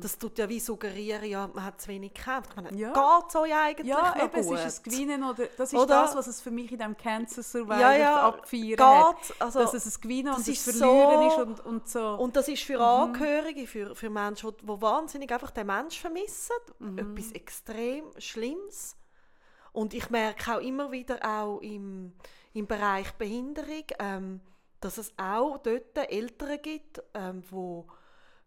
Das 0.01 0.19
tut 0.19 0.37
ja 0.37 0.47
wie 0.49 0.59
suggerieren, 0.59 1.25
ja, 1.25 1.47
man 1.51 1.63
hat 1.63 1.81
zu 1.81 1.87
wenig 1.87 2.13
gekämpft. 2.13 2.55
Mhm. 2.55 2.77
Ja. 2.77 2.93
geht 2.93 3.31
so 3.31 3.43
ja 3.43 3.63
eigentlich 3.63 3.87
ja, 3.87 4.09
noch 4.15 4.15
eben, 4.23 4.45
gut? 4.45 4.55
es 4.59 4.65
ist 4.65 4.79
ein 4.85 4.91
Gewinnen 4.91 5.23
oder 5.23 5.45
das 5.57 5.73
ist 5.73 5.79
Oder? 5.79 5.87
das, 6.03 6.15
was 6.15 6.27
es 6.27 6.41
für 6.41 6.51
mich 6.51 6.71
in 6.71 6.77
diesem 6.77 6.95
Cancer 6.95 7.41
Survivor 7.41 7.79
Ja, 7.79 7.93
ja, 7.95 8.27
abfeiern 8.27 8.79
hat. 8.79 9.21
geht, 9.23 9.41
also, 9.41 9.59
dass 9.59 9.73
es 9.73 9.97
ein 9.97 10.01
Gewinnen 10.01 10.25
das 10.27 10.37
und 10.37 10.47
ein 10.47 10.53
ist 10.53 10.63
Verlieren 10.63 11.21
so- 11.21 11.27
ist 11.27 11.37
und, 11.47 11.65
und 11.65 11.89
so. 11.89 12.07
Und 12.19 12.35
das 12.35 12.47
ist 12.49 12.61
Mhm. 12.69 12.73
für 12.73 12.79
Angehörige, 12.81 13.65
für, 13.65 13.95
für 13.95 14.09
Menschen, 14.11 14.51
die, 14.61 14.65
die 14.65 14.81
wahnsinnig 14.81 15.31
einfach 15.33 15.49
den 15.49 15.65
Menschen 15.65 16.01
vermissen, 16.01 16.53
Mhm. 16.77 16.99
etwas 16.99 17.31
extrem 17.31 18.05
Schlimmes. 18.19 18.95
Und 19.73 19.95
ich 19.95 20.11
merke 20.11 20.55
auch 20.55 20.61
immer 20.61 20.91
wieder 20.91 21.17
auch 21.23 21.61
im, 21.61 22.13
im 22.53 22.67
Bereich 22.67 23.11
Behinderung, 23.13 23.85
ähm, 23.97 24.39
dass 24.81 24.99
es 24.99 25.11
auch 25.17 25.57
dort 25.57 25.97
Eltern 25.97 26.61
gibt, 26.61 27.01
ähm, 27.15 27.43
wo 27.49 27.87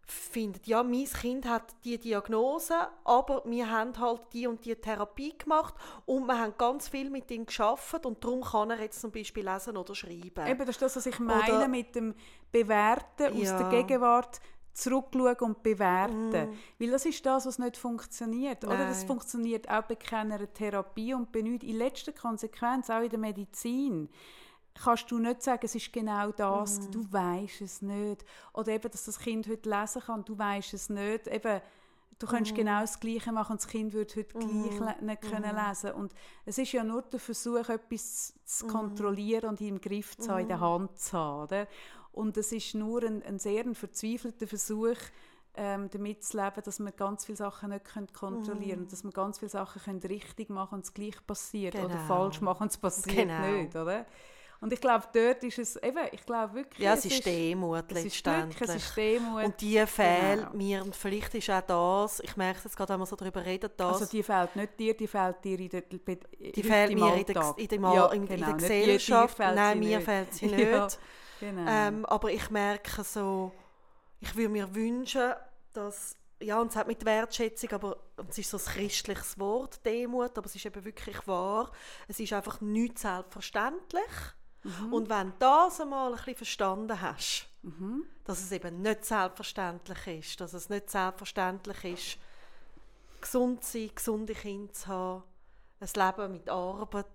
finden, 0.05 0.59
ja, 0.65 0.83
mein 0.83 1.05
Kind 1.05 1.47
hat 1.47 1.75
die 1.85 1.97
Diagnose, 1.97 2.73
aber 3.03 3.43
wir 3.45 3.69
haben 3.69 3.97
halt 3.99 4.21
die 4.33 4.47
und 4.47 4.65
die 4.65 4.75
Therapie 4.75 5.37
gemacht 5.37 5.73
und 6.05 6.25
wir 6.25 6.37
haben 6.39 6.53
ganz 6.57 6.89
viel 6.89 7.09
mit 7.09 7.31
ihm 7.31 7.45
geschafft 7.45 8.05
und 8.05 8.23
darum 8.23 8.41
kann 8.41 8.71
er 8.71 8.81
jetzt 8.81 8.99
zum 9.01 9.11
Beispiel 9.11 9.47
lesen 9.47 9.77
oder 9.77 9.95
schreiben. 9.95 10.47
Eben, 10.47 10.59
das 10.59 10.69
ist 10.69 10.81
das, 10.81 10.95
was 10.97 11.05
ich 11.05 11.19
meine 11.19 11.55
Oder- 11.55 11.67
mit 11.67 11.95
dem 11.95 12.13
Bewerten 12.51 13.33
aus 13.33 13.41
Ja. 13.43 13.57
der 13.57 13.69
Gegenwart 13.69 14.41
zurückschauen 14.73 15.37
und 15.39 15.63
bewerten. 15.63 16.57
Weil 16.79 16.91
das 16.91 17.05
ist 17.05 17.25
das, 17.25 17.45
was 17.45 17.59
nicht 17.59 17.75
funktioniert. 17.75 18.63
Oder? 18.63 18.77
Das 18.87 19.03
funktioniert 19.03 19.69
auch 19.69 19.83
bei 19.83 19.95
keiner 19.95 20.51
Therapie 20.53 21.13
und 21.13 21.31
bei 21.31 21.41
nichts. 21.41 21.65
In 21.65 21.77
letzter 21.77 22.13
Konsequenz, 22.13 22.89
auch 22.89 23.01
in 23.01 23.09
der 23.09 23.19
Medizin, 23.19 24.09
kannst 24.75 25.11
du 25.11 25.19
nicht 25.19 25.41
sagen, 25.43 25.61
es 25.63 25.75
ist 25.75 25.91
genau 25.93 26.31
das, 26.31 26.89
du 26.89 27.05
weißt 27.11 27.61
es 27.61 27.81
nicht. 27.81 28.25
Oder 28.53 28.73
eben, 28.73 28.89
dass 28.91 29.05
das 29.05 29.19
Kind 29.19 29.47
heute 29.47 29.69
lesen 29.69 30.01
kann, 30.01 30.25
du 30.25 30.37
weißt 30.37 30.73
es 30.73 30.89
nicht. 30.89 31.27
Eben, 31.27 31.61
du 32.19 32.27
könntest 32.27 32.55
genau 32.55 32.81
das 32.81 32.99
Gleiche 32.99 33.31
machen 33.31 33.53
und 33.53 33.61
das 33.61 33.67
Kind 33.67 33.93
würde 33.93 34.13
heute 34.15 34.33
gleich 34.33 34.79
le 34.79 34.95
nicht 35.05 35.21
können 35.23 35.55
lesen 35.55 35.91
Und 35.93 36.13
es 36.45 36.57
ist 36.57 36.71
ja 36.71 36.83
nur 36.83 37.01
der 37.01 37.19
Versuch, 37.19 37.67
etwas 37.69 38.33
zu 38.45 38.67
kontrollieren 38.67 39.49
und 39.49 39.61
im 39.61 39.81
Griff 39.81 40.17
zu 40.17 40.29
haben, 40.31 40.41
in 40.41 40.47
der 40.47 40.59
Hand 40.59 40.97
zu 40.99 41.17
haben. 41.17 41.43
Oder? 41.43 41.67
Und 42.13 42.37
es 42.37 42.51
ist 42.51 42.75
nur 42.75 43.03
ein, 43.03 43.23
ein 43.23 43.39
sehr 43.39 43.63
ein 43.63 43.75
verzweifelter 43.75 44.45
Versuch, 44.47 44.97
ähm, 45.53 45.89
damit 45.89 46.23
zu 46.23 46.37
leben, 46.37 46.61
dass 46.63 46.79
wir 46.79 46.91
ganz 46.91 47.25
viele 47.25 47.37
Sachen 47.37 47.69
nicht 47.71 47.85
können 47.85 48.11
kontrollieren 48.13 48.79
können, 48.79 48.87
dass 48.87 49.03
wir 49.03 49.11
ganz 49.11 49.39
viele 49.39 49.49
Sachen 49.49 49.81
können 49.81 49.99
richtig 49.99 50.49
machen 50.49 50.75
und 50.75 50.85
es 50.85 50.93
gleich 50.93 51.25
passiert 51.27 51.75
oder 51.75 51.87
Genau. 51.89 52.05
falsch 52.07 52.39
machen 52.41 52.63
und 52.63 52.71
es 52.71 52.77
passiert 52.77 53.27
Genau. 53.27 53.47
nicht, 53.47 53.75
oder? 53.75 54.05
Und 54.61 54.71
ich 54.71 54.79
glaube, 54.79 55.05
dort 55.11 55.43
ist 55.43 55.57
es 55.57 55.75
eben, 55.77 55.97
ich 56.11 56.23
glaube 56.23 56.53
wirklich, 56.53 56.79
ja, 56.79 56.93
es 56.93 57.03
ist 57.05 57.25
Demut 57.25 57.91
es 57.91 58.05
ist 58.05 58.23
letztendlich. 58.25 58.57
Glück, 58.57 58.69
es 58.69 58.75
ist 58.75 58.95
Demut. 58.95 59.43
Und 59.43 59.59
die 59.59 59.85
fehlt 59.87 60.39
Genau. 60.41 60.53
mir. 60.55 60.83
Und 60.83 60.95
vielleicht 60.95 61.33
ist 61.33 61.49
auch 61.49 61.61
das, 61.61 62.19
ich 62.19 62.37
merke 62.37 62.59
es 62.67 62.75
gerade, 62.75 62.93
wenn 62.93 62.99
wir 62.99 63.05
so 63.07 63.15
darüber 63.15 63.43
reden, 63.43 63.71
das, 63.75 63.93
also 64.01 64.05
die 64.05 64.21
fehlt 64.21 64.55
nicht 64.55 64.79
dir, 64.79 64.95
die 64.95 65.07
fehlt 65.07 65.43
dir 65.43 65.59
in 65.59 65.69
der, 65.69 65.81
die 65.81 66.63
fehlt 66.63 66.93
mir 66.93 67.15
in 67.15 67.25
der, 67.25 67.55
in 67.57 67.67
der, 67.67 67.79
Ja, 67.91 68.05
in, 68.11 68.21
in 68.21 68.27
genau, 68.27 68.27
der 68.27 68.37
dir, 68.37 68.45
dir 68.45 68.53
Gesellschaft. 68.53 69.37
fehlt 69.37 69.55
Nein, 69.55 69.79
mir 69.79 69.97
nicht. 69.97 70.05
fehlt 70.05 70.33
sie 70.33 70.45
Ja, 70.51 70.83
nicht. 70.85 70.99
genau. 71.39 71.65
Ähm, 71.67 72.05
aber 72.05 72.31
ich 72.31 72.49
merke 72.51 73.03
so, 73.03 73.51
ich 74.19 74.35
würde 74.35 74.49
mir 74.49 74.75
wünschen, 74.75 75.33
dass, 75.73 76.15
ja, 76.39 76.61
und 76.61 76.69
es 76.69 76.75
hat 76.75 76.85
mit 76.87 77.03
Wertschätzung, 77.03 77.71
aber 77.71 77.97
es 78.29 78.37
ist 78.37 78.51
so 78.51 78.57
ein 78.57 78.63
christliches 78.63 79.39
Wort, 79.39 79.83
Demut, 79.83 80.37
aber 80.37 80.45
es 80.45 80.55
ist 80.55 80.67
eben 80.67 80.85
wirklich 80.85 81.25
wahr. 81.27 81.71
Es 82.07 82.19
ist 82.19 82.31
einfach 82.33 82.61
nicht 82.61 82.99
selbstverständlich. 82.99 84.03
Mhm. 84.63 84.93
Und 84.93 85.09
wenn 85.09 85.29
du 85.29 85.33
das 85.39 85.81
einmal 85.81 86.11
ein 86.11 86.15
bisschen 86.17 86.35
verstanden 86.35 86.99
hast, 87.01 87.47
Mhm. 87.63 88.05
dass 88.25 88.39
es 88.41 88.51
eben 88.51 88.81
nicht 88.81 89.05
selbstverständlich 89.05 90.07
ist, 90.19 90.41
dass 90.41 90.53
es 90.53 90.69
nicht 90.69 90.89
selbstverständlich 90.89 91.83
ist, 91.85 92.17
gesund 93.21 93.63
zu 93.63 93.77
sein, 93.79 93.91
gesunde 93.93 94.33
Kinder 94.33 94.73
zu 94.73 94.87
haben, 94.87 95.23
ein 95.79 95.89
Leben 95.95 96.31
mit 96.33 96.49
Arbeit 96.49 97.05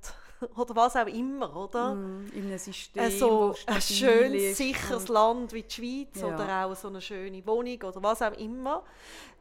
oder 0.56 0.76
was 0.76 0.94
auch 0.96 1.06
immer, 1.06 1.54
oder? 1.56 1.94
Mm, 1.94 2.26
in 2.32 2.46
einem 2.46 2.58
System, 2.58 3.10
so 3.10 3.54
wo 3.54 3.72
ein 3.72 3.80
schönes, 3.80 4.56
sicheres 4.56 5.08
Land 5.08 5.52
wie 5.52 5.62
die 5.62 5.74
Schweiz 5.74 6.20
Ja. 6.20 6.28
oder 6.34 6.66
auch 6.66 6.76
so 6.76 6.88
eine 6.88 7.00
schöne 7.00 7.44
Wohnung 7.46 7.82
oder 7.82 8.02
was 8.02 8.22
auch 8.22 8.32
immer, 8.38 8.84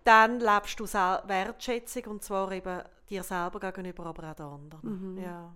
dann 0.03 0.39
lebst 0.39 0.79
du 0.79 0.85
Wertschätzung 0.85 2.03
und 2.05 2.23
zwar 2.23 2.51
eben 2.51 2.81
dir 3.09 3.23
selber 3.23 3.59
gegenüber, 3.59 4.05
aber 4.07 4.31
auch 4.31 4.35
den 4.35 4.45
anderen. 4.45 5.13
Mhm. 5.15 5.17
Ja. 5.21 5.53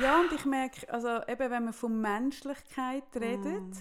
Ja, 0.00 0.20
und 0.20 0.32
ich 0.32 0.44
merke, 0.44 0.88
also 0.92 1.08
eben, 1.26 1.50
wenn 1.50 1.64
man 1.64 1.72
von 1.72 2.00
Menschlichkeit 2.00 3.04
redet, 3.14 3.44
Mhm. 3.44 3.72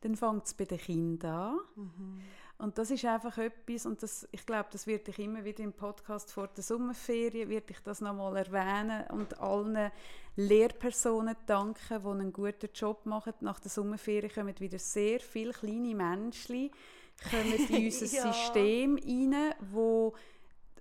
dann 0.00 0.16
fängt 0.16 0.46
es 0.46 0.54
bei 0.54 0.64
den 0.64 0.78
Kindern 0.78 1.58
an. 1.76 2.22
Und 2.58 2.76
das 2.76 2.90
ist 2.90 3.04
einfach 3.06 3.38
etwas, 3.38 3.86
und 3.86 4.02
das, 4.02 4.28
ich 4.32 4.44
glaube, 4.44 4.68
das 4.70 4.86
werde 4.86 5.10
ich 5.10 5.18
immer 5.18 5.42
wieder 5.44 5.64
im 5.64 5.72
Podcast 5.72 6.30
vor 6.32 6.46
der 6.48 6.62
Sommerferien, 6.62 7.48
werde 7.48 7.66
ich 7.70 7.80
das 7.80 8.02
nochmal 8.02 8.36
erwähnen 8.36 9.04
und 9.12 9.38
allen 9.40 9.90
Lehrpersonen 10.36 11.36
danken, 11.46 12.02
die 12.02 12.08
einen 12.08 12.32
guten 12.32 12.68
Job 12.74 13.06
machen. 13.06 13.32
Nach 13.40 13.58
der 13.60 13.70
Sommerferien 13.70 14.30
kommen 14.32 14.58
wieder 14.60 14.78
sehr 14.78 15.20
viele 15.20 15.52
kleine 15.52 15.94
Menschen 15.94 16.70
kommen 17.30 17.52
in 17.68 17.84
unser 17.86 18.06
Ja. 18.06 18.32
System 18.32 18.96
rein, 18.96 19.54
wo 19.72 20.14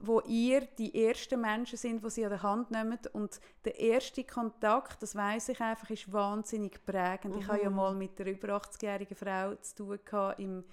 wo 0.01 0.21
ihr 0.21 0.61
die 0.77 1.05
ersten 1.05 1.41
Menschen 1.41 1.77
sind, 1.77 2.03
die 2.03 2.09
sie 2.09 2.23
an 2.23 2.31
der 2.31 2.43
Hand 2.43 2.71
nehmen 2.71 2.97
und 3.13 3.39
der 3.65 3.79
erste 3.79 4.23
Kontakt, 4.23 5.01
das 5.03 5.15
weiß 5.15 5.49
ich 5.49 5.59
einfach, 5.61 5.89
ist 5.89 6.11
wahnsinnig 6.11 6.83
prägend. 6.85 7.35
Ich 7.37 7.47
habe 7.47 7.61
ja 7.63 7.69
mal 7.69 7.93
mit 7.93 8.19
einer 8.19 8.29
über 8.29 8.49
80-jährigen 8.57 9.15
Frau 9.17 9.55
zu 9.55 9.75
tun 9.75 9.99
gehabt, 10.05 10.39
im 10.39 10.63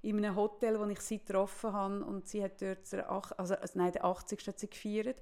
in 0.00 0.16
einem 0.24 0.36
Hotel, 0.36 0.78
wo 0.78 0.84
ich 0.84 1.00
sie 1.00 1.18
getroffen 1.18 1.72
habe 1.72 2.04
und 2.04 2.28
sie 2.28 2.40
hat 2.44 2.62
dort 2.62 2.94
ach- 3.08 3.32
also, 3.36 3.56
also 3.56 3.78
nein, 3.80 3.90
den 3.90 4.04
80. 4.04 4.46
hat 4.46 4.56
sie 4.60 4.70
gefeiert. 4.70 5.20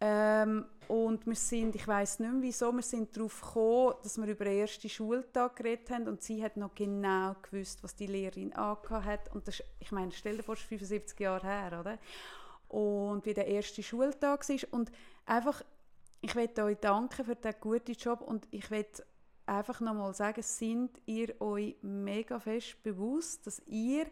Ähm, 0.00 0.66
und 0.88 1.26
wir 1.26 1.34
sind, 1.34 1.74
ich 1.74 1.88
weiß 1.88 2.20
nicht 2.20 2.30
mehr 2.32 2.42
wieso, 2.42 2.70
wir 2.70 2.82
sind 2.82 3.16
darauf 3.16 3.40
gekommen, 3.40 3.94
dass 4.04 4.16
wir 4.18 4.26
über 4.28 4.44
den 4.44 4.58
ersten 4.60 4.88
Schultag 4.88 5.56
geredet 5.56 5.90
haben 5.90 6.06
und 6.06 6.22
sie 6.22 6.40
hat 6.44 6.56
noch 6.56 6.72
genau 6.74 7.34
gewusst, 7.50 7.82
was 7.82 7.96
die 7.96 8.06
Lehrerin 8.06 8.52
angehabt 8.52 9.06
hat. 9.06 9.34
Und 9.34 9.48
das, 9.48 9.58
ist- 9.60 9.66
ich 9.80 9.90
meine, 9.90 10.12
stell 10.12 10.36
dir 10.36 10.42
vor, 10.44 10.54
das 10.54 10.62
ist 10.62 10.68
75 10.68 11.18
Jahre 11.18 11.46
her, 11.46 11.78
oder? 11.80 11.98
Und 12.68 13.24
wie 13.26 13.34
der 13.34 13.46
erste 13.46 13.82
Schultag 13.82 14.48
war. 14.48 14.72
Und 14.72 14.90
einfach, 15.24 15.62
ich 16.20 16.34
möchte 16.34 16.64
euch 16.64 16.78
danken 16.78 17.24
für 17.24 17.36
den 17.36 17.54
guten 17.60 17.92
Job 17.92 18.20
und 18.20 18.46
ich 18.50 18.70
möchte 18.70 19.04
einfach 19.46 19.80
nochmal 19.80 20.12
sagen, 20.14 20.42
sind 20.42 21.00
ihr 21.06 21.40
euch 21.40 21.76
mega 21.82 22.40
fest 22.40 22.82
bewusst, 22.82 23.46
dass 23.46 23.62
ihr 23.66 24.06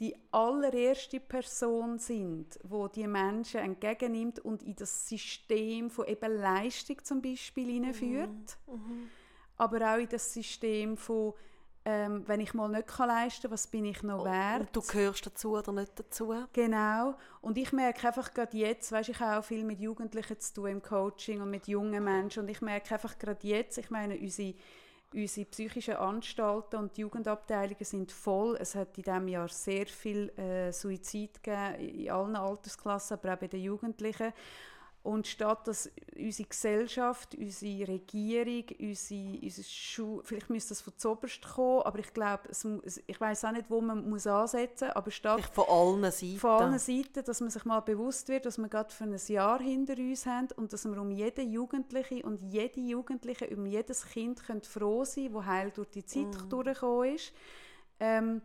die 0.00 0.16
allererste 0.32 1.20
Person 1.20 1.98
sind, 1.98 2.58
wo 2.62 2.88
die 2.88 3.06
Menschen 3.06 3.60
entgegennimmt 3.60 4.38
und 4.38 4.62
in 4.62 4.74
das 4.74 5.06
System 5.06 5.90
von 5.90 6.06
eben 6.06 6.38
Leistung 6.38 7.04
zum 7.04 7.20
Beispiel 7.20 7.70
hineinführt, 7.70 8.56
aber 9.58 9.94
auch 9.94 9.98
in 9.98 10.08
das 10.08 10.32
System 10.32 10.96
von 10.96 11.34
ähm, 11.90 12.22
wenn 12.26 12.40
ich 12.40 12.54
mal 12.54 12.68
nicht 12.68 12.86
kann 12.86 13.08
leisten 13.08 13.42
kann, 13.42 13.50
was 13.50 13.66
bin 13.66 13.84
ich 13.84 14.02
noch 14.04 14.24
wert? 14.24 14.60
Und 14.60 14.76
du 14.76 14.80
gehörst 14.80 15.26
dazu 15.26 15.56
oder 15.56 15.72
nicht 15.72 15.98
dazu. 15.98 16.32
Genau. 16.52 17.14
Und 17.40 17.58
ich 17.58 17.72
merke 17.72 18.06
einfach 18.06 18.32
gerade 18.32 18.56
jetzt, 18.56 18.92
weißt, 18.92 19.08
ich 19.08 19.18
habe 19.18 19.40
auch 19.40 19.44
viel 19.44 19.64
mit 19.64 19.80
Jugendlichen 19.80 20.38
zu 20.38 20.54
tun 20.54 20.66
im 20.68 20.82
Coaching 20.82 21.40
und 21.40 21.50
mit 21.50 21.66
jungen 21.66 22.04
Menschen. 22.04 22.44
Und 22.44 22.48
ich 22.48 22.60
merke 22.60 22.94
einfach 22.94 23.18
gerade 23.18 23.44
jetzt, 23.44 23.76
ich 23.78 23.90
meine, 23.90 24.16
unsere, 24.16 24.54
unsere 25.12 25.46
psychischen 25.46 25.96
Anstalten 25.96 26.78
und 26.78 26.96
die 26.96 27.00
Jugendabteilungen 27.00 27.84
sind 27.84 28.12
voll. 28.12 28.56
Es 28.60 28.76
hat 28.76 28.96
in 28.96 29.02
diesem 29.02 29.26
Jahr 29.26 29.48
sehr 29.48 29.86
viel 29.86 30.28
äh, 30.38 30.72
Suizid 30.72 31.42
gegeben, 31.42 31.74
in 31.74 32.10
allen 32.10 32.36
Altersklassen, 32.36 33.18
aber 33.18 33.34
auch 33.34 33.38
bei 33.38 33.48
den 33.48 33.62
Jugendlichen. 33.62 34.32
Und 35.02 35.26
statt 35.26 35.66
dass 35.66 35.90
unsere 36.14 36.48
Gesellschaft, 36.48 37.34
unsere 37.34 37.88
Regierung, 37.88 38.64
unsere, 38.78 39.38
unsere 39.42 39.66
Schule, 39.66 40.22
vielleicht 40.24 40.50
müsste 40.50 40.70
das 40.70 40.82
von 40.82 40.92
zuoberst 40.98 41.40
kommen, 41.54 41.82
aber 41.84 42.00
ich 42.00 42.12
glaube, 42.12 42.42
es, 42.50 42.66
ich 43.06 43.18
weiß 43.18 43.46
auch 43.46 43.52
nicht, 43.52 43.70
wo 43.70 43.80
man 43.80 44.08
muss 44.10 44.26
ansetzen 44.26 44.88
muss, 44.88 44.96
aber 44.96 45.10
statt 45.10 45.40
von 45.54 45.64
allen 45.68 46.12
Seiten. 46.12 46.36
von 46.38 46.50
allen 46.50 46.78
Seiten, 46.78 47.24
dass 47.24 47.40
man 47.40 47.48
sich 47.48 47.64
mal 47.64 47.80
bewusst 47.80 48.28
wird, 48.28 48.44
dass 48.44 48.58
wir 48.58 48.68
gerade 48.68 48.92
für 48.92 49.04
ein 49.04 49.16
Jahr 49.28 49.60
hinter 49.60 49.96
uns 49.96 50.26
haben 50.26 50.48
und 50.56 50.70
dass 50.70 50.84
wir 50.84 51.00
um 51.00 51.10
jeden 51.10 51.50
Jugendliche 51.50 52.22
und 52.22 52.42
jede 52.42 52.80
Jugendliche, 52.80 53.48
um 53.56 53.64
jedes 53.64 54.04
Kind 54.04 54.44
können 54.44 54.62
froh 54.62 55.04
sein 55.04 55.32
wo 55.32 55.42
heil 55.46 55.70
durch 55.70 55.88
die 55.88 56.04
Zeit 56.04 56.26
Mhm. 56.26 56.48
durchgekommen 56.50 57.14
ist. 57.14 57.32
Ähm, 58.00 58.42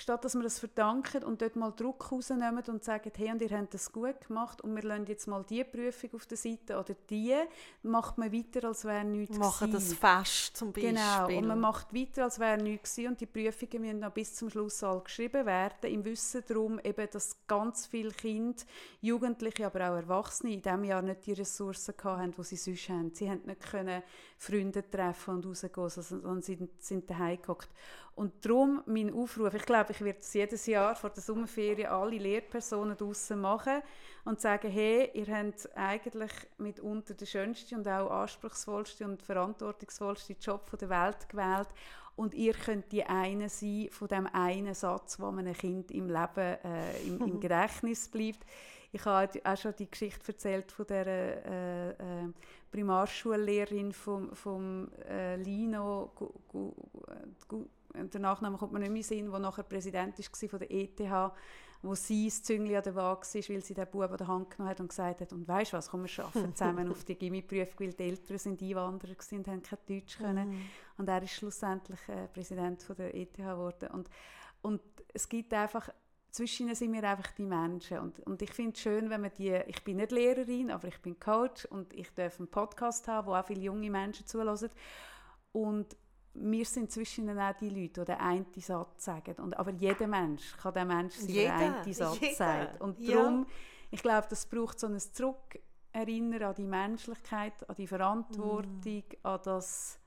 statt 0.00 0.24
dass 0.24 0.34
wir 0.34 0.42
das 0.42 0.58
verdanken 0.58 1.24
und 1.24 1.42
dort 1.42 1.56
mal 1.56 1.70
Druck 1.70 2.10
rausnehmen 2.10 2.62
und 2.66 2.82
sagen, 2.82 3.12
hey, 3.16 3.30
und 3.30 3.42
ihr 3.42 3.50
habt 3.56 3.74
das 3.74 3.92
gut 3.92 4.26
gemacht 4.26 4.60
und 4.62 4.74
wir 4.74 4.82
lassen 4.82 5.06
jetzt 5.06 5.26
mal 5.26 5.44
die 5.48 5.62
Prüfung 5.64 6.10
auf 6.14 6.26
der 6.26 6.36
Seite 6.36 6.78
oder 6.78 6.94
die, 7.08 7.34
macht 7.82 8.18
man 8.18 8.32
weiter, 8.32 8.66
als 8.68 8.84
wäre 8.84 9.04
nichts 9.04 9.38
Machen 9.38 9.72
das 9.72 9.92
fest 9.94 10.56
zum 10.56 10.72
Beispiel. 10.72 10.94
Genau, 10.94 11.28
und 11.28 11.46
man 11.46 11.60
macht 11.60 11.94
weiter, 11.94 12.24
als 12.24 12.38
wäre 12.38 12.60
nichts 12.62 12.96
gewesen 12.96 13.12
und 13.12 13.20
die 13.20 13.26
Prüfungen 13.26 13.82
müssen 13.82 14.00
noch 14.00 14.12
bis 14.12 14.34
zum 14.34 14.50
Schluss 14.50 14.82
all 14.82 15.00
geschrieben 15.00 15.46
werden, 15.46 15.92
im 15.92 16.04
Wissen 16.04 16.42
darum, 16.46 16.80
eben, 16.82 17.08
dass 17.10 17.36
ganz 17.46 17.86
viele 17.86 18.10
Kinder, 18.10 18.62
Jugendliche, 19.00 19.66
aber 19.66 19.90
auch 19.90 19.96
Erwachsene 19.96 20.54
in 20.54 20.62
diesem 20.62 20.84
Jahr 20.84 21.02
nicht 21.02 21.26
die 21.26 21.32
Ressourcen 21.32 21.94
hatten, 22.02 22.32
die 22.32 22.42
sie 22.44 22.56
sonst 22.56 22.88
haben. 22.88 23.14
Sie 23.14 23.30
haben 23.30 23.42
nicht 23.44 23.60
können 23.60 24.02
Freunde 24.36 24.88
treffen 24.88 25.34
und 25.34 25.46
rausgehen, 25.46 25.88
sondern 25.88 26.42
sind, 26.42 26.82
sind 26.82 27.10
daheim 27.10 27.40
gehockt. 27.40 27.68
Und 28.14 28.44
darum 28.44 28.82
mein 28.86 29.14
Aufruf, 29.14 29.54
ich 29.54 29.64
glaube, 29.64 29.92
ich 29.92 30.00
werde 30.02 30.18
es 30.18 30.34
jedes 30.34 30.66
Jahr 30.66 30.94
vor 30.94 31.10
der 31.10 31.22
Sommerferien 31.22 31.88
alle 31.88 32.18
Lehrpersonen 32.18 32.96
draußen 32.96 33.40
machen 33.40 33.82
und 34.24 34.40
sagen, 34.40 34.70
hey, 34.70 35.10
ihr 35.14 35.26
habt 35.34 35.68
eigentlich 35.74 36.32
mitunter 36.58 37.14
den 37.14 37.26
schönsten 37.26 37.76
und 37.76 37.88
auch 37.88 38.10
anspruchsvollsten 38.10 39.10
und 39.10 39.22
verantwortungsvollsten 39.22 40.36
Job 40.40 40.70
der 40.78 40.90
Welt 40.90 41.28
gewählt 41.28 41.68
und 42.20 42.34
ihr 42.34 42.52
könnt 42.52 42.92
die 42.92 43.02
eine 43.04 43.48
sein 43.48 43.88
von 43.90 44.08
dem 44.08 44.26
einen 44.26 44.74
Satz, 44.74 45.18
wo 45.18 45.30
man 45.30 45.46
ein 45.46 45.54
Kind 45.54 45.90
im 45.90 46.08
Leben 46.08 46.58
äh, 46.64 47.00
im, 47.06 47.18
im, 47.22 47.40
Gedächtnis 47.40 48.08
bleibt. 48.08 48.44
Ich 48.92 49.02
habe 49.06 49.40
auch 49.42 49.56
schon 49.56 49.74
die 49.78 49.90
Geschichte 49.90 50.32
erzählt 50.32 50.70
von 50.70 50.86
der 50.86 51.06
äh, 51.06 51.90
äh, 51.90 51.94
Primarschullehrerin 52.70 53.92
vom, 53.92 54.34
vom 54.34 54.90
äh, 55.08 55.36
Lino 55.36 56.12
Gu, 56.14 56.28
Gu, 56.48 56.72
Gu, 57.48 57.64
der 57.94 58.20
Nachname 58.20 58.56
kommt 58.56 58.72
mir 58.72 58.80
nicht 58.80 58.90
mehr 58.90 58.98
in 58.98 59.02
Sinn, 59.02 59.30
der 59.30 59.40
nachher 59.40 59.62
Präsident 59.62 60.18
war 60.18 60.48
von 60.48 60.58
der 60.58 60.70
ETH, 60.70 61.00
wo 61.82 61.94
sie 61.94 62.26
das 62.26 62.42
Züngli 62.42 62.76
an 62.76 62.82
der 62.82 62.94
Waage 62.94 63.26
war, 63.26 63.54
weil 63.54 63.64
sie 63.64 63.74
den 63.74 63.86
Bub 63.90 64.10
an 64.10 64.16
der 64.16 64.28
Hand 64.28 64.50
genommen 64.50 64.70
hat 64.70 64.80
und 64.80 64.88
gesagt 64.88 65.20
hat, 65.22 65.32
und 65.32 65.48
weißt 65.48 65.72
du 65.72 65.76
was, 65.78 65.90
komm, 65.90 66.04
wir 66.04 66.24
arbeiten 66.24 66.54
zusammen 66.54 66.90
auf 66.90 67.04
die 67.04 67.14
Gimmi-Prüfung, 67.14 67.80
weil 67.80 67.92
die 67.94 68.02
Eltern 68.02 68.38
sind 68.38 68.62
Einwanderer 68.62 69.14
und 69.32 69.46
haben 69.48 69.62
kein 69.62 69.78
Deutsch 69.88 70.18
können. 70.18 70.50
Mm. 70.50 70.62
Und 70.98 71.08
er 71.08 71.22
ist 71.22 71.32
schlussendlich 71.32 72.00
äh, 72.08 72.28
Präsident 72.28 72.82
von 72.82 72.96
der 72.96 73.14
ETH 73.14 73.34
geworden. 73.34 73.88
Und, 73.92 74.10
und 74.60 74.82
es 75.14 75.26
gibt 75.26 75.54
einfach, 75.54 75.88
zwischen 76.30 76.66
ihnen 76.66 76.74
sind 76.74 76.92
wir 76.92 77.02
einfach 77.02 77.32
die 77.32 77.46
Menschen. 77.46 77.98
Und, 77.98 78.20
und 78.20 78.42
ich 78.42 78.52
finde 78.52 78.72
es 78.72 78.80
schön, 78.80 79.08
wenn 79.08 79.22
man 79.22 79.32
die, 79.38 79.58
ich 79.66 79.82
bin 79.82 79.96
nicht 79.96 80.12
Lehrerin, 80.12 80.70
aber 80.70 80.88
ich 80.88 81.00
bin 81.00 81.18
Coach 81.18 81.64
und 81.64 81.94
ich 81.94 82.12
darf 82.12 82.38
einen 82.38 82.48
Podcast 82.48 83.08
haben, 83.08 83.26
wo 83.26 83.34
auch 83.34 83.46
viele 83.46 83.62
junge 83.62 83.90
Menschen 83.90 84.26
zulassen. 84.26 84.68
Und 85.52 85.96
wir 86.34 86.64
sind 86.64 86.90
zwischen 86.92 87.38
auch 87.38 87.52
die 87.54 87.68
Leute, 87.68 88.00
die 88.00 88.06
den 88.06 88.16
einen 88.16 88.46
Satz 88.56 89.04
sagen. 89.04 89.34
Und, 89.36 89.58
aber 89.58 89.72
jeder 89.72 90.06
Mensch 90.06 90.56
kann 90.56 90.74
der 90.74 90.84
Mensch 90.84 91.14
sein, 91.14 91.34
der 91.34 91.54
einen 91.54 91.92
Satz 91.92 92.20
jeder. 92.20 92.34
sagt. 92.34 92.80
Und 92.80 92.98
darum, 93.08 93.46
ja. 93.48 93.54
ich 93.90 94.02
glaube, 94.02 94.26
das 94.30 94.46
braucht 94.46 94.78
so 94.78 94.86
ein 94.86 94.98
Zurückerinnern 94.98 96.42
an 96.42 96.54
die 96.54 96.66
Menschlichkeit, 96.66 97.68
an 97.68 97.74
die 97.76 97.86
Verantwortung, 97.86 99.02
mm. 99.22 99.26
an 99.26 99.40
das, 99.44 99.98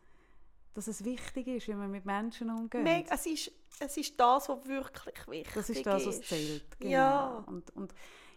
dass 0.73 0.87
es 0.87 1.03
wichtig 1.03 1.47
ist, 1.47 1.67
wie 1.67 1.73
man 1.73 1.91
mit 1.91 2.05
Menschen 2.05 2.49
umgeht. 2.49 2.83
Meg, 2.83 3.07
es, 3.09 3.25
ist, 3.25 3.51
es 3.79 3.97
ist 3.97 4.19
das, 4.19 4.47
was 4.47 4.65
wirklich 4.65 5.27
wichtig 5.27 5.47
ist. 5.47 5.55
Das 5.57 5.69
ist 5.69 5.85
das, 5.85 6.07
was 6.07 6.21
zählt. 6.21 6.79
Genau. 6.79 6.91
Ja. 6.91 7.43
Und, 7.47 7.69
und 7.75 7.93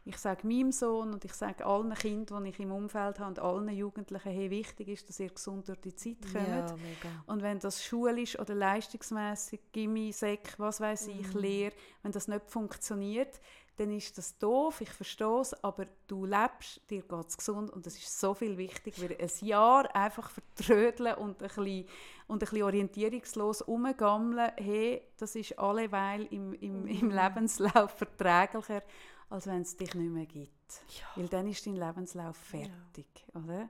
ich 0.06 0.18
sage 0.18 0.46
meinem 0.46 0.70
Sohn 0.70 1.12
und 1.12 1.24
ich 1.24 1.34
sage 1.34 1.66
allen 1.66 1.92
Kindern, 1.94 2.44
die 2.44 2.50
ich 2.50 2.60
im 2.60 2.70
Umfeld 2.70 3.18
habe 3.18 3.28
und 3.28 3.38
allen 3.40 3.68
Jugendlichen, 3.68 4.30
hey, 4.30 4.50
wichtig 4.50 4.88
ist, 4.88 5.08
dass 5.08 5.18
ihr 5.18 5.30
gesund 5.30 5.66
durch 5.66 5.80
die 5.80 5.96
Zeit 5.96 6.18
kommt. 6.32 6.48
Ja, 6.48 6.76
und 7.26 7.42
wenn 7.42 7.58
das 7.58 7.84
schulisch 7.84 8.38
oder 8.38 8.54
leistungsmäßig, 8.54 9.60
Gimmi, 9.72 10.12
Sek, 10.12 10.54
was 10.58 10.80
weiß 10.80 11.08
ich, 11.08 11.34
mhm. 11.34 11.40
Lehre, 11.40 11.72
wenn 12.02 12.12
das 12.12 12.28
nicht 12.28 12.48
funktioniert, 12.48 13.40
dann 13.78 13.90
ist 13.92 14.16
das 14.16 14.38
doof, 14.38 14.80
ich 14.80 14.90
verstehe 14.90 15.40
es, 15.40 15.52
aber 15.64 15.86
du 16.06 16.24
lebst, 16.24 16.80
dir 16.88 17.02
geht 17.02 17.28
es 17.28 17.36
gesund 17.36 17.70
und 17.70 17.84
das 17.84 17.96
ist 17.96 18.18
so 18.18 18.32
viel 18.32 18.56
wichtig, 18.56 18.94
weil 19.02 19.16
ein 19.20 19.46
Jahr 19.46 19.94
einfach 19.94 20.30
vertrödeln 20.30 21.14
und 21.16 21.42
ein 21.42 21.48
bisschen, 21.48 21.86
und 22.26 22.36
ein 22.36 22.38
bisschen 22.38 22.62
orientierungslos 22.62 23.62
umgammeln, 23.62 24.52
hey, 24.56 25.02
das 25.18 25.34
ist 25.34 25.58
alleweil 25.58 26.26
im, 26.30 26.54
im, 26.54 26.86
im 26.86 27.08
mhm. 27.08 27.10
Lebenslauf 27.10 27.90
verträglicher, 27.90 28.82
als 29.28 29.46
wenn 29.46 29.62
es 29.62 29.76
dich 29.76 29.94
nicht 29.94 30.10
mehr 30.10 30.26
gibt. 30.26 30.82
Ja. 30.88 31.06
Weil 31.16 31.28
dann 31.28 31.48
ist 31.48 31.66
dein 31.66 31.76
Lebenslauf 31.76 32.36
fertig. 32.36 33.06
Ja. 33.34 33.40
Oder? 33.40 33.68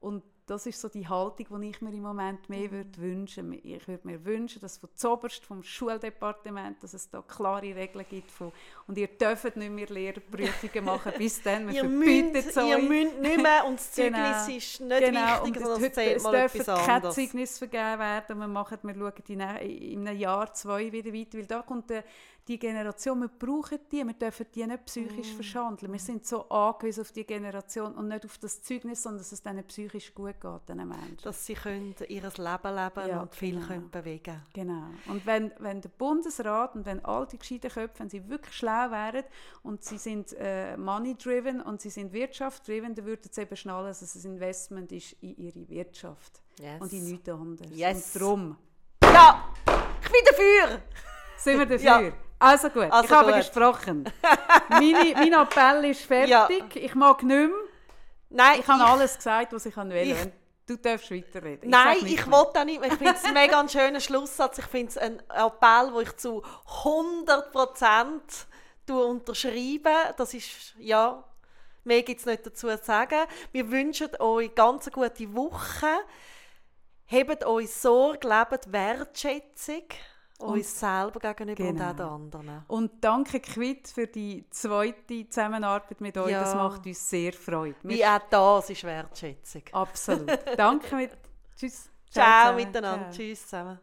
Und 0.00 0.22
das 0.46 0.64
ist 0.64 0.80
so 0.80 0.88
die 0.88 1.08
Haltung, 1.08 1.60
die 1.60 1.70
ich 1.70 1.80
mir 1.80 1.92
im 1.92 2.02
Moment 2.02 2.48
mehr 2.48 2.68
mhm. 2.68 2.70
würde 2.70 2.98
wünschen 2.98 3.52
Ich 3.64 3.88
würde 3.88 4.06
mir 4.06 4.24
wünschen, 4.24 4.60
dass 4.60 4.78
von 4.78 4.88
zoberst 4.94 5.44
vom 5.44 5.62
Schuldepartement, 5.64 6.80
dass 6.82 6.94
es 6.94 7.10
da 7.10 7.20
klare 7.22 7.74
Regeln 7.74 8.06
gibt 8.08 8.30
von, 8.30 8.52
und 8.86 8.96
ihr 8.96 9.08
dürft 9.08 9.56
nicht 9.56 9.72
mehr 9.72 9.88
Lehrprüfungen 9.88 10.84
machen, 10.84 11.12
bis 11.18 11.42
dann, 11.42 11.66
wir 11.66 11.80
verbieten 11.80 12.36
es 12.36 12.56
euch. 12.56 12.68
Ihr 12.68 12.78
müsst 12.78 13.18
nicht 13.18 13.42
mehr 13.42 13.64
und 13.66 13.78
das 13.80 13.90
Zeugnis 13.90 14.46
genau. 14.46 14.56
ist 14.56 14.80
nicht 14.80 15.00
genau. 15.00 15.44
wichtig, 15.44 15.62
sondern 15.62 15.82
es 15.82 15.92
zählt 15.92 16.22
mal 16.22 16.34
es 16.36 16.54
etwas 16.54 16.68
anderes. 16.68 16.86
kein 16.86 17.12
Zeugnis 17.12 17.58
vergeben 17.58 17.98
werden, 17.98 18.38
wir, 18.38 18.48
machen, 18.48 18.78
wir 18.82 18.94
schauen 18.94 19.12
in 19.26 20.06
einem 20.06 20.16
Jahr, 20.16 20.54
zwei 20.54 20.92
wieder 20.92 21.12
weiter, 21.12 21.38
weil 21.38 21.46
da 21.46 21.62
kommt 21.62 21.90
der 21.90 22.04
die 22.48 22.58
Generation, 22.58 23.20
wir 23.20 23.28
brauchen 23.28 23.78
die, 23.90 24.04
wir 24.04 24.12
dürfen 24.12 24.46
die 24.54 24.66
nicht 24.66 24.84
psychisch 24.84 25.32
mm. 25.32 25.34
verschandeln. 25.34 25.92
Wir 25.92 25.98
sind 25.98 26.26
so 26.26 26.48
angewiesen 26.48 27.00
auf 27.00 27.10
die 27.10 27.24
Generation 27.24 27.94
und 27.94 28.08
nicht 28.08 28.24
auf 28.24 28.38
das 28.38 28.62
Zeugnis, 28.62 29.02
sondern 29.02 29.18
dass 29.18 29.32
es 29.32 29.44
ihnen 29.44 29.64
psychisch 29.64 30.14
gut 30.14 30.40
geht, 30.40 30.68
diesen 30.68 30.88
Menschen. 30.88 31.18
Dass 31.22 31.44
sie 31.44 31.54
können 31.54 31.94
ihr 32.08 32.22
Leben 32.22 32.36
leben 32.36 33.08
ja, 33.08 33.20
und 33.20 33.34
viel 33.34 33.54
genau. 33.54 33.66
können 33.66 33.90
bewegen 33.90 34.42
Genau. 34.52 34.84
Und 35.08 35.26
wenn, 35.26 35.52
wenn 35.58 35.80
der 35.80 35.88
Bundesrat 35.88 36.74
und 36.76 36.86
wenn 36.86 37.04
all 37.04 37.26
die 37.26 37.38
gescheiten 37.38 37.70
Köpfe, 37.70 38.00
wenn 38.00 38.10
sie 38.10 38.28
wirklich 38.28 38.54
schlau 38.54 38.90
wären 38.90 39.24
und 39.62 39.82
sie 39.82 39.98
sind 39.98 40.32
äh, 40.38 40.76
money-driven 40.76 41.60
und 41.60 41.80
sie 41.80 41.90
sind 41.90 42.12
wirtschaft-driven, 42.12 42.94
dann 42.94 43.06
würden 43.06 43.28
sie 43.30 43.40
eben 43.40 43.56
schnallen, 43.56 43.88
dass 43.88 44.02
es 44.02 44.24
ein 44.24 44.34
Investment 44.34 44.92
ist 44.92 45.16
in 45.20 45.36
ihre 45.36 45.68
Wirtschaft 45.68 46.42
yes. 46.60 46.80
und 46.80 46.92
in 46.92 47.04
nichts 47.04 47.28
anderes. 47.28 47.70
Yes. 47.74 48.14
Und 48.14 48.22
darum. 48.22 48.56
Ja, 49.02 49.52
ich 50.02 50.10
bin 50.10 50.20
dafür! 50.24 50.82
Sind 51.38 51.58
wir 51.58 51.66
dafür? 51.78 52.08
Ja. 52.08 52.25
Also 52.38 52.68
gut, 52.68 52.90
also 52.90 53.04
ich 53.04 53.10
habe 53.10 53.32
gut. 53.32 53.36
gesprochen. 53.36 54.04
Meine, 54.68 55.14
mein 55.14 55.32
Appell 55.32 55.84
ist 55.86 56.02
fertig. 56.02 56.30
Ja. 56.30 56.48
Ich 56.74 56.94
mag 56.94 57.22
nicht 57.22 57.48
mehr. 57.48 57.50
Nein, 58.28 58.60
ich 58.60 58.68
habe 58.68 58.84
alles 58.84 59.16
gesagt, 59.16 59.52
was 59.52 59.64
ich 59.66 59.76
wollte. 59.76 59.96
Ich, 59.96 60.18
du 60.66 60.76
darfst 60.76 61.10
weiterreden. 61.10 61.64
Ich 61.64 61.70
Nein, 61.70 61.98
ich 62.04 62.26
will 62.26 62.46
da 62.52 62.64
nicht 62.64 62.80
mehr. 62.80 62.90
Ich 62.90 62.98
finde 62.98 63.14
es 63.14 63.24
ein 63.24 63.34
mega 63.34 63.66
schöner 63.68 64.00
Schlusssatz. 64.00 64.58
Ich 64.58 64.66
finde 64.66 64.88
es 64.88 64.98
ein 64.98 65.22
Appell, 65.30 65.92
den 65.92 66.02
ich 66.02 66.16
zu 66.16 66.42
100% 66.82 68.20
unterschreibe. 68.90 70.14
Das 70.16 70.34
ist, 70.34 70.74
ja, 70.78 71.24
mehr 71.84 72.02
gibt 72.02 72.20
es 72.20 72.26
nicht 72.26 72.44
dazu 72.44 72.68
zu 72.68 72.76
sagen. 72.84 73.26
Wir 73.52 73.70
wünschen 73.70 74.08
euch 74.18 74.54
ganz 74.54 74.86
eine 74.86 74.92
gute 74.92 75.34
Woche. 75.34 75.86
Hebt 77.06 77.46
euch 77.46 77.72
Sorge, 77.72 78.28
lebt 78.28 78.72
Wertschätzung 78.72 79.84
uns 80.38 80.80
selber 80.80 81.20
gegenüber 81.20 81.54
genau. 81.54 81.70
und 81.70 81.80
auch 81.82 81.96
den 81.96 82.06
anderen. 82.06 82.64
Und 82.68 82.92
danke 83.04 83.40
Quid 83.40 83.88
für 83.88 84.06
die 84.06 84.44
zweite 84.50 85.28
Zusammenarbeit 85.28 86.00
mit 86.00 86.16
euch. 86.18 86.30
Ja. 86.30 86.40
Das 86.40 86.54
macht 86.54 86.86
uns 86.86 87.08
sehr 87.08 87.32
Freude. 87.32 87.76
Wie 87.82 88.04
auch 88.04 88.20
das 88.30 88.70
ist 88.70 88.84
Wertschätzung. 88.84 89.62
Absolut. 89.72 90.30
danke. 90.56 90.94
Mit, 90.94 91.10
tschüss. 91.56 91.90
Ciao, 92.10 92.24
Ciao 92.24 92.54
miteinander. 92.54 93.10
Ciao. 93.10 93.12
Tschüss 93.12 93.42
zusammen. 93.42 93.78